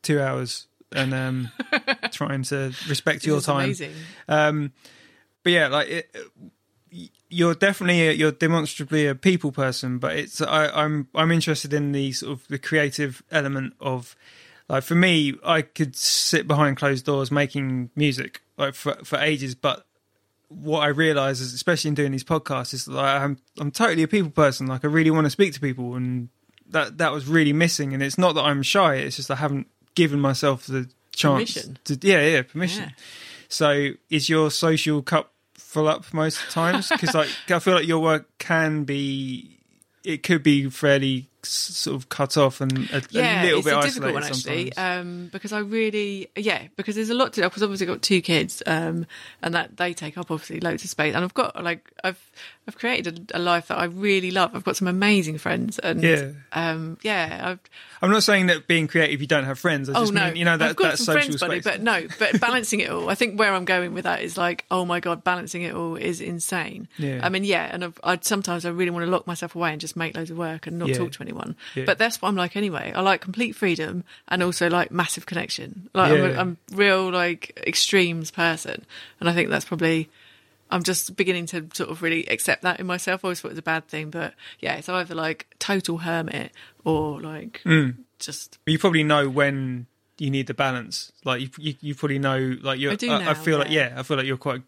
two 0.00 0.20
hours 0.20 0.68
and 0.92 1.12
um, 1.12 1.50
trying 2.12 2.44
to 2.44 2.72
respect 2.88 3.26
your 3.26 3.40
time. 3.40 3.64
Amazing. 3.64 3.92
Um, 4.28 4.72
but 5.42 5.50
yeah, 5.50 5.66
like 5.66 5.88
it, 5.88 6.16
you're 7.28 7.56
definitely 7.56 8.08
a, 8.08 8.12
you're 8.12 8.30
demonstrably 8.30 9.08
a 9.08 9.16
people 9.16 9.50
person, 9.50 9.98
but 9.98 10.16
it's 10.16 10.40
I, 10.40 10.68
I'm 10.68 11.08
I'm 11.16 11.32
interested 11.32 11.74
in 11.74 11.90
the 11.90 12.12
sort 12.12 12.32
of 12.32 12.46
the 12.46 12.58
creative 12.58 13.24
element 13.32 13.74
of 13.80 14.14
like 14.68 14.84
for 14.84 14.94
me, 14.94 15.34
I 15.44 15.62
could 15.62 15.96
sit 15.96 16.46
behind 16.46 16.76
closed 16.76 17.04
doors 17.04 17.32
making 17.32 17.90
music 17.96 18.40
like 18.56 18.74
for 18.74 18.94
for 19.02 19.18
ages, 19.18 19.56
but 19.56 19.84
what 20.48 20.80
I 20.80 20.88
realise 20.88 21.40
is, 21.40 21.54
especially 21.54 21.88
in 21.88 21.94
doing 21.94 22.12
these 22.12 22.22
podcasts, 22.22 22.72
is 22.72 22.86
like 22.86 23.20
I'm 23.20 23.38
I'm 23.58 23.72
totally 23.72 24.04
a 24.04 24.08
people 24.08 24.30
person. 24.30 24.68
Like 24.68 24.84
I 24.84 24.88
really 24.88 25.10
want 25.10 25.24
to 25.24 25.30
speak 25.30 25.54
to 25.54 25.60
people, 25.60 25.96
and 25.96 26.28
that 26.72 26.98
that 26.98 27.12
was 27.12 27.26
really 27.26 27.52
missing. 27.52 27.94
And 27.94 28.02
it's 28.02 28.18
not 28.18 28.34
that 28.34 28.42
I'm 28.42 28.62
shy; 28.62 28.96
it's 28.96 29.16
just 29.16 29.30
I 29.30 29.36
haven't 29.36 29.68
given 29.94 30.20
myself 30.20 30.66
the 30.66 30.88
chance 31.14 31.54
Permission. 31.54 31.78
to. 31.84 31.98
Yeah, 32.02 32.26
yeah, 32.26 32.42
permission. 32.42 32.84
Yeah. 32.84 32.90
So, 33.48 33.90
is 34.08 34.28
your 34.28 34.50
social 34.50 35.02
cup 35.02 35.32
full 35.54 35.88
up 35.88 36.12
most 36.12 36.40
times? 36.50 36.88
Because 36.88 37.14
like 37.14 37.28
I 37.50 37.58
feel 37.58 37.74
like 37.74 37.86
your 37.86 38.00
work 38.00 38.26
can 38.38 38.84
be, 38.84 39.58
it 40.04 40.22
could 40.22 40.42
be 40.42 40.70
fairly 40.70 41.28
sort 41.44 41.96
of 41.96 42.08
cut 42.08 42.36
off 42.36 42.60
and 42.60 42.72
a, 42.90 43.02
yeah, 43.10 43.42
a 43.42 43.44
little 43.44 43.58
it's 43.58 43.64
bit 43.66 43.74
a 43.74 43.76
isolated 43.78 43.94
difficult 43.94 44.14
one 44.14 44.24
actually, 44.24 44.76
um, 44.76 45.28
because 45.32 45.52
I 45.52 45.58
really, 45.58 46.28
yeah, 46.36 46.68
because 46.76 46.94
there's 46.94 47.10
a 47.10 47.14
lot 47.14 47.32
to. 47.34 47.42
Because 47.42 47.62
obviously 47.62 47.86
I've 47.86 47.94
got 47.94 48.02
two 48.02 48.20
kids, 48.20 48.62
um, 48.66 49.06
and 49.42 49.54
that 49.54 49.76
they 49.76 49.92
take 49.94 50.16
up 50.18 50.30
obviously 50.30 50.60
loads 50.60 50.84
of 50.84 50.90
space, 50.90 51.14
and 51.14 51.24
I've 51.24 51.34
got 51.34 51.62
like 51.62 51.90
I've 52.04 52.30
I've 52.68 52.78
created 52.78 53.30
a, 53.34 53.38
a 53.38 53.40
life 53.40 53.68
that 53.68 53.78
I 53.78 53.84
really 53.84 54.30
love. 54.30 54.54
I've 54.54 54.64
got 54.64 54.76
some 54.76 54.88
amazing 54.88 55.38
friends, 55.38 55.78
and 55.78 56.02
Yeah. 56.02 56.30
um, 56.52 56.98
yeah, 57.02 57.40
I've, 57.44 57.60
I'm 58.00 58.10
not 58.10 58.22
saying 58.22 58.46
that 58.46 58.66
being 58.68 58.86
creative 58.86 59.20
you 59.20 59.26
don't 59.26 59.44
have 59.44 59.58
friends. 59.58 59.88
I 59.88 59.94
oh 59.94 60.02
just 60.02 60.12
no, 60.12 60.26
mean 60.26 60.36
you 60.36 60.44
know 60.44 60.56
that 60.56 60.70
I've 60.70 60.76
got 60.76 60.98
some 60.98 61.06
social 61.06 61.38
friends, 61.38 61.40
buddy, 61.40 61.60
but 61.60 61.82
no, 61.82 62.06
but 62.18 62.40
balancing 62.40 62.80
it 62.80 62.90
all. 62.90 63.08
I 63.10 63.14
think 63.16 63.38
where 63.38 63.52
I'm 63.52 63.64
going 63.64 63.94
with 63.94 64.04
that 64.04 64.22
is 64.22 64.36
like, 64.36 64.64
oh 64.70 64.84
my 64.84 65.00
god, 65.00 65.24
balancing 65.24 65.62
it 65.62 65.74
all 65.74 65.96
is 65.96 66.20
insane. 66.20 66.88
Yeah. 66.98 67.20
I 67.22 67.28
mean, 67.30 67.42
yeah, 67.44 67.68
and 67.72 67.82
I've, 67.84 67.98
I'd 68.04 68.24
sometimes 68.24 68.64
I 68.64 68.70
really 68.70 68.90
want 68.90 69.04
to 69.06 69.10
lock 69.10 69.26
myself 69.26 69.56
away 69.56 69.72
and 69.72 69.80
just 69.80 69.96
make 69.96 70.16
loads 70.16 70.30
of 70.30 70.38
work 70.38 70.66
and 70.68 70.78
not 70.78 70.88
Yeah. 70.88 70.98
talk 70.98 71.12
to 71.12 71.22
anyone. 71.22 71.31
Yeah. 71.74 71.84
But 71.84 71.98
that's 71.98 72.20
what 72.20 72.28
I'm 72.28 72.36
like 72.36 72.56
anyway. 72.56 72.92
I 72.94 73.00
like 73.00 73.20
complete 73.20 73.54
freedom 73.56 74.04
and 74.28 74.42
also 74.42 74.68
like 74.68 74.90
massive 74.90 75.26
connection. 75.26 75.88
Like 75.94 76.12
I'm, 76.12 76.20
a, 76.24 76.28
Yeah. 76.28 76.40
I'm 76.40 76.56
real 76.72 77.10
like 77.10 77.60
extremes 77.66 78.30
person, 78.30 78.84
and 79.20 79.28
I 79.28 79.32
think 79.34 79.50
that's 79.50 79.64
probably. 79.64 80.08
I'm 80.70 80.82
just 80.82 81.16
beginning 81.16 81.44
to 81.46 81.66
sort 81.74 81.90
of 81.90 82.00
really 82.00 82.24
accept 82.28 82.62
that 82.62 82.80
in 82.80 82.86
myself. 82.86 83.22
I 83.22 83.28
always 83.28 83.40
thought 83.40 83.48
it 83.48 83.52
was 83.52 83.58
a 83.58 83.62
bad 83.62 83.88
thing, 83.88 84.08
but 84.08 84.32
yeah, 84.58 84.76
it's 84.76 84.88
either 84.88 85.14
like 85.14 85.46
total 85.58 85.98
hermit 85.98 86.50
or 86.82 87.20
like 87.20 87.60
Mm. 87.66 87.96
just 88.18 88.58
you 88.64 88.78
probably 88.78 89.04
know 89.04 89.28
when 89.28 89.86
you 90.16 90.30
need 90.30 90.46
the 90.46 90.54
balance. 90.54 91.12
Like 91.24 91.42
you, 91.42 91.50
you, 91.58 91.74
you 91.82 91.94
probably 91.94 92.18
know. 92.18 92.56
Like 92.62 92.78
you, 92.78 92.90
I 92.90 92.94
do 92.94 93.12
I, 93.12 93.34
feel 93.34 93.58
like 93.58 93.68
yeah. 93.70 93.90
yeah, 93.90 94.00
I 94.00 94.02
feel 94.02 94.16
like 94.16 94.24
you're 94.24 94.38
quite 94.38 94.62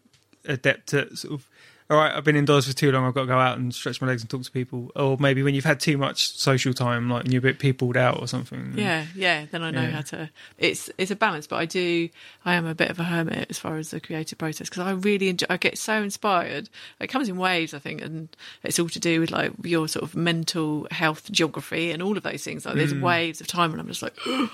adept 0.45 0.93
at 0.93 1.17
sort 1.17 1.33
of. 1.33 1.47
All 1.87 1.97
right, 1.97 2.11
I've 2.15 2.23
been 2.23 2.35
indoors 2.35 2.65
for 2.67 2.73
too 2.73 2.91
long. 2.91 3.05
I've 3.05 3.13
got 3.13 3.21
to 3.21 3.27
go 3.27 3.37
out 3.37 3.59
and 3.59 3.71
stretch 3.71 4.01
my 4.01 4.07
legs 4.07 4.23
and 4.23 4.29
talk 4.29 4.41
to 4.41 4.49
people. 4.51 4.91
Or 4.95 5.17
maybe 5.19 5.43
when 5.43 5.53
you've 5.53 5.65
had 5.65 5.79
too 5.79 5.99
much 5.99 6.35
social 6.35 6.73
time, 6.73 7.11
like 7.11 7.25
and 7.25 7.31
you're 7.31 7.37
a 7.39 7.43
bit 7.43 7.59
peopled 7.59 7.95
out 7.95 8.19
or 8.19 8.27
something. 8.27 8.73
Yeah, 8.75 9.05
yeah. 9.13 9.45
Then 9.51 9.61
I 9.61 9.69
know 9.69 9.83
Yeah. 9.83 9.89
how 9.91 10.01
to. 10.01 10.29
It's 10.57 10.89
it's 10.97 11.11
a 11.11 11.15
balance, 11.15 11.45
but 11.45 11.57
I 11.57 11.65
do. 11.65 12.09
I 12.43 12.55
am 12.55 12.65
a 12.65 12.73
bit 12.73 12.89
of 12.89 12.99
a 12.99 13.03
hermit 13.03 13.45
as 13.51 13.59
far 13.59 13.77
as 13.77 13.91
the 13.91 13.99
creative 13.99 14.39
process 14.39 14.67
because 14.67 14.81
I 14.81 14.91
really 14.93 15.29
enjoy. 15.29 15.45
I 15.47 15.57
get 15.57 15.77
so 15.77 16.01
inspired. 16.01 16.69
It 16.99 17.05
comes 17.07 17.29
in 17.29 17.37
waves, 17.37 17.75
I 17.75 17.79
think, 17.79 18.01
and 18.01 18.29
it's 18.63 18.79
all 18.79 18.89
to 18.89 18.99
do 18.99 19.19
with 19.19 19.29
like 19.29 19.51
your 19.63 19.87
sort 19.87 20.01
of 20.01 20.15
mental 20.15 20.87
health 20.89 21.31
geography 21.31 21.91
and 21.91 22.01
all 22.01 22.17
of 22.17 22.23
those 22.23 22.43
things. 22.43 22.65
Like 22.65 22.75
there's 22.77 22.93
Mm. 22.95 23.01
waves 23.01 23.41
of 23.41 23.47
time, 23.47 23.71
and 23.73 23.79
I'm 23.79 23.87
just 23.87 24.01
like. 24.01 24.17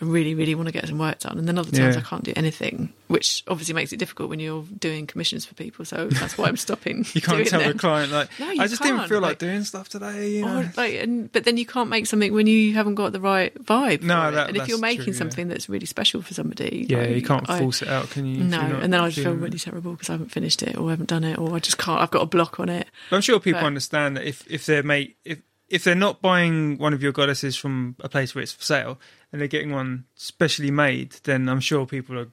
I 0.00 0.04
really, 0.04 0.34
really 0.34 0.54
want 0.54 0.66
to 0.68 0.72
get 0.72 0.86
some 0.86 0.98
work 0.98 1.20
done, 1.20 1.38
and 1.38 1.48
then 1.48 1.56
other 1.58 1.70
times 1.70 1.94
Yeah. 1.94 2.00
I 2.00 2.04
can't 2.04 2.22
do 2.22 2.32
anything, 2.36 2.92
which 3.08 3.42
obviously 3.48 3.74
makes 3.74 3.92
it 3.94 3.96
difficult 3.96 4.28
when 4.28 4.40
you're 4.40 4.62
doing 4.78 5.06
commissions 5.06 5.46
for 5.46 5.54
people. 5.54 5.86
So 5.86 6.08
that's 6.08 6.36
why 6.36 6.48
I'm 6.48 6.56
stopping. 6.58 7.06
You 7.14 7.22
can't 7.22 7.46
tell 7.46 7.62
the 7.62 7.78
client 7.78 8.12
like 8.12 8.28
No, 8.38 8.46
I 8.46 8.66
just 8.66 8.82
didn't 8.82 9.08
feel 9.08 9.20
like, 9.20 9.30
like- 9.30 9.38
doing 9.38 9.64
stuff 9.64 9.88
today. 9.88 10.32
You 10.32 10.44
know? 10.44 10.58
Or, 10.60 10.72
like, 10.76 10.94
and, 10.96 11.32
but 11.32 11.44
then 11.44 11.56
you 11.56 11.64
can't 11.64 11.88
make 11.88 12.06
something 12.06 12.32
when 12.34 12.46
you 12.46 12.74
haven't 12.74 12.96
got 12.96 13.12
the 13.12 13.20
right 13.20 13.54
vibe. 13.64 14.02
No, 14.02 14.30
that- 14.30 14.48
and 14.48 14.56
if 14.56 14.68
you're 14.68 14.78
making 14.78 15.04
true, 15.04 15.12
yeah. 15.14 15.18
something 15.18 15.48
that's 15.48 15.68
really 15.68 15.86
special 15.86 16.20
for 16.20 16.34
somebody, 16.34 16.86
yeah, 16.90 16.98
like, 16.98 17.10
you 17.10 17.22
can't 17.22 17.48
I- 17.48 17.58
force 17.58 17.80
it 17.80 17.88
out, 17.88 18.10
can 18.10 18.26
you? 18.26 18.44
No, 18.44 18.60
and 18.60 18.92
then 18.92 19.00
I 19.00 19.06
just 19.08 19.16
feel 19.16 19.24
feeling 19.24 19.38
it? 19.38 19.42
really 19.44 19.58
terrible 19.58 19.92
because 19.92 20.10
I 20.10 20.12
haven't 20.12 20.28
finished 20.32 20.62
it 20.62 20.76
or 20.76 20.88
I 20.88 20.90
haven't 20.90 21.08
done 21.08 21.24
it 21.24 21.38
or 21.38 21.54
I 21.54 21.58
just 21.58 21.78
can't. 21.78 22.00
I've 22.02 22.10
got 22.10 22.22
a 22.22 22.26
block 22.26 22.60
on 22.60 22.68
it. 22.68 22.86
I'm 23.10 23.22
sure 23.22 23.40
people 23.40 23.62
But- 23.62 23.66
understand 23.66 24.16
that 24.18 24.26
if 24.26 24.44
if 24.50 24.66
they're 24.66 24.82
made 24.82 25.14
if 25.24 25.38
if 25.68 25.82
they're 25.82 25.96
not 25.96 26.22
buying 26.22 26.78
one 26.78 26.92
of 26.92 27.02
your 27.02 27.10
goddesses 27.12 27.56
from 27.56 27.96
a 28.00 28.08
place 28.08 28.34
where 28.34 28.42
it's 28.42 28.52
for 28.52 28.62
sale 28.62 28.98
and 29.36 29.40
they're 29.42 29.48
getting 29.48 29.70
one 29.70 30.06
specially 30.14 30.70
made, 30.70 31.12
then 31.24 31.46
I'm 31.46 31.60
sure 31.60 31.84
people 31.84 32.18
are 32.18 32.28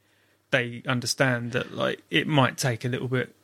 they 0.52 0.82
understand 0.88 1.52
that 1.52 1.74
like 1.74 2.02
it 2.10 2.28
might 2.28 2.58
take 2.58 2.86
a 2.86 2.88
little 2.88 3.10
bit 3.10 3.36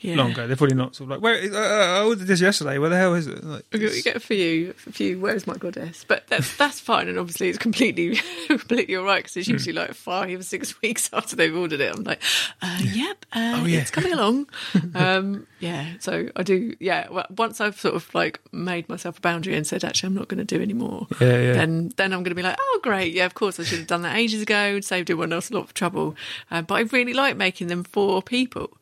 Yeah. 0.00 0.16
longer. 0.16 0.46
They're 0.46 0.56
probably 0.56 0.76
not 0.76 0.94
sort 0.94 1.06
of 1.10 1.16
like, 1.16 1.22
where 1.22 1.54
uh, 1.54 2.00
I 2.00 2.04
ordered 2.04 2.26
this 2.26 2.40
yesterday. 2.40 2.76
Where 2.78 2.90
the 2.90 2.96
hell 2.98 3.14
is 3.14 3.26
it? 3.26 3.42
Like, 3.42 3.64
We 3.72 4.02
get, 4.02 4.14
a 4.16 4.20
few, 4.20 4.74
a 4.86 4.92
few. 4.92 5.18
Where's 5.18 5.46
my 5.46 5.54
goddess? 5.56 6.04
But 6.06 6.26
that's 6.28 6.54
that's 6.56 6.78
fine, 6.80 7.08
and 7.08 7.18
obviously 7.18 7.48
it's 7.48 7.58
completely, 7.58 8.16
completely 8.46 8.94
all 8.96 9.04
right 9.04 9.18
because 9.24 9.34
Hmm. 9.34 9.40
it's 9.40 9.48
usually 9.48 9.72
like 9.72 9.94
five, 9.94 10.38
or 10.38 10.42
six 10.42 10.80
weeks 10.82 11.08
after 11.12 11.34
they've 11.34 11.56
ordered 11.56 11.80
it. 11.80 11.94
I'm 11.96 12.04
like, 12.04 12.20
uh, 12.62 12.78
yep, 12.82 13.24
uh, 13.32 13.60
Oh, 13.62 13.66
yeah. 13.66 13.80
it's 13.80 13.90
coming 13.90 14.12
along. 14.12 14.48
um, 14.94 15.46
yeah, 15.60 15.94
so 16.00 16.28
I 16.36 16.42
do. 16.42 16.74
Yeah, 16.78 17.08
well, 17.10 17.26
once 17.36 17.60
I've 17.60 17.80
sort 17.80 17.94
of 17.94 18.14
like 18.14 18.40
made 18.52 18.88
myself 18.88 19.18
a 19.18 19.20
boundary 19.22 19.56
and 19.56 19.66
said, 19.66 19.82
actually, 19.84 20.08
I'm 20.08 20.14
not 20.14 20.28
going 20.28 20.44
to 20.46 20.56
do 20.56 20.62
anymore. 20.62 21.06
Yeah, 21.20 21.26
yeah. 21.40 21.52
Then 21.54 21.92
then 21.96 22.12
I'm 22.12 22.20
going 22.22 22.30
to 22.30 22.34
be 22.36 22.42
like, 22.42 22.56
oh 22.60 22.80
great, 22.82 23.14
yeah, 23.14 23.24
of 23.24 23.34
course 23.34 23.58
I 23.58 23.64
should 23.64 23.78
have 23.78 23.86
done 23.88 24.02
that 24.02 24.16
ages 24.16 24.42
ago 24.42 24.54
and 24.74 24.84
saved 24.84 25.10
everyone 25.10 25.32
else 25.32 25.50
a 25.50 25.54
lot 25.54 25.64
of 25.64 25.72
trouble. 25.74 26.14
Uh, 26.50 26.60
but 26.62 26.74
I 26.74 26.80
really 26.80 27.14
like 27.14 27.36
making 27.36 27.68
them 27.68 27.82
for 27.82 28.20
people. 28.22 28.76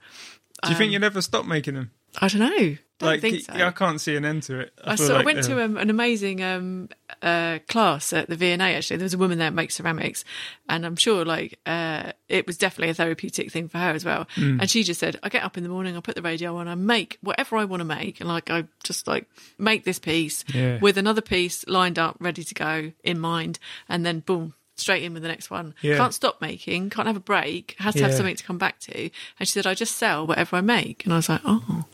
Do 0.64 0.70
you 0.72 0.76
think 0.76 0.92
you'll 0.92 1.04
ever 1.04 1.22
stop 1.22 1.46
making 1.46 1.74
them? 1.74 1.90
I 2.20 2.28
don't 2.28 2.40
know. 2.40 2.76
Don't 2.98 3.08
like, 3.10 3.20
think 3.20 3.40
so. 3.42 3.52
I 3.52 3.72
can't 3.72 4.00
see 4.00 4.14
an 4.14 4.24
end 4.24 4.44
to 4.44 4.60
it. 4.60 4.72
I, 4.84 4.92
I 4.92 5.06
like 5.08 5.24
went 5.26 5.42
to 5.44 5.64
um, 5.64 5.76
an 5.76 5.90
amazing 5.90 6.44
um, 6.44 6.88
uh, 7.22 7.58
class 7.66 8.12
at 8.12 8.28
the 8.28 8.36
V&A 8.36 8.56
actually. 8.56 8.98
There 8.98 9.04
was 9.04 9.14
a 9.14 9.18
woman 9.18 9.38
there 9.38 9.50
that 9.50 9.54
makes 9.54 9.74
ceramics, 9.74 10.24
and 10.68 10.86
I'm 10.86 10.94
sure 10.94 11.24
like 11.24 11.58
uh, 11.66 12.12
it 12.28 12.46
was 12.46 12.56
definitely 12.56 12.90
a 12.90 12.94
therapeutic 12.94 13.50
thing 13.50 13.66
for 13.66 13.78
her 13.78 13.90
as 13.90 14.04
well. 14.04 14.26
Mm. 14.36 14.60
And 14.60 14.70
she 14.70 14.84
just 14.84 15.00
said, 15.00 15.18
"I 15.24 15.28
get 15.28 15.42
up 15.42 15.56
in 15.56 15.64
the 15.64 15.68
morning, 15.68 15.96
I 15.96 16.00
put 16.00 16.14
the 16.14 16.22
radio 16.22 16.56
on, 16.56 16.68
I 16.68 16.76
make 16.76 17.18
whatever 17.20 17.56
I 17.56 17.64
want 17.64 17.80
to 17.80 17.84
make, 17.84 18.20
and 18.20 18.28
like 18.28 18.48
I 18.48 18.64
just 18.84 19.08
like 19.08 19.28
make 19.58 19.84
this 19.84 19.98
piece 19.98 20.44
Yeah. 20.54 20.78
with 20.78 20.96
another 20.96 21.20
piece 21.20 21.66
lined 21.66 21.98
up, 21.98 22.16
ready 22.20 22.44
to 22.44 22.54
go 22.54 22.92
in 23.02 23.18
mind, 23.18 23.58
and 23.88 24.06
then 24.06 24.20
boom." 24.20 24.54
Straight 24.76 25.02
in 25.05 25.14
with 25.14 25.22
the 25.22 25.28
next 25.28 25.51
one. 25.51 25.74
Yeah. 25.82 25.96
Can't 25.96 26.12
stop 26.12 26.40
making. 26.40 26.90
Can't 26.90 27.06
have 27.06 27.16
a 27.16 27.20
break. 27.20 27.76
Has 27.78 27.94
to 27.94 28.02
have 28.02 28.14
something 28.14 28.34
to 28.36 28.44
come 28.44 28.59
back 28.59 28.80
to. 28.80 28.92
And 29.02 29.10
she 29.40 29.46
said, 29.46 29.66
"I 29.66 29.74
just 29.74 29.96
sell 29.96 30.26
whatever 30.26 30.56
I 30.56 30.60
make." 30.62 31.05
And 31.05 31.12
I 31.12 31.16
was 31.16 31.28
like, 31.28 31.42
"Oh, 31.44 31.84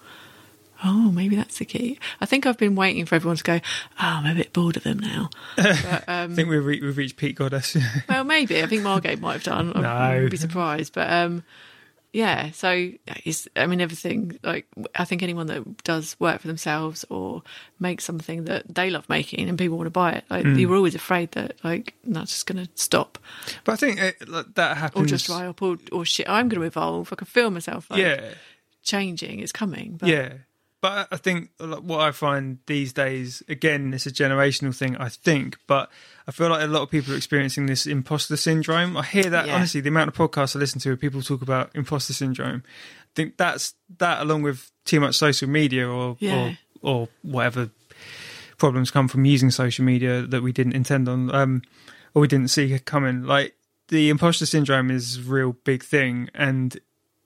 Oh, 0.82 1.10
maybe 1.12 1.36
that's 1.36 1.58
the 1.58 1.66
key. 1.66 1.98
I 2.22 2.26
think 2.26 2.46
I've 2.46 2.56
been 2.56 2.74
waiting 2.74 3.04
for 3.04 3.14
everyone 3.14 3.36
to 3.36 3.42
go, 3.44 3.56
oh, 3.56 3.60
I'm 3.98 4.24
a 4.24 4.34
bit 4.34 4.54
bored 4.54 4.78
of 4.78 4.82
them 4.82 4.98
now. 4.98 5.28
But, 5.56 6.04
I 6.08 6.22
um, 6.22 6.34
think 6.34 6.48
we've, 6.48 6.64
re- 6.64 6.80
we've 6.80 6.96
reached 6.96 7.18
peak 7.18 7.36
goddess. 7.36 7.76
well, 8.08 8.24
maybe. 8.24 8.62
I 8.62 8.66
think 8.66 8.82
Margate 8.82 9.20
might 9.20 9.34
have 9.34 9.42
done. 9.42 9.72
I 9.76 9.80
No. 9.82 10.14
wouldn't 10.14 10.30
be 10.30 10.36
surprised. 10.38 10.94
But 10.94 11.10
um, 11.12 11.44
yeah, 12.12 12.50
so 12.50 12.90
it's, 13.24 13.46
I 13.54 13.66
mean, 13.66 13.80
everything, 13.80 14.38
like, 14.42 14.66
I 14.94 15.04
think 15.04 15.22
anyone 15.22 15.46
that 15.46 15.84
does 15.84 16.16
work 16.18 16.40
for 16.40 16.48
themselves 16.48 17.04
or 17.08 17.42
makes 17.78 18.04
something 18.04 18.44
that 18.46 18.74
they 18.74 18.90
love 18.90 19.08
making 19.08 19.48
and 19.48 19.56
people 19.58 19.76
want 19.78 19.86
to 19.86 19.90
buy 19.90 20.12
it, 20.12 20.24
like, 20.28 20.44
Mm. 20.44 20.58
you're 20.60 20.74
always 20.74 20.94
afraid 20.94 21.30
that, 21.32 21.56
like, 21.62 21.94
that's 22.04 22.32
just 22.32 22.46
going 22.46 22.64
to 22.64 22.70
stop 22.74 23.18
but 23.64 23.72
I 23.72 23.76
think 23.76 24.00
it, 24.00 24.28
like, 24.28 24.54
that 24.54 24.76
happens. 24.76 25.04
or 25.04 25.06
just 25.06 25.26
dry 25.26 25.46
up 25.46 25.62
or, 25.62 25.76
or 25.92 26.04
shit, 26.04 26.28
I'm 26.28 26.48
going 26.48 26.60
to 26.60 26.66
evolve. 26.66 27.12
I 27.12 27.16
can 27.16 27.26
feel 27.26 27.50
myself, 27.50 27.90
like, 27.90 28.00
yeah. 28.00 28.34
changing. 28.82 29.40
It's 29.40 29.52
coming. 29.52 29.96
But 30.00 30.08
Yeah. 30.08 30.32
But 30.82 31.08
I 31.12 31.16
think 31.18 31.50
what 31.58 32.00
I 32.00 32.10
find 32.10 32.58
these 32.66 32.92
days, 32.94 33.42
again, 33.48 33.92
it's 33.92 34.06
a 34.06 34.10
generational 34.10 34.74
thing, 34.74 34.96
I 34.96 35.10
think, 35.10 35.58
but 35.66 35.90
I 36.26 36.32
feel 36.32 36.48
like 36.48 36.62
a 36.62 36.66
lot 36.66 36.80
of 36.82 36.90
people 36.90 37.12
are 37.12 37.16
experiencing 37.18 37.66
this 37.66 37.86
imposter 37.86 38.36
syndrome. 38.36 38.96
I 38.96 39.02
hear 39.04 39.28
that, 39.28 39.46
Yeah. 39.46 39.56
honestly, 39.56 39.82
the 39.82 39.90
amount 39.90 40.08
of 40.08 40.14
podcasts 40.14 40.56
I 40.56 40.58
listen 40.58 40.80
to 40.80 40.88
where 40.88 40.96
people 40.96 41.20
talk 41.20 41.42
about 41.42 41.70
imposter 41.74 42.14
syndrome, 42.14 42.62
I 42.66 43.10
think 43.14 43.36
that's 43.36 43.74
that 43.98 44.22
along 44.22 44.42
with 44.42 44.70
too 44.86 45.00
much 45.00 45.16
social 45.16 45.48
media 45.50 45.86
or, 45.86 46.16
Yeah. 46.18 46.54
or, 46.82 47.00
or 47.02 47.08
whatever 47.22 47.68
problems 48.56 48.90
come 48.90 49.08
from 49.08 49.24
using 49.26 49.50
social 49.50 49.84
media 49.84 50.22
that 50.22 50.42
we 50.42 50.52
didn't 50.52 50.74
intend 50.74 51.08
on 51.08 51.34
um, 51.34 51.62
or 52.14 52.22
we 52.22 52.28
didn't 52.28 52.48
see 52.48 52.78
coming. 52.78 53.24
Like 53.24 53.54
the 53.88 54.08
imposter 54.08 54.46
syndrome 54.46 54.90
is 54.90 55.18
a 55.18 55.22
real 55.22 55.52
big 55.64 55.82
thing. 55.82 56.30
And 56.34 56.78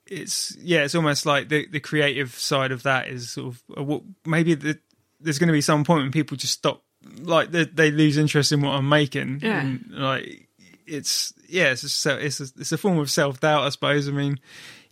it's 0.07 0.57
yeah, 0.57 0.81
it's 0.85 0.95
almost 0.95 1.27
like 1.27 1.49
the 1.49 1.67
the 1.67 1.81
creative 1.81 2.35
side 2.35 2.73
of 2.73 2.83
that 2.83 3.09
is 3.09 3.31
sort 3.31 3.49
of 3.49 3.63
uh, 3.77 3.83
what 3.83 4.03
maybe 4.25 4.55
the, 4.55 4.79
there's 5.21 5.39
going 5.39 5.49
to 5.49 5.53
be 5.53 5.61
some 5.61 5.85
point 5.85 6.03
when 6.03 6.13
people 6.13 6.37
just 6.37 6.55
stop, 6.55 6.83
like 7.23 7.51
they, 7.51 7.65
they 7.65 7.91
lose 7.91 8.19
interest 8.19 8.53
in 8.53 8.61
what 8.61 8.73
I'm 8.73 8.89
making. 8.89 9.41
Yeah. 9.43 9.61
And, 9.61 9.85
like 9.91 10.49
it's 10.87 11.33
yeah, 11.49 11.73
it's 11.73 11.83
a, 11.83 11.89
so 11.89 12.17
it's 12.17 12.41
a, 12.41 12.45
it's 12.59 12.73
a 12.73 12.79
form 12.79 12.99
of 12.99 13.11
self 13.11 13.41
doubt, 13.41 13.65
I 13.65 13.69
suppose. 13.71 14.09
I 14.09 14.13
mean, 14.13 14.39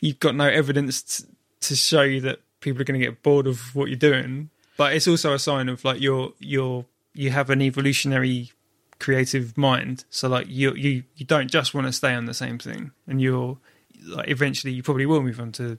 you've 0.01 0.21
got 0.21 0.35
no 0.35 0.47
evidence 0.47 1.03
t- 1.03 1.25
to 1.61 1.77
show 1.77 2.03
you 2.03 2.21
that 2.23 2.41
people 2.61 2.81
are 2.81 2.85
going 2.85 2.99
to 2.99 3.07
get 3.07 3.23
bored 3.23 3.47
of 3.47 3.75
what 3.75 3.89
you're 3.89 3.97
doing, 3.97 4.51
but 4.77 4.95
it's 4.95 5.09
also 5.09 5.35
a 5.35 5.39
sign 5.39 5.69
of 5.69 5.85
like 5.85 6.01
you're 6.01 6.33
you're 6.39 6.87
you 7.15 7.31
have 7.31 7.51
an 7.51 7.61
evolutionary 7.61 8.53
creative 8.99 9.59
mind. 9.59 10.05
So 10.09 10.29
like 10.29 10.47
you 10.49 10.75
you 10.75 11.05
you 11.17 11.27
don't 11.27 11.51
just 11.51 11.75
want 11.75 11.87
to 11.87 11.93
stay 11.93 12.15
on 12.15 12.25
the 12.25 12.35
same 12.35 12.59
thing, 12.59 12.93
and 13.07 13.21
you're 13.21 13.59
like 14.07 14.29
eventually 14.29 14.73
you 14.73 14.83
probably 14.83 15.07
will 15.07 15.23
move 15.23 15.41
on 15.41 15.53
to 15.53 15.79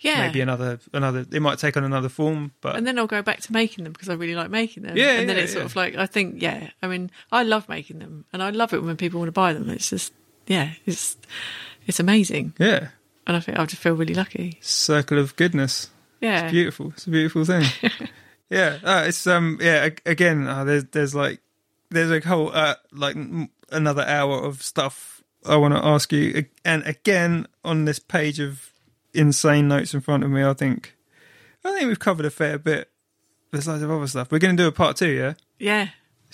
yeah. 0.00 0.26
maybe 0.26 0.40
another 0.40 0.78
another. 0.92 1.24
It 1.30 1.40
might 1.40 1.58
take 1.58 1.76
on 1.76 1.84
another 1.84 2.08
form, 2.08 2.52
but 2.60 2.76
and 2.76 2.86
then 2.86 2.98
I'll 2.98 3.06
go 3.06 3.22
back 3.22 3.40
to 3.42 3.52
making 3.52 3.84
them 3.84 3.92
because 3.92 4.08
I 4.08 4.14
really 4.14 4.34
like 4.34 4.50
making 4.50 4.82
them. 4.82 4.96
Yeah, 4.96 5.12
and 5.12 5.28
then 5.28 5.36
yeah, 5.36 5.42
it's 5.42 5.52
sort 5.52 5.62
yeah. 5.62 5.66
of 5.66 5.76
like 5.76 5.96
I 5.96 6.06
think, 6.06 6.42
yeah. 6.42 6.70
I 6.82 6.86
mean, 6.86 7.10
I 7.32 7.42
love 7.42 7.68
making 7.68 7.98
them, 7.98 8.24
and 8.32 8.42
I 8.42 8.50
love 8.50 8.72
it 8.72 8.82
when 8.82 8.96
people 8.96 9.20
want 9.20 9.28
to 9.28 9.32
buy 9.32 9.52
them. 9.52 9.68
It's 9.70 9.90
just, 9.90 10.12
yeah, 10.46 10.72
it's 10.86 11.16
it's 11.86 12.00
amazing, 12.00 12.54
yeah, 12.58 12.88
and 13.26 13.36
I 13.36 13.40
think 13.40 13.58
I 13.58 13.66
just 13.66 13.82
feel 13.82 13.94
really 13.94 14.14
lucky. 14.14 14.58
circle 14.60 15.18
of 15.18 15.36
goodness. 15.36 15.90
Yeah, 16.20 16.44
It's 16.44 16.52
beautiful. 16.52 16.92
It's 16.96 17.06
a 17.06 17.10
beautiful 17.10 17.44
thing. 17.44 17.64
yeah, 18.50 18.78
uh, 18.82 19.04
it's 19.06 19.26
um, 19.26 19.58
yeah. 19.60 19.90
Again, 20.06 20.46
uh, 20.46 20.64
there's 20.64 20.84
there's 20.84 21.14
like 21.14 21.40
there's 21.90 22.10
a 22.10 22.26
whole 22.26 22.50
uh, 22.52 22.76
like 22.92 23.16
another 23.70 24.02
hour 24.02 24.42
of 24.42 24.62
stuff 24.62 25.13
I 25.44 25.56
want 25.56 25.74
to 25.74 25.84
ask 25.84 26.12
you, 26.12 26.46
and 26.64 26.82
again 26.86 27.46
on 27.64 27.84
this 27.84 27.98
page 27.98 28.40
of 28.40 28.72
insane 29.12 29.68
notes 29.68 29.94
in 29.94 30.00
front 30.00 30.24
of 30.24 30.30
me, 30.30 30.44
I 30.44 30.54
think 30.54 30.96
I 31.64 31.72
think 31.72 31.88
we've 31.88 31.98
covered 31.98 32.26
a 32.26 32.30
fair 32.30 32.58
bit. 32.58 32.90
There's 33.50 33.68
loads 33.68 33.82
of 33.82 33.90
other 33.90 34.06
stuff. 34.06 34.32
We're 34.32 34.38
going 34.40 34.56
to 34.56 34.62
do 34.62 34.66
a 34.68 34.72
part 34.72 34.96
two, 34.96 35.10
yeah. 35.10 35.34
yeah. 35.58 35.88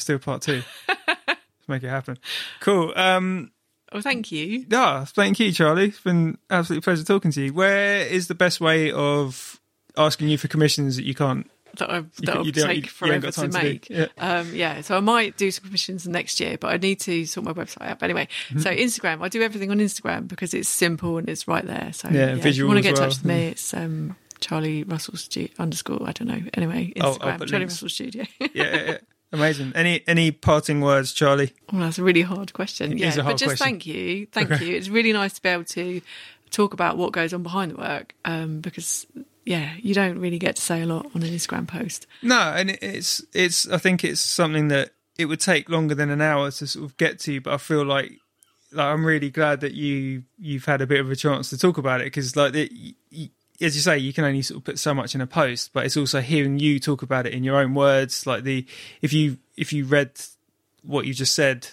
A 0.08 0.18
part 0.18 0.40
two. 0.40 0.62
Let's 0.88 1.38
make 1.68 1.82
it 1.82 1.90
happen. 1.90 2.16
Cool. 2.60 2.92
Um, 2.96 3.52
Well, 3.92 4.00
thank 4.00 4.32
you. 4.32 4.64
yeah, 4.70 5.04
thank 5.04 5.38
you, 5.38 5.52
Charlie. 5.52 5.88
It's 5.88 6.00
been 6.00 6.38
absolute 6.48 6.82
pleasure 6.82 7.04
talking 7.04 7.30
to 7.32 7.42
you. 7.42 7.52
Where 7.52 8.00
is 8.06 8.28
the 8.28 8.34
best 8.34 8.60
way 8.62 8.90
of 8.90 9.60
asking 9.98 10.28
you 10.30 10.38
for 10.38 10.48
commissions 10.48 10.96
that 10.96 11.04
you 11.04 11.14
can't 11.14 11.50
That 11.78 11.90
I 11.90 12.04
that'll 12.18 12.46
you 12.46 12.52
take 12.52 12.86
forever 12.88 13.30
to 13.30 13.32
time 13.32 13.50
to 13.50 13.62
make. 13.62 13.88
Yeah. 13.88 14.06
Um, 14.18 14.54
yeah, 14.54 14.80
so 14.80 14.96
I 14.96 15.00
might 15.00 15.36
do 15.36 15.50
some 15.50 15.64
commissions 15.64 16.06
next 16.08 16.40
year, 16.40 16.56
but 16.58 16.72
I 16.72 16.76
need 16.76 17.00
to 17.00 17.24
sort 17.26 17.44
my 17.46 17.52
website 17.52 17.82
out. 17.82 17.98
But 17.98 18.06
anyway, 18.06 18.28
Mm-hmm. 18.48 18.58
so 18.60 18.70
Instagram, 18.70 19.22
I 19.22 19.28
do 19.28 19.42
everything 19.42 19.70
on 19.70 19.78
Instagram 19.78 20.28
because 20.28 20.54
it's 20.54 20.68
simple 20.68 21.18
and 21.18 21.28
it's 21.28 21.46
right 21.48 21.64
there. 21.66 21.90
So 21.92 22.08
Yeah, 22.10 22.36
if 22.36 22.56
you 22.56 22.66
want 22.66 22.78
to 22.78 22.82
get 22.82 22.90
in 22.90 22.94
well. 22.94 23.08
touch 23.10 23.18
with 23.18 23.24
me, 23.24 23.48
it's 23.48 23.72
um, 23.74 24.16
Charlie 24.40 24.84
Russell 24.84 25.16
Studio 25.16 25.48
underscore. 25.58 26.00
I 26.06 26.12
don't 26.12 26.28
know. 26.28 26.40
Anyway, 26.54 26.92
I'll 27.00 27.14
Instagram, 27.16 27.38
Charlie 27.38 27.58
links. 27.58 27.74
Russell 27.74 27.88
Studio. 27.88 28.24
yeah, 28.40 28.48
yeah, 28.54 28.76
yeah. 28.82 28.98
amazing. 29.32 29.72
Any 29.74 30.02
any 30.08 30.30
parting 30.32 30.80
words, 30.80 31.12
Charlie? 31.12 31.52
Well, 31.72 31.82
that's 31.82 31.98
a 31.98 32.02
really 32.02 32.22
hard 32.22 32.52
question. 32.52 32.92
It 32.92 32.98
yeah, 32.98 33.10
hard 33.12 33.24
but 33.24 33.32
just 33.36 33.44
question. 33.44 33.64
thank 33.64 33.86
you, 33.86 34.26
thank 34.32 34.60
you. 34.60 34.74
It's 34.76 34.88
really 34.88 35.12
nice 35.12 35.34
to 35.34 35.42
be 35.42 35.48
able 35.50 35.64
to 35.64 36.00
talk 36.50 36.72
about 36.74 36.96
what 36.96 37.12
goes 37.12 37.32
on 37.32 37.42
behind 37.44 37.70
the 37.70 37.76
work 37.76 38.12
um, 38.24 38.60
because 38.60 39.06
yeah, 39.50 39.72
you 39.82 39.94
don't 39.94 40.20
really 40.20 40.38
get 40.38 40.54
to 40.54 40.62
say 40.62 40.80
a 40.80 40.86
lot 40.86 41.06
on 41.12 41.24
an 41.24 41.28
Instagram 41.28 41.66
post. 41.66 42.06
No, 42.22 42.38
and 42.38 42.70
it's 42.70 43.20
it's. 43.34 43.68
I 43.68 43.78
think 43.78 44.04
it's 44.04 44.20
something 44.20 44.68
that 44.68 44.92
it 45.18 45.24
would 45.24 45.40
take 45.40 45.68
longer 45.68 45.96
than 45.96 46.08
an 46.08 46.20
hour 46.20 46.52
to 46.52 46.66
sort 46.68 46.84
of 46.84 46.96
get 46.96 47.18
to, 47.20 47.40
but 47.40 47.54
I 47.54 47.56
feel 47.56 47.84
like 47.84 48.12
like 48.70 48.86
I'm 48.86 49.04
really 49.04 49.28
glad 49.28 49.62
that 49.62 49.72
you 49.72 50.22
you've 50.38 50.66
had 50.66 50.80
a 50.82 50.86
bit 50.86 51.00
of 51.00 51.10
a 51.10 51.16
chance 51.16 51.50
to 51.50 51.58
talk 51.58 51.78
about 51.78 52.00
it 52.00 52.04
because 52.04 52.36
like 52.36 52.54
it, 52.54 52.70
y 53.10 53.30
as 53.60 53.74
you 53.74 53.82
say, 53.82 53.98
you 53.98 54.12
can 54.12 54.24
only 54.24 54.42
sort 54.42 54.58
of 54.58 54.64
put 54.64 54.78
so 54.78 54.94
much 54.94 55.16
in 55.16 55.20
a 55.20 55.26
post, 55.26 55.72
but 55.72 55.84
it's 55.84 55.96
also 55.96 56.20
hearing 56.20 56.60
you 56.60 56.78
talk 56.78 57.02
about 57.02 57.26
it 57.26 57.34
in 57.34 57.42
your 57.42 57.56
own 57.56 57.74
words. 57.74 58.28
Like 58.28 58.44
the 58.44 58.64
if 59.02 59.12
you 59.12 59.38
if 59.56 59.72
you 59.72 59.84
read 59.84 60.12
what 60.84 61.06
you 61.06 61.12
just 61.12 61.34
said 61.34 61.66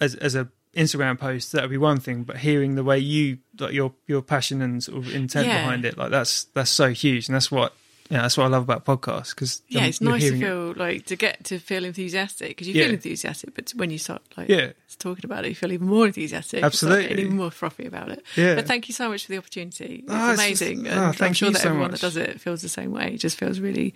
as 0.00 0.14
as 0.14 0.36
a 0.36 0.46
Instagram 0.74 1.18
post, 1.18 1.52
that 1.52 1.62
would 1.62 1.70
be 1.70 1.76
one 1.78 1.98
thing. 2.00 2.22
But 2.24 2.36
hearing 2.38 2.74
the 2.76 2.84
way 2.84 2.98
you 2.98 3.38
like 3.58 3.72
your 3.72 3.92
your 4.06 4.22
passion 4.22 4.62
and 4.62 4.82
sort 4.82 4.98
of 4.98 5.14
intent 5.14 5.46
Yeah. 5.46 5.58
behind 5.62 5.84
it, 5.84 5.96
like 5.98 6.10
that's 6.10 6.44
that's 6.54 6.70
so 6.70 6.90
huge, 6.90 7.28
and 7.28 7.34
that's 7.34 7.50
what 7.50 7.74
yeah, 8.08 8.22
that's 8.22 8.36
what 8.36 8.44
I 8.44 8.48
love 8.48 8.64
about 8.64 8.84
podcasts 8.84 9.30
because 9.30 9.62
yeah, 9.68 9.84
it's 9.84 10.00
nice 10.00 10.22
to 10.28 10.36
feel 10.38 10.72
like 10.76 11.06
to 11.06 11.16
get 11.16 11.44
to 11.44 11.58
feel 11.60 11.84
enthusiastic 11.84 12.48
because 12.48 12.66
you 12.66 12.74
Yeah. 12.74 12.86
feel 12.86 12.94
enthusiastic, 12.94 13.54
but 13.54 13.70
when 13.76 13.90
you 13.90 13.98
start 13.98 14.22
like 14.36 14.48
Yeah. 14.48 14.72
talking 14.98 15.24
about 15.24 15.44
it, 15.44 15.50
you 15.50 15.54
feel 15.54 15.70
even 15.70 15.86
more 15.86 16.06
enthusiastic. 16.06 16.62
Absolutely. 16.64 17.08
getting 17.08 17.26
even 17.26 17.36
more 17.36 17.52
frothy 17.52 17.86
about 17.86 18.08
it. 18.10 18.24
Yeah. 18.36 18.56
But 18.56 18.66
thank 18.66 18.88
you 18.88 18.94
so 18.94 19.08
much 19.08 19.26
for 19.26 19.32
the 19.32 19.38
opportunity. 19.38 20.02
It's 20.04 20.12
Oh, 20.12 20.30
it's 20.32 20.42
just- 20.42 20.62
amazing, 20.62 20.88
oh, 20.88 20.90
and 20.90 21.22
I'm 21.22 21.32
sure 21.34 21.50
that 21.52 21.60
so 21.62 21.68
everyone 21.68 21.92
much. 21.92 22.00
that 22.00 22.06
does 22.06 22.16
it 22.16 22.40
feels 22.40 22.62
the 22.62 22.68
same 22.68 22.90
way. 22.90 23.12
It 23.14 23.18
just 23.18 23.36
feels 23.36 23.60
really, 23.60 23.94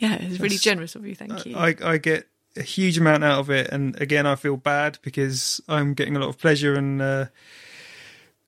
yeah, 0.00 0.14
it's 0.14 0.40
really 0.40 0.58
generous 0.58 0.96
of 0.96 1.06
you. 1.06 1.14
Thank 1.14 1.46
you. 1.46 1.56
I, 1.56 1.76
I 1.80 1.98
get 1.98 2.26
a 2.56 2.62
huge 2.62 2.98
amount 2.98 3.24
out 3.24 3.40
of 3.40 3.50
it, 3.50 3.68
and 3.70 4.00
again, 4.00 4.26
I 4.26 4.34
feel 4.36 4.56
bad 4.56 4.98
because 5.02 5.60
I'm 5.68 5.94
getting 5.94 6.16
a 6.16 6.20
lot 6.20 6.28
of 6.28 6.38
pleasure 6.38 6.74
and 6.74 7.00
uh, 7.02 7.26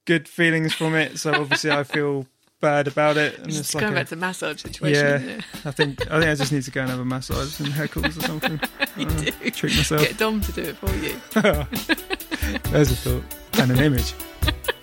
good 0.05 0.29
feelings 0.29 0.73
from 0.75 0.95
it. 0.95 1.19
So 1.19 1.33
obviously, 1.35 1.71
I 1.71 1.83
feel 1.85 2.27
bad 2.61 2.87
about 2.89 3.17
it. 3.17 3.37
And 3.39 3.47
Just 3.49 3.61
it's 3.61 3.75
like 3.75 3.83
going 3.83 3.93
a- 3.93 3.97
back 3.97 4.09
to 4.09 4.17
massage 4.17 4.63
situation. 4.63 4.95
yeah, 5.05 5.17
isn't 5.17 5.29
it? 5.31 5.45
I 5.65 5.71
think 5.73 6.01
I 6.11 6.19
think 6.21 6.31
I 6.31 6.35
just 6.35 6.53
need 6.53 6.63
to 6.63 6.71
go 6.71 6.81
and 6.83 6.91
have 6.91 7.01
a 7.01 7.05
massage 7.05 7.59
and 7.61 7.69
haircuts 7.69 8.17
or 8.19 8.23
something. 8.23 8.61
You 8.97 9.07
Uh, 9.07 9.11
do. 9.21 9.51
treat 9.51 9.77
myself. 9.77 10.01
Get 10.01 10.17
Dom 10.17 10.41
to 10.41 10.53
do 10.53 10.63
it 10.63 10.77
for 10.79 10.89
you. 10.97 11.21
There's 12.71 12.91
a 12.91 12.97
thought 12.97 13.25
and 13.61 13.71
an 13.73 13.79
image. 13.81 14.13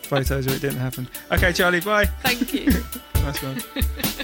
Photos 0.04 0.46
where 0.46 0.56
it 0.56 0.62
didn't 0.62 0.78
happen. 0.78 1.08
Okay, 1.32 1.52
Charlie, 1.52 1.80
bye. 1.80 2.06
Thank 2.22 2.54
you. 2.54 2.70
Nice 3.24 3.42
one. 3.42 4.24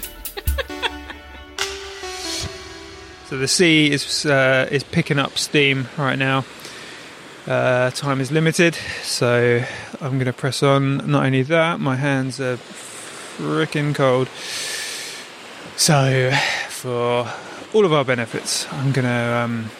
So 3.30 3.38
the 3.38 3.46
sea 3.46 3.92
is 3.92 4.26
uh, 4.26 4.66
is 4.72 4.82
picking 4.82 5.20
up 5.20 5.38
steam 5.38 5.86
right 5.96 6.18
now. 6.18 6.44
Uh, 7.46 7.90
time 7.92 8.20
is 8.20 8.32
limited, 8.32 8.74
so 9.04 9.64
I'm 10.00 10.14
going 10.14 10.24
to 10.24 10.32
press 10.32 10.64
on. 10.64 10.96
Not 11.08 11.26
only 11.26 11.42
that, 11.44 11.78
my 11.78 11.94
hands 11.94 12.40
are 12.40 12.56
freaking 12.56 13.94
cold. 13.94 14.28
So, 15.76 16.32
for 16.70 17.30
all 17.72 17.84
of 17.84 17.92
our 17.92 18.04
benefits, 18.04 18.66
I'm 18.72 18.90
going 18.90 19.06
to 19.06 19.36
um, 19.36 19.70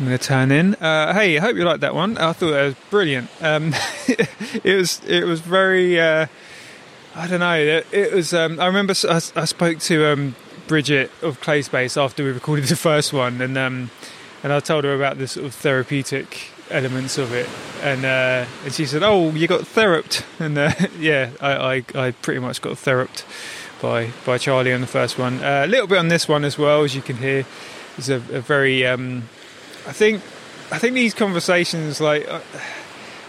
I'm 0.00 0.06
going 0.06 0.18
to 0.18 0.24
turn 0.24 0.50
in. 0.50 0.74
Uh, 0.74 1.14
hey, 1.14 1.38
I 1.38 1.40
hope 1.40 1.54
you 1.54 1.62
liked 1.62 1.82
that 1.82 1.94
one. 1.94 2.18
I 2.18 2.32
thought 2.32 2.50
that 2.50 2.64
was 2.64 2.74
brilliant. 2.90 3.30
Um, 3.40 3.72
it 4.08 4.76
was 4.76 5.00
it 5.06 5.22
was 5.22 5.38
very. 5.38 6.00
Uh, 6.00 6.26
I 7.14 7.28
don't 7.28 7.38
know. 7.38 7.54
It, 7.54 7.86
it 7.92 8.12
was. 8.12 8.34
Um, 8.34 8.58
I 8.58 8.66
remember 8.66 8.94
I 9.08 9.44
spoke 9.44 9.78
to 9.78 10.12
um, 10.12 10.34
Bridget 10.66 11.10
of 11.22 11.40
Clay 11.40 11.62
Space 11.62 11.96
after 11.96 12.24
we 12.24 12.30
recorded 12.30 12.66
the 12.66 12.76
first 12.76 13.12
one, 13.12 13.40
and 13.40 13.56
um, 13.56 13.90
and 14.42 14.52
I 14.52 14.60
told 14.60 14.84
her 14.84 14.94
about 14.94 15.18
the 15.18 15.26
sort 15.26 15.46
of 15.46 15.54
therapeutic 15.54 16.48
elements 16.70 17.18
of 17.18 17.32
it, 17.32 17.48
and 17.82 18.04
uh, 18.04 18.46
and 18.64 18.72
she 18.72 18.86
said, 18.86 19.02
"Oh, 19.02 19.30
you 19.30 19.46
got 19.46 19.66
theraped," 19.66 20.24
and 20.38 20.56
uh, 20.58 20.72
yeah, 20.98 21.30
I, 21.40 21.52
I 21.94 22.06
I 22.06 22.10
pretty 22.12 22.40
much 22.40 22.60
got 22.60 22.78
theraped 22.78 23.24
by 23.80 24.10
by 24.24 24.38
Charlie 24.38 24.72
on 24.72 24.80
the 24.80 24.86
first 24.86 25.18
one. 25.18 25.42
Uh, 25.42 25.62
a 25.64 25.66
little 25.66 25.86
bit 25.86 25.98
on 25.98 26.08
this 26.08 26.28
one 26.28 26.44
as 26.44 26.58
well, 26.58 26.82
as 26.82 26.94
you 26.94 27.02
can 27.02 27.16
hear. 27.16 27.46
It's 27.96 28.08
a, 28.08 28.16
a 28.16 28.40
very. 28.40 28.86
Um, 28.86 29.28
I 29.86 29.92
think 29.92 30.22
I 30.70 30.78
think 30.78 30.94
these 30.94 31.14
conversations 31.14 32.00
like. 32.00 32.28
Uh, 32.28 32.40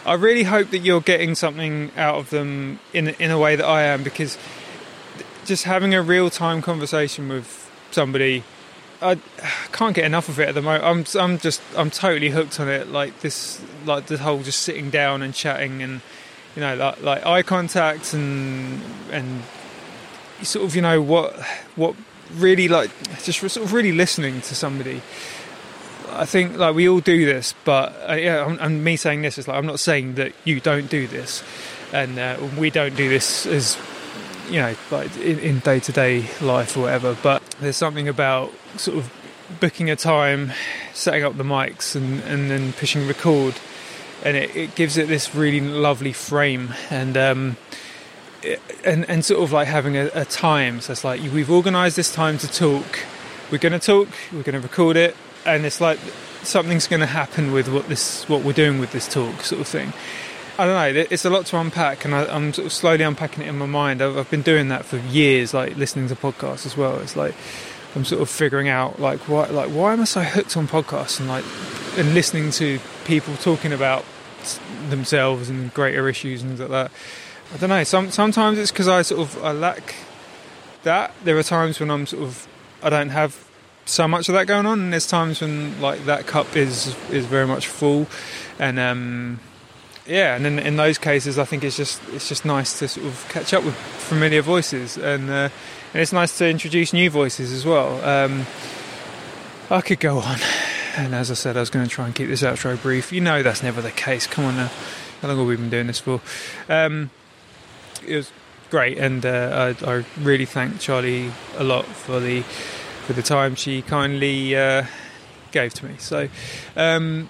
I 0.05 0.13
really 0.13 0.43
hope 0.43 0.69
that 0.69 0.79
you're 0.79 1.01
getting 1.01 1.33
something 1.33 1.91
out 1.97 2.15
of 2.15 2.29
them 2.29 2.79
in 2.93 3.09
in 3.19 3.31
a 3.31 3.39
way 3.39 3.55
that 3.55 3.65
I 3.65 3.83
am 3.83 4.03
because 4.03 4.37
just 5.45 5.63
having 5.63 5.93
a 5.93 6.01
real 6.01 6.29
time 6.29 6.61
conversation 6.61 7.29
with 7.29 7.71
somebody, 7.91 8.43
I 9.01 9.19
can't 9.71 9.95
get 9.95 10.05
enough 10.05 10.29
of 10.29 10.39
it 10.39 10.49
at 10.49 10.55
the 10.55 10.61
moment. 10.61 10.83
I'm 10.83 11.21
I'm 11.21 11.37
just 11.37 11.61
I'm 11.77 11.89
totally 11.89 12.29
hooked 12.29 12.59
on 12.59 12.69
it. 12.69 12.89
Like 12.89 13.19
this, 13.21 13.61
like 13.85 14.07
the 14.07 14.17
whole 14.17 14.43
just 14.43 14.61
sitting 14.61 14.89
down 14.89 15.21
and 15.21 15.33
chatting 15.33 15.81
and 15.81 16.01
you 16.55 16.61
know 16.61 16.75
like 16.75 17.01
like 17.01 17.25
eye 17.25 17.43
contact 17.43 18.13
and 18.13 18.81
and 19.11 19.43
sort 20.41 20.65
of 20.65 20.75
you 20.75 20.81
know 20.81 21.01
what 21.01 21.39
what 21.75 21.95
really 22.35 22.67
like 22.67 22.89
just 23.23 23.39
sort 23.39 23.57
of 23.57 23.73
really 23.73 23.91
listening 23.91 24.41
to 24.41 24.55
somebody. 24.55 25.01
I 26.11 26.25
think 26.25 26.57
like 26.57 26.75
we 26.75 26.87
all 26.87 27.01
do 27.01 27.25
this, 27.25 27.53
but 27.65 27.93
uh, 28.09 28.13
yeah, 28.13 28.45
I'm, 28.45 28.57
and 28.59 28.83
me 28.83 28.95
saying 28.95 29.21
this 29.21 29.37
is 29.37 29.47
like 29.47 29.57
I'm 29.57 29.65
not 29.65 29.79
saying 29.79 30.15
that 30.15 30.33
you 30.45 30.59
don't 30.61 30.89
do 30.89 31.07
this, 31.07 31.43
and 31.91 32.17
uh, 32.17 32.37
we 32.57 32.69
don't 32.69 32.95
do 32.95 33.09
this 33.09 33.45
as 33.45 33.77
you 34.49 34.59
know 34.59 34.75
like 34.91 35.15
in 35.17 35.59
day 35.59 35.79
to 35.79 35.91
day 35.91 36.25
life 36.41 36.75
or 36.77 36.81
whatever. 36.81 37.17
But 37.21 37.41
there's 37.59 37.77
something 37.77 38.07
about 38.07 38.51
sort 38.77 38.97
of 38.97 39.11
booking 39.59 39.89
a 39.89 39.95
time, 39.95 40.51
setting 40.93 41.23
up 41.23 41.37
the 41.37 41.43
mics, 41.43 41.95
and 41.95 42.21
and 42.23 42.49
then 42.49 42.73
pushing 42.73 43.07
record, 43.07 43.55
and 44.23 44.37
it, 44.37 44.55
it 44.55 44.75
gives 44.75 44.97
it 44.97 45.07
this 45.07 45.35
really 45.35 45.61
lovely 45.61 46.13
frame 46.13 46.73
and. 46.89 47.17
Um, 47.17 47.57
and 48.85 49.09
and 49.09 49.25
sort 49.25 49.41
of 49.41 49.51
like 49.51 49.67
having 49.67 49.97
a, 49.97 50.09
a 50.13 50.23
time. 50.23 50.79
So 50.79 50.91
it's 50.91 51.03
like 51.03 51.19
we've 51.19 51.49
organised 51.49 51.95
this 51.95 52.13
time 52.13 52.37
to 52.37 52.47
talk. 52.47 52.99
We're 53.51 53.57
going 53.57 53.73
to 53.73 53.79
talk. 53.79 54.07
We're 54.31 54.43
going 54.43 54.53
to 54.53 54.59
record 54.59 54.97
it, 54.97 55.15
and 55.45 55.65
it's 55.65 55.81
like 55.81 55.97
something's 56.43 56.87
going 56.87 56.99
to 56.99 57.07
happen 57.07 57.51
with 57.51 57.67
what 57.67 57.87
this 57.87 58.27
what 58.29 58.43
we're 58.43 58.53
doing 58.53 58.79
with 58.79 58.91
this 58.91 59.07
talk, 59.07 59.41
sort 59.41 59.61
of 59.61 59.67
thing. 59.67 59.93
I 60.57 60.65
don't 60.65 60.95
know. 60.95 61.05
It's 61.09 61.25
a 61.25 61.29
lot 61.29 61.45
to 61.47 61.59
unpack, 61.59 62.05
and 62.05 62.15
I, 62.15 62.25
I'm 62.33 62.53
sort 62.53 62.67
of 62.67 62.71
slowly 62.71 63.03
unpacking 63.03 63.43
it 63.43 63.47
in 63.47 63.57
my 63.57 63.65
mind. 63.65 64.01
I've, 64.01 64.17
I've 64.17 64.29
been 64.29 64.41
doing 64.41 64.69
that 64.69 64.85
for 64.85 64.97
years, 64.97 65.53
like 65.53 65.75
listening 65.75 66.07
to 66.07 66.15
podcasts 66.15 66.65
as 66.65 66.77
well. 66.77 66.97
It's 66.99 67.17
like 67.17 67.35
I'm 67.95 68.05
sort 68.05 68.21
of 68.21 68.29
figuring 68.29 68.69
out 68.69 68.99
like 68.99 69.19
why 69.27 69.47
like 69.47 69.69
why 69.69 69.93
am 69.93 70.01
I 70.01 70.05
so 70.05 70.21
hooked 70.21 70.55
on 70.55 70.67
podcasts 70.67 71.19
and 71.19 71.27
like 71.27 71.43
and 71.97 72.13
listening 72.13 72.51
to 72.51 72.79
people 73.03 73.35
talking 73.37 73.73
about 73.73 74.05
themselves 74.89 75.49
and 75.49 75.73
greater 75.73 76.07
issues 76.07 76.41
and 76.41 76.57
like 76.57 76.69
that. 76.69 76.91
I 77.53 77.57
don't 77.57 77.69
know. 77.69 77.83
Some 77.83 78.11
sometimes 78.11 78.57
it's 78.57 78.71
because 78.71 78.87
I 78.87 79.01
sort 79.01 79.21
of 79.21 79.43
I 79.43 79.51
lack 79.51 79.95
that. 80.83 81.13
There 81.23 81.37
are 81.37 81.43
times 81.43 81.79
when 81.79 81.91
I'm 81.91 82.05
sort 82.05 82.23
of 82.23 82.47
I 82.81 82.89
don't 82.89 83.09
have 83.09 83.45
so 83.85 84.07
much 84.07 84.29
of 84.29 84.33
that 84.35 84.47
going 84.47 84.65
on, 84.65 84.79
and 84.79 84.93
there's 84.93 85.07
times 85.07 85.41
when 85.41 85.79
like 85.81 86.05
that 86.05 86.27
cup 86.27 86.55
is 86.55 86.95
is 87.09 87.25
very 87.25 87.45
much 87.45 87.67
full, 87.67 88.07
and 88.57 88.79
um, 88.79 89.39
yeah, 90.05 90.35
and 90.35 90.45
in, 90.45 90.59
in 90.59 90.75
those 90.75 90.97
cases, 90.97 91.39
I 91.39 91.45
think 91.45 91.63
it's 91.63 91.77
just 91.77 92.01
it's 92.13 92.29
just 92.29 92.45
nice 92.45 92.79
to 92.79 92.87
sort 92.87 93.07
of 93.07 93.25
catch 93.29 93.53
up 93.53 93.63
with 93.63 93.75
familiar 93.75 94.41
voices, 94.41 94.97
and 94.97 95.29
uh, 95.29 95.49
and 95.93 96.01
it's 96.01 96.13
nice 96.13 96.37
to 96.37 96.47
introduce 96.47 96.93
new 96.93 97.09
voices 97.09 97.51
as 97.51 97.65
well. 97.65 98.03
Um, 98.03 98.45
I 99.69 99.81
could 99.81 99.99
go 99.99 100.19
on, 100.19 100.39
and 100.95 101.15
as 101.15 101.31
I 101.31 101.33
said, 101.33 101.57
I 101.57 101.59
was 101.59 101.69
going 101.69 101.85
to 101.85 101.91
try 101.91 102.05
and 102.05 102.13
keep 102.13 102.27
this 102.27 102.43
outro 102.43 102.79
brief. 102.79 103.11
You 103.11 103.21
know 103.21 103.41
that's 103.41 103.63
never 103.63 103.81
the 103.81 103.91
case. 103.91 104.27
Come 104.27 104.45
on 104.45 104.57
now, 104.57 104.71
how 105.21 105.27
long 105.27 105.37
have 105.37 105.47
we 105.47 105.55
been 105.55 105.71
doing 105.71 105.87
this 105.87 105.99
for? 105.99 106.21
Um, 106.69 107.09
it 108.05 108.15
was 108.15 108.31
great, 108.69 108.97
and 108.99 109.25
uh, 109.25 109.75
I, 109.81 109.91
I 109.91 110.05
really 110.21 110.45
thank 110.45 110.79
Charlie 110.79 111.31
a 111.57 111.63
lot 111.63 111.85
for 111.85 112.19
the 112.19 112.41
for 112.41 113.13
the 113.13 113.23
time 113.23 113.55
she 113.55 113.81
kindly 113.81 114.55
uh, 114.55 114.85
gave 115.51 115.73
to 115.75 115.85
me. 115.85 115.95
So, 115.97 116.29
um, 116.75 117.29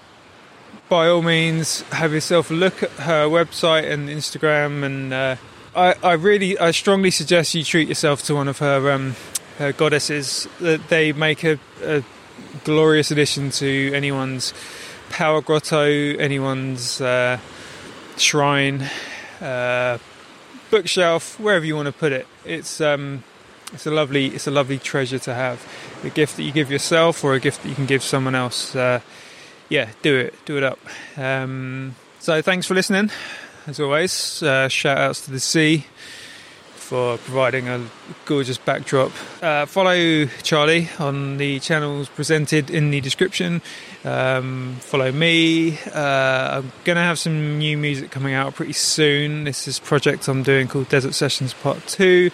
by 0.88 1.08
all 1.08 1.22
means, 1.22 1.80
have 1.92 2.12
yourself 2.12 2.50
a 2.50 2.54
look 2.54 2.82
at 2.82 2.90
her 2.90 3.26
website 3.26 3.90
and 3.90 4.08
Instagram, 4.08 4.84
and 4.84 5.12
uh, 5.12 5.36
I, 5.74 5.94
I 6.02 6.12
really, 6.14 6.58
I 6.58 6.70
strongly 6.70 7.10
suggest 7.10 7.54
you 7.54 7.64
treat 7.64 7.88
yourself 7.88 8.22
to 8.24 8.34
one 8.34 8.48
of 8.48 8.58
her 8.58 8.90
um, 8.90 9.16
her 9.58 9.72
goddesses. 9.72 10.48
That 10.60 10.88
they 10.88 11.12
make 11.12 11.44
a, 11.44 11.58
a 11.82 12.02
glorious 12.64 13.10
addition 13.10 13.50
to 13.52 13.92
anyone's 13.94 14.54
power 15.10 15.40
grotto, 15.40 15.84
anyone's 15.84 17.00
uh, 17.00 17.38
shrine. 18.16 18.88
Uh, 19.40 19.98
bookshelf, 20.70 21.38
wherever 21.38 21.64
you 21.64 21.76
want 21.76 21.86
to 21.86 21.92
put 21.92 22.12
it. 22.12 22.26
It's 22.44 22.80
um, 22.80 23.24
it's 23.72 23.86
a 23.86 23.90
lovely 23.90 24.26
it's 24.26 24.46
a 24.46 24.50
lovely 24.50 24.78
treasure 24.78 25.18
to 25.20 25.34
have. 25.34 25.66
A 26.04 26.10
gift 26.10 26.36
that 26.36 26.42
you 26.42 26.52
give 26.52 26.70
yourself 26.70 27.24
or 27.24 27.34
a 27.34 27.40
gift 27.40 27.62
that 27.62 27.68
you 27.68 27.74
can 27.74 27.86
give 27.86 28.02
someone 28.02 28.34
else. 28.34 28.74
Yeah, 29.68 29.90
do 30.02 30.16
it, 30.16 30.34
do 30.44 30.56
it 30.56 30.62
up. 30.62 30.78
Um, 31.16 31.96
so 32.20 32.40
thanks 32.40 32.66
for 32.66 32.74
listening. 32.74 33.10
As 33.66 33.80
always, 33.80 34.42
uh, 34.44 34.68
shout 34.68 34.96
outs 34.96 35.24
to 35.24 35.32
the 35.32 35.40
sea 35.40 35.86
for 36.86 37.18
providing 37.18 37.68
a 37.68 37.84
gorgeous 38.26 38.58
backdrop. 38.58 39.10
Uh, 39.42 39.66
follow 39.66 40.26
Charlie 40.44 40.88
on 41.00 41.36
the 41.36 41.58
channels 41.58 42.08
presented 42.08 42.70
in 42.70 42.92
the 42.92 43.00
description. 43.00 43.60
Um, 44.04 44.76
follow 44.78 45.10
me. 45.10 45.78
Uh, 45.92 46.58
I'm 46.58 46.72
going 46.84 46.94
to 46.94 47.02
have 47.02 47.18
some 47.18 47.58
new 47.58 47.76
music 47.76 48.12
coming 48.12 48.34
out 48.34 48.54
pretty 48.54 48.72
soon. 48.72 49.42
This 49.42 49.66
is 49.66 49.78
a 49.78 49.82
project 49.82 50.28
I'm 50.28 50.44
doing 50.44 50.68
called 50.68 50.88
Desert 50.88 51.14
Sessions 51.14 51.54
Part 51.54 51.84
2, 51.88 52.30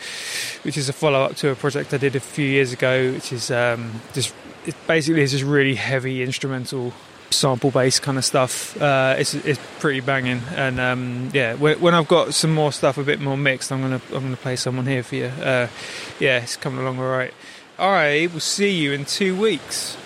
which 0.65 0.77
is 0.77 0.91
a 0.91 0.93
follow 0.93 1.23
up 1.23 1.37
to 1.37 1.49
a 1.49 1.55
project 1.55 1.95
I 1.95 1.97
did 1.97 2.15
a 2.15 2.21
few 2.21 2.47
years 2.47 2.75
ago, 2.75 3.11
which 3.13 3.33
is 3.33 3.51
um, 3.51 4.03
just 4.13 4.35
it 4.67 4.75
basically 4.87 5.23
is 5.23 5.33
just 5.33 5.45
really 5.45 5.77
heavy 5.77 6.23
instrumental 6.23 6.93
sample 7.33 7.71
based 7.71 8.03
kind 8.03 8.19
of 8.19 8.25
stuff. 8.25 8.81
Uh, 8.81 9.17
it's 9.19 9.35
it's 9.35 9.61
pretty 9.79 10.01
banging, 10.01 10.41
and 10.55 10.79
um, 10.79 11.31
yeah, 11.33 11.55
when 11.55 11.95
I've 11.95 12.09
got 12.09 12.35
some 12.35 12.55
more 12.55 12.73
stuff 12.73 12.99
a 12.99 13.03
bit 13.03 13.21
more 13.21 13.37
mixed, 13.37 13.73
I'm 13.73 13.81
gonna 13.81 14.01
I'm 14.15 14.23
gonna 14.23 14.37
play 14.37 14.57
someone 14.57 14.87
here 14.87 15.03
for 15.03 15.17
you. 15.17 15.27
Uh, 15.27 15.69
yeah, 16.21 16.43
it's 16.43 16.57
coming 16.57 16.81
along 16.81 16.99
all 16.99 17.11
right. 17.11 17.35
I 17.79 18.29
will 18.33 18.41
see 18.41 18.71
you 18.71 18.93
in 18.93 19.05
two 19.05 19.35
weeks. 19.35 19.97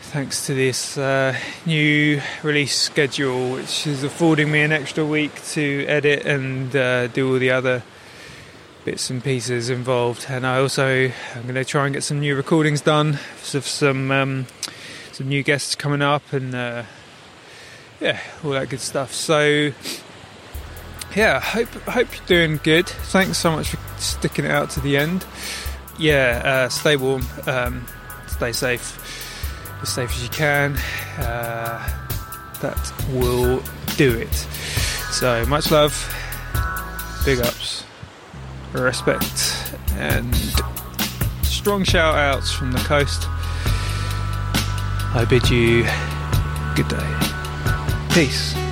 Thanks 0.00 0.46
to 0.46 0.54
this 0.54 0.98
uh, 0.98 1.34
new 1.64 2.20
release 2.42 2.78
schedule, 2.78 3.52
which 3.52 3.86
is 3.86 4.04
affording 4.04 4.50
me 4.50 4.60
an 4.60 4.72
extra 4.72 5.06
week 5.06 5.42
to 5.52 5.86
edit 5.86 6.26
and 6.26 6.74
uh, 6.76 7.06
do 7.06 7.32
all 7.32 7.38
the 7.38 7.50
other 7.50 7.82
bits 8.84 9.08
and 9.10 9.22
pieces 9.22 9.70
involved. 9.70 10.26
And 10.28 10.46
I 10.46 10.58
also 10.58 11.10
I'm 11.34 11.42
going 11.42 11.54
to 11.54 11.64
try 11.64 11.86
and 11.86 11.94
get 11.94 12.02
some 12.02 12.20
new 12.20 12.36
recordings 12.36 12.80
done 12.80 13.18
of 13.54 13.66
some 13.66 14.10
um, 14.10 14.46
some 15.22 15.28
new 15.28 15.42
guests 15.44 15.76
coming 15.76 16.02
up 16.02 16.32
and 16.32 16.52
uh, 16.52 16.82
yeah, 18.00 18.18
all 18.42 18.50
that 18.50 18.68
good 18.68 18.80
stuff. 18.80 19.14
So 19.14 19.70
yeah, 21.14 21.38
hope 21.38 21.68
hope 21.68 22.08
you're 22.16 22.26
doing 22.26 22.60
good. 22.64 22.88
Thanks 22.88 23.38
so 23.38 23.52
much 23.52 23.68
for 23.68 24.00
sticking 24.00 24.44
it 24.46 24.50
out 24.50 24.70
to 24.70 24.80
the 24.80 24.96
end. 24.96 25.24
Yeah, 25.96 26.42
uh, 26.44 26.68
stay 26.70 26.96
warm, 26.96 27.24
um, 27.46 27.86
stay 28.26 28.50
safe, 28.50 28.98
as 29.80 29.90
safe 29.90 30.10
as 30.10 30.22
you 30.24 30.28
can. 30.30 30.76
Uh, 31.18 31.88
that 32.60 32.92
will 33.10 33.62
do 33.96 34.18
it. 34.18 34.34
So 35.12 35.46
much 35.46 35.70
love, 35.70 35.94
big 37.24 37.38
ups, 37.38 37.84
respect, 38.72 39.72
and 39.92 40.34
strong 41.44 41.84
shout 41.84 42.16
outs 42.16 42.52
from 42.52 42.72
the 42.72 42.78
coast. 42.78 43.28
I 45.14 45.26
bid 45.26 45.50
you 45.50 45.84
good 46.74 46.88
day. 46.88 48.14
Peace. 48.14 48.71